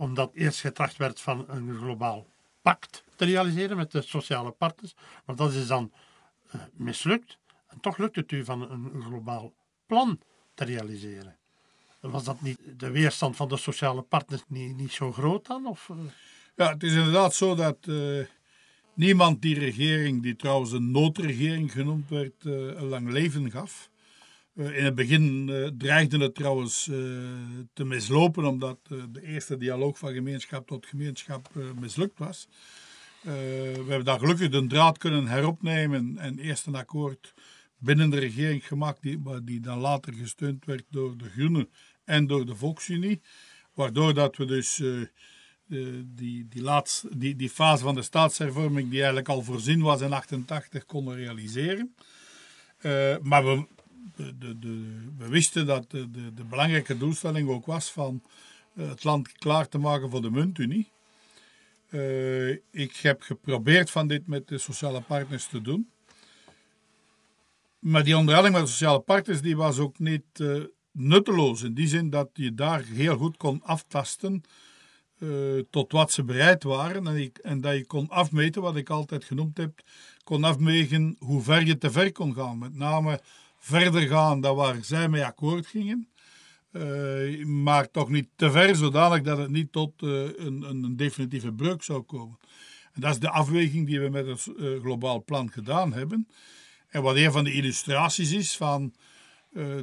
omdat 0.00 0.30
eerst 0.34 0.60
getracht 0.60 0.96
werd 0.96 1.20
van 1.20 1.44
een 1.48 1.76
globaal 1.76 2.26
pact 2.62 3.04
te 3.16 3.24
realiseren 3.24 3.76
met 3.76 3.92
de 3.92 4.02
sociale 4.02 4.50
partners, 4.50 4.94
maar 5.24 5.36
dat 5.36 5.52
is 5.52 5.66
dan 5.66 5.92
uh, 6.54 6.60
mislukt. 6.72 7.38
En 7.66 7.80
toch 7.80 7.98
lukt 7.98 8.16
het 8.16 8.32
u 8.32 8.44
van 8.44 8.70
een 8.70 9.02
globaal 9.02 9.52
plan 9.86 10.20
te 10.54 10.64
realiseren. 10.64 11.36
Was 12.00 12.24
dat 12.24 12.40
niet 12.40 12.58
de 12.76 12.90
weerstand 12.90 13.36
van 13.36 13.48
de 13.48 13.56
sociale 13.56 14.02
partners 14.02 14.42
niet, 14.48 14.76
niet 14.76 14.92
zo 14.92 15.12
groot 15.12 15.46
dan? 15.46 15.66
Of? 15.66 15.88
eh? 15.90 15.96
Ja, 16.56 16.72
het 16.72 16.82
is 16.82 16.92
inderdaad 16.92 17.34
zo 17.34 17.54
dat 17.54 17.78
uh, 17.88 18.24
niemand 18.94 19.42
die 19.42 19.58
regering, 19.58 20.22
die 20.22 20.36
trouwens 20.36 20.72
een 20.72 20.90
noodregering 20.90 21.72
genoemd 21.72 22.08
werd, 22.08 22.44
een 22.44 22.88
lang 22.88 23.10
leven 23.10 23.50
gaf. 23.50 23.90
Uh, 24.54 24.76
in 24.76 24.84
het 24.84 24.94
begin 24.94 25.50
dreigde 25.78 26.18
het 26.18 26.34
trouwens 26.34 26.84
te 27.72 27.84
mislopen, 27.84 28.44
omdat 28.44 28.78
de 28.88 29.22
eerste 29.22 29.56
dialoog 29.56 29.98
van 29.98 30.12
gemeenschap 30.12 30.66
tot 30.66 30.86
gemeenschap 30.86 31.50
mislukt 31.80 32.18
was. 32.18 32.48
we 33.22 33.84
hebben 33.86 34.04
daar 34.04 34.18
gelukkig 34.18 34.48
de 34.48 34.66
draad 34.66 34.98
kunnen 34.98 35.26
heropnemen 35.26 36.18
en 36.18 36.38
eerst 36.38 36.66
een 36.66 36.74
akkoord 36.74 37.34
binnen 37.80 38.10
de 38.10 38.18
regering 38.18 38.66
gemaakt, 38.66 39.02
die, 39.02 39.20
die 39.44 39.60
dan 39.60 39.78
later 39.78 40.14
gesteund 40.14 40.64
werd 40.64 40.84
door 40.90 41.16
de 41.16 41.28
Groenen 41.28 41.68
en 42.04 42.26
door 42.26 42.46
de 42.46 42.54
Volksunie. 42.54 43.20
Waardoor 43.74 44.14
dat 44.14 44.36
we 44.36 44.44
dus 44.44 44.78
uh, 44.78 45.06
die, 45.66 46.48
die, 46.48 46.64
die, 47.16 47.36
die 47.36 47.50
fase 47.50 47.82
van 47.82 47.94
de 47.94 48.02
staatshervorming, 48.02 48.88
die 48.88 48.98
eigenlijk 48.98 49.28
al 49.28 49.42
voorzien 49.42 49.82
was 49.82 50.00
in 50.00 50.12
88, 50.12 50.84
konden 50.84 51.16
realiseren. 51.16 51.94
Uh, 52.82 53.16
maar 53.18 53.44
we, 53.44 53.66
de, 54.16 54.58
de, 54.58 54.98
we 55.18 55.28
wisten 55.28 55.66
dat 55.66 55.90
de, 55.90 56.10
de, 56.10 56.34
de, 56.34 56.44
belangrijke 56.44 56.96
doelstelling 56.96 57.48
ook 57.48 57.66
was 57.66 57.90
van 57.92 58.22
uh, 58.74 58.88
het 58.88 59.04
land 59.04 59.32
klaar 59.32 59.68
te 59.68 59.78
maken 59.78 60.10
voor 60.10 60.22
de 60.22 60.30
muntunie. 60.30 60.90
ik 62.70 62.96
heb 62.96 63.22
geprobeerd 63.22 63.90
van 63.90 64.08
dit 64.08 64.26
met 64.26 64.48
de 64.48 64.58
sociale 64.58 65.00
partners 65.00 65.46
te 65.46 65.60
doen. 65.60 65.90
Maar 67.78 68.04
die 68.04 68.16
onderhandeling 68.16 68.58
met 68.58 68.66
de 68.66 68.72
sociale 68.72 69.00
partners 69.00 69.40
die 69.40 69.56
was 69.56 69.78
ook 69.78 69.98
niet 69.98 70.24
uh, 70.38 70.64
nutteloos. 70.92 71.62
In 71.62 71.74
die 71.74 71.86
zin 71.86 72.10
dat 72.10 72.30
je 72.32 72.54
daar 72.54 72.82
heel 72.82 73.16
goed 73.16 73.36
kon 73.36 73.62
aftasten 73.62 74.42
tot 75.70 75.92
wat 75.92 76.12
ze 76.12 76.24
bereid 76.24 76.62
waren. 76.62 77.06
En, 77.06 77.32
en, 77.42 77.60
dat 77.60 77.76
je 77.76 77.86
kon 77.86 78.08
afmeten, 78.08 78.62
wat 78.62 78.76
ik 78.76 78.90
altijd 78.90 79.24
genoemd 79.24 79.56
heb, 79.56 79.80
kon 80.24 80.44
afmeten 80.44 81.16
hoe 81.18 81.42
ver 81.42 81.66
je 81.66 81.78
te 81.78 81.90
ver 81.90 82.12
kon 82.12 82.34
gaan. 82.34 82.58
Met 82.58 82.74
name 82.74 83.20
verder 83.60 84.02
gaan 84.08 84.40
dan 84.40 84.56
waar 84.56 84.84
zij 84.84 85.08
mee 85.08 85.24
akkoord 85.24 85.66
gingen. 85.66 86.08
Uh, 86.72 87.44
maar 87.44 87.90
toch 87.90 88.08
niet 88.08 88.28
te 88.36 88.50
ver, 88.50 88.76
zodanig 88.76 89.22
dat 89.22 89.38
het 89.38 89.50
niet 89.50 89.72
tot 89.72 89.92
een, 90.02 90.62
een, 90.62 90.96
definitieve 90.96 91.52
breuk 91.52 91.82
zou 91.82 92.02
komen. 92.02 92.38
En 92.92 93.00
dat 93.00 93.10
is 93.10 93.18
de 93.18 93.30
afweging 93.30 93.86
die 93.86 94.00
we 94.00 94.08
met 94.08 94.26
het 94.26 94.48
globaal 94.80 95.24
plan 95.24 95.50
gedaan 95.50 95.92
hebben. 95.92 96.28
En 96.88 97.02
wat 97.02 97.16
een 97.16 97.32
van 97.32 97.44
de 97.44 97.52
illustraties 97.52 98.32
is 98.32 98.56
van 98.56 98.94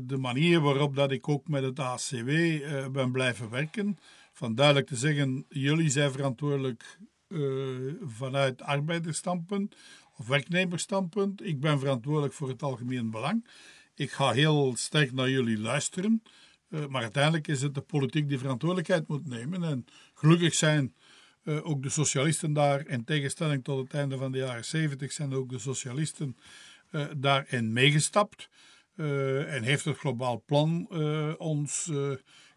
de 0.04 0.18
manier 0.18 0.62
waarop 0.62 0.96
dat 0.96 1.12
ik 1.12 1.30
ook 1.30 1.48
met 1.48 1.64
het 1.64 1.80
ACW 1.80 2.30
eh, 2.30 2.88
ben 2.88 3.12
blijven 3.12 3.50
werken. 3.50 3.98
Van 4.34 4.56
duidelijk 4.56 4.88
te 4.88 4.96
zeggen, 4.96 5.46
jullie 5.50 5.90
zijn 5.90 6.12
verantwoordelijk 6.12 7.00
vanuit 8.06 8.62
arbeidersstandpunt 8.62 9.76
of 10.18 10.28
werknemersstandpunt. 10.28 11.46
Ik 11.46 11.60
ben 11.60 11.80
verantwoordelijk 11.80 12.34
voor 12.34 12.50
het 12.50 12.64
algemeen 12.64 13.12
belang. 13.12 13.48
Ik 13.96 14.12
ga 14.12 14.32
heel 14.32 14.74
sterk 14.76 15.14
naar 15.14 15.30
jullie 15.30 15.60
luisteren. 15.60 16.24
maar 16.90 17.02
uiteindelijk 17.02 17.48
is 17.48 17.62
het 17.62 17.76
de 17.76 17.82
politiek 17.82 18.30
die 18.30 18.38
verantwoordelijkheid 18.38 19.08
moet 19.08 19.28
nemen. 19.28 19.64
En 19.64 19.86
gelukkig 20.14 20.54
zijn 20.54 20.94
ook 21.46 21.84
de 21.84 21.90
socialisten 21.90 22.54
daar, 22.54 22.88
in 22.88 23.04
tegenstelling 23.04 23.64
tot 23.64 23.84
het 23.84 23.94
einde 23.94 24.18
van 24.18 24.32
de 24.32 24.38
jaren 24.38 24.66
70, 24.66 25.12
zijn 25.12 25.34
ook 25.34 25.50
de 25.50 25.60
socialisten 25.60 26.38
uh, 26.92 27.06
daarin 27.18 27.74
meegestapt. 27.74 28.50
En 28.96 29.64
heeft 29.64 29.86
het 29.86 29.98
globaal 29.98 30.44
plan 30.46 30.88
ons 31.38 31.92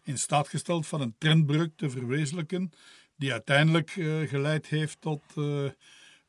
in 0.03 0.17
staat 0.17 0.47
gesteld 0.47 0.87
van 0.87 1.01
een 1.01 1.15
trendbreuk 1.17 1.71
te 1.75 1.89
verwezenlijken, 1.89 2.71
die 3.15 3.31
uiteindelijk 3.31 3.89
geleid 4.25 4.67
heeft 4.67 5.01
tot 5.01 5.21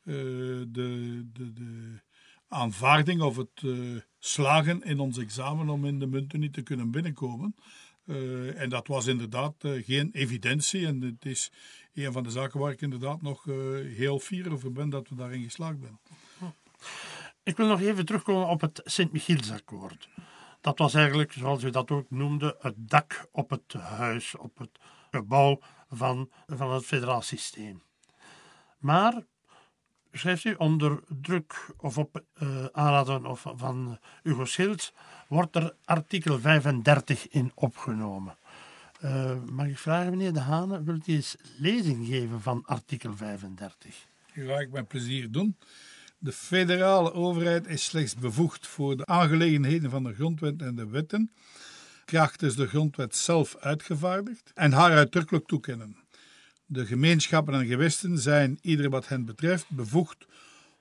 de, 0.02 0.68
de, 0.68 1.52
de, 1.52 2.00
aanvaarding 2.48 3.20
of 3.20 3.36
het 3.36 3.62
slagen 4.18 4.82
in 4.82 5.00
ons 5.00 5.18
examen 5.18 5.68
om 5.68 5.84
in 5.84 5.98
de 5.98 6.06
munten 6.06 6.50
te 6.50 6.62
kunnen 6.62 6.90
binnenkomen. 6.90 7.54
en 8.56 8.68
dat 8.68 8.86
was 8.86 9.06
inderdaad 9.06 9.54
geen 9.60 10.10
evidentie. 10.12 10.86
En 10.86 11.00
het 11.00 11.24
is 11.24 11.52
een 11.94 12.12
van 12.12 12.22
de 12.22 12.30
zaken 12.30 12.60
waar 12.60 12.72
ik 12.72 12.80
inderdaad 12.80 13.22
nog 13.22 13.44
heel 13.94 14.18
fier 14.18 14.52
over 14.52 14.72
ben 14.72 14.90
dat 14.90 15.08
we 15.08 15.14
daarin 15.14 15.42
geslaagd 15.42 15.78
zijn. 15.80 15.98
Ik 17.44 17.56
wil 17.56 17.66
nog 17.66 17.80
even 17.80 18.04
terugkomen 18.04 18.48
op 18.48 18.60
het 18.60 18.80
Sint-Michielsakkoord. 18.84 20.08
Dat 20.60 20.78
was 20.78 20.94
eigenlijk, 20.94 21.32
zoals 21.32 21.62
u 21.62 21.70
dat 21.70 21.90
ook 21.90 22.10
noemde, 22.10 22.56
het 22.58 22.74
dak 22.76 23.28
op 23.32 23.50
het 23.50 23.72
huis, 23.72 24.36
op 24.36 24.58
het 24.58 24.78
gebouw 25.10 25.60
van, 25.88 26.30
van 26.46 26.72
het 26.72 26.84
federaal 26.84 27.22
systeem. 27.22 27.82
Maar, 28.78 29.24
schrijft 30.12 30.44
u, 30.44 30.54
onder 30.54 31.00
druk 31.20 31.74
of 31.76 31.98
op 31.98 32.22
uh, 32.42 32.64
aanraden 32.72 33.26
of 33.26 33.46
van 33.56 33.98
Hugo 34.22 34.44
Schilds, 34.44 34.92
wordt 35.28 35.56
er 35.56 35.74
artikel 35.84 36.40
35 36.40 37.28
in 37.28 37.52
opgenomen. 37.54 38.36
Uh, 39.04 39.32
mag 39.50 39.66
ik 39.66 39.78
vragen, 39.78 40.10
meneer 40.10 40.32
De 40.32 40.40
Hane, 40.40 40.82
wilt 40.82 41.06
u 41.06 41.12
eens 41.12 41.36
lezing 41.58 42.06
geven 42.06 42.40
van 42.40 42.62
artikel 42.66 43.16
35? 43.16 44.06
Dat 44.34 44.46
ga 44.46 44.58
ik 44.58 44.70
met 44.70 44.88
plezier 44.88 45.30
doen. 45.30 45.56
De 46.18 46.32
federale 46.32 47.12
overheid 47.12 47.66
is 47.66 47.84
slechts 47.84 48.14
bevoegd 48.14 48.66
voor 48.66 48.96
de 48.96 49.06
aangelegenheden 49.06 49.90
van 49.90 50.04
de 50.04 50.14
grondwet 50.14 50.62
en 50.62 50.74
de 50.74 50.86
wetten, 50.86 51.32
krachtens 52.04 52.56
de 52.56 52.66
grondwet 52.66 53.16
zelf 53.16 53.56
uitgevaardigd, 53.56 54.50
en 54.54 54.72
haar 54.72 54.90
uitdrukkelijk 54.90 55.46
toekennen. 55.46 55.96
De 56.72 56.86
gemeenschappen 56.86 57.54
en 57.54 57.66
gewesten 57.66 58.18
zijn, 58.18 58.58
ieder 58.62 58.90
wat 58.90 59.08
hen 59.08 59.24
betreft, 59.24 59.66
bevoegd 59.68 60.26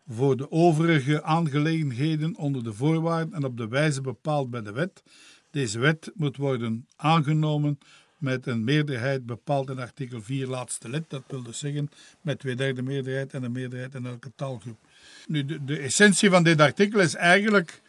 voor 0.10 0.38
de 0.38 0.52
overige 0.52 1.24
aangelegenheden 1.24 2.36
onder 2.36 2.64
de 2.64 2.74
voorwaarden 2.74 3.34
en 3.34 3.44
op 3.44 3.58
de 3.58 3.68
wijze 3.68 4.02
bepaald 4.02 4.50
bij 4.50 4.62
de 4.62 4.72
wet. 4.72 5.04
Deze 5.50 5.80
wet 5.80 6.12
moet 6.16 6.38
worden 6.38 6.88
aangenomen 6.96 7.80
met 8.18 8.48
een 8.48 8.64
meerderheid 8.64 9.26
bepaald 9.26 9.70
in 9.70 9.80
artikel 9.80 10.22
4 10.22 10.48
laatste 10.48 10.90
lid. 10.90 11.04
Dat 11.08 11.24
wil 11.28 11.44
dus 11.44 11.60
zeggen 11.60 11.90
met 12.22 12.40
twee 12.40 12.56
derde 12.56 12.82
meerderheid 12.82 13.34
en 13.34 13.44
een 13.44 13.52
meerderheid 13.52 13.96
in 13.96 14.06
elke 14.06 14.32
taalgroep. 14.36 14.80
Nu, 15.28 15.46
de, 15.66 15.78
essentie 15.78 16.30
van 16.30 16.44
dit 16.44 16.62
artikel 16.62 17.00
is 17.00 17.16
eigenlijk 17.16 17.82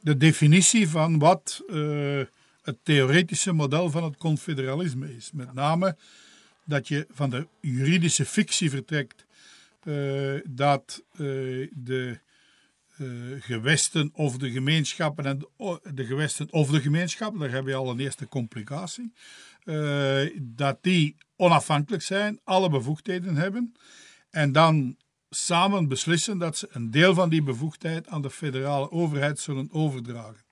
de 0.00 0.16
definitie 0.16 0.88
van 0.88 1.18
wat 1.18 1.62
uh, 1.68 2.20
het 2.62 2.76
theoretische 2.82 3.52
model 3.52 3.90
van 3.90 4.04
het 4.04 4.16
confederalisme 4.16 5.16
is. 5.16 5.30
Met 5.32 5.54
name 5.54 5.96
dat 6.66 6.88
je 6.88 7.06
van 7.10 7.30
de 7.30 7.46
juridische 7.60 8.24
fictie 8.24 8.70
vertrekt 8.70 9.26
uh, 9.84 10.40
dat 10.44 11.02
uh, 11.12 11.18
de 11.72 12.18
gewesten 13.40 14.10
of 14.12 14.36
de 14.38 14.50
gemeenschappen 14.50 15.26
en 15.26 15.48
de 15.94 16.06
gewesten 16.06 16.52
of 16.52 16.70
de 16.70 16.80
gemeenschappen, 16.80 17.40
daar 17.40 17.50
heb 17.50 17.66
je 17.66 17.74
al 17.74 17.90
een 17.90 18.00
eerste 18.00 18.28
complicatie, 18.28 19.12
dat 20.40 20.78
die 20.80 21.16
onafhankelijk 21.36 22.02
zijn, 22.02 22.40
alle 22.44 22.70
bevoegdheden 22.70 23.36
hebben 23.36 23.74
en 24.30 24.52
dan 24.52 24.96
samen 25.30 25.88
beslissen 25.88 26.38
dat 26.38 26.56
ze 26.56 26.68
een 26.70 26.90
deel 26.90 27.14
van 27.14 27.28
die 27.28 27.42
bevoegdheid 27.42 28.08
aan 28.08 28.22
de 28.22 28.30
federale 28.30 28.90
overheid 28.90 29.40
zullen 29.40 29.68
overdragen. 29.72 30.44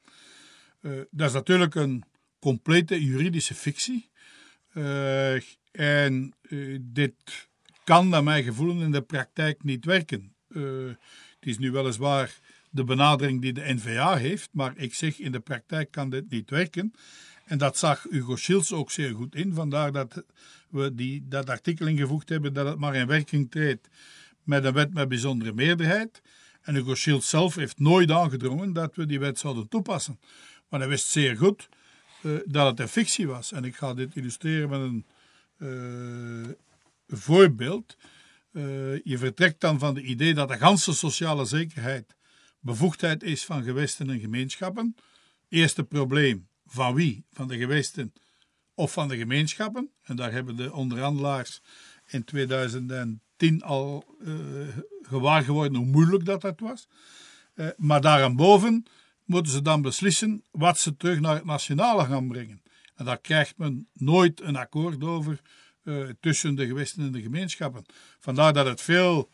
Dat 1.11 1.29
is 1.29 1.33
natuurlijk 1.33 1.75
een 1.75 2.05
complete 2.39 3.05
juridische 3.05 3.55
fictie. 3.55 4.11
En 5.75 6.35
uh, 6.43 6.79
dit 6.83 7.49
kan, 7.85 8.09
naar 8.09 8.23
mijn 8.23 8.45
gevoel, 8.45 8.81
in 8.81 8.91
de 8.91 9.03
praktijk 9.03 9.63
niet 9.63 9.85
werken. 9.85 10.35
het 10.49 11.41
is 11.41 11.59
nu 11.59 11.71
weliswaar 11.71 12.39
de 12.71 12.85
benadering 12.85 13.41
die 13.41 13.53
de 13.53 13.75
NVA 13.75 14.17
heeft. 14.17 14.49
Maar 14.53 14.73
ik 14.77 14.95
zeg, 14.95 15.19
in 15.19 15.33
de 15.33 15.41
praktijk 15.41 15.91
kan 15.91 16.11
dit 16.11 16.31
niet 16.31 16.51
werken. 16.51 16.93
En 17.45 17.59
dat 17.59 17.79
zag 17.79 18.07
Hugo 18.11 18.37
Schils 18.37 18.73
ook 18.73 18.91
zeer 18.91 19.15
goed 19.15 19.35
in. 19.35 19.55
Vandaar 19.55 19.93
dat 19.93 20.25
we 20.69 20.95
die, 20.95 21.25
dat 21.29 21.51
artikel 21.51 21.87
ingevoegd 21.87 22.29
hebben 22.29 22.53
dat 22.53 22.67
het 22.67 22.79
maar 22.79 22.95
in 22.95 23.07
werking 23.07 23.51
treedt 23.51 23.89
met 24.43 24.65
een 24.65 24.73
wet 24.73 24.95
met 24.95 25.09
bijzondere 25.09 25.53
meerderheid. 25.53 26.23
En 26.63 26.75
Hugo 26.75 26.95
Schils 26.95 27.29
zelf 27.29 27.55
heeft 27.55 27.79
nooit 27.79 28.11
aangedrongen 28.11 28.73
dat 28.73 28.97
we 28.97 29.07
die 29.07 29.19
wet 29.19 29.39
zouden 29.39 29.69
toepassen. 29.69 30.21
Maar 30.69 30.81
hij 30.81 30.89
wist 30.89 31.07
zeer 31.07 31.37
goed 31.37 31.69
uh, 32.23 32.39
dat 32.45 32.67
het 32.67 32.81
een 32.81 32.89
fictie 32.89 33.27
was. 33.27 33.53
En 33.53 33.65
ik 33.65 33.77
ga 33.77 33.95
dit 33.95 34.17
illustreren 34.17 34.69
met 34.69 34.81
een 34.81 35.05
voorbeeld. 37.09 37.97
Uh, 38.53 38.63
je 39.05 39.19
vertrekt 39.19 39.61
dan 39.61 39.79
van 39.79 39.95
het 39.95 40.05
idee 40.05 40.35
dat 40.35 40.49
de 40.49 40.57
ganse 40.57 40.95
sociale 40.95 41.45
zekerheid 41.45 42.15
bevoegdheid 42.61 43.23
is 43.23 43.45
van 43.45 43.63
gewesten 43.63 44.11
en 44.11 44.21
gemeenschappen. 44.21 44.97
Eerste 45.49 45.85
probleem, 45.85 46.49
van 46.67 46.95
wie? 46.95 47.25
Van 47.33 47.49
de 47.49 47.57
gewesten 47.57 48.13
of 48.75 48.93
van 48.93 49.09
de 49.09 49.17
gemeenschappen? 49.17 49.91
En 50.03 50.17
daar 50.17 50.33
hebben 50.33 50.57
de 50.57 50.73
onderhandelaars 50.73 51.61
in 52.07 52.25
2010 52.25 53.63
al 53.63 54.17
uh, 54.21 54.35
gewaar 55.03 55.43
geworden 55.43 55.79
hoe 55.79 55.87
moeilijk 55.87 56.25
dat, 56.25 56.41
dat 56.41 56.61
was. 56.61 56.89
Uh, 57.55 57.69
maar 57.77 58.01
daarboven 58.01 58.87
moeten 59.25 59.53
ze 59.53 59.63
dan 59.63 59.83
beslissen 59.83 60.45
wat 60.51 60.79
ze 60.79 60.97
terug 60.97 61.21
naar 61.21 61.35
het 61.35 61.45
nationale 61.45 62.05
gaan 62.05 62.29
brengen. 62.29 62.63
En 62.95 63.05
daar 63.05 63.21
krijgt 63.21 63.59
men 63.59 63.89
nooit 63.93 64.41
een 64.41 64.57
akkoord 64.57 65.05
over 65.05 65.41
uh, 65.83 66.09
tussen 66.21 66.55
de 66.55 66.67
gewesten 66.67 67.03
en 67.03 67.13
de 67.13 67.23
gemeenschappen. 67.23 67.85
Vandaar 68.21 68.53
dat 68.53 68.67
het 68.67 68.81
veel 68.81 69.31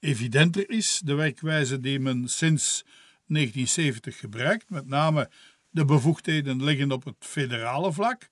evidenter 0.00 0.70
is, 0.70 1.00
de 1.04 1.14
werkwijze 1.14 1.80
die 1.80 2.00
men 2.00 2.28
sinds 2.28 2.84
1970 3.26 4.18
gebruikt. 4.18 4.70
Met 4.70 4.86
name 4.86 5.30
de 5.70 5.84
bevoegdheden 5.84 6.64
liggen 6.64 6.92
op 6.92 7.04
het 7.04 7.16
federale 7.18 7.92
vlak 7.92 8.28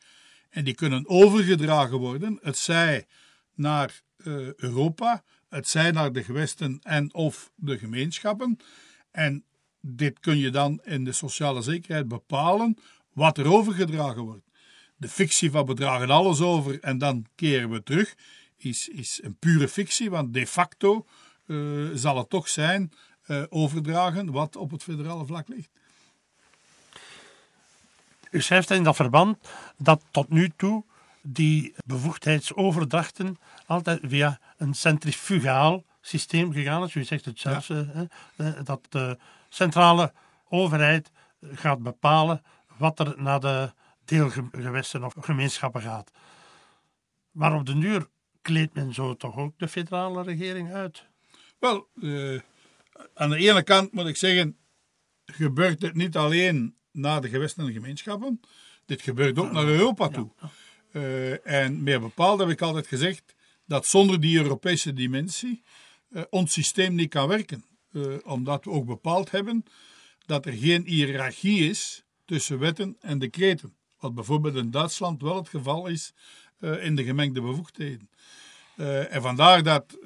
en 0.50 0.64
die 0.64 0.74
kunnen 0.74 1.08
overgedragen 1.08 1.98
worden, 1.98 2.38
het 2.42 2.58
zij 2.58 3.06
naar 3.54 4.00
uh, 4.16 4.52
Europa, 4.54 5.24
het 5.48 5.68
zij 5.68 5.90
naar 5.90 6.12
de 6.12 6.24
gewesten 6.24 6.78
en 6.82 7.14
of 7.14 7.50
de 7.54 7.78
gemeenschappen. 7.78 8.58
En 9.10 9.44
dit 9.80 10.20
kun 10.20 10.38
je 10.38 10.50
dan 10.50 10.80
in 10.84 11.04
de 11.04 11.12
sociale 11.12 11.62
zekerheid 11.62 12.08
bepalen 12.08 12.78
wat 13.12 13.38
er 13.38 13.52
overgedragen 13.52 14.22
wordt. 14.22 14.45
De 14.96 15.08
fictie 15.08 15.50
van 15.50 15.66
bedragen 15.66 16.10
alles 16.10 16.40
over 16.40 16.80
en 16.80 16.98
dan 16.98 17.26
keren 17.34 17.70
we 17.70 17.82
terug 17.82 18.14
is, 18.56 18.88
is 18.88 19.20
een 19.22 19.36
pure 19.38 19.68
fictie, 19.68 20.10
want 20.10 20.34
de 20.34 20.46
facto 20.46 21.06
uh, 21.46 21.90
zal 21.94 22.16
het 22.16 22.30
toch 22.30 22.48
zijn 22.48 22.92
uh, 23.26 23.42
overdragen 23.48 24.32
wat 24.32 24.56
op 24.56 24.70
het 24.70 24.82
federale 24.82 25.26
vlak 25.26 25.48
ligt. 25.48 25.70
U 28.30 28.42
schrijft 28.42 28.70
in 28.70 28.82
dat 28.82 28.96
verband 28.96 29.38
dat 29.76 30.02
tot 30.10 30.28
nu 30.28 30.50
toe 30.56 30.84
die 31.22 31.74
bevoegdheidsoverdrachten 31.84 33.38
altijd 33.66 34.00
via 34.02 34.40
een 34.56 34.74
centrifugaal 34.74 35.84
systeem 36.00 36.52
gegaan 36.52 36.84
is. 36.84 36.94
U 36.94 37.04
zegt 37.04 37.24
het 37.24 37.40
zelfs, 37.40 37.66
ja. 37.66 38.06
eh, 38.36 38.52
dat 38.64 38.80
de 38.88 39.18
centrale 39.48 40.12
overheid 40.48 41.10
gaat 41.52 41.82
bepalen 41.82 42.42
wat 42.76 42.98
er 42.98 43.14
naar 43.16 43.40
de 43.40 43.72
deelgewesten 44.08 45.04
of 45.04 45.14
gemeenschappen 45.20 45.82
gaat. 45.82 46.10
Maar 47.30 47.54
op 47.54 47.66
de 47.66 47.78
duur 47.78 48.08
kleedt 48.42 48.74
men 48.74 48.94
zo 48.94 49.16
toch 49.16 49.36
ook 49.36 49.58
de 49.58 49.68
federale 49.68 50.22
regering 50.22 50.72
uit? 50.72 51.06
Wel, 51.58 51.88
uh, 51.94 52.40
aan 53.14 53.30
de 53.30 53.36
ene 53.36 53.62
kant 53.62 53.92
moet 53.92 54.06
ik 54.06 54.16
zeggen, 54.16 54.56
gebeurt 55.24 55.82
het 55.82 55.94
niet 55.94 56.16
alleen 56.16 56.74
naar 56.90 57.20
de 57.20 57.28
gewesten 57.28 57.60
en 57.62 57.68
de 57.68 57.74
gemeenschappen. 57.74 58.40
Dit 58.84 59.02
gebeurt 59.02 59.38
ook 59.38 59.52
naar 59.52 59.66
Europa 59.66 60.08
toe. 60.08 60.30
Uh, 60.92 61.46
en 61.46 61.82
meer 61.82 62.00
bepaald 62.00 62.40
heb 62.40 62.48
ik 62.48 62.60
altijd 62.60 62.86
gezegd 62.86 63.34
dat 63.64 63.86
zonder 63.86 64.20
die 64.20 64.36
Europese 64.36 64.92
dimensie 64.92 65.62
uh, 66.10 66.22
ons 66.30 66.52
systeem 66.52 66.94
niet 66.94 67.10
kan 67.10 67.28
werken. 67.28 67.64
omdat 68.24 68.64
we 68.64 68.70
ook 68.70 68.86
bepaald 68.86 69.30
hebben 69.30 69.64
dat 70.26 70.46
er 70.46 70.52
geen 70.52 70.86
hiërarchie 70.86 71.68
is 71.68 72.04
tussen 72.24 72.58
wetten 72.58 72.96
en 73.00 73.18
decreten. 73.18 73.76
Wat 73.98 74.14
bijvoorbeeld 74.14 74.54
in 74.54 74.70
Duitsland 74.70 75.22
wel 75.22 75.36
het 75.36 75.48
geval 75.48 75.86
is 75.86 76.12
in 76.60 76.96
de 76.96 77.04
gemengde 77.04 77.40
bevoegdheden. 77.40 78.10
en 79.10 79.22
vandaar 79.22 79.62
dat 79.62 79.98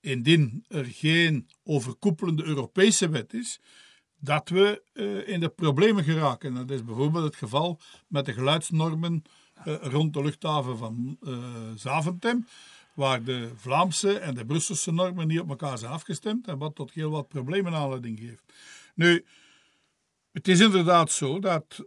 indien 0.00 0.64
er 0.68 0.84
geen 0.84 1.48
overkoepelende 1.64 2.44
Europese 2.44 3.08
wet 3.08 3.32
is, 3.32 3.60
dat 4.20 4.48
we 4.48 4.82
uh, 4.94 5.28
in 5.28 5.40
de 5.40 5.48
problemen 5.48 6.04
geraken. 6.04 6.54
Dat 6.54 6.70
is 6.70 6.84
bijvoorbeeld 6.84 7.24
het 7.24 7.36
geval 7.36 7.80
met 8.06 8.24
de 8.24 8.32
geluidsnormen 8.32 9.22
uh, 9.64 9.74
rond 9.80 10.12
de 10.12 10.22
luchthaven 10.22 10.78
van 10.78 11.18
uh, 11.22 11.38
Zaventem, 11.74 12.46
waar 12.94 13.24
de 13.24 13.50
Vlaamse 13.56 14.18
en 14.18 14.34
de 14.34 14.46
Brusselse 14.46 14.92
normen 14.92 15.26
niet 15.26 15.40
op 15.40 15.48
elkaar 15.48 15.78
zijn 15.78 15.92
afgestemd 15.92 16.46
en 16.46 16.58
wat 16.58 16.74
tot 16.74 16.92
heel 16.92 17.10
wat 17.10 17.28
problemen 17.28 17.74
aanleiding 17.74 18.18
geeft. 18.18 18.52
Nu, 18.94 19.24
het 20.32 20.48
is 20.48 20.60
inderdaad 20.60 21.12
zo 21.12 21.38
dat 21.38 21.84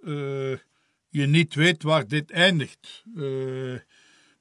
je 1.14 1.28
niet 1.28 1.54
weet 1.56 1.84
waar 1.84 2.08
dit 2.08 2.32
eindigt. 2.32 3.04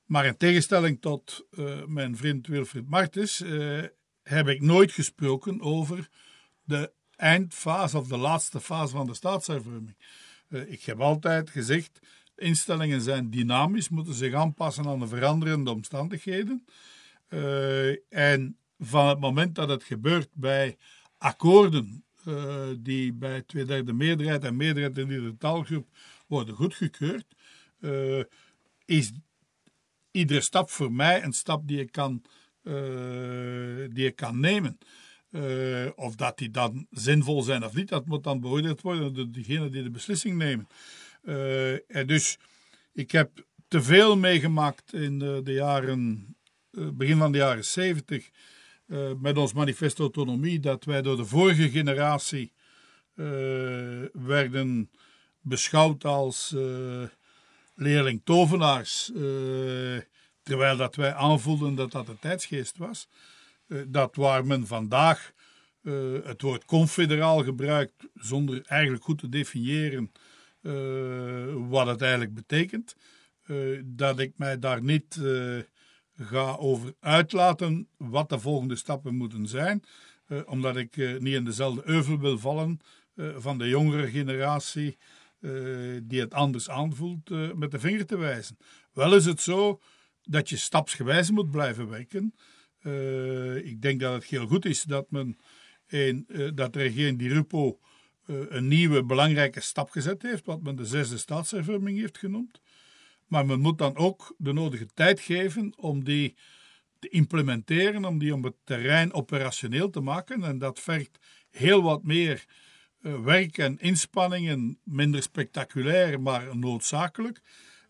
Maar 0.07 0.27
in 0.27 0.37
tegenstelling 0.37 1.01
tot 1.01 1.47
uh, 1.51 1.85
mijn 1.87 2.17
vriend 2.17 2.47
Wilfried 2.47 2.89
Martens 2.89 3.41
uh, 3.41 3.83
heb 4.23 4.49
ik 4.49 4.61
nooit 4.61 4.93
gesproken 4.93 5.61
over 5.61 6.09
de 6.65 6.93
eindfase 7.17 7.99
of 7.99 8.09
de 8.09 8.17
laatste 8.17 8.61
fase 8.61 8.97
van 8.97 9.07
de 9.07 9.15
staatshervorming. 9.15 9.97
Ik 10.49 10.83
heb 10.83 11.01
altijd 11.01 11.51
gezegd, 11.51 12.01
instellingen 12.37 13.01
zijn 13.01 13.31
dynamisch, 13.31 13.89
moeten 13.89 14.15
zich 14.15 14.35
aanpassen 14.35 14.87
aan 14.87 14.99
de 14.99 15.07
veranderende 15.09 15.71
omstandigheden. 15.71 16.65
en 18.09 18.57
van 18.79 19.09
het 19.09 19.21
moment 19.21 19.55
dat 19.55 19.69
het 19.69 19.85
gebeurt 19.85 20.29
bij 20.35 20.77
akkoorden 21.19 22.05
die 22.79 23.13
bij 23.13 23.43
tweederde 23.43 23.93
meerderheid 23.93 24.45
en 24.45 24.57
meerderheid 24.57 24.99
in 24.99 25.09
de 25.09 25.37
taalgroep 25.39 25.87
worden 26.33 26.55
goedgekeurd, 26.55 27.27
is 28.85 29.13
iedere 30.13 30.41
stap 30.41 30.71
voor 30.71 30.93
mij 30.93 31.23
een 31.25 31.33
stap 31.33 31.69
die 31.69 31.81
ik 31.81 31.93
kan, 31.93 32.23
uh, 32.63 32.75
die 33.91 34.07
ik 34.07 34.17
kan 34.17 34.41
nemen. 34.41 34.79
Uh, 35.31 35.91
of 35.95 36.15
dat 36.15 36.39
die 36.39 36.51
dan 36.51 36.87
zinvol 36.91 37.43
zijn 37.43 37.65
of 37.65 37.75
niet, 37.75 37.89
dat 37.89 38.07
moet 38.07 38.25
dan 38.25 38.41
beoordeeld 38.41 38.81
worden 38.81 39.15
door 39.15 39.31
degenen 39.31 39.73
die 39.73 39.83
de 39.83 39.91
beslissing 39.91 40.37
nemen. 40.37 40.67
Uh, 41.23 41.73
en 41.73 42.07
dus 42.07 42.39
ik 42.93 43.11
heb 43.11 43.47
te 43.69 43.83
veel 43.83 44.17
meegemaakt 44.17 44.93
in 44.93 45.19
de, 45.19 45.41
de 45.45 45.53
jaren, 45.53 46.37
begin 46.71 47.19
van 47.19 47.33
de 47.33 47.39
jaren 47.39 47.65
70 47.65 48.31
met 49.19 49.37
ons 49.37 49.53
manifest 49.53 49.99
autonomie, 49.99 50.61
dat 50.61 50.85
wij 50.85 51.03
door 51.03 51.17
de 51.17 51.25
vorige 51.25 51.71
generatie 51.71 52.53
werden 54.13 54.91
beschouwd 55.43 56.05
als 56.05 56.55
leerling 57.75 58.21
tovenaars, 58.25 59.11
uh, 59.15 59.21
terwijl 60.43 60.77
dat 60.77 60.95
wij 60.95 61.15
aanvoelden 61.15 61.75
dat 61.75 61.93
dat 61.93 62.07
de 62.07 62.19
tijdsgeest 62.21 62.79
was. 62.79 63.09
Uh, 63.67 63.83
dat 63.87 64.17
waar 64.17 64.47
men 64.47 64.67
vandaag 64.67 65.33
het 66.25 66.43
woord 66.43 66.65
confederaal 66.65 67.45
gebruikt 67.45 68.07
zonder 68.15 68.63
eigenlijk 68.67 69.05
goed 69.05 69.19
te 69.19 69.29
definiëren 69.29 70.13
wat 71.69 71.87
het 71.87 72.01
eigenlijk 72.03 72.35
betekent. 72.35 72.97
dat 73.85 74.19
ik 74.19 74.33
mij 74.37 74.59
daar 74.59 74.83
niet 74.83 75.21
ga 76.19 76.57
over 76.57 76.95
uitlaten 77.01 77.89
wat 77.97 78.29
de 78.29 78.39
volgende 78.39 78.77
stappen 78.77 79.15
moeten 79.15 79.47
zijn, 79.47 79.85
omdat 80.45 80.77
ik 80.77 80.97
niet 80.97 81.35
in 81.35 81.45
dezelfde 81.45 81.83
euvel 81.85 82.19
wil 82.19 82.39
vallen 82.39 82.81
van 83.37 83.59
de 83.59 83.69
jongere 83.69 84.11
generatie 84.11 84.99
uh, 85.43 86.01
die 86.03 86.21
het 86.21 86.35
anders 86.35 86.69
aanvoelt, 86.69 87.31
uh, 87.31 87.53
met 87.53 87.71
de 87.71 87.79
vinger 87.79 88.07
te 88.07 88.17
wijzen. 88.17 88.57
Wel 88.93 89.15
is 89.15 89.25
het 89.25 89.41
zo 89.41 89.81
dat 90.23 90.49
je 90.49 90.57
stapsgewijs 90.57 91.31
moet 91.31 91.51
blijven 91.51 91.89
werken. 91.89 92.35
Uh, 92.83 93.57
ik 93.57 93.83
denk 93.83 94.01
dat 94.01 94.15
het 94.15 94.25
heel 94.25 94.47
goed 94.47 94.65
is 94.65 94.83
dat, 94.83 95.11
men 95.11 95.39
een, 95.89 96.27
dat 96.55 96.77
regering 96.77 97.19
Di 97.19 97.29
Rupo 97.29 97.79
een 98.27 98.69
nieuwe 98.69 99.05
belangrijke 99.05 99.61
stap 99.61 99.91
gezet 99.91 100.23
heeft, 100.23 100.47
wat 100.47 100.63
men 100.63 100.77
de 100.77 100.85
zesde 100.85 101.19
staatshervorming 101.19 101.99
heeft 101.99 102.19
genoemd. 102.19 102.61
Maar 103.27 103.47
men 103.47 103.61
moet 103.61 103.79
dan 103.79 103.97
ook 103.97 104.35
de 104.39 104.53
nodige 104.53 104.87
tijd 104.95 105.21
geven 105.21 105.73
om 105.77 106.05
die 106.05 106.37
te 106.99 107.09
implementeren, 107.09 108.05
om 108.05 108.19
die 108.19 108.35
op 108.35 108.43
het 108.43 108.57
terrein 108.65 109.13
operationeel 109.13 109.91
te 109.91 110.01
maken. 110.01 110.45
En 110.45 110.59
dat 110.59 110.81
vergt 110.81 111.19
heel 111.51 111.83
wat 111.83 112.05
meer 112.05 112.45
werk 113.03 113.59
en 113.59 113.79
inspanningen 113.81 114.79
minder 114.85 115.23
spectaculair, 115.23 116.21
maar 116.21 116.57
noodzakelijk. 116.57 117.41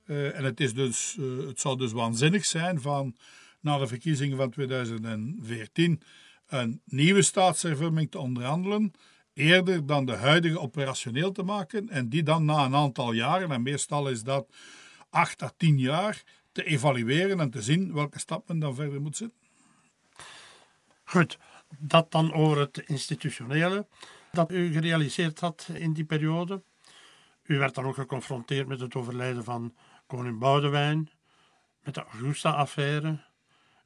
Uh, 0.06 0.38
en 0.38 0.44
het, 0.44 0.60
is 0.60 0.74
dus, 0.74 1.16
uh, 1.18 1.46
het 1.46 1.60
zou 1.60 1.78
dus 1.78 1.92
waanzinnig 1.92 2.44
zijn 2.44 2.80
van 2.80 3.16
na 3.60 3.78
de 3.78 3.86
verkiezingen 3.86 4.36
van 4.36 4.50
2014 4.50 6.02
een 6.46 6.80
nieuwe 6.84 7.22
staatshervorming 7.22 8.10
te 8.10 8.18
onderhandelen 8.18 8.92
eerder 9.34 9.86
dan 9.86 10.04
de 10.04 10.16
huidige 10.16 10.60
operationeel 10.60 11.32
te 11.32 11.42
maken 11.42 11.88
en 11.88 12.08
die 12.08 12.22
dan 12.22 12.44
na 12.44 12.64
een 12.64 12.74
aantal 12.74 13.12
jaren, 13.12 13.50
en 13.50 13.62
meestal 13.62 14.08
is 14.08 14.22
dat 14.22 14.46
acht 15.10 15.42
à 15.42 15.52
tien 15.56 15.78
jaar, 15.78 16.22
te 16.52 16.64
evalueren 16.64 17.40
en 17.40 17.50
te 17.50 17.62
zien 17.62 17.92
welke 17.92 18.18
stap 18.18 18.48
men 18.48 18.58
dan 18.58 18.74
verder 18.74 19.00
moet 19.00 19.16
zetten. 19.16 19.38
Goed, 21.04 21.38
dat 21.78 22.10
dan 22.10 22.32
over 22.32 22.58
het 22.58 22.78
institutionele 22.86 23.86
dat 24.32 24.50
u 24.52 24.72
gerealiseerd 24.72 25.40
had 25.40 25.68
in 25.74 25.92
die 25.92 26.04
periode. 26.04 26.62
U 27.42 27.58
werd 27.58 27.74
dan 27.74 27.84
ook 27.84 27.94
geconfronteerd 27.94 28.66
met 28.66 28.80
het 28.80 28.94
overlijden 28.94 29.44
van 29.44 29.74
koning 30.06 30.38
Boudewijn, 30.38 31.10
met 31.82 31.94
de 31.94 32.04
Augusta-affaire, 32.04 33.18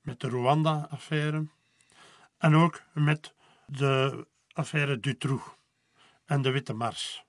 met 0.00 0.20
de 0.20 0.28
Rwanda-affaire 0.28 1.46
en 2.38 2.54
ook 2.54 2.82
met 2.92 3.34
de 3.66 4.26
affaire 4.52 5.00
Dutroux 5.00 5.44
en 6.24 6.42
de 6.42 6.50
Witte 6.50 6.72
Mars. 6.72 7.24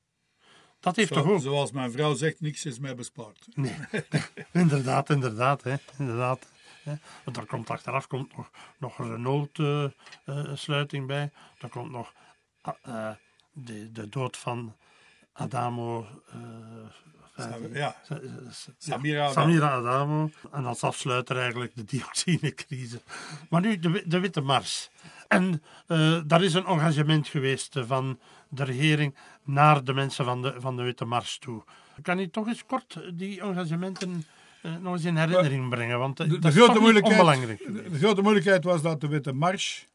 Dat 0.80 0.96
heeft 0.96 1.14
Zo, 1.14 1.16
toch 1.16 1.32
ook... 1.32 1.42
Zoals 1.42 1.72
mijn 1.72 1.92
vrouw 1.92 2.16
zegt, 2.16 2.42
niks 2.42 2.66
is 2.66 2.80
mij 2.80 2.96
bespaard. 2.96 3.48
Nee, 3.54 3.76
inderdaad, 4.52 5.10
inderdaad. 5.10 5.64
Hè, 5.64 5.76
inderdaad 5.98 6.48
hè. 6.84 6.96
Want 7.24 7.36
daar 7.36 7.46
komt 7.46 7.70
achteraf 7.70 8.08
komt 8.08 8.38
nog, 8.38 8.50
nog 8.78 9.00
een 9.00 9.12
Renault-sluiting 9.12 11.08
bij. 11.08 11.32
Er 11.58 11.70
komt 11.70 11.92
nog 11.92 12.14
ah, 12.82 13.10
eh, 13.10 13.16
de, 13.54 13.92
de 13.92 14.10
dood 14.10 14.38
van 14.38 14.76
Adamo. 15.34 16.08
eh, 16.32 16.38
Ja, 17.74 17.96
Sa- 18.08 18.20
sa- 18.52 18.72
Samira 18.78 19.26
Adamo. 19.26 19.34
Samira 19.42 19.70
Adamo. 19.70 20.30
En 20.52 20.66
als 20.66 20.84
afsluiter 20.84 21.38
eigenlijk 21.38 21.76
de 21.76 21.84
dioxinecrisis. 21.84 23.00
Maar 23.50 23.62
nu 23.62 23.80
de, 23.80 24.04
de 24.06 24.20
Witte 24.20 24.42
Mars. 24.42 24.90
En 25.28 25.64
eh, 25.88 26.20
daar 26.26 26.44
is 26.44 26.54
een 26.54 26.66
engagement 26.66 27.28
geweest 27.28 27.76
eh, 27.76 27.84
van 27.88 28.20
de 28.50 28.64
regering 28.64 29.16
naar 29.44 29.84
de 29.84 29.94
mensen 29.94 30.26
van 30.26 30.42
de, 30.42 30.54
van 30.58 30.76
de 30.78 30.84
Witte 30.84 31.06
Mars 31.06 31.38
toe. 31.38 31.64
Kan 32.02 32.20
u 32.20 32.30
toch 32.30 32.48
eens 32.48 32.66
kort 32.66 33.00
die 33.14 33.42
engagementen 33.42 34.26
eh, 34.62 34.76
nog 34.82 34.94
eens 34.94 35.04
in 35.06 35.18
herinnering 35.18 35.70
brengen? 35.70 36.00
Want 36.00 36.20
eh, 36.20 36.30
de 36.30 36.40
dat 36.40 36.52
is 36.52 36.58
grote 36.58 36.66
toch 36.66 36.74
niet 36.74 36.82
moeilijkheid, 36.84 37.20
onbelangrijk. 37.20 37.60
de, 37.84 37.90
de 37.92 37.98
grote 37.98 38.22
moeilijkheid 38.22 38.64
was 38.64 38.82
dat 38.82 39.02
de 39.02 39.08
Witte 39.08 39.34
Mars, 39.34 39.88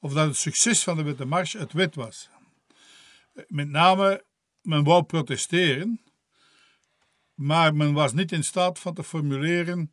of 0.00 0.12
dat 0.12 0.26
het 0.26 0.36
succes 0.36 0.82
van 0.82 0.96
de 0.96 1.02
Witte 1.02 1.24
Mars 1.24 1.52
het 1.52 1.72
wit 1.72 1.94
was. 1.94 2.28
Met 3.46 3.68
name, 3.68 4.24
men 4.60 4.84
wou 4.84 5.02
protesteren, 5.02 6.00
maar 7.34 7.74
men 7.74 7.92
was 7.92 8.12
niet 8.12 8.32
in 8.32 8.44
staat 8.44 8.78
van 8.78 8.94
te 8.94 9.04
formuleren 9.04 9.92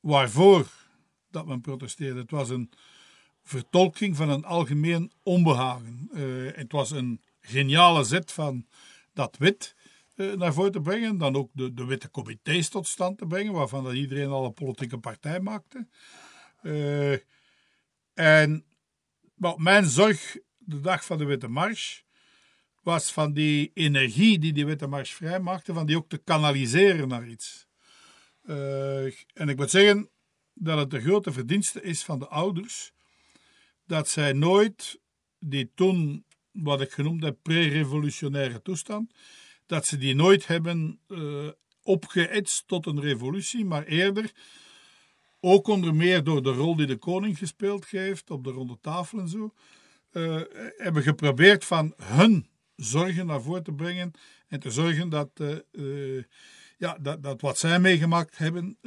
waarvoor 0.00 0.66
dat 1.30 1.46
men 1.46 1.60
protesteerde. 1.60 2.20
Het 2.20 2.30
was 2.30 2.50
een 2.50 2.70
vertolking 3.42 4.16
van 4.16 4.28
een 4.28 4.44
algemeen 4.44 5.12
onbehagen. 5.22 6.08
Eh, 6.12 6.56
het 6.56 6.72
was 6.72 6.90
een 6.90 7.20
geniale 7.40 8.04
zet 8.04 8.32
van 8.32 8.66
dat 9.12 9.36
wit 9.36 9.74
eh, 10.14 10.32
naar 10.32 10.52
voren 10.52 10.72
te 10.72 10.80
brengen. 10.80 11.18
Dan 11.18 11.36
ook 11.36 11.50
de, 11.52 11.74
de 11.74 11.84
witte 11.84 12.10
comité's 12.10 12.68
tot 12.68 12.86
stand 12.86 13.18
te 13.18 13.26
brengen, 13.26 13.52
waarvan 13.52 13.84
dat 13.84 13.92
iedereen 13.92 14.28
al 14.28 14.44
een 14.44 14.54
politieke 14.54 14.98
partij 14.98 15.40
maakte. 15.40 15.86
Eh, 16.62 17.18
en 18.14 18.64
wat 19.36 19.58
mijn 19.58 19.84
zorg 19.84 20.36
de 20.58 20.80
dag 20.80 21.04
van 21.04 21.18
de 21.18 21.24
Witte 21.24 21.48
Mars 21.48 22.04
was 22.82 23.12
van 23.12 23.32
die 23.32 23.70
energie 23.74 24.38
die 24.38 24.52
die 24.52 24.66
Witte 24.66 24.86
Mars 24.86 25.12
vrijmaakte, 25.12 25.72
van 25.72 25.86
die 25.86 25.96
ook 25.96 26.08
te 26.08 26.18
kanaliseren 26.18 27.08
naar 27.08 27.28
iets. 27.28 27.66
Eh, 28.42 29.04
en 29.32 29.48
ik 29.48 29.56
moet 29.56 29.70
zeggen 29.70 30.10
dat 30.54 30.78
het 30.78 30.90
de 30.90 31.00
grote 31.00 31.32
verdienste 31.32 31.82
is 31.82 32.04
van 32.04 32.18
de 32.18 32.28
ouders 32.28 32.92
dat 33.84 34.08
zij 34.08 34.32
nooit 34.32 35.00
die 35.38 35.70
toen, 35.74 36.24
wat 36.50 36.80
ik 36.80 36.90
genoemd 36.92 37.22
heb, 37.22 37.36
pre-revolutionaire 37.42 38.62
toestand, 38.62 39.14
dat 39.66 39.86
ze 39.86 39.96
die 39.96 40.14
nooit 40.14 40.46
hebben 40.46 41.00
eh 41.08 41.48
opgeëtst 41.86 42.68
tot 42.68 42.86
een 42.86 43.00
revolutie, 43.00 43.64
maar 43.64 43.84
eerder, 43.84 44.32
ook 45.40 45.66
onder 45.66 45.94
meer 45.94 46.24
door 46.24 46.42
de 46.42 46.52
rol 46.52 46.76
die 46.76 46.86
de 46.86 46.96
koning 46.96 47.38
gespeeld 47.38 47.86
heeft 47.86 48.30
op 48.30 48.44
de 48.44 48.50
ronde 48.50 48.78
tafel 48.80 49.18
en 49.18 49.28
zo, 49.28 49.54
eh, 50.10 50.40
hebben 50.76 51.02
geprobeerd 51.02 51.64
van 51.64 51.94
hun 51.96 52.46
zorgen 52.76 53.26
naar 53.26 53.42
voren 53.42 53.62
te 53.62 53.72
brengen 53.72 54.12
en 54.48 54.60
te 54.60 54.70
zorgen 54.70 55.08
dat, 55.08 55.30
eh, 55.34 56.16
eh, 56.16 56.24
ja, 56.78 56.98
dat, 57.00 57.22
dat 57.22 57.40
wat 57.40 57.58
zij 57.58 57.80
meegemaakt 57.80 58.38
hebben 58.38 58.78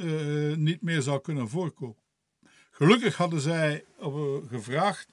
niet 0.62 0.82
meer 0.82 1.02
zou 1.02 1.20
kunnen 1.20 1.48
voorkomen. 1.48 1.96
Gelukkig 2.70 3.16
hadden 3.16 3.40
zij 3.40 3.84
gevraagd 4.48 5.08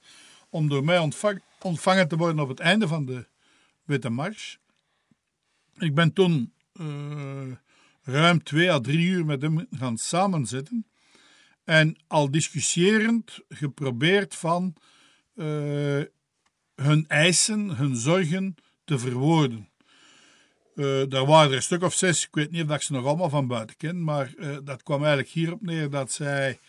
om 0.49 0.69
door 0.69 0.83
mij 0.83 0.99
ontvang- 0.99 1.41
ontvangen 1.61 2.07
te 2.07 2.17
worden 2.17 2.39
op 2.39 2.49
het 2.49 2.59
einde 2.59 2.87
van 2.87 3.05
de 3.05 3.27
Witte 3.83 4.09
Mars. 4.09 4.59
Ik 5.77 5.95
ben 5.95 6.13
toen 6.13 6.53
ruim 8.01 8.43
twee 8.43 8.71
à 8.71 8.79
drie 8.79 9.07
uur 9.07 9.25
met 9.25 9.41
hem 9.41 9.67
gaan 9.71 9.97
samenzitten. 9.97 10.86
En 11.67 11.97
al 12.07 12.31
discussiërend 12.31 13.39
geprobeerd 13.49 14.35
van 14.35 14.75
eh, 15.35 16.01
hun 16.75 17.05
eisen, 17.07 17.69
hun 17.69 17.95
zorgen 17.95 18.55
te 18.85 18.99
verwoorden. 18.99 19.69
Eh, 20.75 21.01
daar 21.09 21.25
waren 21.25 21.49
er 21.49 21.55
een 21.55 21.61
stuk 21.61 21.83
of 21.83 21.93
zes, 21.93 22.25
ik 22.25 22.35
weet 22.35 22.51
niet 22.51 22.69
of 22.69 22.75
ik 22.75 22.81
ze 22.81 22.93
nog 22.93 23.05
allemaal 23.05 23.29
van 23.29 23.47
buiten 23.47 23.77
ken, 23.77 24.03
maar 24.03 24.33
eh, 24.37 24.57
dat 24.63 24.83
kwam 24.83 24.99
eigenlijk 24.99 25.29
hierop 25.29 25.61
neer 25.61 25.89
dat 25.89 26.11
zij 26.11 26.59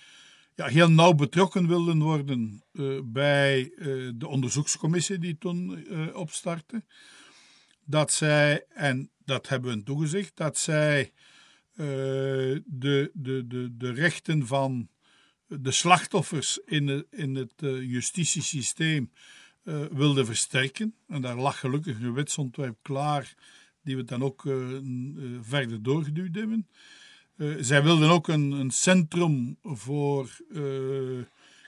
ja, 0.55 0.67
heel 0.67 0.91
nauw 0.91 1.13
betrokken 1.13 1.69
wilden 1.69 2.03
worden 2.03 2.63
bij 3.05 3.73
de 4.15 4.27
onderzoekscommissie 4.29 5.19
die 5.19 5.39
toen 5.39 5.87
opstartte. 6.15 6.83
Dat 7.85 8.13
zij, 8.13 8.65
en 8.69 9.11
dat 9.25 9.49
hebben 9.49 9.77
we 9.77 9.83
toegezegd, 9.83 10.33
dat 10.35 10.59
zij 10.59 11.13
de, 11.79 13.11
de, 13.15 13.45
de, 13.47 13.77
de 13.77 13.93
rechten 13.93 14.47
van 14.47 14.89
de 15.49 15.71
slachtoffers 15.71 16.59
in, 16.65 17.07
in 17.11 17.35
het 17.35 17.53
eh, 17.57 17.83
justitiesysteem 17.83 19.11
eh, 19.63 19.85
wilden 19.91 20.27
versterken. 20.27 20.95
En 21.09 21.23
daar 21.23 21.37
lag 21.37 21.59
gelukkig 21.59 22.01
een 22.01 22.15
wetsontwerp 22.15 22.79
klaar, 22.83 23.35
die 23.83 23.97
we 23.97 24.05
dan 24.05 24.23
ook 24.23 24.47
eh, 24.47 24.77
eh, 24.77 24.83
verder 25.41 25.83
doorgeduwd 25.83 26.35
hebben. 26.35 26.69
Eh, 27.37 27.55
zij 27.61 27.83
wilden 27.83 28.11
ook 28.11 28.29
een, 28.29 28.51
een 28.51 28.71
centrum 28.71 29.59
voor 29.63 30.41
eh, 30.53 30.63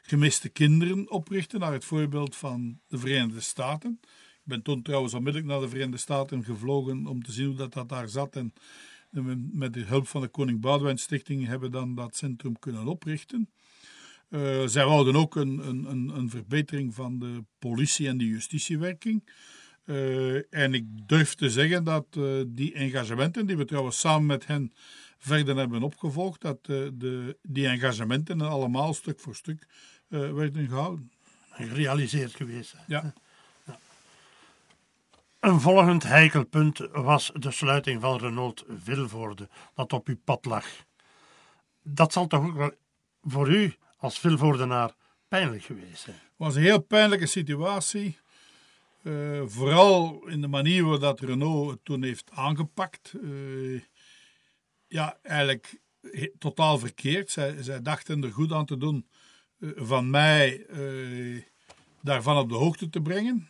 gemiste 0.02 0.48
kinderen 0.48 1.10
oprichten, 1.10 1.60
naar 1.60 1.72
het 1.72 1.84
voorbeeld 1.84 2.36
van 2.36 2.80
de 2.88 2.98
Verenigde 2.98 3.40
Staten. 3.40 3.98
Ik 4.02 4.46
ben 4.56 4.62
toen 4.62 4.82
trouwens 4.82 5.14
onmiddellijk 5.14 5.52
naar 5.52 5.60
de 5.60 5.68
Verenigde 5.68 5.96
Staten 5.96 6.44
gevlogen 6.44 7.06
om 7.06 7.22
te 7.22 7.32
zien 7.32 7.46
hoe 7.46 7.56
dat, 7.56 7.72
dat 7.72 7.88
daar 7.88 8.08
zat. 8.08 8.36
En, 8.36 8.52
en 9.12 9.50
met 9.52 9.72
de 9.74 9.84
hulp 9.84 10.08
van 10.08 10.20
de 10.20 10.28
Koning 10.28 10.60
Boudewijn 10.60 10.98
Stichting 10.98 11.46
hebben 11.46 11.70
we 11.70 11.76
dan 11.76 11.94
dat 11.94 12.16
centrum 12.16 12.58
kunnen 12.58 12.86
oprichten. 12.86 13.50
Eh, 14.30 14.66
zij 14.66 14.84
wouden 14.84 15.16
ook 15.16 15.36
een, 15.36 15.68
een, 15.68 16.08
een, 16.16 16.30
verbetering 16.30 16.94
van 16.94 17.18
de 17.18 17.44
politie- 17.58 18.08
en 18.08 18.18
de 18.18 18.26
justitiewerking. 18.26 19.28
Eh, 19.84 20.54
en 20.54 20.74
ik 20.74 20.84
durf 21.08 21.34
te 21.34 21.50
zeggen 21.50 21.84
dat 21.84 22.06
eh, 22.10 22.40
die 22.46 22.72
engagementen, 22.74 23.46
die 23.46 23.56
we 23.56 23.64
trouwens 23.64 24.00
samen 24.00 24.26
met 24.26 24.46
hen 24.46 24.72
verder 25.18 25.56
hebben 25.56 25.82
opgevolgd, 25.82 26.40
dat 26.40 26.64
de, 26.64 27.38
die 27.42 27.66
engagementen 27.66 28.40
allemaal 28.40 28.94
stuk 28.94 29.20
voor 29.20 29.34
stuk 29.34 29.66
werden 30.08 30.68
gehouden. 30.68 31.10
Gerealiseerd 31.50 32.34
geweest. 32.34 32.72
hè. 32.76 32.78
Ja. 32.86 33.14
Een 35.40 35.60
volgend 35.60 36.02
heikel 36.02 36.44
punt 36.44 36.78
was 36.92 37.30
de 37.34 37.50
sluiting 37.50 38.00
van 38.00 38.18
Renault 38.18 38.64
Vilvoorde, 38.68 39.48
dat 39.74 39.92
op 39.92 40.08
uw 40.08 40.18
pad 40.24 40.44
lag. 40.44 40.66
Dat 41.82 42.12
zal 42.12 42.26
toch 42.26 42.44
ook 42.44 42.54
wel 42.54 42.72
voor 43.22 43.48
u 43.48 43.74
als 43.96 44.18
Vilvoordenaar 44.18 44.94
pijnlijk 45.28 45.62
geweest 45.62 46.02
zijn? 46.02 46.16
Het 46.16 46.34
was 46.36 46.54
een 46.54 46.62
heel 46.62 46.80
pijnlijke 46.80 47.26
situatie. 47.26 48.18
Eh, 49.02 49.42
vooral 49.46 50.26
in 50.26 50.40
de 50.40 50.48
manier 50.48 50.84
waarop 50.84 51.20
Renault 51.20 51.70
het 51.70 51.84
toen 51.84 52.02
heeft 52.02 52.30
aangepakt. 52.30 53.14
Eh, 53.22 53.80
ja, 54.86 55.18
eigenlijk 55.22 55.80
totaal 56.38 56.78
verkeerd. 56.78 57.30
Zij, 57.30 57.82
dachten 57.82 58.24
er 58.24 58.32
goed 58.32 58.52
aan 58.52 58.66
te 58.66 58.76
doen 58.76 59.06
eh, 59.60 59.70
van 59.74 60.10
mij 60.10 60.66
daarvan 62.00 62.36
op 62.36 62.48
de 62.48 62.54
hoogte 62.54 62.90
te 62.90 63.00
brengen. 63.00 63.48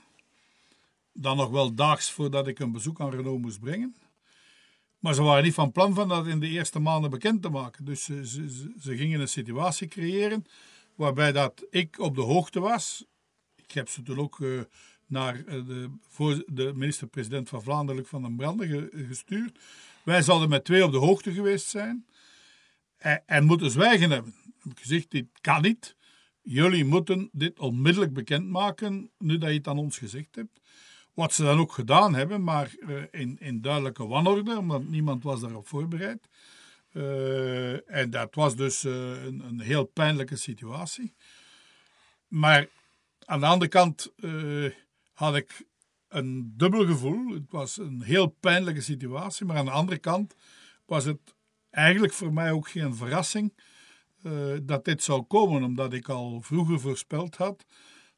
Dan 1.12 1.36
nog 1.36 1.50
wel 1.50 1.74
daags 1.74 2.10
voordat 2.10 2.48
ik 2.48 2.58
een 2.58 2.72
bezoek 2.72 3.00
aan 3.00 3.10
Renault 3.10 3.40
moest 3.40 3.60
brengen. 3.60 3.96
Maar 4.98 5.14
ze 5.14 5.22
waren 5.22 5.44
niet 5.44 5.54
van 5.54 5.72
plan 5.72 5.94
van 5.94 6.08
dat 6.08 6.26
in 6.26 6.40
de 6.40 6.48
eerste 6.48 6.78
maanden 6.78 7.10
bekend 7.10 7.42
te 7.42 7.48
maken. 7.48 7.84
Dus 7.84 8.04
ze, 8.04 8.26
ze, 8.80 8.96
gingen 8.96 9.20
een 9.20 9.28
situatie 9.28 9.88
creëren 9.88 10.46
waarbij 10.94 11.32
dat 11.32 11.66
ik 11.70 11.98
op 11.98 12.14
de 12.14 12.20
hoogte 12.20 12.60
was. 12.60 13.04
Ik 13.56 13.70
heb 13.72 13.88
ze 13.88 14.02
toen 14.02 14.18
ook 14.18 14.40
eh, 14.40 14.60
naar 15.06 15.44
eh, 15.44 15.66
de, 15.66 16.44
de 16.46 16.72
minister-president 16.74 17.48
van 17.48 17.62
Vlaanderen, 17.62 18.06
van 18.06 18.22
den 18.22 18.36
Brande, 18.36 18.66
ge- 18.66 19.04
gestuurd. 19.08 19.58
Wij 20.02 20.22
zouden 20.22 20.48
met 20.48 20.64
twee 20.64 20.84
op 20.84 20.92
de 20.92 20.98
hoogte 20.98 21.32
geweest 21.32 21.66
zijn 21.66 22.06
en, 22.96 23.22
en 23.26 23.44
moeten 23.44 23.70
zwijgen 23.70 24.10
hebben. 24.10 24.34
Ik 24.44 24.68
heb 24.68 24.78
gezegd, 24.78 25.10
dit 25.10 25.26
kan 25.40 25.62
niet. 25.62 25.96
Jullie 26.42 26.84
moeten 26.84 27.28
dit 27.32 27.58
onmiddellijk 27.58 28.12
bekendmaken, 28.12 29.10
nu 29.18 29.38
dat 29.38 29.50
je 29.50 29.56
het 29.56 29.68
aan 29.68 29.78
ons 29.78 29.98
gezegd 29.98 30.34
hebt. 30.34 30.60
Wat 31.20 31.32
ze 31.32 31.42
dan 31.42 31.58
ook 31.58 31.72
gedaan 31.72 32.14
hebben, 32.14 32.42
maar 32.42 32.74
in, 33.10 33.36
in 33.40 33.60
duidelijke 33.60 34.06
wanorde, 34.06 34.58
omdat 34.58 34.84
niemand 34.84 35.22
was 35.22 35.40
daarop 35.40 35.68
voorbereid. 35.68 36.28
en 37.86 38.10
dat 38.10 38.34
was 38.34 38.56
dus 38.56 38.82
een, 38.82 39.40
een 39.40 39.60
heel 39.60 39.84
pijnlijke 39.84 40.36
situatie. 40.36 41.14
Maar 42.28 42.68
aan 43.24 43.40
de 43.40 43.46
andere 43.46 43.70
kant 43.70 44.12
had 45.12 45.36
ik 45.36 45.64
een 46.08 46.52
dubbel 46.56 46.86
gevoel. 46.86 47.32
Het 47.34 47.50
was 47.50 47.76
een 47.76 48.02
heel 48.02 48.26
pijnlijke 48.26 48.80
situatie, 48.80 49.46
maar 49.46 49.56
aan 49.56 49.64
de 49.64 49.70
andere 49.70 49.98
kant 49.98 50.34
was 50.86 51.04
het 51.04 51.34
eigenlijk 51.70 52.12
voor 52.12 52.32
mij 52.32 52.52
ook 52.52 52.68
geen 52.68 52.94
verrassing 52.94 53.52
uh, 54.22 54.56
dat 54.62 54.84
dit 54.84 55.02
zou 55.02 55.22
komen, 55.22 55.62
omdat 55.62 55.92
ik 55.92 56.08
al 56.08 56.40
vroeger 56.40 56.80
voorspeld 56.80 57.36
had 57.36 57.66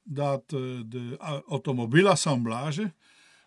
dat 0.03 0.43
uh, 0.55 0.81
de 0.87 1.17
automobielassemblage 1.49 2.95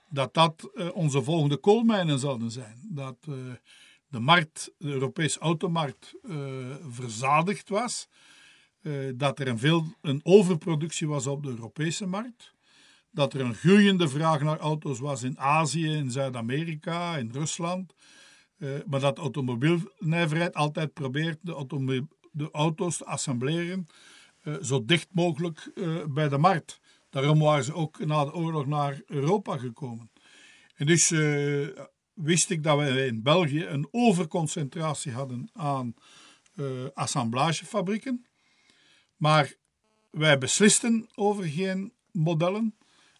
dat 0.10 0.34
dat 0.34 0.70
uh, 0.74 0.96
onze 0.96 1.24
volgende 1.24 1.58
koolmijnen 1.58 2.20
zouden 2.20 2.52
zijn. 2.52 2.80
Dat 2.90 3.18
de 4.08 4.20
markt, 4.20 4.72
de 4.78 4.88
Europese 4.88 5.40
automarkt, 5.40 6.14
verzadigd 6.90 7.70
was. 7.70 8.08
dat 9.16 9.40
er 9.40 9.48
een, 9.48 9.60
veel, 9.60 9.86
een 10.02 10.20
overproductie 10.24 11.08
was 11.08 11.28
op 11.28 11.44
de 11.44 11.50
Europese 11.50 12.06
markt 12.06 12.54
dat 13.12 13.34
er 13.34 13.42
een 13.42 13.56
groeiende 13.56 14.08
vraag 14.08 14.42
naar 14.42 14.60
auto's 14.60 15.00
was 15.00 15.24
in 15.24 15.40
Azië, 15.40 15.88
in 15.88 16.12
Zuid-Amerika, 16.12 17.18
in 17.18 17.30
Rusland. 17.34 17.94
Maar 18.86 19.00
dat 19.00 19.18
automobielnijverheid 19.18 20.54
altijd 20.54 20.94
probeert 20.94 21.38
de, 21.42 22.06
de, 22.32 22.50
auto's 22.52 22.98
te 22.98 23.06
assembleren 23.06 23.88
zo 24.62 24.86
dicht 24.86 25.08
mogelijk 25.12 25.72
uh, 25.76 26.06
bij 26.06 26.30
de 26.30 26.38
markt. 26.38 26.80
Daarom 27.10 27.40
waren 27.40 27.64
ze 27.64 27.74
ook 27.74 28.06
na 28.06 28.26
de 28.26 28.34
oorlog 28.34 28.66
naar 28.66 29.02
Europa 29.06 29.58
gekomen. 29.58 30.12
En 30.76 30.86
dus 30.86 31.10
wist 32.14 32.50
ik 32.50 32.64
dat 32.64 32.80
we 32.80 33.06
in 33.06 33.24
België 33.24 33.66
een 33.66 33.88
overconcentratie 33.92 35.12
hadden 35.12 35.50
aan 35.54 35.94
assemblagefabrieken. 36.94 38.26
Maar 39.16 39.54
wij 40.12 40.38
beslisten 40.38 41.10
over 41.16 41.44
geen 41.44 41.94
modellen. 42.12 42.76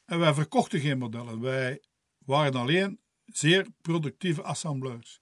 En 0.06 0.20
wij 0.20 0.34
verkochten 0.34 0.80
geen 0.80 0.98
modellen. 0.98 1.42
Wij 1.42 1.82
waren 2.26 2.56
alleen 2.56 3.00
zeer 3.26 3.68
productieve 3.82 4.44
assembleurs. 4.44 5.22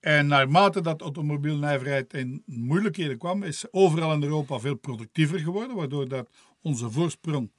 En 0.00 0.26
naarmate 0.26 0.80
dat 0.80 1.00
automobielnijverheid 1.00 2.14
in 2.14 2.42
moeilijkheden 2.46 3.18
kwam, 3.18 3.42
is 3.42 3.64
overal 3.70 4.12
in 4.12 4.22
Europa 4.22 4.58
veel 4.58 4.74
productiever 4.74 5.38
geworden, 5.38 5.76
waardoor 5.76 6.08
dat 6.08 6.30
onze 6.62 6.90
voorsprong 6.90 7.52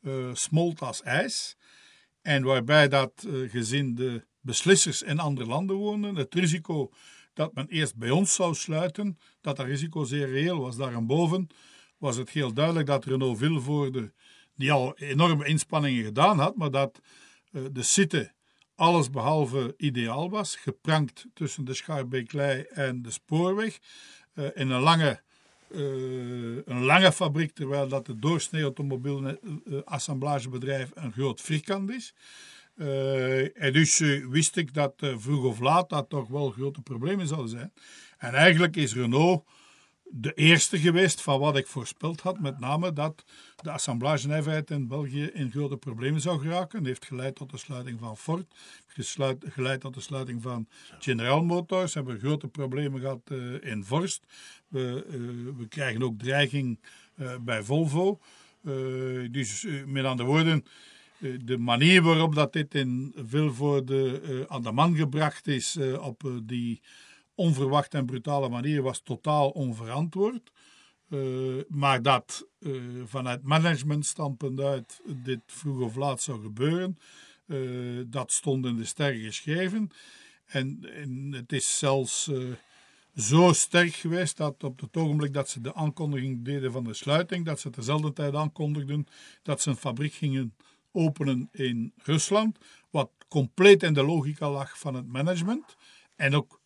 uh, 0.00 0.30
smolt 0.32 0.80
als 0.80 1.02
ijs. 1.02 1.56
En 2.22 2.42
waarbij 2.42 2.88
dat 2.88 3.24
uh, 3.26 3.50
gezien 3.50 3.94
de 3.94 4.24
beslissers 4.40 5.02
in 5.02 5.18
andere 5.18 5.46
landen 5.46 5.76
woonden, 5.76 6.16
het 6.16 6.34
risico 6.34 6.90
dat 7.34 7.54
men 7.54 7.68
eerst 7.68 7.96
bij 7.96 8.10
ons 8.10 8.34
zou 8.34 8.54
sluiten, 8.54 9.18
dat 9.40 9.56
dat 9.56 9.66
risico 9.66 10.04
zeer 10.04 10.28
reëel 10.28 10.60
was. 10.60 10.76
Daarboven 10.76 11.46
was 11.98 12.16
het 12.16 12.30
heel 12.30 12.52
duidelijk 12.52 12.86
dat 12.86 13.04
Renault 13.04 13.38
Vilvoorde 13.38 14.12
die 14.54 14.72
al 14.72 14.96
enorme 14.96 15.46
inspanningen 15.46 16.04
gedaan 16.04 16.38
had, 16.38 16.56
maar 16.56 16.70
dat 16.70 17.00
uh, 17.50 17.62
de 17.72 17.82
site 17.82 18.32
alles 18.74 19.10
behalve 19.10 19.74
ideaal 19.76 20.30
was, 20.30 20.56
geprankt 20.56 21.26
tussen 21.34 21.64
de 21.64 21.74
Schaarbeeklei 21.74 22.62
en 22.62 23.02
de 23.02 23.10
spoorweg, 23.10 23.78
uh, 24.34 24.46
in 24.54 24.70
een 24.70 24.80
lange, 24.80 25.20
uh, 25.70 25.80
een 26.64 26.84
lange 26.84 27.12
fabriek, 27.12 27.54
terwijl 27.54 27.88
dat 27.88 28.06
het 28.06 28.22
doorsnee 28.22 28.62
automobielassemblagebedrijf 28.62 30.90
een 30.94 31.12
groot 31.12 31.40
vierkant 31.40 31.90
is. 31.90 32.14
en 33.54 33.72
dus 33.72 33.98
wist 34.28 34.56
ik 34.56 34.74
dat 34.74 34.94
vroeg 35.16 35.44
of 35.44 35.58
laat 35.58 35.88
dat 35.88 36.08
toch 36.08 36.28
wel 36.28 36.50
grote 36.50 36.82
problemen 36.82 37.26
zouden 37.26 37.50
zijn. 37.50 37.72
En 38.18 38.34
eigenlijk 38.34 38.76
is 38.76 38.94
Renault 38.94 39.44
de 40.14 40.32
eerste 40.32 40.78
geweest 40.78 41.20
van 41.20 41.40
wat 41.40 41.56
ik 41.56 41.66
voorspeld 41.66 42.20
had, 42.20 42.40
met 42.40 42.58
name 42.58 42.92
dat 42.92 43.24
de 43.56 43.70
assemblagenijverheid 43.70 44.70
in 44.70 44.88
België 44.88 45.24
in 45.24 45.50
grote 45.50 45.76
problemen 45.76 46.20
zou 46.20 46.40
geraken. 46.40 46.78
Dat 46.78 46.86
heeft 46.86 47.04
geleid 47.04 47.34
tot 47.34 47.50
de 47.50 47.58
sluiting 47.58 47.98
van 48.00 48.16
Ford, 48.16 48.54
geleid 49.38 49.80
tot 49.80 49.94
de 49.94 50.00
sluiting 50.00 50.42
van 50.42 50.66
General 50.98 51.44
Motors. 51.44 51.94
Hebben 51.94 52.18
grote 52.18 52.48
problemen 52.48 53.00
gehad 53.00 53.30
uh, 53.32 53.64
in 53.64 53.84
Vorst. 53.84 54.26
We, 54.68 55.04
uh, 55.06 55.58
we, 55.58 55.68
krijgen 55.68 56.02
ook 56.02 56.18
dreiging 56.18 56.78
uh, 57.16 57.36
bij 57.40 57.62
Volvo. 57.62 58.18
dus 59.30 59.66
met 59.86 60.04
andere 60.04 60.28
woorden, 60.28 60.64
de 61.44 61.58
manier 61.58 62.02
waarop 62.02 62.34
dat 62.34 62.52
dit 62.52 62.74
in 62.74 63.14
Vilvoorde 63.26 64.20
aan 64.48 64.62
de 64.62 64.72
man 64.72 64.96
gebracht 64.96 65.46
is 65.46 65.78
op 66.00 66.30
die 66.42 66.80
onverwachte 67.34 67.96
en 67.96 68.06
brutale 68.06 68.48
manier 68.48 68.82
was 68.82 69.00
totaal 69.00 69.50
onverantwoord. 69.50 70.52
Uh, 71.08 71.62
maar 71.68 72.02
dat 72.02 72.46
uh, 72.58 73.02
vanuit 73.04 73.42
managementstandpunt 73.42 74.60
uit 74.60 75.00
dit 75.06 75.40
vroeg 75.46 75.80
of 75.80 75.94
laat 75.94 76.22
zou 76.22 76.42
gebeuren, 76.42 76.98
uh, 77.46 78.02
dat 78.06 78.32
stond 78.32 78.66
in 78.66 78.76
de 78.76 78.84
sterren 78.84 79.20
geschreven. 79.20 79.90
En, 80.46 80.78
en 80.94 81.32
het 81.32 81.52
is 81.52 81.78
zelfs 81.78 82.30
zo 83.14 83.52
sterk 83.52 83.94
geweest 83.94 84.36
dat 84.36 84.64
op 84.64 84.80
het 84.80 84.96
ogenblik 84.96 85.32
dat 85.32 85.48
ze 85.48 85.60
de 85.60 85.74
aankondiging 85.74 86.44
deden 86.44 86.72
van 86.72 86.84
de 86.84 86.94
sluiting, 86.94 87.44
dat 87.44 87.60
ze 87.60 87.70
tezelfde 87.70 88.12
tijd 88.12 88.34
aankondigden 88.34 89.06
dat 89.42 89.60
ze 89.60 89.70
een 89.70 89.76
fabriek 89.76 90.12
gingen 90.12 90.54
openen 90.92 91.48
in 91.52 91.92
Rusland, 91.96 92.58
wat 92.90 93.10
compleet 93.28 93.82
in 93.82 93.92
de 93.92 94.04
logica 94.04 94.50
lag 94.50 94.78
van 94.78 94.94
het 94.94 95.06
management. 95.06 95.76
En 96.16 96.34
ook 96.34 96.60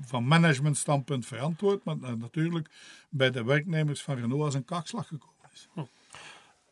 van 0.00 0.26
managementstandpunt 0.26 1.26
verantwoord, 1.26 1.84
maar 1.84 1.96
natuurlijk 2.16 2.70
bij 3.08 3.30
de 3.30 3.44
werknemers 3.44 4.02
van 4.02 4.14
Renault 4.16 4.42
als 4.42 4.54
een 4.54 4.64
kakslag 4.64 5.06
gekomen 5.06 5.50
is. 5.52 5.68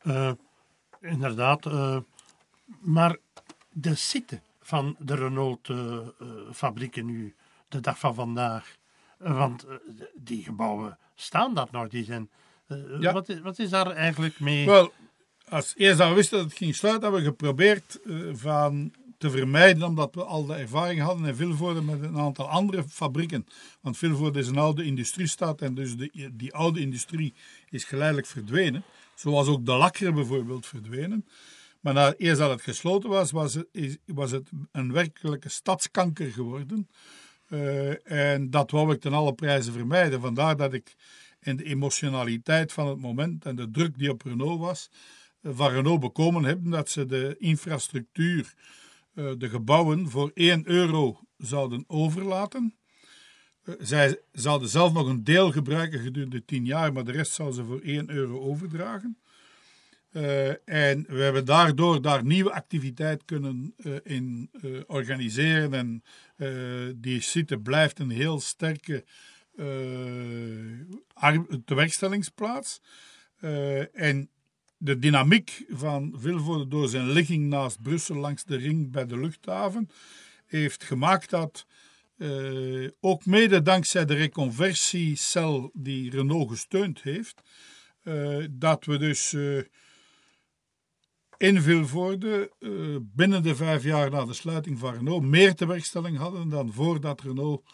Uh, 0.03 0.33
inderdaad, 1.01 1.67
uh, 1.67 1.99
maar 2.81 3.17
de 3.73 3.95
site 3.95 4.41
van 4.61 4.97
de 4.99 5.15
Renault-fabrieken 5.15 7.07
nu, 7.07 7.35
de 7.69 7.81
dag 7.81 7.99
van 7.99 8.15
vandaag, 8.15 8.77
want 9.17 9.67
die 10.15 10.45
gebouwen 10.45 10.99
staan 11.15 11.55
daar 11.55 11.69
nog, 11.71 11.89
die 11.89 12.05
zijn. 12.05 12.31
Ja. 12.99 13.13
Wat, 13.13 13.29
is, 13.29 13.41
wat 13.41 13.59
is 13.59 13.71
daar 13.71 13.91
eigenlijk 13.91 14.41
mee? 14.41 14.67
Wel, 14.67 14.93
als 15.49 15.75
eerst 15.77 15.99
we 15.99 16.13
wisten 16.13 16.39
dat 16.39 16.47
het 16.47 16.57
ging 16.57 16.75
sluiten, 16.75 17.03
hebben 17.03 17.21
we 17.21 17.29
geprobeerd 17.29 18.01
van 18.33 18.93
te 19.25 19.31
vermijden, 19.31 19.83
omdat 19.83 20.15
we 20.15 20.25
al 20.25 20.47
de 20.47 20.55
ervaring 20.55 21.01
hadden 21.01 21.27
in 21.27 21.35
Vilvoorde 21.35 21.83
met 21.83 22.03
een 22.03 22.19
aantal 22.19 22.49
andere 22.49 22.85
fabrieken. 22.89 23.47
Want 23.81 23.97
Vilvoorde 23.97 24.39
is 24.39 24.49
een 24.49 24.59
oude 24.59 24.85
industriestad 24.85 25.61
en 25.61 25.75
dus 25.75 25.97
de, 25.97 26.31
die 26.33 26.55
oude 26.55 26.81
industrie 26.81 27.35
is 27.71 27.85
geleidelijk 27.85 28.27
verdwenen. 28.27 28.83
Zoals 29.15 29.49
ook 29.49 29.67
de 29.67 29.73
lakkeren 29.73 30.15
bijvoorbeeld 30.15 30.67
verdwenen. 30.67 31.27
Maar 31.81 31.95
na, 31.95 32.15
eerst 32.17 32.39
dat 32.39 32.51
het 32.51 32.63
gesloten 32.63 33.11
was, 33.11 33.31
was 33.31 33.55
het, 33.55 33.99
was 34.07 34.31
het 34.31 34.51
een 34.73 34.93
werkelijke 34.93 35.49
stadskanker 35.49 36.33
geworden. 36.33 36.89
Uh, 37.49 38.11
en 38.11 38.51
dat 38.51 38.71
wou 38.71 38.93
ik 38.93 39.01
ten 39.01 39.13
alle 39.13 39.35
prijzen 39.35 39.73
vermijden. 39.73 40.21
Vandaar 40.21 40.57
dat 40.57 40.73
ik 40.73 40.95
in 41.41 41.57
de 41.57 41.65
emotionaliteit 41.65 42.73
van 42.73 42.87
het 42.87 43.01
moment 43.01 43.45
en 43.45 43.57
de 43.57 43.71
druk 43.71 43.99
die 43.99 44.11
op 44.11 44.23
Renault 44.23 44.61
was, 44.61 44.91
uh, 45.43 45.53
van 45.55 45.71
Renault 45.71 46.01
bekomen 46.01 46.45
heb 46.45 46.59
dat 46.63 46.91
ze 46.91 47.07
de 47.07 47.35
infrastructuur 47.39 48.55
eh, 48.55 48.83
de 49.15 49.49
gebouwen 49.49 50.11
voor 50.11 50.31
1 50.35 50.69
euro 50.69 51.21
zouden 51.39 51.85
overlaten. 51.87 52.75
Eh, 53.65 53.75
zij 53.79 54.21
zouden 54.33 54.69
zelf 54.69 54.93
nog 54.93 55.07
een 55.09 55.25
deel 55.25 55.51
gebruiken 55.53 56.01
gedurende 56.01 56.45
10 56.45 56.65
jaar, 56.65 56.93
maar 56.93 57.05
de 57.05 57.13
rest 57.13 57.33
zouden 57.33 57.57
ze 57.57 57.65
voor 57.65 57.81
1 57.81 58.11
euro 58.11 58.41
overdragen. 58.41 59.19
Uh, 60.13 60.49
en 60.69 61.05
we 61.09 61.23
hebben 61.23 61.45
daardoor 61.45 62.03
daar 62.03 62.25
nieuwe 62.25 62.53
activiteit 62.53 63.25
kunnen 63.25 63.75
in 64.03 64.51
organiseren. 64.87 65.75
En 65.75 66.03
die 66.97 67.21
site 67.21 67.59
blijft 67.59 67.99
een 67.99 68.11
heel 68.11 68.41
sterke 68.41 69.05
tewerkstellingsplaats. 71.65 72.81
en 73.93 74.31
de 74.85 74.99
dynamiek 74.99 75.65
van 75.69 76.15
Vilvoorde 76.17 76.69
door 76.69 76.89
zijn 76.89 77.11
ligging 77.11 77.49
naast 77.49 77.83
Brussel 77.83 78.17
langs 78.17 78.45
de 78.45 78.57
ring 78.57 78.91
bij 78.91 79.07
de 79.07 79.19
luchthaven 79.19 79.91
heeft 80.47 80.85
gemaakt 80.85 81.31
dat 81.31 81.67
uh, 82.17 82.89
ook 83.01 83.27
mede 83.27 83.63
dankzij 83.63 84.05
de 84.05 84.15
reconversiecel 84.15 85.71
die 85.73 86.11
Renault 86.11 86.51
gesteund 86.51 87.03
heeft, 87.03 87.41
uh, 88.03 88.47
dat 88.51 88.85
we 88.85 88.99
dus 88.99 89.33
uh, 89.33 89.63
in 91.37 91.63
Vilvoorde 91.63 92.53
binnen 93.01 93.43
de 93.43 93.57
vijf 93.57 93.83
jaar 93.83 94.11
na 94.11 94.25
de 94.25 94.33
sluiting 94.33 94.79
van 94.79 94.95
Renault 94.95 95.25
meer 95.25 95.55
tewerkstelling 95.55 96.17
hadden 96.17 96.49
dan 96.49 96.73
voordat 96.73 97.21
Renault 97.21 97.65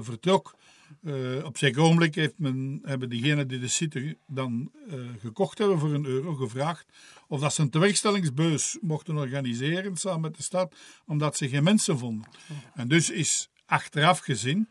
vertrok. 0.00 0.54
Uh, 1.02 1.44
op 1.44 1.58
zeker 1.58 1.82
ogenblik 1.82 2.14
heeft 2.14 2.38
men, 2.38 2.80
hebben 2.82 3.08
diegenen 3.08 3.48
die 3.48 3.58
de 3.58 3.68
site 3.68 4.16
dan 4.26 4.70
uh, 4.88 4.94
gekocht 5.20 5.58
hebben 5.58 5.78
voor 5.78 5.94
een 5.94 6.06
euro 6.06 6.34
gevraagd 6.34 6.86
of 7.28 7.40
dat 7.40 7.54
ze 7.54 7.62
een 7.62 7.70
tewerkstellingsbeus 7.70 8.78
mochten 8.80 9.16
organiseren 9.16 9.96
samen 9.96 10.20
met 10.20 10.36
de 10.36 10.42
stad, 10.42 10.74
omdat 11.06 11.36
ze 11.36 11.48
geen 11.48 11.62
mensen 11.62 11.98
vonden. 11.98 12.28
En 12.74 12.88
dus 12.88 13.10
is 13.10 13.48
achteraf 13.66 14.18
gezien 14.18 14.68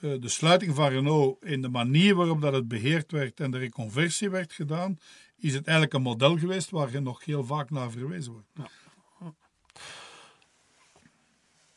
uh, 0.00 0.20
de 0.20 0.28
sluiting 0.28 0.74
van 0.74 0.88
Renault 0.88 1.44
in 1.44 1.62
de 1.62 1.68
manier 1.68 2.14
waarop 2.14 2.40
dat 2.40 2.52
het 2.52 2.68
beheerd 2.68 3.12
werd 3.12 3.40
en 3.40 3.50
de 3.50 3.58
reconversie 3.58 4.30
werd 4.30 4.52
gedaan, 4.52 4.98
is 5.36 5.54
het 5.54 5.66
eigenlijk 5.66 5.96
een 5.96 6.02
model 6.02 6.38
geweest 6.38 6.70
waar 6.70 6.92
je 6.92 7.00
nog 7.00 7.24
heel 7.24 7.44
vaak 7.44 7.70
naar 7.70 7.90
verwezen 7.90 8.32
wordt. 8.32 8.48
Ja. 8.54 8.68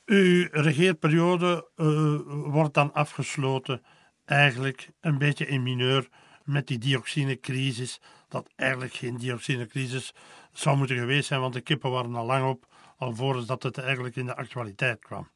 Uw 0.08 0.47
regeerperiode 0.51 1.70
uh, 1.76 2.20
wordt 2.28 2.74
dan 2.74 2.93
afgesloten 2.93 3.82
eigenlijk 4.26 4.89
een 5.01 5.18
beetje 5.18 5.47
in 5.47 5.64
mineur 5.64 6.08
met 6.43 6.68
die 6.68 6.78
dioxinecrisis. 6.78 8.01
Dat 8.28 8.49
eigenlijk 8.55 8.93
geen 8.93 9.18
dioxinecrisis 9.18 10.14
zou 10.51 10.78
moeten 10.78 10.97
geweest 10.97 11.28
zijn, 11.28 11.39
want 11.39 11.53
de 11.53 11.62
kippen 11.62 11.91
waren 11.91 12.16
al 12.16 12.26
lang 12.26 12.49
op, 12.49 12.68
alvorens 12.97 13.45
dat 13.45 13.64
het 13.64 13.78
eigenlijk 13.78 14.16
in 14.16 14.26
de 14.26 14.36
actualiteit 14.36 14.99
kwam. 14.99 15.30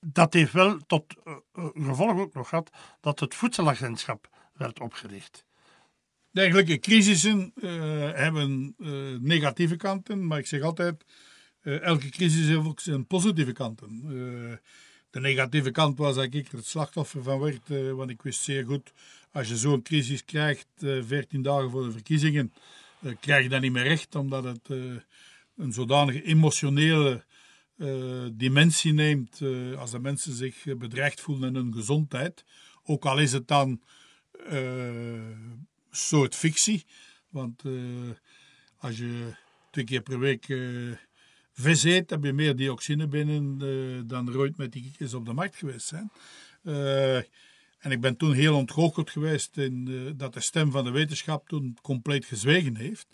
Dat 0.00 0.32
heeft 0.32 0.52
wel 0.52 0.78
tot 0.86 1.14
uh, 1.24 1.34
gevolg 1.74 2.18
ook 2.18 2.34
nog 2.34 2.48
gehad 2.48 2.70
dat 3.00 3.20
het 3.20 3.34
voedselagentschap 3.34 4.28
werd 4.52 4.80
opgericht. 4.80 5.44
Dergelijke 6.30 6.78
crisissen 6.78 7.52
hebben 8.14 8.74
negatieve 9.20 9.76
kanten, 9.76 10.26
maar 10.26 10.38
ik 10.38 10.46
zeg 10.46 10.62
altijd 10.62 11.04
uh, 11.66 11.82
elke 11.82 12.08
crisis 12.08 12.46
heeft 12.46 12.66
ook 12.66 12.80
zijn 12.80 13.06
positieve 13.06 13.52
kanten. 13.52 14.00
Uh, 14.04 14.56
de 15.10 15.20
negatieve 15.20 15.70
kant 15.70 15.98
was 15.98 16.14
dat 16.14 16.24
ik 16.24 16.48
er 16.52 16.56
het 16.56 16.66
slachtoffer 16.66 17.22
van 17.22 17.40
werd, 17.40 17.70
uh, 17.70 17.92
want 17.92 18.10
ik 18.10 18.22
wist 18.22 18.42
zeer 18.42 18.64
goed, 18.64 18.92
als 19.32 19.48
je 19.48 19.56
zo'n 19.56 19.82
crisis 19.82 20.24
krijgt, 20.24 20.66
14 20.78 21.42
dagen 21.42 21.70
voor 21.70 21.84
de 21.84 21.92
verkiezingen, 21.92 22.52
krijg 23.20 23.42
je 23.42 23.48
dat 23.48 23.60
niet 23.60 23.72
meer 23.72 23.82
recht, 23.82 24.14
omdat 24.14 24.44
het 24.44 24.68
een 25.56 25.72
zodanige 25.72 26.22
emotionele 26.22 27.24
dimensie 28.32 28.92
neemt 28.92 29.40
als 29.76 29.90
de 29.90 29.98
mensen 29.98 30.32
zich 30.32 30.64
bedreigd 30.78 31.20
voelen 31.20 31.48
in 31.48 31.54
hun 31.54 31.72
gezondheid. 31.72 32.44
Ook 32.84 33.04
al 33.04 33.18
is 33.18 33.32
het 33.32 33.48
dan 33.48 33.80
een 34.32 35.66
soort 35.90 36.34
fictie, 36.34 36.84
want 37.28 37.62
als 38.78 38.98
je 38.98 39.34
twee 39.70 39.84
keer 39.84 40.02
per 40.02 40.18
week 40.18 40.46
vis 41.56 41.84
eet, 41.84 42.10
heb 42.10 42.24
je 42.24 42.32
meer 42.32 42.56
dioxine 42.56 43.06
binnen 43.06 43.58
uh, 43.62 44.00
dan 44.06 44.28
er 44.28 44.38
ooit 44.38 44.56
met 44.56 44.72
die 44.72 44.82
kikkers 44.82 45.14
op 45.14 45.26
de 45.26 45.32
markt 45.32 45.56
geweest 45.56 45.86
zijn. 45.86 46.10
Uh, 46.62 47.16
en 47.78 47.90
ik 47.90 48.00
ben 48.00 48.16
toen 48.16 48.32
heel 48.32 48.56
ontgoocheld 48.56 49.10
geweest 49.10 49.56
in, 49.56 49.86
uh, 49.88 50.10
dat 50.16 50.34
de 50.34 50.40
stem 50.40 50.70
van 50.70 50.84
de 50.84 50.90
wetenschap 50.90 51.48
toen 51.48 51.78
compleet 51.82 52.24
gezwegen 52.24 52.76
heeft. 52.76 53.06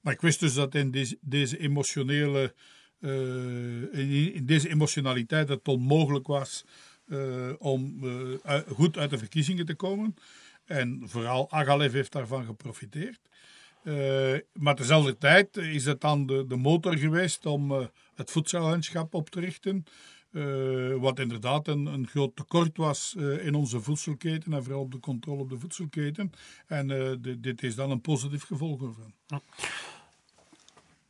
Maar 0.00 0.12
ik 0.12 0.20
wist 0.20 0.40
dus 0.40 0.54
dat 0.54 0.74
in 0.74 0.90
deze, 0.90 1.18
deze 1.20 1.58
emotionele, 1.58 2.54
in, 3.00 4.34
in, 4.34 4.46
deze 4.46 4.68
emotionaliteit 4.68 5.48
het 5.48 5.68
onmogelijk 5.68 6.26
was 6.26 6.64
om 7.58 8.00
goed 8.68 8.98
uit 8.98 9.10
de 9.10 9.18
verkiezingen 9.18 9.66
te 9.66 9.74
komen. 9.74 10.14
En 10.64 11.02
vooral 11.04 11.50
Agalev 11.50 11.92
heeft 11.92 12.12
daarvan 12.12 12.44
geprofiteerd. 12.44 13.20
Uh, 13.82 14.38
maar 14.52 14.74
tezelfde 14.74 15.18
tijd 15.18 15.56
is 15.56 15.84
het 15.84 16.00
dan 16.00 16.26
de, 16.26 16.46
de 16.46 16.56
motor 16.56 16.98
geweest 16.98 17.46
om 17.46 17.72
uh, 17.72 17.86
het 18.14 18.30
voedsellandschap 18.30 19.14
op 19.14 19.30
te 19.30 19.40
richten. 19.40 19.84
Uh, 20.30 20.96
wat 20.96 21.18
inderdaad 21.18 21.68
een, 21.68 21.86
een, 21.86 22.06
groot 22.06 22.36
tekort 22.36 22.76
was 22.76 23.14
in 23.40 23.54
onze 23.54 23.80
voedselketen 23.80 24.52
en 24.52 24.64
vooral 24.64 24.88
de 24.88 25.00
controle 25.00 25.40
op 25.40 25.50
de 25.50 25.58
voedselketen. 25.58 26.32
En 26.66 26.86
de, 26.86 27.36
dit 27.40 27.62
is 27.62 27.74
dan 27.74 27.90
een 27.90 28.00
positief 28.00 28.44
gevolg 28.44 28.82
ervan. 28.82 29.12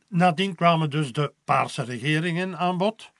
Nadien 0.07 0.55
kwamen 0.55 0.89
dus 0.89 1.11
de 1.11 1.33
Paarse 1.43 1.83
regeringen 1.83 2.57
aan 2.57 2.77
bod. 2.77 3.11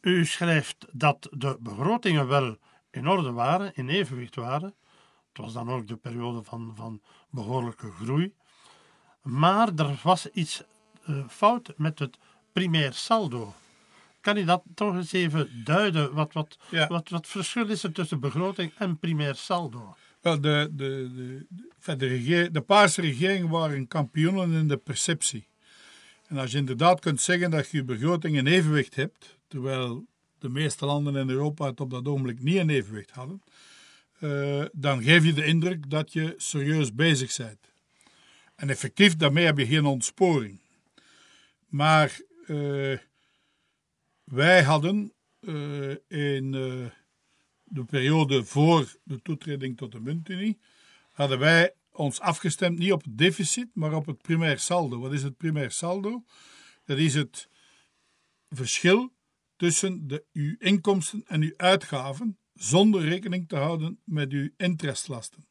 U 0.00 0.26
schrijft 0.26 0.86
dat 0.92 1.28
de 1.30 1.56
begrotingen 1.60 2.28
wel 2.28 2.56
in 2.90 3.08
orde 3.08 3.32
waren, 3.32 3.74
in 3.74 3.88
evenwicht 3.88 4.34
waren. 4.34 4.74
Het 5.28 5.42
was 5.42 5.52
dan 5.52 5.70
ook 5.70 5.86
de 5.86 5.96
periode 5.96 6.42
van, 6.42 6.72
van 6.76 7.00
behoorlijke 7.30 7.90
groei. 7.90 8.34
Maar 9.22 9.74
er 9.76 10.00
was 10.02 10.30
iets 10.30 10.62
uh, 11.08 11.28
fout 11.28 11.72
met 11.76 11.98
het 11.98 12.18
primair 12.52 12.92
saldo. 12.92 13.54
Kan 14.20 14.36
je 14.36 14.44
dat 14.44 14.62
toch 14.74 14.94
eens 14.94 15.12
even 15.12 15.64
duiden? 15.64 16.14
Wat, 16.14 16.32
wat, 16.32 16.58
ja. 16.70 16.86
wat, 16.86 17.08
wat 17.08 17.26
verschil 17.26 17.68
is 17.68 17.82
er 17.82 17.92
tussen 17.92 18.20
begroting 18.20 18.72
en 18.78 18.98
primair 18.98 19.34
saldo? 19.34 19.96
Wel, 20.20 20.40
de, 20.40 20.68
de, 20.72 21.10
de, 21.84 21.96
de, 21.96 22.06
regeer, 22.06 22.52
de 22.52 22.60
Paarse 22.60 23.00
regering 23.00 23.48
waren 23.48 23.88
kampioenen 23.88 24.52
in 24.52 24.68
de 24.68 24.76
perceptie. 24.76 25.46
En 26.26 26.38
als 26.38 26.50
je 26.50 26.58
inderdaad 26.58 27.00
kunt 27.00 27.20
zeggen 27.20 27.50
dat 27.50 27.70
je 27.70 27.76
je 27.76 27.84
begroting 27.84 28.36
in 28.36 28.46
evenwicht 28.46 28.94
hebt, 28.94 29.38
terwijl 29.48 30.06
de 30.38 30.48
meeste 30.48 30.86
landen 30.86 31.16
in 31.16 31.30
Europa 31.30 31.66
het 31.66 31.80
op 31.80 31.90
dat 31.90 32.06
ogenblik 32.06 32.42
niet 32.42 32.56
in 32.56 32.70
evenwicht 32.70 33.10
hadden, 33.10 33.42
uh, 34.20 34.64
dan 34.72 35.02
geef 35.02 35.24
je 35.24 35.32
de 35.32 35.44
indruk 35.44 35.90
dat 35.90 36.12
je 36.12 36.34
serieus 36.36 36.94
bezig 36.94 37.36
bent. 37.36 37.71
En 38.54 38.70
effectief, 38.70 39.16
daarmee 39.16 39.44
heb 39.44 39.58
je 39.58 39.66
geen 39.66 39.84
ontsporing. 39.84 40.60
Maar 41.66 42.20
uh, 42.46 42.98
wij 44.24 44.62
hadden 44.62 45.12
uh, 45.40 45.96
in 46.08 46.52
uh, 46.52 46.86
de 47.64 47.84
periode 47.84 48.44
voor 48.44 48.96
de 49.04 49.22
toetreding 49.22 49.76
tot 49.76 49.92
de 49.92 50.00
muntunie, 50.00 50.58
hadden 51.10 51.38
wij 51.38 51.74
ons 51.92 52.20
afgestemd 52.20 52.78
niet 52.78 52.92
op 52.92 53.04
het 53.04 53.18
deficit, 53.18 53.68
maar 53.74 53.94
op 53.94 54.06
het 54.06 54.22
primair 54.22 54.58
saldo. 54.58 54.98
Wat 54.98 55.12
is 55.12 55.22
het 55.22 55.36
primair 55.36 55.70
saldo? 55.70 56.24
Dat 56.84 56.98
is 56.98 57.14
het 57.14 57.48
verschil 58.48 59.12
tussen 59.56 60.06
de, 60.06 60.24
uw 60.32 60.56
inkomsten 60.58 61.22
en 61.26 61.42
uw 61.42 61.54
uitgaven, 61.56 62.38
zonder 62.54 63.02
rekening 63.02 63.48
te 63.48 63.56
houden 63.56 64.00
met 64.04 64.32
uw 64.32 64.50
interestlasten. 64.56 65.46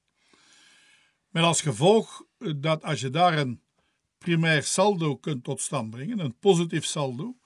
Met 1.31 1.43
als 1.43 1.61
gevolg 1.61 2.25
dat 2.55 2.83
als 2.83 3.01
je 3.01 3.09
daar 3.09 3.37
een 3.37 3.61
primair 4.17 4.63
saldo 4.63 5.17
kunt 5.17 5.43
tot 5.43 5.61
stand 5.61 5.89
brengen, 5.89 6.19
een 6.19 6.39
positief 6.39 6.85
saldo, 6.85 7.37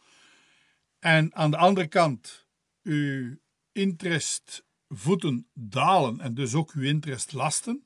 en 0.99 1.35
aan 1.35 1.51
de 1.51 1.57
andere 1.57 1.87
kant 1.87 2.47
uw 2.83 3.37
interestvoeten 3.71 5.47
dalen 5.53 6.19
en 6.19 6.33
dus 6.33 6.53
ook 6.53 6.71
uw 6.71 6.83
interestlasten, 6.83 7.85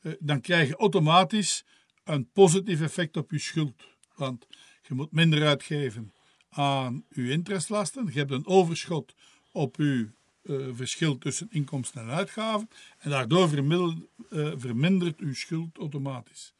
eh, 0.00 0.12
dan 0.18 0.40
krijg 0.40 0.68
je 0.68 0.76
automatisch 0.76 1.64
een 2.04 2.30
positief 2.30 2.80
effect 2.80 3.16
op 3.16 3.30
je 3.30 3.38
schuld. 3.38 3.86
Want 4.14 4.46
je 4.82 4.94
moet 4.94 5.12
minder 5.12 5.46
uitgeven 5.46 6.12
aan 6.48 7.04
uw 7.08 7.30
interestlasten. 7.30 8.06
Je 8.12 8.18
hebt 8.18 8.30
een 8.30 8.46
overschot 8.46 9.14
op 9.52 9.76
uw 9.76 10.10
uh, 10.42 10.68
verschil 10.72 11.18
tussen 11.18 11.48
inkomsten 11.50 12.00
en 12.00 12.10
uitgaven. 12.10 12.68
En 12.98 13.10
daardoor 13.10 13.52
uh, 13.52 14.52
vermindert 14.56 15.20
uw 15.20 15.34
schuld 15.34 15.78
automatisch. 15.78 16.54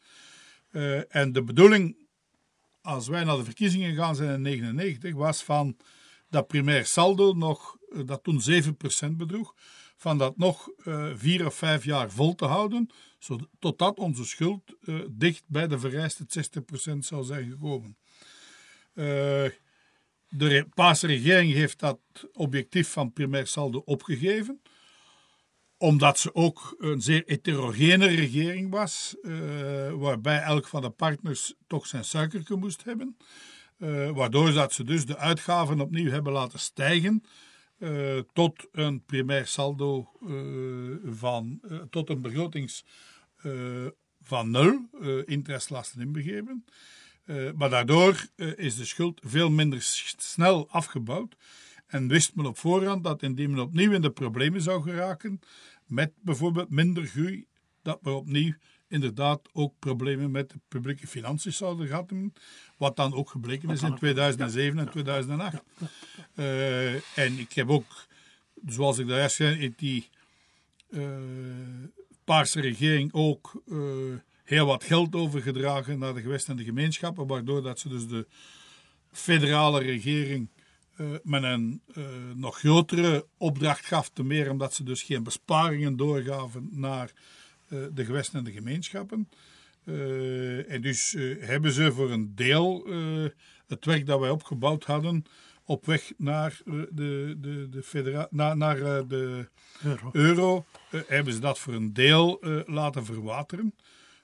Uh, 0.71 1.15
en 1.15 1.33
de 1.33 1.43
bedoeling, 1.43 1.97
als 2.81 3.09
wij 3.09 3.25
naar 3.25 3.37
de 3.37 3.45
verkiezingen 3.45 3.95
gaan 3.95 4.17
zijn 4.17 4.35
in 4.35 4.43
1999, 4.43 5.15
was 5.15 5.43
van 5.43 5.77
dat 6.31 6.47
primair 6.47 6.87
saldo 6.87 7.33
nog, 7.33 7.77
dat 8.05 8.23
toen 8.23 8.43
7% 9.11 9.17
bedroeg, 9.17 9.55
van 9.97 10.19
dat 10.19 10.37
nog 10.37 10.69
vier 11.15 11.47
of 11.47 11.55
vijf 11.55 11.85
jaar 11.85 12.11
vol 12.11 12.35
te 12.35 12.45
houden, 12.45 12.91
totdat 13.59 13.99
onze 13.99 14.25
schuld 14.25 14.63
dicht 15.11 15.45
bij 15.47 15.69
de 15.69 15.79
vereiste 15.79 16.25
60% 16.93 16.99
zou 16.99 17.25
zijn 17.25 17.51
gekomen. 17.51 17.97
De 20.35 20.67
Paarse 20.75 21.07
regering 21.07 21.53
heeft 21.53 21.79
dat 21.79 21.99
objectief 22.33 22.89
van 22.89 23.13
primair 23.13 23.47
saldo 23.47 23.83
opgegeven, 23.85 24.61
omdat 25.77 26.19
ze 26.19 26.35
ook 26.35 26.75
een 26.79 27.01
zeer 27.01 27.23
heterogene 27.27 28.07
regering 28.07 28.71
was, 28.71 29.17
uh, 29.23 29.93
waarbij 29.93 30.43
elk 30.43 30.69
van 30.69 30.83
de 30.83 30.91
partners 30.91 31.55
toch 31.67 31.87
zijn 31.87 32.05
suikertje 32.05 32.57
moest 32.57 32.85
hebben. 32.85 33.17
Uh, 33.79 34.11
waardoor 34.11 34.53
dat 34.53 34.73
ze 34.73 34.85
dus 34.85 35.07
de 35.07 35.17
uitgaven 35.17 35.81
opnieuw 35.81 36.11
hebben 36.11 36.33
laten 36.33 36.59
stijgen 36.59 37.25
uh, 37.79 38.19
tot 38.33 38.67
een 38.73 39.05
primair 39.05 39.47
saldo 39.47 40.11
van, 41.05 41.61
tot 41.91 42.11
een 42.11 42.23
begrotings 42.23 42.85
van 44.23 44.51
nul, 44.51 44.89
interestlasten 45.25 46.01
inbegrepen. 46.01 46.65
Uh, 47.27 47.51
maar 47.53 47.71
daardoor 47.71 48.27
uh, 48.37 48.53
is 48.57 48.77
de 48.77 48.85
schuld 48.85 49.21
veel 49.25 49.51
minder 49.51 49.79
snel 50.17 50.69
afgebouwd. 50.69 51.37
En 51.87 52.09
wist 52.09 52.35
men 52.35 52.47
op 52.47 52.59
voorhand 52.59 53.05
dat 53.05 53.23
indien 53.23 53.51
men 53.51 53.61
opnieuw 53.61 53.93
in 53.93 54.01
de 54.01 54.11
problemen 54.11 54.63
zou 54.63 54.83
geraken, 54.83 55.41
met 55.87 56.13
bijvoorbeeld 56.21 56.71
minder 56.71 57.07
groei, 57.07 57.47
dat 57.83 58.03
men 58.03 58.15
opnieuw 58.15 58.55
inderdaad 58.89 59.49
ook 59.53 59.75
problemen 59.79 60.31
met 60.31 60.51
de 60.51 60.61
publieke 60.69 61.07
financiën 61.07 61.53
zouden 61.53 61.87
gehad 61.87 62.11
hebben. 62.11 62.35
Wat 62.77 62.97
dan 62.97 63.15
ook 63.15 63.31
gebleken 63.31 63.71
is 63.71 63.83
in 63.83 63.95
2007 63.95 64.79
en 64.79 64.91
2008. 64.91 65.63
Uh, 66.35 66.95
en 67.19 67.39
ik 67.39 67.53
heb 67.53 67.69
ook, 67.69 68.07
zoals 68.67 68.99
ik 68.99 69.09
daar 69.09 69.31
zei, 69.31 69.73
die 69.77 70.09
Paarse 72.25 72.61
regering 72.61 73.13
ook 73.13 73.63
heel 74.53 74.67
wat 74.67 74.85
geld 74.85 75.15
overgedragen 75.15 75.99
naar 75.99 76.15
de 76.15 76.21
gewesten 76.21 76.51
en 76.51 76.57
de 76.57 76.65
gemeenschappen, 76.65 77.27
waardoor 77.27 77.63
dat 77.63 77.79
ze 77.79 77.89
dus 77.89 78.09
de 78.09 78.27
federale 79.13 79.81
regering 79.81 80.49
uh, 80.97 81.11
met 81.23 81.43
een 81.43 81.83
uh, 81.95 82.05
nog 82.35 82.59
grotere 82.59 83.27
opdracht 83.37 83.87
gaf, 83.87 84.11
te 84.11 84.23
meer 84.23 84.51
omdat 84.51 84.75
ze 84.75 84.85
dus 84.85 85.03
geen 85.03 85.23
besparingen 85.23 85.97
doorgaven 85.97 86.69
naar 86.71 87.13
uh, 87.69 87.85
de 87.93 88.05
gewesten 88.05 88.39
en 88.39 88.45
de 88.45 88.53
gemeenschappen. 88.53 89.29
en 90.69 90.81
dus 90.81 91.17
hebben 91.39 91.73
ze 91.73 91.93
voor 91.93 92.11
een 92.11 92.35
deel 92.35 92.87
het 93.67 93.85
werk 93.85 94.07
dat 94.07 94.21
wij 94.21 94.31
opgebouwd 94.31 94.85
hadden 94.85 95.25
op 95.65 95.87
weg 95.87 96.13
naar 96.17 96.61
de, 96.65 97.37
de, 97.41 97.67
de, 97.71 97.83
federa 97.83 98.27
naar, 98.31 98.57
naar 98.57 99.07
de 99.07 99.49
euro, 99.83 100.11
euro 100.13 100.65
hebben 101.07 101.33
ze 101.33 101.39
dat 101.39 101.59
voor 101.59 101.75
een 101.75 101.93
deel 101.93 102.41
laten 102.67 103.05
verwateren. 103.05 103.75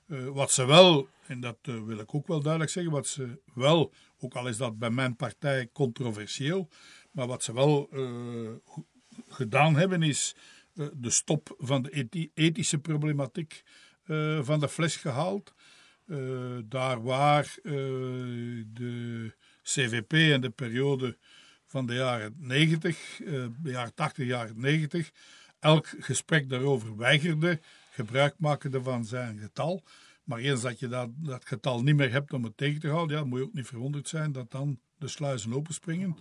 Wat 0.08 0.52
ze 0.52 0.66
wel, 0.66 1.08
en 1.26 1.40
dat 1.40 1.58
wil 1.62 1.98
ik 1.98 2.14
ook 2.14 2.26
wel 2.26 2.40
duidelijk 2.40 2.72
zeggen, 2.72 2.92
wat 2.92 3.06
ze 3.06 3.40
wel 3.54 3.92
ook 4.18 4.34
al 4.34 4.48
is 4.48 4.56
dat 4.56 4.78
bij 4.78 4.90
mijn 4.90 5.16
partij 5.16 5.68
controversieel. 5.72 6.68
Maar 7.10 7.26
wat 7.26 7.42
ze 7.42 7.52
wel 7.52 7.88
uh, 7.92 8.50
gedaan 9.28 9.76
hebben 9.76 10.02
is 10.02 10.34
de 10.92 11.10
stop 11.10 11.54
van 11.58 11.82
de 11.82 12.30
ethische 12.34 12.78
problematiek 12.78 13.62
van 14.40 14.60
de 14.60 14.68
fles 14.68 14.96
gehaald. 14.96 15.54
daar 16.64 17.02
waar 17.02 17.54
de 18.72 19.32
CVP 19.62 20.12
in 20.12 20.40
de 20.40 20.50
periode 20.50 21.16
van 21.66 21.86
de 21.86 21.94
jaren 21.94 22.34
90, 22.38 23.20
de 23.62 23.70
jaren 23.70 23.94
80, 23.94 24.26
jaren 24.26 24.60
90, 24.60 25.10
elk 25.60 25.86
gesprek 25.98 26.48
daarover 26.48 26.96
weigerde, 26.96 27.60
gebruik 27.98 28.34
makende 28.38 28.82
van 28.82 29.04
zijn 29.04 29.38
getal. 29.38 29.82
Maar 30.24 30.38
eens 30.38 30.60
dat 30.60 30.78
je 30.78 30.88
dat, 30.88 31.08
dat 31.16 31.46
getal 31.46 31.82
niet 31.82 31.96
meer 31.96 32.10
hebt 32.10 32.32
om 32.32 32.44
het 32.44 32.56
tegen 32.56 32.80
te 32.80 32.88
houden, 32.88 33.18
ja, 33.18 33.24
moet 33.24 33.38
je 33.38 33.44
ook 33.44 33.52
niet 33.52 33.66
verwonderd 33.66 34.08
zijn 34.08 34.32
dat 34.32 34.50
dan 34.50 34.78
de 34.98 35.08
sluizen 35.08 35.52
openspringen. 35.52 36.16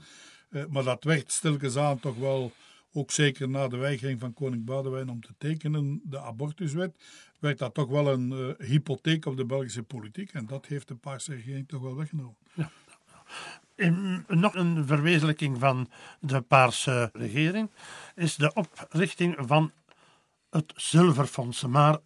Uh, 0.50 0.66
maar 0.66 0.84
dat 0.84 1.04
werd 1.04 1.32
stilkens 1.32 1.78
aan 1.78 2.00
toch 2.00 2.18
wel, 2.18 2.52
ook 2.94 3.12
zeker 3.12 3.50
na 3.50 3.68
de 3.68 3.78
weigering 3.78 4.20
van 4.20 4.34
koning 4.34 4.66
Boudewijn 4.66 5.10
om 5.10 5.22
te 5.22 5.34
tekenen, 5.38 6.02
de 6.04 6.20
abortuswet, 6.20 6.96
werd 7.40 7.58
dat 7.58 7.74
toch 7.74 7.90
wel 7.90 8.12
een 8.12 8.32
uh, 8.32 8.68
hypotheek 8.68 9.26
op 9.26 9.38
de 9.38 9.46
Belgische 9.46 9.84
politiek. 9.84 10.32
En 10.34 10.46
dat 10.46 10.66
heeft 10.66 10.88
de 10.88 10.96
Paarse 10.96 11.34
regering 11.34 11.68
toch 11.68 11.82
wel 11.82 11.96
weggenomen. 11.96 12.38
Ja. 12.54 12.72
In, 13.76 14.26
nog 14.28 14.56
een 14.56 14.86
verwezenlijking 14.86 15.60
van 15.60 15.90
de 16.20 16.42
Paarse 16.42 17.10
regering 17.14 17.70
is 18.16 18.36
de 18.36 18.54
oprichting 18.54 19.36
van 19.40 19.72
het 20.58 20.74
Zilverfonds. 20.76 21.66
Maar 21.66 21.98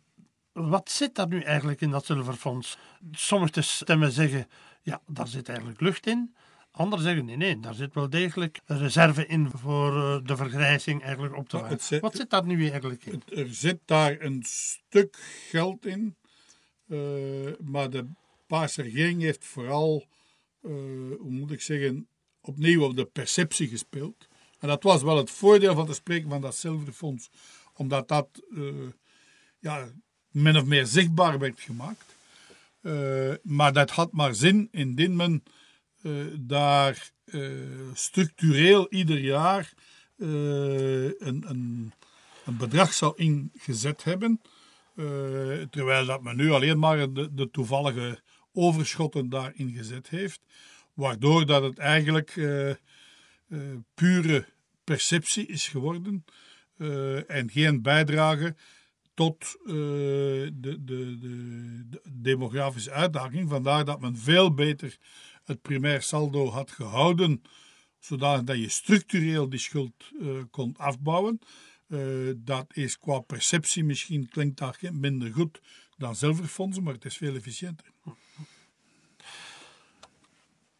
wat 0.51 0.91
zit 0.91 1.15
daar 1.15 1.27
nu 1.27 1.41
eigenlijk 1.41 1.81
in 1.81 1.89
dat 1.89 2.05
zilverfonds? 2.05 2.77
Sommige 3.11 3.61
stemmen 3.61 4.11
zeggen, 4.11 4.47
ja, 4.81 5.01
daar 5.07 5.27
zit 5.27 5.49
eigenlijk 5.49 5.81
lucht 5.81 6.07
in. 6.07 6.35
Anderen 6.71 7.05
zeggen, 7.05 7.25
nee, 7.25 7.37
nee, 7.37 7.59
daar 7.59 7.73
zit 7.73 7.93
wel 7.93 8.09
degelijk 8.09 8.61
een 8.65 8.77
reserve 8.77 9.25
in 9.25 9.49
voor 9.49 9.95
eh, 9.97 10.19
de 10.23 10.35
vergrijzing 10.35 11.03
eigenlijk 11.03 11.35
op 11.35 11.49
te 11.49 11.57
vangen. 11.57 12.01
Wat 12.01 12.15
zit 12.15 12.29
daar 12.29 12.45
nu 12.45 12.69
eigenlijk 12.69 13.05
in? 13.05 13.23
er 13.25 13.53
zit 13.53 13.79
daar 13.85 14.21
een 14.21 14.43
stuk 14.45 15.17
geld 15.49 15.85
in, 15.85 16.15
uh, 16.87 17.51
maar 17.59 17.89
de 17.89 18.07
Paarse 18.47 18.81
regering 18.81 19.21
heeft 19.21 19.45
vooral, 19.45 20.05
uh, 20.61 20.71
hoe 21.19 21.31
moet 21.31 21.51
ik 21.51 21.61
zeggen, 21.61 22.07
opnieuw 22.41 22.83
op 22.83 22.95
de 22.95 23.05
perceptie 23.05 23.67
gespeeld. 23.67 24.27
En 24.59 24.67
dat 24.67 24.83
was 24.83 25.01
wel 25.01 25.17
het 25.17 25.31
voordeel 25.31 25.73
van 25.73 25.85
te 25.85 25.93
spreken 25.93 26.29
van 26.29 26.41
dat 26.41 26.55
zilverfonds, 26.55 27.29
omdat 27.81 28.07
dat 28.07 28.27
ja, 29.59 29.89
min 30.31 30.57
of 30.57 30.65
meer 30.65 30.85
zichtbaar 30.85 31.39
werd 31.39 31.59
gemaakt. 31.59 32.15
Uh, 32.81 33.33
maar 33.43 33.73
dat 33.73 33.89
had 33.89 34.11
maar 34.11 34.35
zin 34.35 34.67
indien 34.71 35.15
men 35.15 35.43
uh, 36.01 36.25
daar 36.39 37.11
structureel 37.93 38.89
ieder 38.89 39.19
jaar 39.19 39.73
een, 40.17 41.15
een, 41.19 41.93
een, 42.45 42.57
bedrag 42.57 42.93
zou 42.93 43.13
ingezet 43.15 44.03
hebben. 44.03 44.41
terwijl 45.69 46.05
dat 46.05 46.21
men 46.21 46.35
nu 46.35 46.51
alleen 46.51 46.79
maar 46.79 47.13
de, 47.13 47.33
de, 47.33 47.49
toevallige 47.49 48.21
overschotten 48.53 49.29
daarin 49.29 49.73
gezet 49.73 50.09
heeft. 50.09 50.41
Waardoor 50.93 51.45
dat 51.45 51.63
het 51.63 51.77
eigenlijk 51.77 52.33
pure 53.93 54.45
perceptie 54.83 55.45
is 55.45 55.67
geworden 55.67 56.25
en 57.27 57.49
geen 57.49 57.81
bijdrage 57.81 58.55
tot 59.13 59.55
uh, 59.63 59.73
de, 59.73 60.51
de, 60.53 60.79
de, 60.83 61.17
de, 61.89 62.01
demografische 62.11 62.91
uitdaging. 62.91 63.49
Vandaar 63.49 63.85
dat 63.85 64.01
men 64.01 64.17
veel 64.17 64.53
beter 64.53 64.97
het 65.43 65.61
primair 65.61 66.01
saldo 66.01 66.49
had 66.49 66.71
gehouden, 66.71 67.41
zodat 67.99 68.47
je 68.47 68.69
structureel 68.69 69.49
die 69.49 69.59
schuld 69.59 69.93
uh, 70.19 70.41
kon 70.51 70.73
afbouwen. 70.77 71.39
Dat 72.35 72.65
is 72.73 72.99
qua 72.99 73.19
perceptie 73.19 73.83
misschien 73.83 74.29
klinkt 74.29 74.57
dat 74.57 74.81
minder 74.91 75.33
goed 75.33 75.61
dan 75.97 76.15
zilverfondsen, 76.15 76.83
maar 76.83 76.93
het 76.93 77.05
is 77.05 77.17
veel 77.17 77.35
efficiënter. 77.35 77.85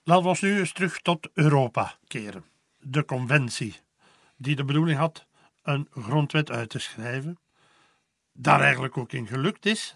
Laten 0.04 0.24
we 0.24 0.30
ons 0.30 0.42
nu 0.42 0.60
eens 0.60 0.74
terug 0.74 1.02
tot 1.02 1.30
Europa 1.34 1.98
keren. 2.08 2.44
De 2.80 3.06
conventie, 3.06 3.76
die 4.38 4.56
de 4.56 4.66
bedoeling 4.66 4.98
had 4.98 5.26
een 5.64 5.88
grondwet 5.92 6.52
uit 6.52 6.70
te 6.70 6.80
schrijven 6.80 7.40
daar 8.34 8.62
eigenlijk 8.62 8.98
ook 8.98 9.12
in 9.12 9.28
gelukt 9.28 9.66
is, 9.66 9.96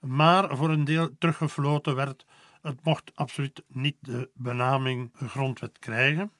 maar 0.00 0.56
voor 0.56 0.70
een 0.70 0.84
deel 0.84 1.10
teruggefloten 1.18 1.94
werd. 1.94 2.26
Het 2.62 2.84
mocht 2.84 3.12
absoluut 3.14 3.62
niet 3.68 3.96
de 4.00 4.30
benaming 4.34 5.10
grondwet 5.14 5.78
krijgen. 5.78 6.32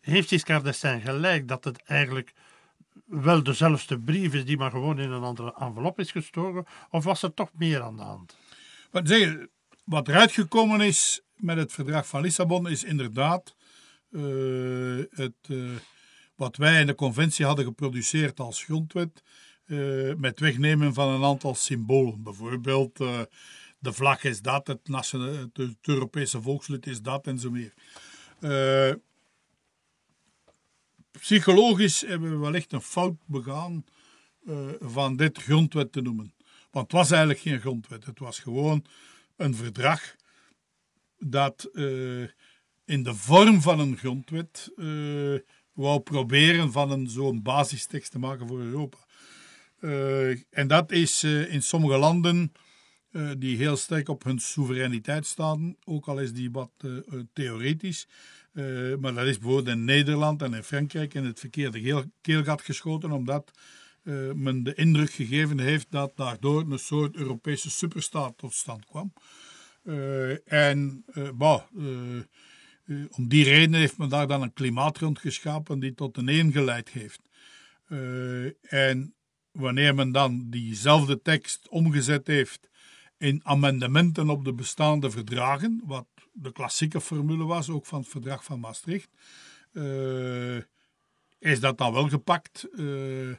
Heeft 0.00 0.28
Giscard 0.28 0.64
d'Estaing 0.64 1.02
gelijk 1.02 1.48
dat 1.48 1.64
het 1.64 1.82
eigenlijk 1.82 2.32
wel 3.06 3.42
dezelfde 3.42 4.00
brief 4.00 4.34
is 4.34 4.44
die 4.44 4.56
maar 4.56 4.70
gewoon 4.70 4.98
in 4.98 5.10
een 5.10 5.22
andere 5.22 5.54
envelop 5.58 5.98
is 5.98 6.10
gestoken, 6.10 6.66
of 6.90 7.04
was 7.04 7.22
er 7.22 7.34
toch 7.34 7.50
meer 7.52 7.82
aan 7.82 7.96
de 7.96 8.02
hand? 8.02 8.36
Wat, 8.90 9.08
zeg, 9.08 9.36
wat 9.84 10.08
eruit 10.08 10.32
gekomen 10.32 10.80
is 10.80 11.22
met 11.34 11.56
het 11.56 11.72
verdrag 11.72 12.06
van 12.06 12.20
Lissabon 12.20 12.68
is 12.68 12.84
inderdaad 12.84 13.54
uh, 14.10 15.04
het, 15.10 15.34
uh, 15.48 15.70
wat 16.36 16.56
wij 16.56 16.80
in 16.80 16.86
de 16.86 16.94
conventie 16.94 17.44
hadden 17.44 17.64
geproduceerd 17.64 18.40
als 18.40 18.64
grondwet, 18.64 19.22
uh, 19.66 20.14
met 20.14 20.40
wegnemen 20.40 20.94
van 20.94 21.08
een 21.08 21.24
aantal 21.24 21.54
symbolen. 21.54 22.22
Bijvoorbeeld 22.22 23.00
uh, 23.00 23.20
de 23.78 23.92
vlag 23.92 24.24
is 24.24 24.42
dat, 24.42 24.66
het, 24.66 24.80
het, 25.52 25.76
Europese 25.82 26.42
volkslied 26.42 26.86
is 26.86 27.02
dat 27.02 27.26
en 27.26 27.38
zo 27.38 27.50
meer. 27.50 27.74
Uh, 28.40 28.94
psychologisch 31.10 32.00
hebben 32.00 32.30
we 32.30 32.36
wellicht 32.36 32.72
een 32.72 32.80
fout 32.80 33.16
begaan 33.26 33.84
van 34.80 35.16
dit 35.16 35.38
grondwet 35.38 35.92
te 35.92 36.00
noemen. 36.00 36.34
Want 36.70 36.84
het 36.84 36.92
was 36.92 37.10
eigenlijk 37.10 37.40
geen 37.40 37.60
grondwet, 37.60 38.04
het 38.04 38.18
was 38.18 38.38
gewoon 38.38 38.84
een 39.36 39.54
verdrag 39.54 40.16
dat 41.18 41.68
in 42.84 43.02
de 43.02 43.14
vorm 43.14 43.60
van 43.60 43.80
een 43.80 43.96
grondwet 43.96 44.72
wou 45.74 46.00
proberen 46.00 46.72
van 46.72 46.90
een 46.90 47.08
zo'n 47.08 47.42
basistekst 47.42 48.10
te 48.10 48.18
maken 48.18 48.46
voor 48.46 48.60
Europa. 48.60 48.98
Uh, 49.80 50.30
en 50.50 50.66
dat 50.66 50.92
is 50.92 51.24
uh, 51.24 51.52
in 51.52 51.62
sommige 51.62 51.98
landen 51.98 52.52
uh, 53.10 53.30
die 53.38 53.56
heel 53.56 53.76
sterk 53.76 54.08
op 54.08 54.24
hun 54.24 54.38
soevereiniteit 54.38 55.26
staan, 55.26 55.76
ook 55.84 56.06
al 56.06 56.18
is 56.18 56.32
die 56.32 56.50
wat 56.50 56.70
theoretisch. 57.32 58.08
maar 59.00 59.14
dat 59.14 59.26
is 59.26 59.38
bijvoorbeeld 59.38 59.76
in 59.76 59.84
Nederland 59.84 60.42
en 60.42 60.54
in 60.54 60.62
Frankrijk 60.62 61.14
in 61.14 61.24
het 61.24 61.40
verkeerde 61.40 62.10
keelgat 62.20 62.62
geschoten, 62.62 63.12
omdat 63.12 63.50
men 64.34 64.62
de 64.62 64.74
indruk 64.74 65.10
gegeven 65.10 65.58
heeft 65.58 65.86
dat 65.90 66.12
daardoor 66.16 66.60
een 66.70 66.78
soort 66.78 67.16
Europese 67.16 67.70
superstaat 67.70 68.38
tot 68.38 68.54
stand 68.54 68.84
kwam. 68.84 69.12
en 70.44 71.04
bah, 71.34 71.62
om 73.10 73.28
die 73.28 73.44
reden 73.44 73.74
heeft 73.74 73.98
men 73.98 74.08
daar 74.08 74.26
dan 74.26 74.42
een 74.42 74.52
klimaatgrond 74.52 75.18
geschapen 75.18 75.80
die 75.80 75.94
tot 75.94 76.16
een 76.16 76.28
een 76.28 76.52
geleid 76.52 76.88
heeft. 76.88 77.20
en 78.62 79.14
wanneer 79.52 79.94
men 79.94 80.12
dan 80.12 80.50
diezelfde 80.50 81.22
tekst 81.22 81.68
omgezet 81.68 82.26
heeft 82.26 82.68
in 83.18 83.40
amendementen 83.42 84.28
op 84.28 84.44
de 84.44 84.52
bestaande 84.52 85.10
verdragen, 85.10 85.82
wat 85.84 86.06
de 86.32 86.52
klassieke 86.52 87.00
formule 87.00 87.44
was, 87.44 87.70
ook 87.70 87.86
van 87.86 88.00
het 88.00 88.08
verdrag 88.08 88.44
van 88.44 88.60
Maastricht, 88.60 89.08
uh, 89.72 90.56
is 91.38 91.60
dat 91.60 91.78
dan 91.78 91.92
wel 91.92 92.08
gepakt. 92.08 92.66
Uh, 92.72 93.34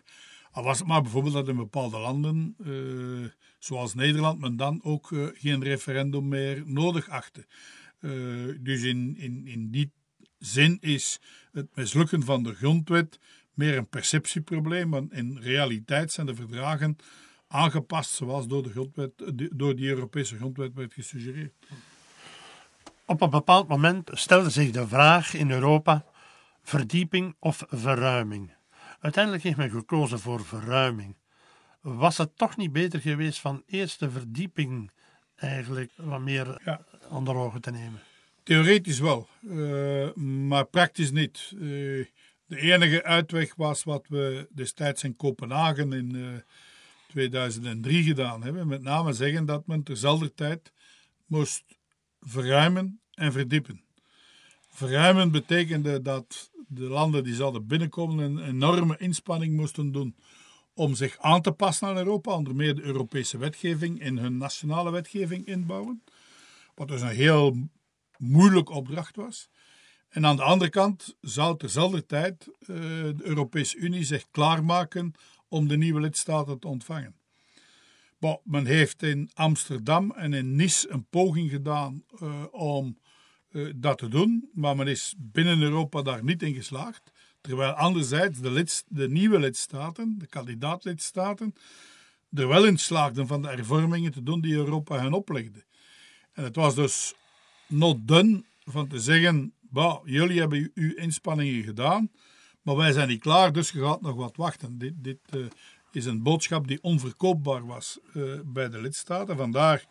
al 0.52 0.64
was 0.64 0.78
het 0.78 0.88
maar 0.88 1.02
bijvoorbeeld 1.02 1.34
dat 1.34 1.48
in 1.48 1.56
bepaalde 1.56 2.00
landen, 2.00 2.56
uh, 2.66 3.28
zoals 3.60 3.94
Nederland, 3.94 4.40
men 4.40 4.56
dan 4.56 4.80
ook 4.84 5.08
geen 5.34 5.64
referendum 5.64 6.28
meer 6.28 6.64
nodig 6.66 7.10
achtte. 7.10 7.46
Dus 8.60 8.84
in, 8.84 9.16
in, 9.18 9.48
in 9.48 9.72
die 9.72 9.92
zin 10.40 10.78
is 10.82 11.20
het 11.52 11.76
mislukken 11.76 12.24
van 12.24 12.44
de 12.44 12.54
grondwet 12.54 13.20
meer 13.54 13.78
een 13.78 13.88
perceptieprobleem, 13.88 14.90
want 14.90 15.14
in 15.14 15.38
realiteit 15.38 16.12
zijn 16.12 16.26
de 16.26 16.36
verdragen 16.36 16.96
aangepast 17.48 18.12
zoals 18.12 18.48
door, 18.48 18.64
de 18.64 18.70
grondwet, 18.70 19.12
door 19.54 19.76
die 19.76 19.90
Europese 19.90 20.38
grondwet 20.38 20.74
werd 20.74 20.94
gesuggereerd. 20.94 21.54
Op 23.06 23.22
een 23.22 23.30
bepaald 23.30 23.68
moment 23.68 24.10
stelde 24.14 24.50
zich 24.50 24.72
de 24.72 24.88
vraag 24.88 25.34
in 25.34 25.52
Europa: 25.52 26.06
verdieping 26.64 27.36
of 27.40 27.64
verruiming? 27.68 28.54
Uiteindelijk 29.00 29.44
heeft 29.44 29.58
men 29.58 29.70
gekozen 29.70 30.20
voor 30.20 30.46
verruiming. 30.46 31.16
Was 31.82 32.18
het 32.18 32.38
toch 32.38 32.58
niet 32.58 32.72
beter 32.72 33.00
geweest 33.00 33.40
van 33.40 33.64
eerst 33.66 34.00
de 34.00 34.12
verdieping 34.12 34.92
eigenlijk 35.36 35.92
wat 35.96 36.22
meer 36.22 36.62
ja. 36.66 36.86
Onder 37.10 37.36
ogen 37.36 37.62
te 37.62 37.72
nemen? 37.72 38.00
Theoretisch 38.44 39.00
wel, 39.00 39.28
uh, 39.42 40.14
maar 40.14 40.66
praktisch 40.66 41.12
niet. 41.12 41.52
Uh, 41.54 42.06
de 42.46 42.60
enige 42.60 43.04
uitweg 43.04 43.56
was 43.56 43.84
wat 43.84 44.06
we 44.08 44.48
destijds 44.52 45.04
in 45.04 45.16
Kopenhagen 45.16 45.94
in 45.94 46.16
uh, 46.16 46.34
eh, 46.34 46.42
2003 47.08 48.04
gedaan 48.04 48.44
hebben. 48.44 48.68
Met 48.68 48.82
name 48.82 49.14
zeggen 49.14 49.46
dat 49.46 49.68
men 49.68 49.84
terzelfde 49.84 50.34
tijd 50.34 50.72
moest 51.26 51.64
verruimen 52.22 53.00
en 53.14 53.32
verdiepen. 53.32 53.82
Verruimen 54.70 55.32
betekende 55.32 56.02
dat 56.02 56.52
de 56.68 56.84
landen 56.84 57.24
die 57.24 57.36
zouden 57.36 57.68
binnenkomen 57.68 58.20
een 58.20 58.48
enorme 58.48 58.98
inspanning 58.98 59.56
moesten 59.56 59.92
doen 59.92 60.16
om 60.74 60.96
zich 60.96 61.18
aan 61.18 61.42
te 61.42 61.52
passen 61.52 61.88
aan 61.88 61.98
Europa, 61.98 62.32
onder 62.32 62.56
meer 62.56 62.76
de 62.76 62.82
Europese 62.82 63.38
wetgeving 63.38 64.02
in 64.02 64.18
hun 64.18 64.38
nationale 64.38 64.92
wetgeving 64.92 65.46
inbouwen. 65.46 66.04
Wat 66.76 66.88
dus 66.88 67.02
een 67.02 67.08
heel 67.08 67.70
moeilijke 68.18 68.74
opdracht 68.74 69.16
was. 69.16 69.50
En 70.10 70.26
aan 70.26 70.36
de 70.36 70.44
andere 70.44 70.70
kant 70.70 71.16
zou 71.22 71.58
terzelfde 71.58 72.06
tijd 72.06 72.48
uh, 72.48 72.68
de 72.68 73.16
Europese 73.22 73.78
Unie 73.78 74.04
zich 74.04 74.30
klaarmaken 74.32 75.14
om 75.48 75.68
de 75.68 75.78
nieuwe 75.78 76.00
lidstaten 76.00 76.60
te 76.60 76.68
ontvangen. 76.68 77.16
Maar 78.20 78.38
men 78.44 78.66
heeft 78.66 79.04
in 79.04 79.30
Amsterdam 79.34 80.12
en 80.12 80.34
in 80.34 80.56
Nice 80.56 80.90
een 80.90 81.06
poging 81.10 81.50
gedaan 81.50 82.04
uh, 82.22 82.44
om 82.52 82.98
uh, 83.50 83.74
dat 83.76 83.98
te 83.98 84.08
doen, 84.08 84.50
maar 84.54 84.76
men 84.76 84.88
is 84.88 85.16
binnen 85.18 85.62
Europa 85.62 86.02
daar 86.02 86.24
niet 86.24 86.44
in 86.44 86.54
geslaagd. 86.54 87.12
Terwijl 87.42 87.72
anderzijds 87.72 88.40
de, 88.40 88.84
de 88.88 89.10
nieuwe 89.10 89.40
lidstaten, 89.40 90.18
de 90.18 90.28
kandidaatlidstaten, 90.28 91.54
er 92.34 92.48
wel 92.48 92.66
in 92.66 92.78
slaagden 92.78 93.28
van 93.28 93.42
de 93.42 93.48
hervormingen 93.48 94.12
te 94.12 94.24
doen 94.24 94.42
die 94.42 94.54
Europa 94.54 95.00
hen 95.00 95.14
oplegde. 95.14 95.66
En 96.36 96.44
het 96.44 96.56
was 96.56 96.76
dus 96.76 97.14
not 97.68 98.08
done 98.08 98.44
van 98.64 98.88
te 98.88 99.00
zeggen, 99.00 99.54
jullie 100.04 100.40
hebben 100.40 100.72
uw 100.74 100.96
inspanningen 100.96 101.64
gedaan, 101.64 102.12
maar 102.62 102.76
wij 102.76 102.92
zijn 102.92 103.08
niet 103.08 103.22
klaar, 103.22 103.54
dus 103.54 103.72
je 103.72 103.80
gaat 103.80 104.02
nog 104.02 104.16
wat 104.16 104.36
wachten. 104.36 104.78
Dit, 104.78 104.94
dit 104.98 105.20
uh, 105.36 105.46
is 105.92 106.06
een 106.06 106.24
boodschap 106.24 106.68
die 106.68 106.82
onverkoopbaar 106.82 107.66
was 107.66 108.00
uh, 108.14 108.40
bij 108.46 108.70
de 108.70 108.82
lidstaten. 108.82 109.38
Vandaar 109.38 109.86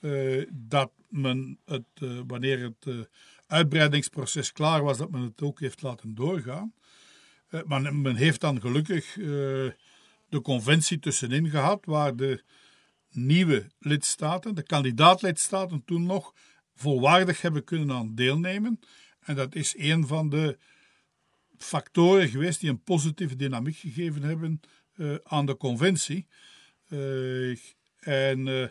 uh, 0.00 0.46
dat 0.52 0.90
men 1.08 1.58
het, 1.64 1.84
wanneer 2.26 2.62
het 2.62 3.08
uitbreidingsproces 3.46 4.52
klaar 4.52 4.82
was, 4.82 4.98
dat 4.98 5.10
men 5.10 5.22
het 5.22 5.42
ook 5.42 5.60
heeft 5.60 5.82
laten 5.82 6.14
doorgaan. 6.14 6.72
maar 7.66 7.94
men 7.94 8.16
heeft 8.16 8.40
dan 8.40 8.60
gelukkig 8.60 9.12
de 10.28 10.40
conventie 10.42 10.98
tussenin 10.98 11.50
gehad, 11.50 11.84
waar 11.84 12.16
de 12.16 12.42
nieuwe 13.14 13.66
lidstaten, 13.78 14.54
de 14.54 14.62
kandidaatlidstaten 14.62 15.84
toen 15.84 16.06
nog, 16.06 16.34
volwaardig 16.74 17.40
hebben 17.40 17.64
kunnen 17.64 17.96
aan 17.96 18.14
deelnemen. 18.14 18.80
En 19.20 19.34
dat 19.34 19.54
is 19.54 19.74
een 19.78 20.06
van 20.06 20.28
de 20.28 20.58
factoren 21.58 22.28
geweest 22.28 22.60
die 22.60 22.70
een 22.70 22.82
positieve 22.82 23.36
dynamiek 23.36 23.76
gegeven 23.76 24.22
hebben 24.22 24.60
uh, 24.94 25.14
aan 25.24 25.46
de 25.46 25.56
conventie. 25.56 26.26
Uh, 26.88 27.58
en 27.98 28.46
uh, 28.46 28.66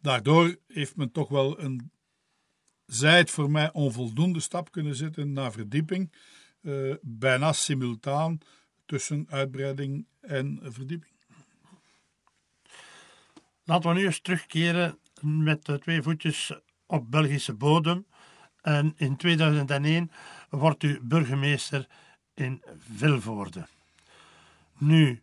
daardoor 0.00 0.56
heeft 0.66 0.96
men 0.96 1.12
toch 1.12 1.28
wel 1.28 1.60
een, 1.60 1.90
zij 2.86 3.18
het 3.18 3.30
voor 3.30 3.50
mij, 3.50 3.72
onvoldoende 3.72 4.40
stap 4.40 4.70
kunnen 4.70 4.94
zetten 4.94 5.32
naar 5.32 5.52
verdieping. 5.52 6.12
bijna 7.00 7.52
simultaan 7.52 8.38
tussen 8.86 9.26
uitbreiding 9.28 10.06
en 10.20 10.58
verdieping. 10.62 11.11
Laten 13.64 13.90
we 13.90 13.96
nu 13.96 14.04
eens 14.06 14.20
terugkeren 14.20 14.98
met 15.20 15.64
de 15.64 15.78
twee 15.78 16.02
voetjes 16.02 16.52
op 16.86 17.10
Belgische 17.10 17.54
bodem. 17.54 18.06
En 18.60 18.92
in 18.96 19.16
2001 19.16 20.10
wordt 20.50 20.82
u 20.82 21.00
burgemeester 21.02 21.86
in 22.34 22.62
Vilvoorde. 22.78 23.66
Nu, 24.78 25.22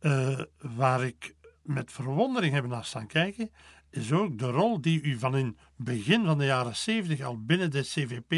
uh, 0.00 0.40
waar 0.60 1.04
ik 1.04 1.34
met 1.62 1.92
verwondering 1.92 2.54
heb 2.54 2.66
naar 2.66 2.84
staan 2.84 3.06
kijken, 3.06 3.50
is 3.90 4.12
ook 4.12 4.38
de 4.38 4.50
rol 4.50 4.80
die 4.80 5.02
u 5.02 5.18
van 5.18 5.36
in 5.36 5.58
begin 5.76 6.24
van 6.24 6.38
de 6.38 6.44
jaren 6.44 6.76
70 6.76 7.20
al 7.20 7.44
binnen 7.44 7.70
de 7.70 7.82
CVP 7.82 8.32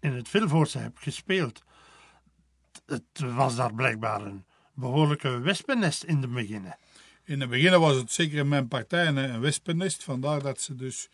in 0.00 0.12
het 0.12 0.28
Vilvoordse 0.28 0.78
hebt 0.78 0.98
gespeeld. 0.98 1.62
Het 2.86 3.18
was 3.18 3.56
daar 3.56 3.74
blijkbaar 3.74 4.20
een 4.20 4.44
behoorlijke 4.74 5.38
wespennest 5.38 6.02
in 6.02 6.20
de 6.20 6.28
beginnen. 6.28 6.76
In 7.32 7.40
het 7.40 7.50
begin 7.50 7.80
was 7.80 7.96
het 7.96 8.12
zeker 8.12 8.38
in 8.38 8.48
mijn 8.48 8.68
partij 8.68 9.06
een 9.06 9.40
wespennest, 9.40 10.04
vandaar 10.04 10.42
dat 10.42 10.60
ze 10.60 10.74
dus 10.74 11.08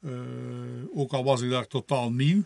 eh, 0.00 0.10
ook 0.94 1.12
al 1.12 1.24
was 1.24 1.40
ik 1.40 1.50
daar 1.50 1.66
totaal 1.66 2.12
nieuw, 2.12 2.44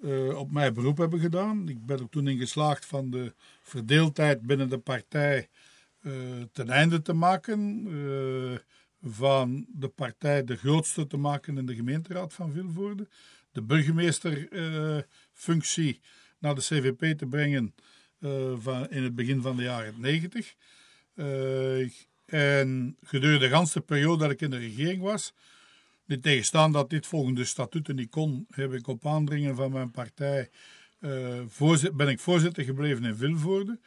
uh, 0.00 0.38
op 0.38 0.50
mij 0.50 0.72
beroep 0.72 0.96
hebben 0.96 1.20
gedaan. 1.20 1.68
Ik 1.68 1.86
ben 1.86 1.98
er 1.98 2.08
toen 2.08 2.28
in 2.28 2.38
geslaagd 2.38 2.86
van 2.86 3.10
de 3.10 3.34
verdeeldheid 3.62 4.40
binnen 4.40 4.68
de 4.68 4.78
partij 4.78 5.48
uh, 6.02 6.12
ten 6.52 6.68
einde 6.68 7.02
te 7.02 7.12
maken. 7.12 7.86
van 9.02 9.66
de 9.68 9.88
partij 9.88 10.44
de 10.44 10.56
grootste 10.56 11.06
te 11.06 11.16
maken 11.16 11.58
in 11.58 11.66
de 11.66 11.74
gemeenteraad 11.74 12.34
van 12.34 12.52
Vilvoorde. 12.52 13.08
De 13.52 13.62
burgemeesterfunctie 13.62 16.00
naar 16.38 16.54
de 16.54 16.60
CVP 16.60 17.18
te 17.18 17.26
brengen 17.26 17.74
van, 18.54 18.90
in 18.90 19.02
het 19.02 19.14
begin 19.14 19.42
van 19.42 19.56
de 19.56 19.62
jaren 19.62 19.94
90. 19.98 20.54
En 22.32 22.96
gedurende 23.02 23.48
de 23.48 23.56
hele 23.56 23.80
periode 23.86 24.22
dat 24.22 24.30
ik 24.30 24.40
in 24.40 24.50
de 24.50 24.58
regering 24.58 25.02
was, 25.02 25.34
niet 26.06 26.22
tegenstaan 26.22 26.72
dat 26.72 26.90
dit 26.90 27.06
volgens 27.06 27.36
de 27.36 27.44
statuten 27.44 27.96
niet 27.96 28.10
kon, 28.10 28.46
heb 28.50 28.72
ik 28.72 28.86
op 28.86 29.06
aandringen 29.06 29.56
van 29.56 29.72
mijn 29.72 29.90
partij 29.90 30.50
uh, 31.00 31.90
ben 31.92 32.08
ik 32.08 32.20
voorzitter 32.20 32.64
gebleven 32.64 33.04
in 33.04 33.16
Vilvoorde. 33.16 33.80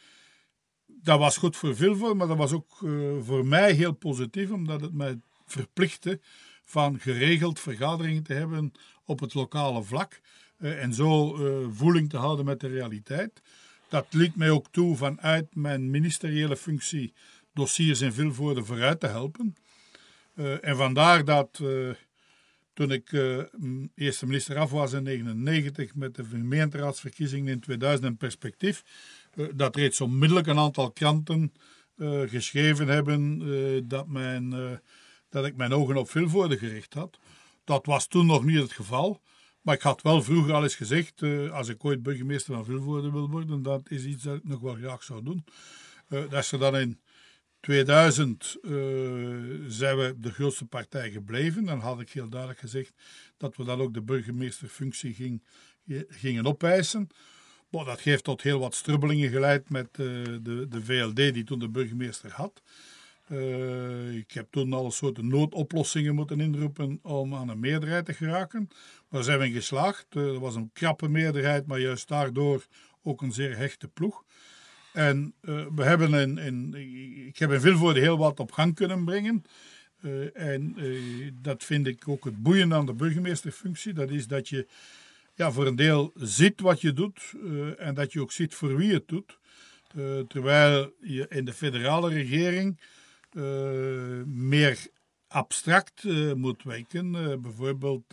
Dat 0.86 1.20
was 1.20 1.38
goed 1.38 1.56
voor 1.58 1.76
Vilvoorde, 1.76 2.16
maar 2.16 2.28
dat 2.28 2.38
was 2.38 2.52
ook 2.52 2.82
uh, 2.82 3.14
voor 3.22 3.46
mij 3.46 3.74
heel 3.74 3.94
positief, 3.94 4.52
omdat 4.52 4.82
het 4.82 4.94
mij 4.94 5.20
verplichtte 5.46 6.20
van 6.64 7.00
geregeld 7.00 7.60
vergaderingen 7.60 8.24
te 8.24 8.34
hebben 8.34 8.72
op 9.06 9.20
het 9.20 9.34
lokale 9.34 9.84
vlak 9.84 10.22
uh, 10.60 10.84
en 10.84 10.94
zo 10.94 11.36
voeling 11.72 12.10
te 12.10 12.18
houden 12.18 12.46
met 12.46 12.60
de 12.60 12.68
realiteit. 12.68 13.42
Dat 13.88 14.08
liet 14.10 14.36
mij 14.36 14.50
ook 14.50 14.68
toe 14.72 14.96
vanuit 14.96 15.56
mijn 15.56 15.90
ministeriële 15.90 16.58
functie 16.58 17.14
dossiers 17.56 18.02
in 18.02 18.14
Vilvoorde 18.14 18.64
vooruit 18.64 19.00
te 19.00 19.08
helpen. 19.08 19.56
en 20.62 20.76
vandaar 20.76 21.26
dat 21.26 21.62
toen 22.76 22.92
ik 22.92 23.12
uh, 23.12 23.44
eerste 23.96 24.26
minister 24.26 24.58
af 24.58 24.72
was 24.72 24.94
in 24.94 25.04
1999 25.04 25.96
met 25.96 26.16
de 26.16 26.24
gemeenteraadsverkiezingen 26.24 27.54
in 27.54 27.60
2000 27.60 28.08
in 28.08 28.18
perspectief, 28.18 28.84
dat 29.54 29.76
reeds 29.76 30.02
onmiddellijk 30.02 30.48
een 30.48 30.60
aantal 30.60 30.92
kranten 30.92 31.54
geschreven 32.26 32.88
hebben 32.88 33.88
dat, 33.88 34.08
mijn, 34.08 34.50
dat 35.30 35.46
ik 35.46 35.56
mijn 35.56 35.74
ogen 35.74 35.98
op 35.98 36.10
Vilvoorde 36.10 36.58
gericht 36.58 36.94
had. 36.94 37.20
Dat 37.64 37.86
was 37.86 38.08
toen 38.08 38.26
nog 38.26 38.44
niet 38.44 38.60
het 38.60 38.72
geval. 38.72 39.22
Maar 39.62 39.76
ik 39.76 39.82
had 39.82 40.02
wel 40.02 40.24
vroeger 40.24 40.54
al 40.54 40.64
eens 40.64 40.76
gezegd, 40.76 41.24
als 41.52 41.68
ik 41.68 41.86
ooit 41.86 42.04
burgemeester 42.04 42.54
van 42.54 42.66
Vilvoorde 42.66 43.12
wil 43.12 43.30
worden, 43.30 43.62
dat 43.62 43.90
is 43.90 44.06
iets 44.06 44.24
dat 44.24 44.36
ik 44.36 44.44
nog 44.44 44.60
wel 44.60 44.76
graag 44.76 45.04
zou 45.04 45.24
doen. 45.24 45.46
dat 46.08 46.52
er 46.52 46.60
dan 46.60 46.78
in 46.78 47.00
2000 47.66 48.58
uh, 48.62 48.72
eh, 48.72 49.62
zijn 49.68 49.98
we 49.98 50.16
de 50.18 50.32
grootste 50.32 50.66
partij 50.66 51.12
gebleven. 51.12 51.66
Dan 51.66 51.80
had 51.80 52.00
ik 52.00 52.12
heel 52.12 52.30
duidelijk 52.30 52.60
gezegd 52.60 52.94
dat 53.38 53.56
we 53.56 53.64
dan 53.64 53.82
ook 53.82 53.94
de 53.94 54.02
burgemeesterfunctie 54.02 55.14
ging, 55.14 55.44
gingen 56.08 56.46
opeisen. 56.46 57.08
Maar 57.70 57.86
dat 57.86 58.02
heeft 58.02 58.24
tot 58.24 58.42
heel 58.42 58.60
wat 58.60 58.76
strubbelingen 58.76 59.30
geleid 59.30 59.70
met 59.70 59.88
uh, 59.92 60.24
de, 60.42 60.66
de 60.70 60.84
VLD 60.84 61.16
die 61.16 61.44
toen 61.44 61.60
de 61.60 61.70
burgemeester 61.70 62.32
had. 62.32 62.62
Uh, 63.30 64.16
ik 64.16 64.32
heb 64.32 64.48
toen 64.50 64.74
alle 64.74 64.92
soorten 64.92 65.28
noodoplossingen 65.28 66.16
moeten 66.16 66.40
inroepen 66.40 67.00
om 67.02 67.36
aan 67.36 67.50
een 67.50 67.60
meerderheid 67.60 68.06
te 68.06 68.14
geraken. 68.14 68.70
Daar 69.10 69.24
zijn 69.24 69.40
we 69.40 69.46
in 69.46 69.52
geslaagd. 69.52 70.16
er 70.16 70.40
was 70.40 70.56
een 70.56 70.70
krappe 70.74 71.08
meerderheid, 71.08 71.68
maar 71.68 71.80
juist 71.80 72.08
daardoor 72.08 72.66
ook 73.04 73.22
een 73.22 73.32
zeer 73.34 73.58
hechte 73.58 73.88
ploeg. 73.88 74.25
En 74.96 75.34
uh, 75.42 75.66
we 75.76 75.84
hebben 75.84 76.38
in, 76.38 76.74
ik 77.28 77.38
heb 77.38 77.52
in 77.52 77.60
Vilvoorde 77.60 78.00
heel 78.00 78.18
wat 78.18 78.40
op 78.40 78.52
gang 78.52 78.76
kunnen 78.76 79.06
brengen. 79.06 79.44
Uh, 80.02 80.38
en 80.38 80.74
uh, 80.78 81.32
dat 81.42 81.64
vind 81.64 81.88
ik 81.88 82.08
ook 82.08 82.26
het 82.26 82.44
boeiende 82.44 82.76
aan 82.76 82.86
de 82.86 82.94
burgemeesterfunctie. 82.94 83.94
Dat 83.94 84.10
is 84.10 84.28
dat 84.28 84.50
je 84.50 84.68
ja, 85.34 85.52
voor 85.52 85.66
een 85.68 85.76
deel 85.76 86.12
ziet 86.16 86.62
wat 86.62 86.82
je 86.82 86.94
doet 86.94 87.34
en 87.78 87.94
dat 87.94 88.14
je 88.14 88.22
ook 88.22 88.32
ziet 88.32 88.54
voor 88.54 88.76
wie 88.76 88.94
het 88.94 89.08
doet. 89.08 89.38
Terwijl 90.28 90.94
je 91.02 91.26
in 91.30 91.46
de 91.46 91.54
federale 91.54 92.10
regering 92.10 92.80
meer 94.26 94.88
abstract 95.28 96.04
moet 96.36 96.64
werken. 96.64 97.12
bijvoorbeeld 97.42 98.10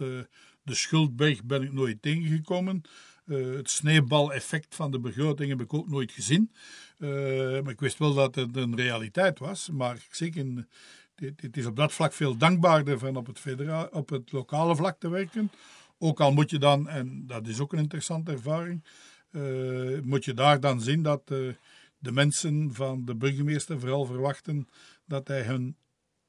de 0.62 0.74
schuldberg 0.74 1.44
ben 1.44 1.62
ik 1.62 1.72
nooit 1.72 2.02
tegengekomen. 2.02 2.82
Het 3.26 3.70
sneeuwbaleffect 3.70 4.74
van 4.74 4.90
de 4.90 5.00
begroting 5.00 5.50
heb 5.50 5.60
ik 5.60 5.74
ook 5.74 5.88
nooit 5.88 6.12
gezien. 6.12 6.50
maar 6.98 7.68
ik 7.68 7.80
wist 7.80 7.98
wel 7.98 8.14
dat 8.14 8.34
het 8.34 8.56
een 8.56 8.76
realiteit 8.76 9.38
was. 9.38 9.70
Maar 9.70 10.06
zeker, 10.10 10.66
het 11.14 11.56
is 11.56 11.66
op 11.66 11.76
dat 11.76 11.92
vlak 11.92 12.12
veel 12.12 12.36
dankbaarder 12.36 12.98
van 12.98 13.16
op 13.16 13.26
het, 13.26 13.38
federa 13.38 13.88
op 13.92 14.08
het 14.08 14.32
lokale 14.32 14.76
vlak 14.76 14.98
te 14.98 15.08
werken. 15.08 15.50
Ook 15.98 16.20
al 16.20 16.32
moet 16.32 16.50
je 16.50 16.58
dan, 16.58 16.88
en 16.88 17.26
dat 17.26 17.46
is 17.46 17.60
ook 17.60 17.72
een 17.72 17.78
interessante 17.78 18.32
ervaring, 18.32 18.84
uh, 19.30 20.00
moet 20.00 20.24
je 20.24 20.34
daar 20.34 20.60
dan 20.60 20.80
zien 20.80 21.02
dat 21.02 21.30
uh, 21.30 21.52
de 21.98 22.12
mensen 22.12 22.74
van 22.74 23.04
de 23.04 23.16
burgemeester 23.16 23.80
vooral 23.80 24.04
verwachten 24.04 24.68
dat 25.06 25.28
hij 25.28 25.42
hun 25.42 25.76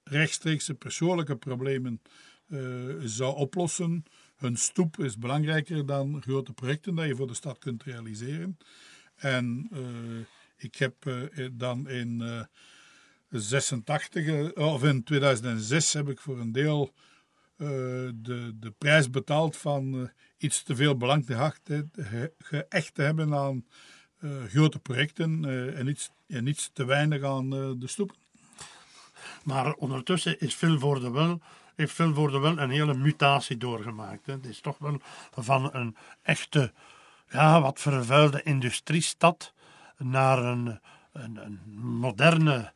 rechtstreekse 0.03 0.74
persoonlijke 0.74 1.36
problemen 1.36 2.02
uh, 2.48 2.95
zou 3.03 3.36
oplossen. 3.36 4.03
Hun 4.44 4.57
stoep 4.57 4.99
is 4.99 5.18
belangrijker 5.18 5.86
dan 5.86 6.22
grote 6.22 6.53
projecten 6.53 6.95
dat 6.95 7.07
je 7.07 7.15
voor 7.15 7.28
de 7.28 7.34
stad 7.34 7.57
kunt 7.57 7.84
realiseren. 7.84 8.57
En 9.15 9.70
ik 10.57 10.76
heb 10.76 10.95
dan 11.52 11.90
in 11.90 12.24
86 13.30 14.53
of 14.53 14.84
in 14.84 15.03
2006 15.03 15.94
heb 15.94 16.10
ik 16.10 16.20
voor 16.20 16.40
een 16.40 16.52
deel 16.52 16.94
de, 17.57 18.52
de 18.60 18.74
prijs 18.78 19.10
betaald 19.10 19.57
van 19.57 20.11
iets 20.38 20.64
te 20.64 20.76
veel 20.76 20.98
belang 20.98 21.26
te 21.26 21.52
geëcht 22.38 22.95
te 22.95 23.02
hebben 23.02 23.34
aan 23.34 23.65
grote 24.48 24.80
projecten 24.80 25.45
en, 25.76 25.88
iets, 25.88 26.11
en 26.28 26.48
iets 26.48 26.70
te 26.74 26.86
weinig 26.86 27.24
aan 27.24 27.49
de 27.80 27.88
stoep. 27.88 28.15
Maar 29.44 29.74
ondertussen 29.74 30.40
is 30.40 30.56
Vilvoorde 30.56 31.11
wel, 31.11 31.41
heeft 31.76 31.94
Vilvoorde 31.94 32.40
wel 32.40 32.58
een 32.58 32.70
hele 32.70 32.94
mutatie 32.94 33.58
doorgemaakt. 33.58 34.26
Hè. 34.26 34.34
Het 34.34 34.45
is 34.45 34.60
toch 34.60 34.78
wel 34.78 35.02
van 35.32 35.70
een 35.74 35.95
echte, 36.22 36.72
ja, 37.30 37.62
wat 37.62 37.80
vervuilde 37.80 38.44
industriestad 38.44 39.54
naar 39.98 40.38
een, 40.38 40.80
een, 41.14 41.38
een 41.38 41.60
moderne 41.76 42.72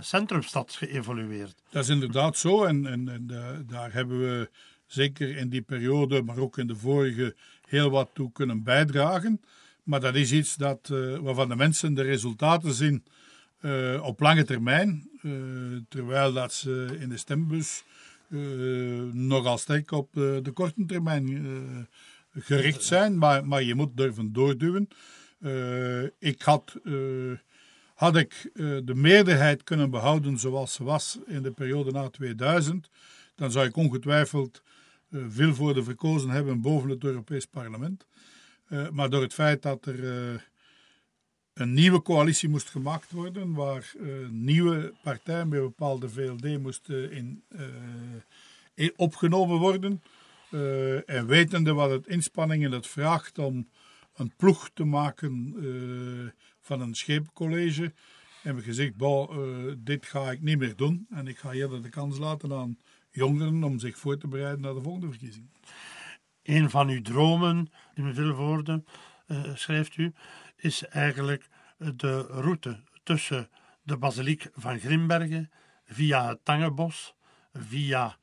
centrumstad 0.00 0.72
geëvolueerd. 0.72 1.54
Dat 1.70 1.82
is 1.82 1.88
inderdaad 1.88 2.36
zo 2.36 2.64
en, 2.64 2.86
en, 2.86 3.08
en 3.08 3.26
daar 3.66 3.92
hebben 3.92 4.20
we 4.20 4.50
zeker 4.86 5.36
in 5.36 5.48
die 5.48 5.62
periode, 5.62 6.22
maar 6.22 6.38
ook 6.38 6.58
in 6.58 6.66
de 6.66 6.76
vorige, 6.76 7.36
heel 7.68 7.90
wat 7.90 8.10
toe 8.12 8.32
kunnen 8.32 8.62
bijdragen. 8.62 9.40
Maar 9.82 10.00
dat 10.00 10.14
is 10.14 10.32
iets 10.32 10.56
dat, 10.56 10.88
uh, 10.92 11.18
waarvan 11.18 11.48
de 11.48 11.56
mensen 11.56 11.94
de 11.94 12.02
resultaten 12.02 12.72
zien 12.72 13.04
op 14.02 14.20
lange 14.20 14.44
termijn, 14.44 15.08
terwijl 15.88 16.32
dat 16.32 16.52
ze 16.52 16.96
in 17.00 17.08
de 17.08 17.16
stembus 17.16 17.84
nogal 19.12 19.58
sterk 19.58 19.90
op 19.90 20.08
de, 20.12 20.40
de 20.42 20.50
korte 20.50 20.84
termijn 20.86 21.88
gericht 22.32 22.84
zijn. 22.84 23.18
Maar, 23.18 23.46
maar 23.46 23.62
je 23.62 23.74
moet 23.74 23.96
durven 23.96 24.32
doorduwen. 24.32 24.88
ik 26.18 26.42
had, 26.42 26.76
had 27.94 28.16
ik 28.16 28.50
de 28.84 28.94
meerderheid 28.94 29.62
kunnen 29.62 29.90
behouden 29.90 30.38
zoals 30.38 30.72
ze 30.72 30.84
was 30.84 31.18
in 31.26 31.42
de 31.42 31.50
periode 31.50 31.90
na 31.90 32.08
2000, 32.08 32.90
dan 33.34 33.50
zou 33.50 33.66
ik 33.66 33.76
ongetwijfeld 33.76 34.62
eh, 35.12 35.20
veel 35.28 35.54
voor 35.54 35.74
de 35.74 35.82
verkozen 35.82 36.30
hebben 36.30 36.60
boven 36.60 36.90
het 36.90 37.04
Europees 37.04 37.46
Parlement. 37.46 38.06
Eh, 38.66 38.88
maar 38.88 39.10
door 39.10 39.22
het 39.22 39.34
feit 39.34 39.62
dat 39.62 39.86
er 39.86 40.08
eh, 40.08 40.40
een 41.54 41.72
nieuwe 41.72 42.02
coalitie 42.02 42.48
moest 42.48 42.70
gemaakt 42.70 43.10
worden, 43.10 43.54
waar 43.54 43.92
nieuwe 44.30 44.92
partijen 45.02 45.48
bij 45.48 45.60
bepaalde 45.60 46.08
VLD 46.08 46.58
moesten 46.58 47.12
in, 47.12 47.44
in 48.74 48.92
opgenomen 48.96 49.58
worden. 49.58 50.02
en 51.06 51.26
wetende 51.26 51.72
wat 51.72 51.90
het 51.90 52.06
inspanningen 52.06 52.72
het 52.72 52.86
vraagt 52.86 53.38
om 53.38 53.68
een 54.14 54.32
ploeg 54.36 54.70
te 54.74 54.84
maken 54.84 55.54
van 56.60 56.80
een 56.80 56.94
scheepcollege, 56.94 57.92
hebben 58.42 58.62
we 58.62 58.68
gezegd, 58.68 58.94
dit 59.84 60.06
ga 60.06 60.30
ik 60.30 60.40
niet 60.40 60.58
meer 60.58 60.76
doen. 60.76 61.06
En 61.10 61.26
ik 61.26 61.38
ga 61.38 61.52
eerder 61.52 61.82
de 61.82 61.88
kans 61.88 62.18
laten 62.18 62.52
aan 62.52 62.78
jongeren 63.10 63.64
om 63.64 63.78
zich 63.78 63.98
voor 63.98 64.18
te 64.18 64.28
bereiden 64.28 64.60
naar 64.60 64.74
de 64.74 64.82
volgende 64.82 65.08
verkiezing. 65.08 65.50
Een 66.42 66.70
van 66.70 66.88
uw 66.88 67.02
dromen, 67.02 67.70
in 67.94 68.14
veel 68.14 68.32
woorden 68.32 68.86
uh, 69.26 69.54
schrijft 69.54 69.96
u, 69.96 70.12
is 70.62 70.84
eigenlijk 70.88 71.48
de 71.76 72.20
route 72.20 72.80
tussen 73.02 73.48
de 73.82 73.96
basiliek 73.96 74.50
van 74.54 74.78
Grimbergen 74.78 75.50
via 75.84 76.28
het 76.28 76.38
Tangenbos, 76.42 77.14
via 77.52 78.16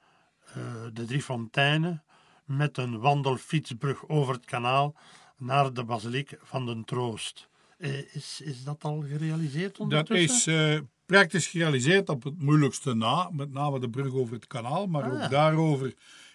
uh, 0.47 0.55
de 0.93 1.05
Drie 1.05 1.21
Fonteinen, 1.21 2.03
met 2.45 2.77
een 2.77 2.99
wandelfietsbrug 2.99 4.07
over 4.07 4.33
het 4.33 4.45
kanaal 4.45 4.95
naar 5.37 5.73
de 5.73 5.83
basiliek 5.83 6.37
van 6.43 6.65
den 6.65 6.85
Troost. 6.85 7.47
Uh, 7.77 8.15
is, 8.15 8.41
is 8.43 8.63
dat 8.63 8.83
al 8.83 9.03
gerealiseerd 9.07 9.79
ondertussen? 9.79 10.53
Dat 10.53 10.81
is 10.81 10.87
praktisch 11.05 11.47
gerealiseerd 11.47 12.09
op 12.09 12.23
het 12.23 12.41
moeilijkste 12.41 12.93
na, 12.93 13.29
met 13.31 13.51
name 13.51 13.79
de 13.79 13.89
brug 13.89 14.13
over 14.13 14.33
het 14.33 14.47
kanaal. 14.47 14.87
Maar 14.87 15.11
ook 15.11 15.19
ah. 15.19 15.29
daarover 15.29 15.93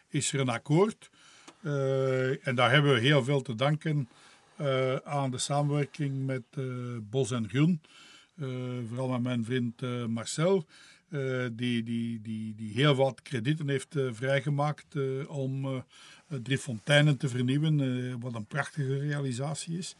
is 0.09 0.33
er 0.33 0.41
een 0.41 0.49
akkoord. 0.49 1.11
En 2.43 2.55
daar 2.55 2.71
hebben 2.71 2.95
we 2.95 3.01
heel 3.01 3.25
veel 3.25 3.43
te 3.43 3.55
danken 3.55 4.09
uh, 4.61 4.97
aan 4.97 5.31
de 5.31 5.39
samenwerking 5.39 6.27
met 6.27 6.43
uh, 6.59 6.65
Bos 7.11 7.31
en 7.31 7.49
Groen. 7.49 7.81
vooral 8.89 9.09
met 9.09 9.23
mijn 9.23 9.45
vriend 9.45 9.81
Marcel, 10.09 10.67
die, 11.53 11.83
die, 11.83 12.21
die, 12.21 12.55
die 12.55 12.73
heel 12.73 12.95
wat 12.95 13.23
kredieten 13.23 13.69
heeft 13.69 13.97
vrijgemaakt 14.11 14.97
om 15.27 15.85
Drie 16.43 16.59
Fonteinen 16.59 17.17
te 17.17 17.29
vernieuwen, 17.29 18.21
wat 18.21 18.35
een 18.35 18.47
prachtige 18.47 18.99
realisatie 18.99 19.79
is. 19.79 19.97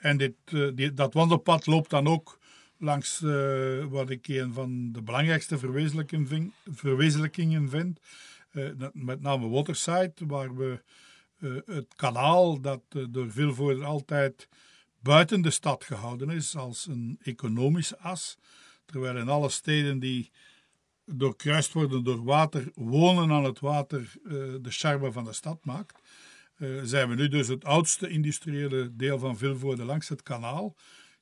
en 0.00 0.16
dit, 0.16 0.34
die, 0.74 0.94
dat 0.94 1.14
wandelpad 1.14 1.66
loopt 1.66 1.90
dan 1.90 2.06
ook 2.06 2.38
langs 2.78 3.20
wat 3.88 4.10
ik 4.10 4.28
een 4.28 4.52
van 4.52 4.92
de 4.92 5.02
belangrijkste 5.02 5.58
verwezenlijkingen 6.72 7.68
vind, 7.68 8.00
met 8.92 9.20
name 9.20 9.48
Waterside, 9.48 10.12
waar 10.26 10.56
we 10.56 10.80
het 11.66 11.94
kanaal 11.96 12.60
dat 12.60 12.82
door 13.10 13.30
Vilvoorde 13.30 13.84
altijd 13.84 14.48
buiten 15.00 15.42
de 15.42 15.50
stad 15.50 15.84
gehouden 15.84 16.30
is 16.30 16.56
als 16.56 16.86
een 16.86 17.18
economische 17.22 17.98
as, 17.98 18.36
terwijl 18.84 19.16
in 19.16 19.28
alle 19.28 19.48
steden 19.48 19.98
die 19.98 20.30
doorkruist 21.06 21.72
worden 21.72 22.04
door 22.04 22.24
water, 22.24 22.70
wonen 22.74 23.30
aan 23.30 23.44
het 23.44 23.60
water 23.60 24.12
de 24.60 24.70
charme 24.70 25.12
van 25.12 25.24
de 25.24 25.32
stad 25.32 25.64
maakt. 25.64 26.00
zijn 26.82 27.08
we 27.08 27.14
nu 27.14 27.28
dus 27.28 27.48
het 27.48 27.64
oudste 27.64 28.08
industriële 28.08 28.96
deel 28.96 29.18
van 29.18 29.36
Vilvoorde 29.36 29.84
langs 29.84 30.08
het 30.08 30.22
kanaal 30.22 30.74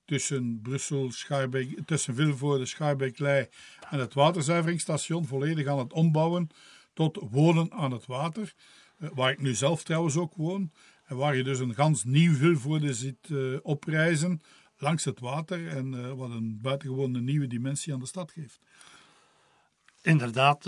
tussen 0.04 0.60
Brussel, 0.62 1.10
Schaarbeek, 1.10 1.86
tussen 1.86 2.14
Vilvoorde, 2.14 2.66
Schaarbeek-Lei 2.66 3.46
en 3.90 3.98
het 3.98 4.14
waterzuiveringsstation 4.14 5.26
volledig 5.26 5.66
aan 5.66 5.78
het 5.78 5.92
ombouwen 5.92 6.48
tot 6.94 7.18
wonen 7.30 7.72
aan 7.72 7.92
het 7.92 8.06
water. 8.06 8.54
Eh, 9.02 9.08
waar 9.14 9.30
ik 9.30 9.40
nu 9.40 9.54
zelf 9.54 9.82
trouwens 9.82 10.16
ook 10.16 10.34
woon. 10.34 10.72
En 11.04 11.16
waar 11.16 11.36
je 11.36 11.42
dus 11.42 11.58
een 11.58 11.74
gans 11.74 12.04
nieuw 12.04 12.34
Vilvoorde 12.34 12.94
ziet 12.94 13.28
uh, 13.28 13.58
oprijzen 13.62 14.42
langs 14.76 15.04
het 15.04 15.20
water. 15.20 15.68
En 15.68 15.92
uh, 15.92 16.12
wat 16.12 16.30
een 16.30 16.58
buitengewone 16.60 17.20
nieuwe 17.20 17.46
dimensie 17.46 17.92
aan 17.92 18.00
de 18.00 18.06
stad 18.06 18.30
geeft. 18.30 18.60
Inderdaad, 20.02 20.66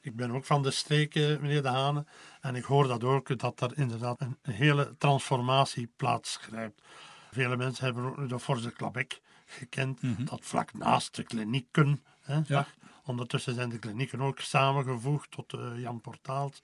ik 0.00 0.16
ben 0.16 0.30
ook 0.30 0.44
van 0.44 0.62
de 0.62 0.70
streken, 0.70 1.40
meneer 1.40 1.62
De 1.62 1.68
Hane. 1.68 2.06
En 2.40 2.54
ik 2.54 2.64
hoor 2.64 2.86
dat 2.88 3.04
ook, 3.04 3.38
dat 3.38 3.60
er 3.60 3.78
inderdaad 3.78 4.20
een 4.20 4.36
hele 4.42 4.94
transformatie 4.98 5.90
plaatsgrijpt. 5.96 6.82
Vele 7.30 7.56
mensen 7.56 7.84
hebben 7.84 8.04
ook 8.04 8.28
de 8.28 8.38
Forze 8.38 8.70
Klabek 8.70 9.20
gekend, 9.46 10.02
mhm. 10.02 10.24
dat 10.24 10.40
vlak 10.42 10.72
naast 10.72 11.16
de 11.16 11.22
klinieken. 11.22 12.02
Hè, 12.20 12.40
ja. 12.46 12.66
Ondertussen 13.04 13.54
zijn 13.54 13.68
de 13.68 13.78
klinieken 13.78 14.20
ook 14.20 14.40
samengevoegd 14.40 15.30
tot 15.30 15.54
Jan 15.76 16.00
Portaalt. 16.00 16.62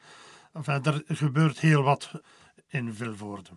Enfin, 0.55 0.85
er 0.85 1.03
gebeurt 1.07 1.61
heel 1.61 1.83
wat 1.83 2.11
in 2.67 2.95
Vilvoorde. 2.95 3.51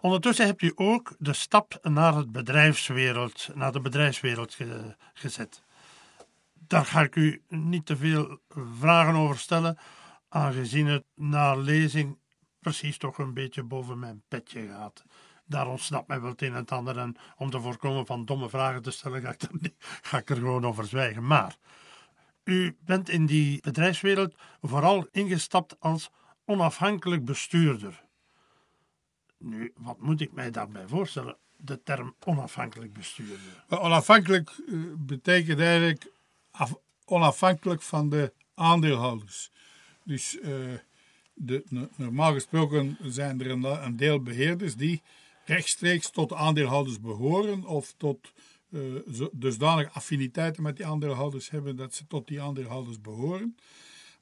Ondertussen 0.00 0.46
hebt 0.46 0.62
u 0.62 0.72
ook 0.74 1.14
de 1.18 1.32
stap 1.32 1.78
naar, 1.82 2.14
het 2.14 2.32
bedrijfswereld, 2.32 3.48
naar 3.54 3.72
de 3.72 3.80
bedrijfswereld 3.80 4.56
gezet. 5.14 5.62
Daar 6.52 6.84
ga 6.84 7.02
ik 7.02 7.16
u 7.16 7.42
niet 7.48 7.86
te 7.86 7.96
veel 7.96 8.40
vragen 8.78 9.14
over 9.14 9.38
stellen, 9.38 9.78
aangezien 10.28 10.86
het 10.86 11.04
na 11.14 11.54
lezing 11.54 12.18
precies 12.60 12.98
toch 12.98 13.18
een 13.18 13.34
beetje 13.34 13.62
boven 13.62 13.98
mijn 13.98 14.22
petje 14.28 14.68
gaat 14.68 15.04
daar 15.46 15.68
ontsnapt 15.68 16.08
mij 16.08 16.20
wel 16.20 16.30
het 16.30 16.42
een 16.42 16.54
en 16.54 16.66
ander. 16.66 16.98
En 16.98 17.16
om 17.36 17.50
te 17.50 17.60
voorkomen 17.60 18.06
van 18.06 18.24
domme 18.24 18.48
vragen 18.48 18.82
te 18.82 18.90
stellen, 18.90 19.22
ga 19.22 19.30
ik, 19.30 19.60
niet, 19.60 19.74
ga 20.02 20.18
ik 20.18 20.30
er 20.30 20.36
gewoon 20.36 20.66
over 20.66 20.86
zwijgen. 20.86 21.26
Maar 21.26 21.56
u 22.46 22.76
bent 22.84 23.08
in 23.08 23.26
die 23.26 23.60
bedrijfswereld 23.60 24.34
vooral 24.62 25.08
ingestapt 25.12 25.80
als 25.80 26.10
onafhankelijk 26.44 27.24
bestuurder. 27.24 28.04
Nu, 29.38 29.72
wat 29.76 30.00
moet 30.00 30.20
ik 30.20 30.32
mij 30.32 30.50
daarbij 30.50 30.86
voorstellen? 30.86 31.36
de 31.56 31.82
term 31.82 32.14
onafhankelijk 32.24 32.92
bestuurder? 32.92 33.64
Onafhankelijk 33.68 34.50
eh, 34.68 34.74
betekent 34.96 35.60
eigenlijk 35.60 36.12
af- 36.50 36.78
onafhankelijk 37.04 37.82
van 37.82 38.08
de 38.08 38.32
aandeelhouders. 38.54 39.50
Dus 40.04 40.38
eh, 40.40 40.52
de, 41.34 41.64
no- 41.68 41.88
normaal 41.96 42.32
gesproken 42.32 42.96
zijn 43.02 43.40
er 43.40 43.50
een, 43.50 43.64
een 43.64 43.96
deel 43.96 44.22
beheerders 44.22 44.76
die 44.76 45.02
rechtstreeks 45.44 46.10
tot 46.10 46.28
de 46.28 46.36
aandeelhouders 46.36 47.00
behoren 47.00 47.64
of 47.64 47.94
tot 47.96 48.32
eh, 48.72 48.80
zo- 49.12 49.30
dusdanige 49.32 49.90
affiniteiten 49.90 50.62
met 50.62 50.76
die 50.76 50.86
aandeelhouders 50.86 51.50
hebben 51.50 51.76
dat 51.76 51.94
ze 51.94 52.06
tot 52.06 52.28
die 52.28 52.40
aandeelhouders 52.42 53.00
behoren. 53.00 53.56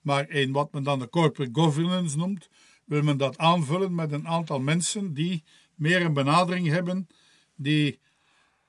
Maar 0.01 0.31
in 0.31 0.53
wat 0.53 0.73
men 0.73 0.83
dan 0.83 0.99
de 0.99 1.09
corporate 1.09 1.61
governance 1.61 2.16
noemt, 2.16 2.49
wil 2.85 3.03
men 3.03 3.16
dat 3.16 3.39
aanvullen 3.39 3.95
met 3.95 4.12
een 4.12 4.29
aantal 4.29 4.61
mensen 4.61 5.15
die 5.15 5.43
meer 5.75 6.03
een 6.03 6.12
benadering 6.12 6.66
hebben, 6.66 7.09
die 7.55 7.99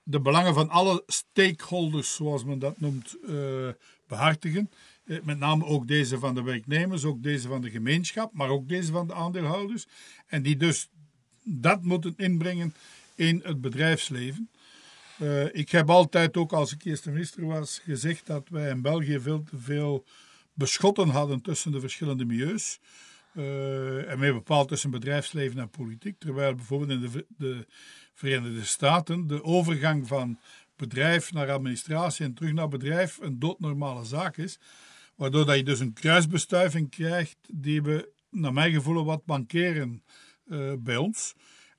de 0.03 0.19
belangen 0.19 0.53
van 0.53 0.69
alle 0.69 1.03
stakeholders, 1.07 2.15
zoals 2.15 2.43
men 2.43 2.60
dat 2.60 2.80
noemt, 2.80 3.15
eh, 3.27 3.69
behartigen. 4.07 4.69
Eh, 5.06 5.18
met 5.23 5.38
name 5.38 5.65
ook 5.65 5.88
deze 5.88 6.19
van 6.19 6.35
de 6.35 6.41
werknemers, 6.41 7.03
ook 7.03 7.23
deze 7.23 7.47
van 7.47 7.61
de 7.61 7.69
gemeenschap, 7.69 8.34
maar 8.34 8.49
ook 8.49 8.68
deze 8.68 8.91
van 8.91 9.07
de 9.07 9.14
aandeelhouders. 9.14 9.88
En 10.27 10.41
die 10.41 10.57
dus 10.57 10.89
dat 11.43 11.84
moeten 11.84 12.14
inbrengen 12.18 12.73
in 13.15 13.41
het 13.43 13.61
bedrijfsleven. 13.61 14.49
Eh, 15.17 15.55
ik 15.55 15.69
heb 15.69 15.89
altijd 15.89 16.37
ook, 16.37 16.53
als 16.53 16.73
ik 16.73 16.83
eerste 16.83 17.11
minister 17.11 17.45
was, 17.45 17.81
gezegd 17.83 18.25
dat 18.25 18.49
wij 18.49 18.69
in 18.69 18.81
België 18.81 19.19
veel 19.19 19.43
te 19.43 19.57
veel 19.57 20.05
beschotten 20.53 21.09
hadden 21.09 21.41
tussen 21.41 21.71
de 21.71 21.79
verschillende 21.79 22.25
milieus. 22.25 22.79
Eh, 23.33 24.11
en 24.11 24.19
meer 24.19 24.33
bepaald 24.33 24.67
tussen 24.67 24.91
bedrijfsleven 24.91 25.59
en 25.59 25.69
politiek. 25.69 26.19
Terwijl 26.19 26.55
bijvoorbeeld 26.55 26.89
in 26.89 27.01
de, 27.01 27.25
de 27.37 27.65
Verenigde 28.13 28.65
Staten 28.65 29.27
de 29.27 29.43
overgang 29.43 30.07
van 30.07 30.39
bedrijf 30.75 31.33
naar 31.33 31.51
administratie 31.51 32.25
en 32.25 32.33
terug 32.33 32.53
naar 32.53 32.67
bedrijf 32.67 33.17
een 33.21 33.39
doodnormale 33.39 34.05
zaak 34.05 34.37
is. 34.37 34.59
Waardoor 35.15 35.45
dat 35.45 35.55
je 35.55 35.63
dus 35.63 35.79
een 35.79 35.93
kruisbestuiving 35.93 36.89
krijgt 36.89 37.37
die 37.51 37.81
we, 37.81 38.09
naar 38.29 38.53
mijn 38.53 38.73
gevoel, 38.73 39.05
wat 39.05 39.25
mankeren 39.25 40.03
eh, 40.49 40.73
bij 40.79 40.97
ons. 40.97 41.35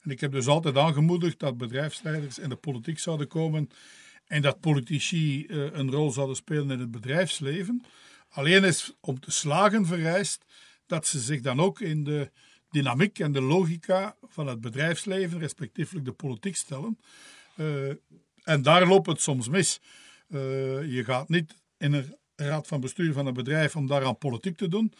En 0.06 0.12
ik 0.12 0.20
heb 0.20 0.32
dus 0.32 0.46
altijd 0.46 0.76
aangemoedigd 0.76 1.38
dat 1.38 1.58
bedrijfsleiders 1.58 2.38
in 2.38 2.48
de 2.48 2.56
politiek 2.56 2.98
zouden 2.98 3.28
komen 3.28 3.70
en 4.26 4.42
dat 4.42 4.60
politici 4.60 5.46
eh, 5.46 5.56
een 5.56 5.90
rol 5.90 6.10
zouden 6.10 6.36
spelen 6.36 6.70
in 6.70 6.78
het 6.78 6.90
bedrijfsleven. 6.90 7.84
Alleen 8.28 8.64
is 8.64 8.94
om 9.00 9.20
te 9.20 9.30
slagen 9.30 9.86
vereist 9.86 10.44
dat 10.86 11.06
ze 11.06 11.18
zich 11.18 11.40
dan 11.40 11.60
ook 11.60 11.80
in 11.80 12.04
de 12.04 12.30
dynamiek 12.70 13.18
en 13.18 13.32
de 13.32 13.40
logica 13.40 14.16
van 14.22 14.46
het 14.46 14.60
bedrijfsleven, 14.60 15.38
respectievelijk 15.38 16.04
de 16.04 16.12
politiek, 16.12 16.56
stellen. 16.56 16.98
Eh, 17.56 17.88
en 18.42 18.62
daar 18.62 18.86
loopt 18.86 19.06
het 19.06 19.20
soms 19.20 19.48
mis. 19.48 19.80
Eh, 20.28 20.38
je 20.92 21.02
gaat 21.04 21.28
niet 21.28 21.54
in 21.78 21.92
een 21.92 22.16
raad 22.36 22.66
van 22.66 22.80
bestuur 22.80 23.12
van 23.12 23.26
een 23.26 23.34
bedrijf 23.34 23.76
om 23.76 23.86
daaraan 23.86 24.18
politiek 24.18 24.56
te 24.56 24.68
doen. 24.68 24.92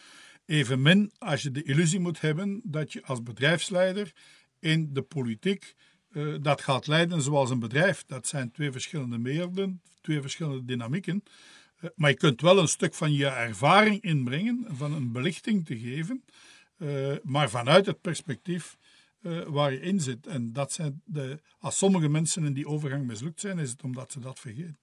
Evenmin 0.45 1.11
als 1.17 1.41
je 1.41 1.51
de 1.51 1.63
illusie 1.63 1.99
moet 1.99 2.21
hebben 2.21 2.61
dat 2.63 2.93
je 2.93 3.03
als 3.05 3.23
bedrijfsleider 3.23 4.13
in 4.59 4.93
de 4.93 5.01
politiek 5.01 5.75
eh, 6.17 6.35
dat 6.41 6.61
gaat 6.61 6.87
leiden 6.87 7.21
zoals 7.21 7.49
een 7.49 7.59
bedrijf. 7.59 8.03
Dat 8.05 8.27
zijn 8.27 8.51
twee 8.51 8.71
verschillende 8.71 9.21
werelden, 9.21 9.81
twee 10.01 10.21
verschillende 10.21 10.65
dynamieken. 10.65 11.23
Eh, 11.79 11.89
maar 11.95 12.09
je 12.09 12.15
kunt 12.15 12.41
wel 12.41 12.59
een 12.59 12.67
stuk 12.67 12.93
van 12.93 13.13
je 13.13 13.27
ervaring 13.27 14.01
inbrengen, 14.01 14.65
van 14.69 14.93
een 14.93 15.11
belichting 15.11 15.65
te 15.65 15.79
geven, 15.79 16.23
eh, 16.77 17.15
maar 17.23 17.49
vanuit 17.49 17.85
het 17.85 18.01
perspectief 18.01 18.77
waar 19.47 19.71
je 19.71 19.79
in 19.79 19.99
zit. 19.99 20.27
En 20.27 20.53
dat 20.53 20.71
zijn 20.71 21.01
de, 21.05 21.41
als 21.59 21.77
sommige 21.77 22.09
mensen 22.09 22.45
in 22.45 22.53
die 22.53 22.67
overgang 22.67 23.05
mislukt 23.05 23.39
zijn, 23.39 23.59
is 23.59 23.69
het 23.69 23.83
omdat 23.83 24.11
ze 24.11 24.19
dat 24.19 24.39
vergeten. 24.39 24.77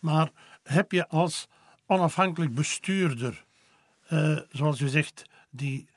Maar 0.00 0.30
heb 0.62 0.92
je 0.92 1.08
als 1.08 1.48
onafhankelijk 1.86 2.54
bestuurder, 2.54 3.44
zoals 4.50 4.80
u 4.80 4.88
zegt, 4.88 5.22
die 5.50 5.88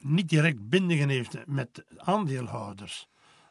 niet 0.00 0.28
direct 0.28 0.68
bindingen 0.68 1.08
heeft 1.08 1.46
met 1.46 1.84
aandeelhouders, 1.96 3.08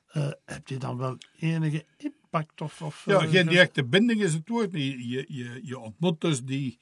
eh, 0.09 0.29
heb 0.45 0.67
je 0.67 0.77
dan 0.77 0.97
wel 0.97 1.17
enige 1.39 1.85
impact? 1.97 2.61
Of, 2.61 2.81
of, 2.81 3.03
Ja, 3.05 3.21
eh, 3.21 3.29
geen 3.29 3.47
directe 3.47 3.83
binding 3.83 4.21
is 4.21 4.33
het 4.33 4.49
woord. 4.49 4.71
Je, 4.71 5.07
je, 5.27 5.59
je, 5.63 5.79
ontmoet 5.79 6.21
dus 6.21 6.43
die 6.43 6.79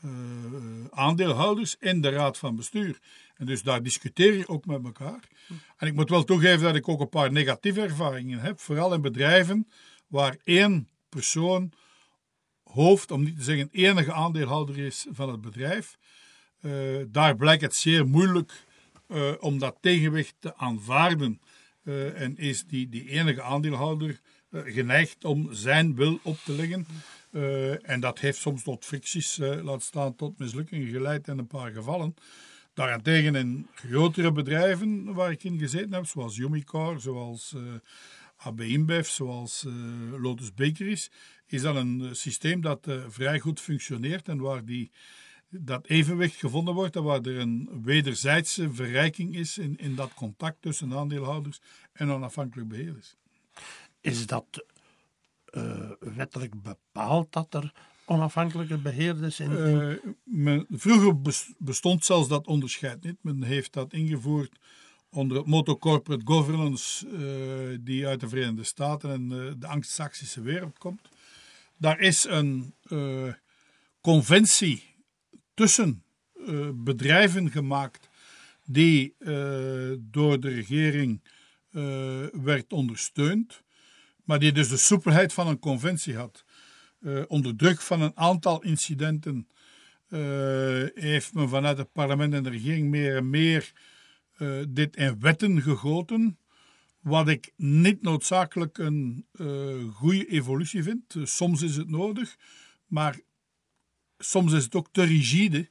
eh, 0.00 0.10
aandeelhouders 0.90 1.76
in 1.78 2.00
de 2.00 2.08
raad 2.08 2.38
van 2.38 2.56
bestuur. 2.56 2.98
En 3.34 3.46
dus 3.46 3.62
daar 3.62 3.82
discuteer 3.82 4.36
je 4.36 4.48
ook 4.48 4.66
met 4.66 4.84
elkaar. 4.84 5.28
En 5.76 5.86
ik 5.86 5.94
moet 5.94 6.10
wel 6.10 6.24
toegeven 6.24 6.62
dat 6.62 6.74
ik 6.74 6.88
ook 6.88 7.00
een 7.00 7.08
paar 7.08 7.32
negatieve 7.32 7.80
ervaringen 7.80 8.40
heb. 8.40 8.60
Vooral 8.60 8.94
in 8.94 9.00
bedrijven 9.00 9.68
waar 10.06 10.36
één 10.44 10.88
persoon 11.08 11.72
hoofd, 12.62 13.10
om 13.10 13.22
niet 13.22 13.36
te 13.36 13.42
zeggen 13.42 13.68
enige 13.72 14.12
aandeelhouder 14.12 14.78
is 14.78 15.06
van 15.10 15.30
het 15.30 15.40
bedrijf. 15.40 15.96
Daar 17.08 17.36
blijkt 17.36 17.62
het 17.62 17.74
zeer 17.74 18.06
moeilijk 18.06 18.65
eh, 19.06 19.32
om 19.40 19.58
dat 19.58 19.76
tegenwicht 19.80 20.34
te 20.38 20.56
aanvaarden. 20.56 21.40
Eh, 21.82 22.20
en 22.20 22.36
is 22.36 22.66
die, 22.66 22.88
die 22.88 23.08
enige 23.08 23.42
aandeelhouder 23.42 24.20
eh, 24.50 24.60
geneigd 24.64 25.24
om 25.24 25.54
zijn 25.54 25.94
wil 25.94 26.18
op 26.22 26.38
te 26.44 26.52
leggen. 26.52 26.86
En 27.82 28.00
dat 28.00 28.18
heeft 28.18 28.38
soms 28.38 28.62
tot 28.62 28.84
fricties, 28.84 29.36
laat 29.36 29.82
staan 29.82 30.14
tot 30.14 30.38
mislukkingen 30.38 30.88
geleid 30.88 31.28
in 31.28 31.38
een 31.38 31.46
paar 31.46 31.72
gevallen. 31.72 32.14
Daarentegen 32.74 33.34
in 33.34 33.66
grotere 33.74 34.32
bedrijven 34.32 35.14
waar 35.14 35.30
ik 35.30 35.44
in 35.44 35.58
gezeten 35.58 35.92
heb, 35.92 36.06
zoals 36.06 36.36
Umicore, 36.36 36.98
zoals 36.98 37.54
AB 38.36 38.60
InBev, 38.60 39.06
zoals 39.06 39.66
Lotus 40.18 40.54
Bakeries, 40.54 41.10
is 41.46 41.62
dat 41.62 41.76
een 41.76 42.08
systeem 42.12 42.60
dat 42.60 42.86
vrij 43.08 43.38
goed 43.38 43.60
functioneert 43.60 44.28
en 44.28 44.38
waar 44.38 44.64
die, 44.64 44.90
dat 45.48 45.86
evenwicht 45.86 46.36
gevonden 46.36 46.74
wordt 46.74 46.96
en 46.96 47.02
waar 47.02 47.20
er 47.20 47.38
een 47.38 47.80
wederzijdse 47.82 48.72
verrijking 48.72 49.36
is 49.36 49.58
in, 49.58 49.76
in 49.78 49.94
dat 49.94 50.14
contact 50.14 50.62
tussen 50.62 50.94
aandeelhouders 50.94 51.60
en 51.92 52.10
onafhankelijk 52.10 52.68
beheerders. 52.68 53.16
Is 54.00 54.26
dat 54.26 54.64
eh, 55.44 55.90
wettelijk 55.98 56.62
bepaald 56.62 57.32
dat 57.32 57.54
er 57.54 57.72
onafhankelijke 58.04 58.78
beheerders 58.78 59.40
in... 59.40 59.56
Eh, 59.56 60.10
men, 60.24 60.66
vroeger 60.70 61.20
bes- 61.20 61.52
bestond 61.58 62.04
zelfs 62.04 62.28
dat 62.28 62.46
onderscheid 62.46 63.04
niet. 63.04 63.16
Men 63.20 63.42
heeft 63.42 63.72
dat 63.72 63.92
ingevoerd 63.92 64.58
onder 65.10 65.36
het 65.36 65.46
motto 65.46 65.78
corporate 65.78 66.26
governance, 66.26 67.08
eh, 67.08 67.78
die 67.80 68.06
uit 68.06 68.20
de 68.20 68.28
Verenigde 68.28 68.64
Staten 68.64 69.10
en 69.10 69.28
de 69.58 69.66
anglo-saxische 69.66 70.40
wereld 70.40 70.78
komt. 70.78 71.08
Daar 71.76 72.00
is 72.00 72.24
een 72.24 72.74
conventie 74.00 74.95
tussen 75.56 76.04
eh, 76.46 76.68
bedrijven 76.74 77.50
gemaakt 77.50 78.08
die 78.64 79.14
eh, 79.18 79.92
door 79.98 80.40
de 80.40 80.48
regering 80.48 81.22
eh, 81.70 82.24
werd 82.32 82.72
ondersteund, 82.72 83.62
maar 84.24 84.38
die 84.38 84.52
dus 84.52 84.68
de 84.68 84.76
soepelheid 84.76 85.32
van 85.32 85.46
een 85.48 85.58
conventie 85.58 86.16
had. 86.16 86.44
Onder 87.28 87.56
druk 87.56 87.80
van 87.80 88.00
een 88.00 88.16
aantal 88.16 88.62
incidenten 88.62 89.48
heeft 90.94 91.34
men 91.34 91.48
vanuit 91.48 91.78
het 91.78 91.92
parlement 91.92 92.34
en 92.34 92.42
de 92.42 92.50
regering 92.50 92.88
meer 92.88 93.16
en 93.16 93.30
meer 93.30 93.72
dit 94.68 94.96
in 94.96 95.20
wetten 95.20 95.62
gegoten. 95.62 96.38
Wat 97.00 97.28
ik 97.28 97.52
niet 97.56 98.02
noodzakelijk 98.02 98.78
een 98.78 99.26
goede 99.92 100.28
evolutie 100.28 100.82
vind. 100.82 101.14
Soms 101.22 101.62
is 101.62 101.76
het 101.76 101.88
nodig, 101.88 102.36
maar 102.86 103.18
soms 104.18 104.52
is 104.52 104.64
het 104.64 104.74
ook 104.74 104.88
te 104.90 105.02
rigide, 105.02 105.68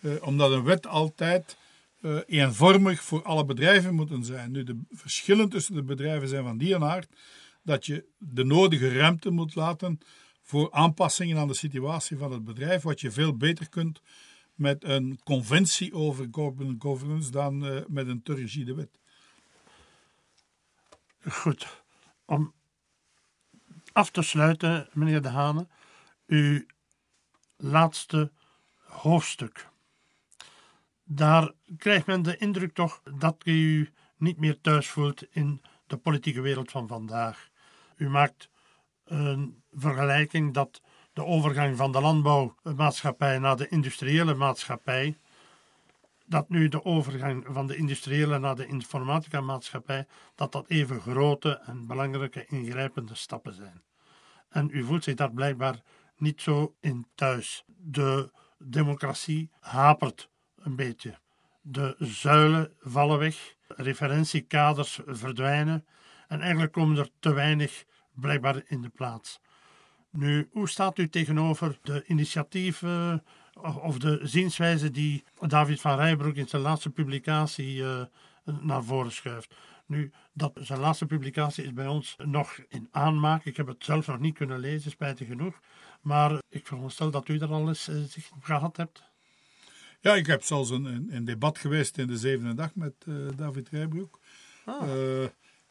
eh, 0.00 0.10
omdat 0.20 0.50
een 0.50 0.64
wet 0.64 0.86
altijd 0.86 1.56
eh, 2.00 2.16
eenvormig 2.26 3.02
voor 3.02 3.22
alle 3.22 3.44
bedrijven 3.44 3.94
moet 3.94 4.26
zijn. 4.26 4.50
Nu, 4.50 4.64
de 4.64 4.80
verschillen 4.90 5.48
tussen 5.48 5.74
de 5.74 5.82
bedrijven 5.82 6.28
zijn 6.28 6.44
van 6.44 6.58
die 6.58 6.76
aard 6.76 7.08
dat 7.62 7.86
je 7.86 8.04
de 8.18 8.44
nodige 8.44 8.92
ruimte 8.92 9.30
moet 9.30 9.54
laten 9.54 10.00
voor 10.42 10.72
aanpassingen 10.72 11.38
aan 11.38 11.48
de 11.48 11.54
situatie 11.54 12.16
van 12.16 12.32
het 12.32 12.44
bedrijf, 12.44 12.82
wat 12.82 13.00
je 13.00 13.10
veel 13.10 13.36
beter 13.36 13.68
kunt 13.68 14.00
met 14.54 14.84
een 14.84 15.20
conventie 15.24 15.94
over 15.94 16.30
corporate 16.30 16.74
governance 16.78 17.30
dan 17.30 17.66
eh, 17.66 17.80
met 17.86 18.08
een 18.08 18.22
te 18.22 18.34
rigide 18.34 18.74
wet. 18.74 18.98
Goed. 21.28 21.82
Om 22.24 22.52
af 23.92 24.10
te 24.10 24.22
sluiten, 24.22 24.88
meneer 24.92 25.22
De 25.22 25.28
Hane, 25.28 25.66
uw 26.26 26.64
laatste 27.62 28.30
hoofdstuk. 28.76 29.68
Daar 31.04 31.52
krijgt 31.76 32.06
men 32.06 32.22
de 32.22 32.36
indruk 32.36 32.74
toch 32.74 33.00
dat 33.18 33.36
u 33.44 33.52
u 33.52 33.92
niet 34.16 34.38
meer 34.38 34.60
thuis 34.60 34.88
voelt 34.88 35.24
in 35.30 35.62
de 35.86 35.96
politieke 35.96 36.40
wereld 36.40 36.70
van 36.70 36.88
vandaag. 36.88 37.48
U 37.96 38.08
maakt 38.08 38.48
een 39.04 39.62
vergelijking 39.72 40.54
dat 40.54 40.80
de 41.12 41.24
overgang 41.24 41.76
van 41.76 41.92
de 41.92 42.00
landbouwmaatschappij 42.00 43.38
naar 43.38 43.56
de 43.56 43.68
industriële 43.68 44.34
maatschappij 44.34 45.16
dat 46.26 46.48
nu 46.48 46.68
de 46.68 46.84
overgang 46.84 47.46
van 47.50 47.66
de 47.66 47.76
industriële 47.76 48.38
naar 48.38 48.56
de 48.56 48.66
informatica-maatschappij, 48.66 50.06
dat 50.34 50.52
dat 50.52 50.68
even 50.68 51.00
grote 51.00 51.50
en 51.50 51.86
belangrijke 51.86 52.46
ingrijpende 52.46 53.14
stappen 53.14 53.54
zijn. 53.54 53.82
En 54.48 54.68
u 54.72 54.84
voelt 54.84 55.04
zich 55.04 55.14
daar 55.14 55.32
blijkbaar 55.32 55.82
niet 56.22 56.42
zo 56.42 56.74
in 56.80 57.06
thuis. 57.14 57.64
De 57.66 58.30
democratie 58.58 59.50
hapert 59.60 60.28
een 60.56 60.76
beetje. 60.76 61.18
De 61.62 61.94
zuilen 61.98 62.72
vallen 62.80 63.18
weg, 63.18 63.54
referentiekaders 63.68 65.00
verdwijnen 65.06 65.86
en 66.28 66.40
eigenlijk 66.40 66.72
komen 66.72 66.98
er 66.98 67.08
te 67.20 67.32
weinig 67.32 67.84
blijkbaar 68.14 68.62
in 68.66 68.82
de 68.82 68.88
plaats. 68.88 69.40
Nu, 70.10 70.48
hoe 70.52 70.68
staat 70.68 70.98
u 70.98 71.08
tegenover 71.08 71.78
de 71.82 72.04
initiatieven 72.06 73.24
of 73.82 73.98
de 73.98 74.20
zienswijze 74.22 74.90
die 74.90 75.24
David 75.40 75.80
van 75.80 75.96
Rijbroek 75.96 76.34
in 76.34 76.48
zijn 76.48 76.62
laatste 76.62 76.90
publicatie 76.90 77.76
uh, 77.76 78.04
naar 78.44 78.84
voren 78.84 79.12
schuift? 79.12 79.54
Nu, 79.86 80.12
dat, 80.32 80.52
zijn 80.60 80.80
laatste 80.80 81.06
publicatie 81.06 81.64
is 81.64 81.72
bij 81.72 81.86
ons 81.86 82.16
nog 82.18 82.58
in 82.68 82.88
aanmaak. 82.90 83.44
Ik 83.44 83.56
heb 83.56 83.66
het 83.66 83.84
zelf 83.84 84.06
nog 84.06 84.18
niet 84.18 84.34
kunnen 84.34 84.58
lezen, 84.58 84.90
spijtig 84.90 85.28
genoeg. 85.28 85.60
Maar 86.02 86.42
ik 86.48 86.66
veronderstel 86.66 87.10
dat 87.10 87.28
u 87.28 87.38
er 87.38 87.52
al 87.52 87.68
eens 87.68 87.84
zicht 88.08 88.32
op 88.32 88.44
gehad 88.44 88.76
hebt. 88.76 89.02
Ja, 90.00 90.14
ik 90.14 90.26
heb 90.26 90.42
zelfs 90.42 90.70
een, 90.70 91.08
een, 91.10 91.24
debat 91.24 91.58
geweest 91.58 91.98
in 91.98 92.06
de 92.06 92.16
zevende 92.16 92.54
dag 92.54 92.74
met 92.74 92.94
uh, 93.04 93.28
David 93.36 93.68
Rijbroek. 93.68 94.20
Ah. 94.64 94.82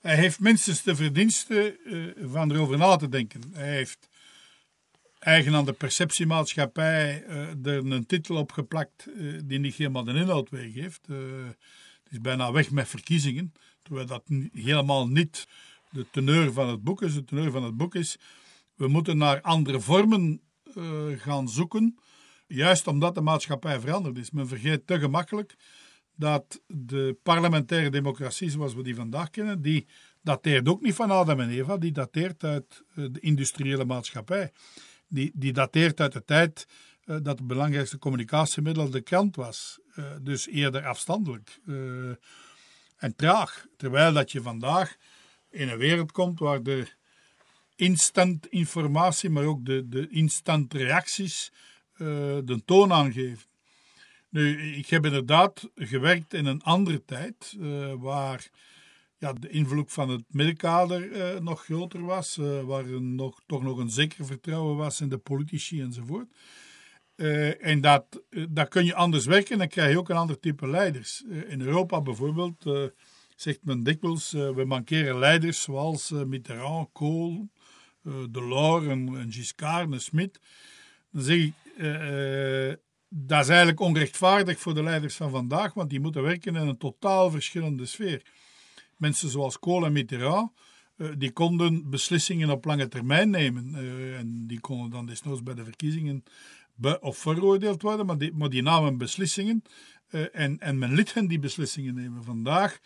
hij 0.01 0.15
heeft 0.15 0.39
minstens 0.39 0.83
de 0.83 0.95
verdiensten 0.95 1.75
van 2.21 2.51
erover 2.51 2.77
na 2.77 2.95
te 2.95 3.09
denken. 3.09 3.41
Hij 3.53 3.69
heeft 3.69 4.09
eigen 5.19 5.55
aan 5.55 5.65
de 5.65 5.73
perceptiemaatschappij 5.73 7.23
er 7.63 7.91
een 7.91 8.05
titel 8.05 8.35
op 8.35 8.51
geplakt 8.51 9.07
die 9.45 9.59
niet 9.59 9.75
helemaal 9.75 10.03
de 10.03 10.13
inhoud 10.13 10.49
weergeeft. 10.49 11.07
Het 11.07 12.11
is 12.11 12.21
bijna 12.21 12.51
weg 12.51 12.71
met 12.71 12.87
verkiezingen, 12.87 13.53
terwijl 13.83 14.05
dat 14.05 14.23
helemaal 14.53 15.07
niet 15.07 15.47
de 15.89 16.05
teneur 16.11 16.53
van 16.53 16.69
het 16.69 16.83
boek 16.83 17.01
is. 17.01 17.13
De 17.13 17.23
teneur 17.23 17.51
van 17.51 17.63
het 17.63 17.77
boek 17.77 17.95
is, 17.95 18.17
we 18.81 18.87
moeten 18.87 19.17
naar 19.17 19.41
andere 19.41 19.79
vormen 19.79 20.41
gaan 21.17 21.49
zoeken, 21.49 21.99
juist 22.47 22.87
omdat 22.87 23.15
de 23.15 23.21
maatschappij 23.21 23.79
veranderd 23.79 24.17
is. 24.17 24.31
Men 24.31 24.47
vergeet 24.47 24.87
te 24.87 24.99
gemakkelijk 24.99 25.55
dat 26.15 26.61
de 26.67 27.17
parlementaire 27.23 27.89
democratie 27.89 28.49
zoals 28.49 28.73
we 28.73 28.83
die 28.83 28.95
vandaag 28.95 29.29
kennen, 29.29 29.61
die 29.61 29.87
dateert 30.21 30.69
ook 30.69 30.81
niet 30.81 30.93
van 30.93 31.11
Adam 31.11 31.39
en 31.39 31.49
Eva, 31.49 31.77
die 31.77 31.91
dateert 31.91 32.43
uit 32.43 32.83
de 32.93 33.19
industriële 33.19 33.85
maatschappij 33.85 34.51
die, 35.07 35.31
die 35.33 35.53
dateert 35.53 35.99
uit 35.99 36.13
de 36.13 36.23
tijd 36.23 36.67
uh, 37.05 37.15
dat 37.23 37.37
het 37.37 37.47
belangrijkste 37.47 37.97
communicatiemiddel 37.97 38.89
de 38.89 39.01
krant 39.01 39.35
was. 39.35 39.79
Dus 40.21 40.47
eerder 40.47 40.85
afstandelijk 40.85 41.59
en 42.97 43.15
traag. 43.15 43.65
Terwijl 43.77 44.13
dat 44.13 44.31
je 44.31 44.41
vandaag 44.41 44.95
in 45.49 45.69
een 45.69 45.77
wereld 45.77 46.11
komt 46.11 46.39
waar 46.39 46.63
de 46.63 46.87
instant 47.81 48.47
informatie, 48.47 49.29
maar 49.29 49.45
ook 49.45 49.65
de, 49.65 49.89
de 49.89 50.07
instant 50.09 50.73
reacties 50.73 51.51
de 52.43 52.61
toon 52.65 52.93
aangeven. 52.93 53.49
Nu, 54.29 54.73
ik 54.75 54.87
heb 54.87 55.05
inderdaad 55.05 55.69
gewerkt 55.75 56.33
in 56.33 56.45
een 56.45 56.61
andere 56.61 57.05
tijd, 57.05 57.57
waar 57.99 58.49
ja, 59.21 59.33
de 59.33 59.49
invloed 59.49 59.91
van 59.91 60.09
het 60.09 60.23
middenkader 60.27 61.11
uh, 61.11 61.39
nog 61.39 61.63
groter 61.63 62.01
was, 62.01 62.37
uh, 62.37 62.61
waar 62.61 62.85
er 62.85 63.01
nog, 63.01 63.41
toch 63.45 63.63
nog 63.63 63.77
een 63.77 63.89
zeker 63.89 64.25
vertrouwen 64.25 64.77
was 64.77 65.01
in 65.01 65.09
de 65.09 65.17
politici 65.17 65.81
enzovoort. 65.81 66.27
Uh, 67.15 67.65
en 67.65 67.81
dat, 67.81 68.21
daar 68.49 68.67
kun 68.67 68.85
je 68.85 68.95
anders 68.95 69.25
werken 69.25 69.51
en 69.51 69.57
dan 69.57 69.67
krijg 69.67 69.91
je 69.91 69.97
ook 69.97 70.09
een 70.09 70.15
ander 70.15 70.39
type 70.39 70.67
leiders. 70.67 71.23
in 71.47 71.61
Europa 71.61 72.01
bijvoorbeeld 72.01 72.91
zegt 73.35 73.59
men 73.63 73.83
dikwijls, 73.83 74.31
we 74.31 74.63
mankeren 74.67 75.19
leiders 75.19 75.61
zoals 75.61 76.09
Mitterrand, 76.09 76.89
Kohl, 76.91 77.49
Delors 78.29 78.85
en, 78.85 79.15
en 79.15 79.31
Giscard 79.31 79.91
en 79.91 80.01
Smit. 80.01 80.39
Dan 81.11 81.23
zeg 81.23 81.37
ik, 81.37 81.53
dat 83.09 83.41
is 83.41 83.47
eigenlijk 83.47 83.79
onrechtvaardig 83.79 84.59
voor 84.59 84.73
de 84.73 84.83
leiders 84.83 85.15
van 85.15 85.29
vandaag, 85.29 85.73
want 85.73 85.89
die 85.89 85.99
moeten 85.99 86.21
werken 86.21 86.55
in 86.55 86.67
een 86.67 86.77
totaal 86.77 87.31
verschillende 87.31 87.85
sfeer 87.85 88.21
mensen 88.97 89.29
zoals 89.29 89.59
Kool 89.59 89.85
en 89.85 89.91
Mitterrand, 89.91 90.51
die 91.17 91.31
konden 91.31 91.89
beslissingen 91.89 92.49
op 92.49 92.65
lange 92.65 92.87
termijn 92.87 93.29
nemen. 93.29 93.75
En 94.17 94.47
die 94.47 94.59
konden 94.59 94.89
dan 94.89 95.05
desnoods 95.05 95.43
bij 95.43 95.53
de 95.53 95.63
verkiezingen 95.63 96.23
be- 96.75 96.99
of 97.01 97.17
veroordeeld 97.17 97.81
worden, 97.81 98.05
maar 98.05 98.17
die, 98.17 98.33
maar 98.33 98.49
die 98.49 98.61
namen 98.61 98.97
beslissingen 98.97 99.63
en, 100.31 100.59
en 100.59 100.77
men 100.77 100.93
liet 100.93 101.13
hen 101.13 101.27
die 101.27 101.39
beslissingen 101.39 101.93
nemen. 101.93 102.23
Vandaag 102.23 102.79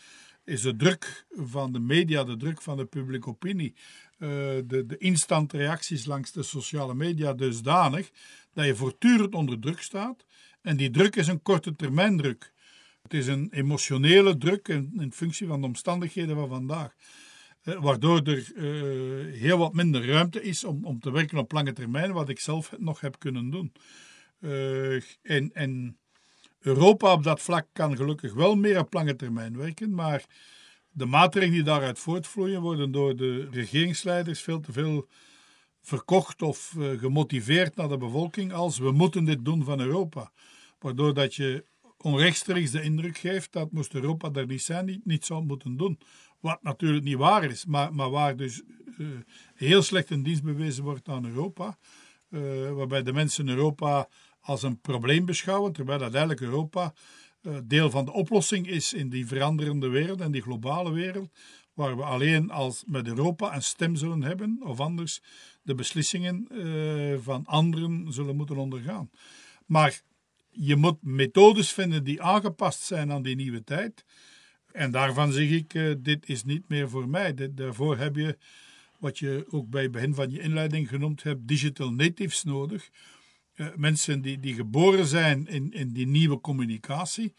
is 0.43 0.61
de 0.61 0.75
druk 0.75 1.25
van 1.29 1.71
de 1.71 1.79
media, 1.79 2.23
de 2.23 2.37
druk 2.37 2.61
van 2.61 2.77
de 2.77 2.85
publieke 2.85 3.29
opinie, 3.29 3.75
de, 4.17 4.83
de 4.87 4.97
instant 4.97 5.53
reacties 5.53 6.05
langs 6.05 6.31
de 6.31 6.43
sociale 6.43 6.93
media 6.93 7.33
dusdanig 7.33 8.11
dat 8.53 8.65
je 8.65 8.75
voortdurend 8.75 9.35
onder 9.35 9.59
druk 9.59 9.81
staat. 9.81 10.25
En 10.61 10.77
die 10.77 10.89
druk 10.89 11.15
is 11.15 11.27
een 11.27 11.41
korte 11.41 11.75
termijn 11.75 12.17
druk. 12.17 12.53
Het 13.01 13.13
is 13.13 13.27
een 13.27 13.47
emotionele 13.51 14.37
druk 14.37 14.67
in, 14.67 14.93
in 14.97 15.11
functie 15.11 15.47
van 15.47 15.61
de 15.61 15.67
omstandigheden 15.67 16.35
van 16.35 16.47
vandaag. 16.47 16.95
Eh, 17.61 17.81
waardoor 17.81 18.21
er 18.21 18.51
eh, 18.55 19.39
heel 19.39 19.57
wat 19.57 19.73
minder 19.73 20.07
ruimte 20.07 20.41
is 20.41 20.63
om, 20.63 20.85
om 20.85 20.99
te 20.99 21.11
werken 21.11 21.37
op 21.37 21.51
lange 21.51 21.73
termijn, 21.73 22.11
wat 22.11 22.29
ik 22.29 22.39
zelf 22.39 22.73
nog 22.77 22.99
heb 22.99 23.19
kunnen 23.19 23.49
doen. 23.49 23.71
En, 25.21 25.49
en 25.53 25.97
Europa 26.59 27.11
op 27.11 27.23
dat 27.23 27.41
vlak 27.41 27.67
kan 27.73 27.95
gelukkig 27.95 28.33
wel 28.33 28.55
meer 28.55 28.79
op 28.79 28.93
lange 28.93 29.15
termijn 29.15 29.57
werken, 29.57 29.93
maar 29.93 30.25
de 30.95 31.05
maatregelen 31.05 31.53
die 31.55 31.63
daaruit 31.63 31.99
voortvloeien 31.99 32.61
worden 32.61 32.91
door 32.91 33.15
de 33.15 33.47
regeringsleiders 33.51 34.41
veel 34.41 34.59
te 34.59 34.71
veel 34.71 35.07
verkocht 35.81 36.41
of 36.41 36.73
uh, 36.77 36.99
gemotiveerd 36.99 37.75
naar 37.75 37.87
de 37.87 37.97
bevolking 37.97 38.53
als 38.53 38.77
we 38.77 38.91
moeten 38.91 39.25
dit 39.25 39.45
doen 39.45 39.63
van 39.63 39.79
Europa. 39.79 40.31
Waardoor 40.79 41.13
dat 41.13 41.35
je 41.35 41.65
onrechtstreeks 41.97 42.71
de 42.71 42.81
indruk 42.81 43.17
geeft 43.17 43.51
dat 43.51 43.71
moest 43.71 43.93
Europa 43.93 44.29
daar 44.29 44.45
niet 44.45 44.61
zijn, 44.61 44.85
niet, 44.85 45.05
niet 45.05 45.25
zou 45.25 45.43
moeten 45.43 45.77
doen. 45.77 45.99
Wat 46.39 46.63
natuurlijk 46.63 47.03
niet 47.03 47.17
waar 47.17 47.43
is, 47.43 47.65
maar, 47.65 47.93
maar 47.93 48.09
waar 48.09 48.35
dus 48.35 48.61
uh, 48.97 49.07
heel 49.55 49.81
slecht 49.81 50.09
een 50.09 50.23
dienst 50.23 50.43
bewezen 50.43 50.83
wordt 50.83 51.07
aan 51.07 51.25
Europa. 51.25 51.77
Uh, 52.29 52.71
waarbij 52.71 53.03
de 53.03 53.13
mensen 53.13 53.47
Europa 53.47 54.07
als 54.39 54.63
een 54.63 54.79
probleem 54.79 55.25
beschouwen, 55.25 55.71
terwijl 55.71 56.01
uiteindelijk 56.01 56.41
Europa 56.41 56.83
uh, 56.83 56.91
deel 57.63 57.89
van 57.89 58.05
de 58.05 58.13
oplossing 58.13 58.67
is 58.67 58.93
in 58.93 59.09
die 59.09 59.27
veranderende 59.27 59.87
wereld 59.87 60.21
en 60.21 60.31
die 60.31 60.41
globale 60.41 60.91
wereld, 60.91 61.29
waar 61.73 61.97
we 61.97 62.03
alleen 62.03 62.51
als 62.51 62.83
met 62.87 63.07
Europa 63.07 63.55
een 63.55 63.63
stem 63.63 63.95
zullen 63.95 64.23
hebben, 64.23 64.57
of 64.63 64.79
anders 64.79 65.21
de 65.61 65.75
beslissingen 65.75 66.47
van 67.23 67.45
anderen 67.45 68.13
zullen 68.13 68.35
moeten 68.35 68.57
ondergaan. 68.57 69.09
Maar 69.65 70.01
je 70.49 70.75
moet 70.75 70.97
methodes 71.01 71.71
vinden 71.73 72.03
die 72.03 72.21
aangepast 72.21 72.81
zijn 72.81 73.11
aan 73.11 73.21
die 73.21 73.35
nieuwe 73.35 73.63
tijd. 73.63 74.05
En 74.71 74.91
daarvan 74.91 75.31
zeg 75.31 75.49
ik, 75.49 75.73
uh, 75.73 75.93
dit 75.99 76.29
is 76.29 76.43
niet 76.43 76.67
meer 76.67 76.89
voor 76.89 77.09
mij. 77.09 77.51
Daarvoor 77.51 77.97
heb 77.97 78.15
je, 78.15 78.37
wat 78.99 79.19
je 79.19 79.45
ook 79.49 79.69
bij 79.69 79.81
het 79.81 79.91
begin 79.91 80.13
van 80.13 80.31
je 80.31 80.39
inleiding 80.39 80.89
genoemd 80.89 81.23
hebt, 81.23 81.47
digital 81.47 81.91
natives 81.91 82.43
nodig. 82.43 82.89
Uh, 83.55 83.67
mensen 83.75 84.21
die, 84.21 84.39
die 84.39 84.53
geboren 84.53 85.05
zijn 85.05 85.47
in, 85.47 85.73
in 85.73 85.93
die 85.93 86.07
nieuwe 86.07 86.41
communicatie, 86.41 87.33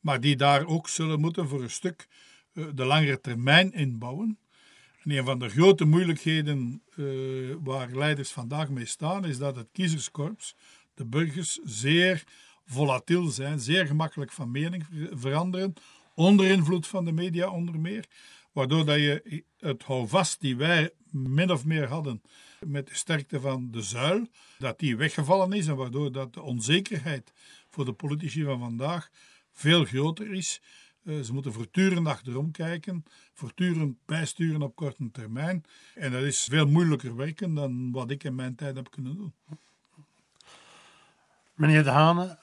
maar 0.00 0.20
die 0.20 0.36
daar 0.36 0.66
ook 0.66 0.88
zullen 0.88 1.20
moeten 1.20 1.48
voor 1.48 1.62
een 1.62 1.70
stuk 1.70 2.06
uh, 2.52 2.64
de 2.74 2.84
langere 2.84 3.20
termijn 3.20 3.72
inbouwen. 3.72 4.38
En 5.02 5.10
een 5.10 5.24
van 5.24 5.38
de 5.38 5.48
grote 5.48 5.84
moeilijkheden 5.84 6.82
waar 7.62 7.90
leiders 7.90 8.30
vandaag 8.30 8.68
mee 8.68 8.86
staan, 8.86 9.24
is 9.24 9.38
dat 9.38 9.56
het 9.56 9.68
kiezerskorps, 9.72 10.54
de 10.94 11.04
burgers, 11.04 11.58
zeer 11.64 12.24
volatiel 12.66 13.26
zijn, 13.26 13.60
zeer 13.60 13.86
gemakkelijk 13.86 14.32
van 14.32 14.50
mening 14.50 14.86
veranderen, 15.12 15.74
onder 16.14 16.46
invloed 16.46 16.86
van 16.86 17.04
de 17.04 17.12
media 17.12 17.50
onder 17.50 17.80
meer, 17.80 18.04
waardoor 18.52 18.84
dat 18.84 18.96
je 18.96 19.44
het 19.58 19.82
houvast 19.82 20.40
die 20.40 20.56
wij 20.56 20.90
min 21.10 21.50
of 21.50 21.64
meer 21.64 21.88
hadden 21.88 22.22
met 22.66 22.86
de 22.86 22.94
sterkte 22.94 23.40
van 23.40 23.70
de 23.70 23.82
zuil, 23.82 24.26
dat 24.58 24.78
die 24.78 24.96
weggevallen 24.96 25.52
is 25.52 25.66
en 25.66 25.76
waardoor 25.76 26.12
dat 26.12 26.34
de 26.34 26.42
onzekerheid 26.42 27.32
voor 27.70 27.84
de 27.84 27.92
politici 27.92 28.44
van 28.44 28.58
vandaag 28.58 29.10
veel 29.52 29.84
groter 29.84 30.32
is. 30.32 30.60
Eh, 31.04 31.20
ze 31.20 31.32
moeten 31.32 31.52
voortdurend 31.52 32.06
achterom 32.06 32.50
kijken, 32.50 33.04
voortdurend 33.34 33.96
bijsturen 34.06 34.62
op 34.62 34.76
korte 34.76 35.10
termijn. 35.10 35.64
En 35.94 36.12
dat 36.12 36.22
is 36.22 36.44
veel 36.50 36.66
moeilijker 36.66 37.16
werken 37.16 37.54
dan 37.54 37.92
wat 37.92 38.10
ik 38.10 38.24
in 38.24 38.34
mijn 38.34 38.54
tijd 38.54 38.76
heb 38.76 38.90
kunnen 38.90 39.16
doen. 39.16 39.34
Meneer 41.54 41.82
De 41.82 41.90
Hane, 41.90 42.38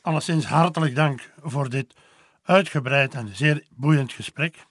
alleszins 0.00 0.44
hartelijk 0.44 0.94
dank 0.94 1.32
voor 1.42 1.70
dit 1.70 1.94
uitgebreid 2.42 3.14
en 3.14 3.36
zeer 3.36 3.66
boeiend 3.70 4.12
gesprek. 4.12 4.66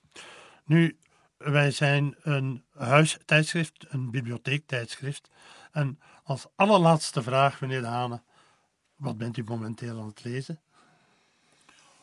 Nu, 0.65 0.97
wij 1.37 1.71
zijn 1.71 2.15
een 2.21 2.63
huistijdschrift, 2.73 3.85
een 3.89 4.11
bibliotheektijdschrift. 4.11 5.29
En 5.71 5.99
als 6.23 6.47
allerlaatste 6.55 7.23
vraag, 7.23 7.61
meneer 7.61 7.81
De 7.81 7.87
Hane, 7.87 8.21
wat 8.95 9.17
bent 9.17 9.37
u 9.37 9.43
momenteel 9.43 9.99
aan 9.99 10.07
het 10.07 10.23
lezen? 10.23 10.59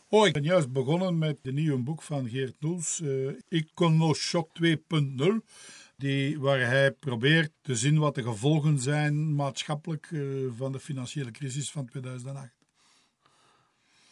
Oh, 0.09 0.27
ik 0.27 0.33
ben 0.33 0.43
juist 0.43 0.73
begonnen 0.73 1.19
met 1.19 1.39
de 1.43 1.53
nieuwe 1.53 1.79
boek 1.79 2.03
van 2.03 2.29
Geert 2.29 2.55
Noels, 2.61 3.01
uh, 3.01 3.39
Iconoshock 3.49 4.51
2.0. 4.63 5.25
Die, 5.97 6.41
waar 6.41 6.61
hij 6.61 6.93
probeert 6.93 7.53
te 7.63 7.77
zien 7.77 7.99
wat 7.99 8.15
de 8.15 8.23
gevolgen 8.23 8.79
zijn 8.81 9.35
maatschappelijk 9.35 10.11
uh, 10.11 10.51
van 10.57 10.73
de 10.73 10.81
financiële 10.81 11.31
crisis 11.31 11.71
van 11.71 11.87
2008. 11.87 12.53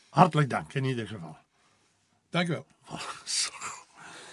Hartelijk 0.09 0.51
dank 0.51 0.75
in 0.75 0.85
ieder 0.85 1.07
geval. 1.07 1.37
Dank 2.31 2.49
u 2.49 2.51
wel. 2.51 2.67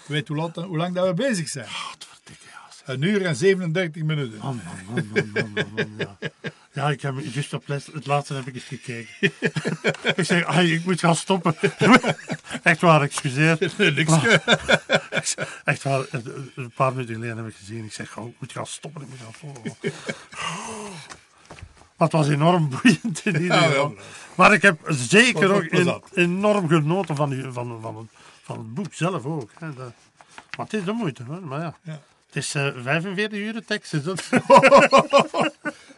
Weet 0.10 0.28
hoe, 0.28 0.38
laat, 0.38 0.56
hoe 0.56 0.78
lang 0.78 0.96
dat 0.96 1.08
we 1.08 1.14
bezig 1.14 1.50
zijn. 1.50 1.68
Godverdikke, 1.68 2.46
ja. 2.46 2.94
Een 2.94 3.02
uur 3.02 3.26
en 3.26 3.36
37 3.36 4.04
minuten. 4.04 4.40
Man, 4.40 4.62
man, 4.66 5.08
man, 5.14 5.30
man, 5.34 5.52
man, 5.54 5.66
man, 5.76 5.90
ja. 5.98 6.18
Ja, 6.74 6.90
ik 6.90 7.02
heb 7.02 7.16
juist 7.34 7.54
op 7.54 7.68
het 7.68 8.06
laatste 8.06 8.34
heb 8.34 8.48
ik 8.48 8.54
eens 8.54 8.64
gekeken. 8.64 9.32
ik 10.16 10.26
zeg, 10.26 10.44
ay, 10.46 10.66
ik 10.66 10.86
moet 10.86 11.00
gaan 11.00 11.16
stoppen. 11.16 11.56
echt 12.64 12.82
waar, 12.82 13.02
excuseer. 13.02 13.58
Niks. 13.96 14.14
echt 15.64 15.84
waar, 15.84 16.06
een 16.56 16.72
paar 16.76 16.92
minuten 16.92 17.16
geleden 17.16 17.38
heb 17.38 17.48
ik 17.48 17.56
gezien. 17.56 17.86
Ik 17.86 17.94
zeg, 17.94 18.18
oh, 18.18 18.28
ik 18.28 18.36
moet 18.40 18.52
gaan 18.52 18.68
stoppen, 18.68 19.02
ik 19.02 19.08
moet 19.08 19.20
gaan 19.20 19.34
volgen. 19.34 19.78
Maar 21.98 22.08
het 22.08 22.12
was 22.12 22.28
enorm 22.28 22.70
boeiend 22.70 23.26
in 23.26 23.42
ieder 23.42 23.58
geval. 23.58 23.96
Maar 24.36 24.54
ik 24.54 24.62
heb 24.62 24.80
zeker 24.88 25.52
ook 25.52 25.64
in, 25.64 26.02
enorm 26.14 26.68
genoten 26.68 27.16
van, 27.16 27.52
van, 27.52 27.54
van, 27.54 27.82
van, 27.82 28.10
van 28.50 28.58
het 28.58 28.74
boek 28.74 28.94
zelf 28.94 29.26
ook. 29.26 29.52
Hè. 29.60 29.74
De, 29.74 29.92
maar 30.58 30.66
het 30.66 30.74
is 30.74 30.84
de 30.84 30.92
moeite, 30.92 31.24
hoor. 31.24 31.42
Maar 31.42 31.60
ja. 31.60 31.78
Ja. 31.82 32.00
Het 32.26 32.36
is 32.36 32.56
uh, 32.56 32.68
45 32.84 33.40
uur 33.40 33.66
tekst, 33.66 33.94
is 33.94 34.04
dat? 34.04 34.30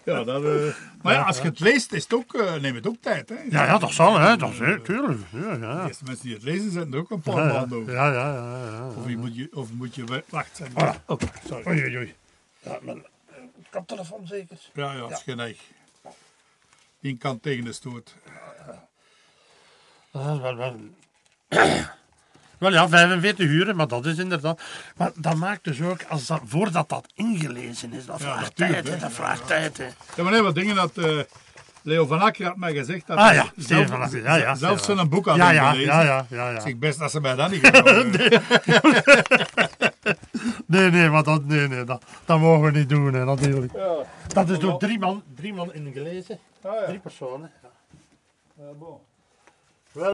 Ja, 0.04 0.24
dat, 0.24 0.44
uh, 0.44 0.76
maar 1.02 1.14
ja, 1.14 1.22
als 1.22 1.38
je 1.38 1.44
het 1.44 1.60
leest, 1.60 1.92
is 1.92 2.04
het 2.04 2.14
ook, 2.14 2.34
uh, 2.34 2.56
neemt 2.56 2.76
het 2.76 2.88
ook 2.88 3.02
tijd. 3.02 3.30
Hè? 3.30 3.36
Ja, 3.50 3.66
ja, 3.66 3.78
dat 3.78 3.92
zal, 3.92 4.20
hè. 4.20 4.38
Dat 4.38 4.52
is, 4.52 4.60
hè, 4.60 4.80
tuurlijk. 4.80 5.20
Ja, 5.32 5.54
ja. 5.54 5.82
De 5.82 5.88
eerste 5.88 6.04
mensen 6.04 6.26
die 6.26 6.34
het 6.34 6.44
lezen 6.44 6.72
zijn 6.72 6.94
er 6.94 7.00
ook 7.00 7.12
een 7.12 7.22
paar 7.22 7.54
maanden 7.54 7.78
over. 7.78 7.94
ja, 7.94 8.14
ja, 8.14 8.34
ja. 8.66 8.88
Of, 8.88 9.10
je 9.10 9.18
moet 9.18 9.36
je, 9.36 9.50
of 9.54 9.72
moet 9.72 9.96
je... 9.96 10.24
Wacht, 10.30 10.58
zijn 10.58 10.72
Voilà. 10.72 11.06
Oh, 11.06 11.20
sorry. 11.48 11.68
Oei, 11.68 11.84
oei, 11.84 11.98
oei. 11.98 12.16
Ja, 12.60 12.80
mijn 12.82 13.06
eh, 13.28 13.36
koptelefoon 13.70 14.28
zeker. 14.28 14.58
Ja, 14.74 14.94
ja, 14.94 15.04
het 15.08 15.18
is 15.18 15.24
geen 15.24 15.40
eigen. 15.40 15.66
Die 17.00 17.18
kan 17.18 17.40
tegen 17.40 17.64
de 17.64 17.74
stoot. 17.74 18.16
Ah, 20.12 20.42
wel, 20.42 20.56
wel. 20.56 20.80
Wel 22.62 22.72
ja, 22.72 22.90
45 22.90 23.46
uur, 23.48 23.76
maar 23.76 23.88
dat 23.88 24.06
is 24.06 24.18
inderdaad. 24.18 24.62
Maar 24.98 25.12
dat 25.16 25.36
maakt 25.36 25.64
dus 25.64 25.82
ook, 25.82 26.00
als 26.10 26.26
dat, 26.28 26.42
voordat 26.46 26.90
dat 26.90 27.08
ingelezen 27.16 27.94
is, 27.94 28.06
dat 28.06 28.20
Ja, 28.20 28.26
vraagt 28.26 28.56
tijd, 28.56 28.88
hè, 28.88 28.98
dat 28.98 29.12
vraagt 29.12 29.48
tijd. 29.48 29.78
Hè. 29.78 29.86
Ja, 30.16 30.24
maar 30.24 30.32
nee, 30.32 30.42
wat 30.42 30.56
dingen 30.56 30.76
dat 30.76 30.98
eh, 30.98 31.20
Leo 31.82 32.06
van 32.06 32.20
Akker 32.20 32.46
had 32.46 32.58
mij 32.58 32.74
gezegd. 32.74 33.08
Dat 33.08 33.18
Ah 33.18 33.34
ja, 33.34 33.46
zelf, 33.56 34.14
ja, 34.14 34.36
ja, 34.36 34.56
zelfs 34.56 34.86
zo'n 34.86 35.10
boek 35.10 35.26
had 35.26 35.36
Ja, 35.36 35.52
ja, 35.52 35.68
ingelezen. 35.68 35.94
ja, 35.94 36.02
ja, 36.02 36.26
ja, 36.30 36.50
ja. 36.50 36.56
Ik 36.56 36.62
zeg 36.62 36.78
best 36.78 37.00
dat 37.00 37.12
ze 37.12 37.22
mij 37.22 37.36
dat 37.36 37.52
niet 37.52 37.66
gedaan 37.66 37.96
hebben. 37.96 38.42
Nee, 40.66 40.90
nee, 40.92 41.10
maar 41.10 41.24
dat, 41.24 41.46
nee, 41.46 41.68
nee, 41.68 41.84
dat, 41.84 42.04
dat 42.26 42.40
mogen 42.40 42.72
we 42.72 42.78
niet 42.80 42.90
doen, 42.90 43.14
hè, 43.14 43.26
natuurlijk. 43.26 43.74
Ja. 43.76 43.96
Dat 44.28 44.50
is 44.50 44.60
door 44.60 44.80
drie 44.80 45.00
man, 45.00 45.24
drie 45.36 45.54
man 45.54 45.74
ingelezen. 45.74 46.40
Ah, 46.62 46.72
ja. 46.80 46.86
Drie 46.86 47.00
personen. 47.00 47.52
Ja. 47.64 47.70
Ja, 48.58 48.72
bon. 48.80 48.98